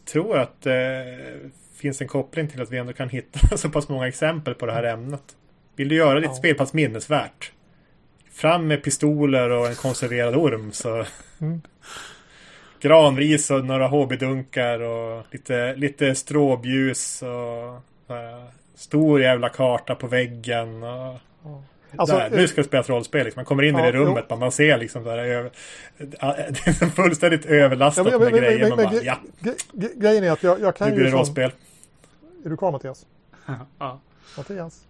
tror 0.04 0.38
att 0.38 0.62
det 0.62 1.18
finns 1.74 2.00
en 2.00 2.08
koppling 2.08 2.48
till 2.48 2.62
att 2.62 2.70
vi 2.70 2.78
ändå 2.78 2.92
kan 2.92 3.08
hitta 3.08 3.56
så 3.56 3.70
pass 3.70 3.88
många 3.88 4.08
exempel 4.08 4.54
på 4.54 4.66
det 4.66 4.72
här 4.72 4.82
ämnet. 4.84 5.36
Vill 5.76 5.88
du 5.88 5.94
göra 5.94 6.20
ditt 6.20 6.28
Ja. 6.30 6.34
spelpass 6.34 6.72
minnesvärt? 6.72 7.52
Fram 8.30 8.66
med 8.66 8.82
pistoler 8.82 9.50
och 9.50 9.66
en 9.66 9.74
konserverad 9.74 10.34
orm 10.36 10.72
så 10.72 11.04
Mm. 11.40 11.60
Granris 12.80 13.50
och 13.50 13.64
några 13.64 13.88
HB-dunkar 13.88 14.80
och 14.80 15.24
lite, 15.30 15.74
lite 15.76 16.14
stråbljus 16.14 17.22
och 17.22 18.16
eh, 18.16 18.44
stor 18.74 19.20
jävla 19.20 19.48
karta 19.48 19.94
på 19.94 20.06
väggen. 20.06 20.82
Och, 20.82 21.16
Ja. 21.92 21.96
Alltså, 22.02 22.16
där, 22.16 22.30
nu 22.30 22.48
ska 22.48 22.60
du 22.60 22.68
spela 22.68 22.80
ett 22.80 22.88
rollspel. 22.88 23.24
Liksom. 23.24 23.38
Man 23.40 23.44
kommer 23.44 23.62
in 23.62 23.74
i 23.76 23.78
Ja, 23.78 23.84
det 23.84 23.92
rummet, 23.92 24.30
man, 24.30 24.38
man 24.38 24.52
ser 24.52 24.78
liksom 24.78 25.04
där 25.04 25.18
över, 25.18 25.50
det 25.98 26.66
är 26.66 26.90
fullständigt 26.90 27.46
överlastat 27.46 28.06
Ja, 28.06 28.10
men- 28.12 28.20
med 28.20 28.32
men- 28.32 28.40
grejer. 28.40 28.68
men- 28.68 28.76
men- 28.76 28.86
bara, 28.86 29.02
ja, 29.02 29.18
gre- 29.40 29.70
gre- 29.72 30.00
Grejen 30.00 30.24
är 30.24 30.30
att 30.30 30.42
jag, 30.42 30.60
jag 30.60 30.76
kan 30.76 30.88
nu 30.88 30.94
blir 30.94 31.04
ju 31.04 31.10
det 31.10 31.10
som... 31.10 31.18
rollspel. 31.18 31.52
Är 32.44 32.48
du 32.50 32.56
kvar 32.56 32.72
Mattias? 32.72 33.06
ja. 33.78 34.00
Mattias? 34.36 34.84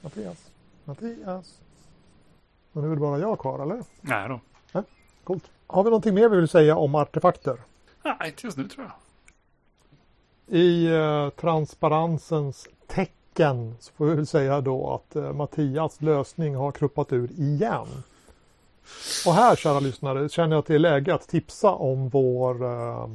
Mattias? 0.00 0.50
Mattias? 0.84 1.58
Men 2.72 2.84
nu 2.84 2.90
är 2.90 2.94
det 2.94 3.00
bara 3.00 3.18
jag 3.18 3.38
kvar 3.38 3.62
eller? 3.62 3.82
Nej 4.00 4.28
då. 4.28 4.40
Coolt. 5.24 5.44
Har 5.72 5.84
vi 5.84 5.90
någonting 5.90 6.14
mer 6.14 6.28
vi 6.28 6.36
vill 6.36 6.48
säga 6.48 6.76
om 6.76 6.94
artefakter? 6.94 7.56
Nej, 8.02 8.16
inte 8.24 8.46
just 8.46 8.58
nu 8.58 8.68
tror 8.68 8.86
jag. 8.86 8.94
I 10.58 10.86
eh, 10.86 11.28
transparensens 11.28 12.68
tecken 12.86 13.74
så 13.80 13.92
får 13.92 14.06
vi 14.06 14.14
väl 14.14 14.26
säga 14.26 14.60
då 14.60 14.94
att 14.94 15.16
eh, 15.16 15.32
Mattias 15.32 16.00
lösning 16.00 16.56
har 16.56 16.72
kruppat 16.72 17.12
ur 17.12 17.30
igen. 17.32 17.86
Och 19.26 19.34
här 19.34 19.56
kära 19.56 19.80
lyssnare 19.80 20.28
känner 20.28 20.56
jag 20.56 20.58
att 20.58 20.66
det 20.66 20.74
är 20.74 20.78
läge 20.78 21.14
att 21.14 21.28
tipsa 21.28 21.70
om 21.70 22.08
vår, 22.08 22.64
eh, 22.64 23.10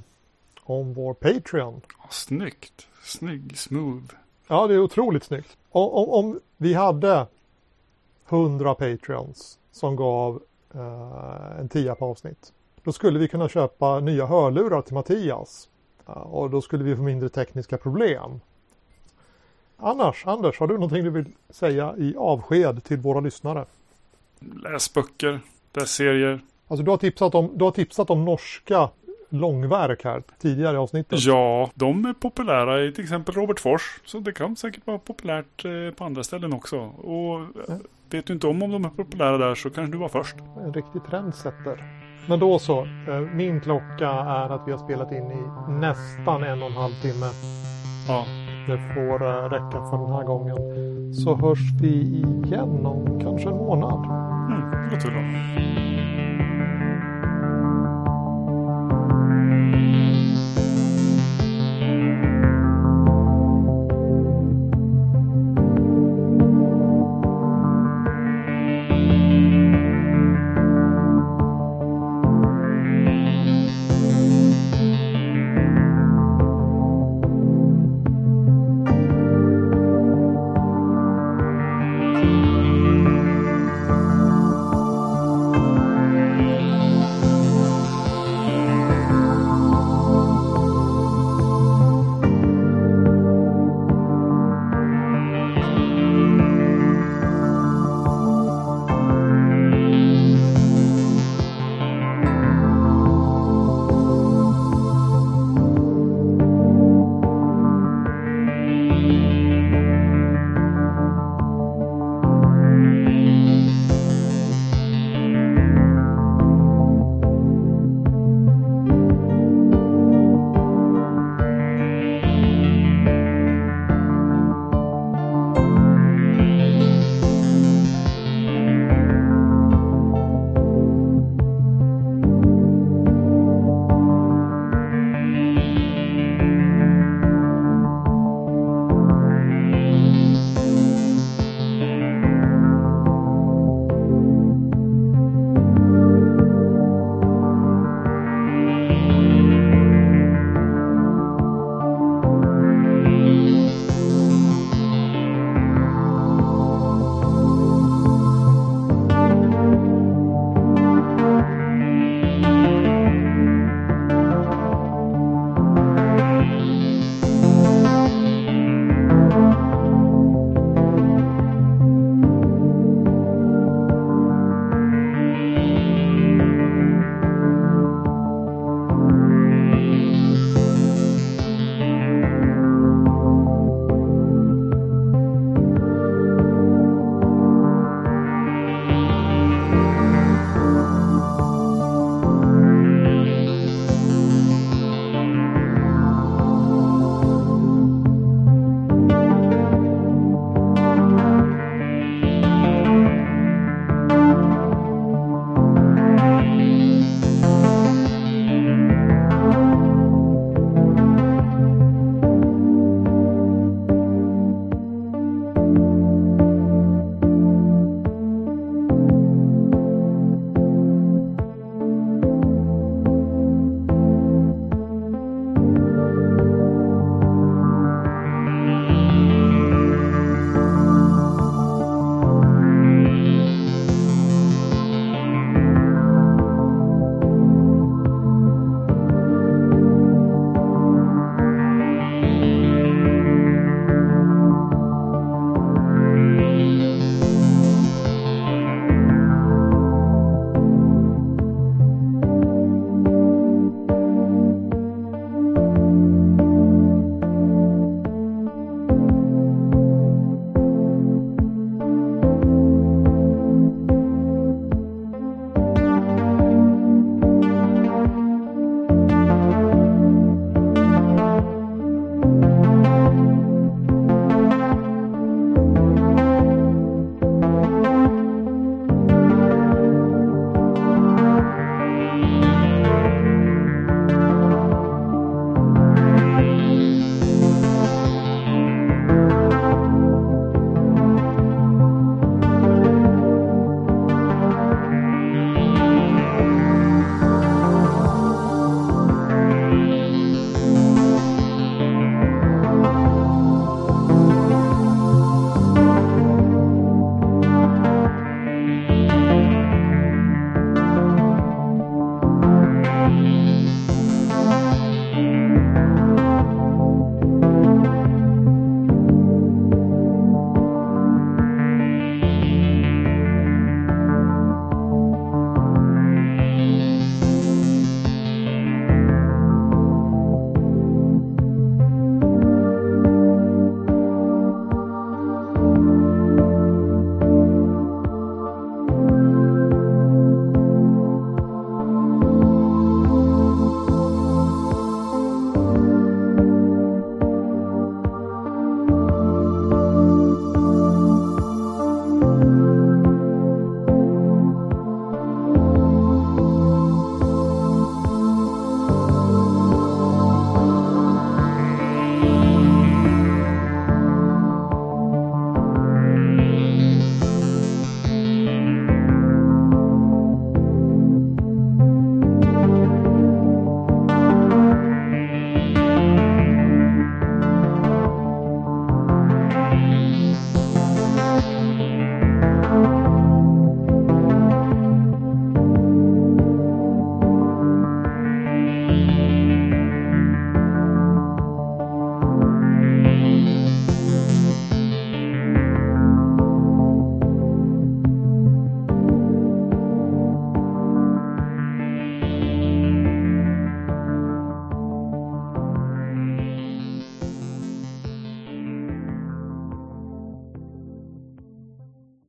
om 0.64 0.93
vår 0.93 1.14
Patreon. 1.14 1.82
Snyggt. 2.10 2.88
Snygg, 3.03 3.58
smooth. 3.58 4.14
Ja, 4.47 4.68
det 4.68 4.74
är 4.74 4.80
otroligt 4.80 5.24
snyggt. 5.24 5.58
Om, 5.70 5.89
om, 5.89 6.10
om 6.10 6.39
vi 6.58 6.74
hade 6.74 7.28
100 8.30 8.76
Patreons 8.76 9.60
som 9.72 9.95
gav 9.95 10.41
en 11.59 11.69
tia 11.69 11.95
på 11.95 12.05
avsnitt. 12.05 12.53
Då 12.84 12.91
skulle 12.91 13.19
vi 13.19 13.28
kunna 13.28 13.49
köpa 13.49 13.99
nya 13.99 14.25
hörlurar 14.25 14.82
till 14.82 14.93
Mattias. 14.93 15.69
Ja, 16.05 16.13
och 16.13 16.49
då 16.49 16.61
skulle 16.61 16.84
vi 16.84 16.95
få 16.95 17.01
mindre 17.01 17.30
tekniska 17.30 17.78
problem. 17.78 18.39
Annars, 19.78 20.28
Anders, 20.28 20.59
har 20.59 20.67
du 20.67 20.73
någonting 20.73 21.03
du 21.03 21.09
vill 21.09 21.25
säga 21.49 21.95
i 21.97 22.15
avsked 22.17 22.84
till 22.84 22.97
våra 22.97 23.19
lyssnare? 23.19 23.65
Läs 24.39 24.93
böcker, 24.93 25.39
läs 25.73 25.91
serier, 25.91 26.41
Alltså 26.67 26.84
du 26.84 26.91
har 26.91 26.97
tipsat 26.97 27.36
om, 27.36 27.51
du 27.53 27.63
har 27.63 27.71
tipsat 27.71 28.09
om 28.09 28.25
norska 28.25 28.89
långverk 29.30 30.03
här 30.03 30.23
tidigare 30.41 30.75
i 30.75 30.78
avsnittet. 30.78 31.19
Ja, 31.23 31.69
de 31.73 32.05
är 32.05 32.13
populära 32.13 32.82
i 32.84 32.91
till 32.91 33.03
exempel 33.03 33.36
Robert 33.36 33.59
Fors. 33.59 33.82
Så 34.05 34.19
det 34.19 34.32
kan 34.32 34.55
säkert 34.55 34.88
vara 34.88 34.97
populärt 34.97 35.65
eh, 35.65 35.95
på 35.97 36.03
andra 36.03 36.23
ställen 36.23 36.53
också. 36.53 36.78
Och 36.88 37.39
eh, 37.69 37.75
vet 38.09 38.25
du 38.28 38.34
inte 38.34 38.47
om 38.47 38.63
om 38.63 38.71
de 38.71 38.86
är 38.86 38.89
populära 38.89 39.38
där 39.38 39.55
så 39.55 39.69
kanske 39.69 39.91
du 39.91 39.97
var 39.97 40.09
först. 40.09 40.36
En 40.65 40.73
riktig 40.73 41.01
trendsetter. 41.09 41.84
Men 42.30 42.39
då 42.39 42.59
så, 42.59 42.80
eh, 43.07 43.19
min 43.34 43.61
klocka 43.61 44.09
är 44.09 44.49
att 44.49 44.67
vi 44.67 44.71
har 44.71 44.80
spelat 44.80 45.11
in 45.11 45.32
i 45.32 45.71
nästan 45.71 46.43
en 46.43 46.61
och 46.61 46.69
en 46.69 46.75
halv 46.78 46.93
timme. 47.01 47.25
Ja, 48.07 48.25
Det 48.67 48.78
får 48.78 49.19
räcka 49.49 49.89
för 49.89 49.97
den 49.97 50.13
här 50.13 50.23
gången. 50.23 50.57
Så 51.13 51.36
hörs 51.36 51.59
vi 51.82 52.23
igen 52.45 52.86
om 52.86 53.19
kanske 53.23 53.49
en 53.49 53.57
månad. 53.57 54.05
mm, 54.05 54.71
det 54.71 54.95
låter 54.95 55.11
bra. 55.11 55.97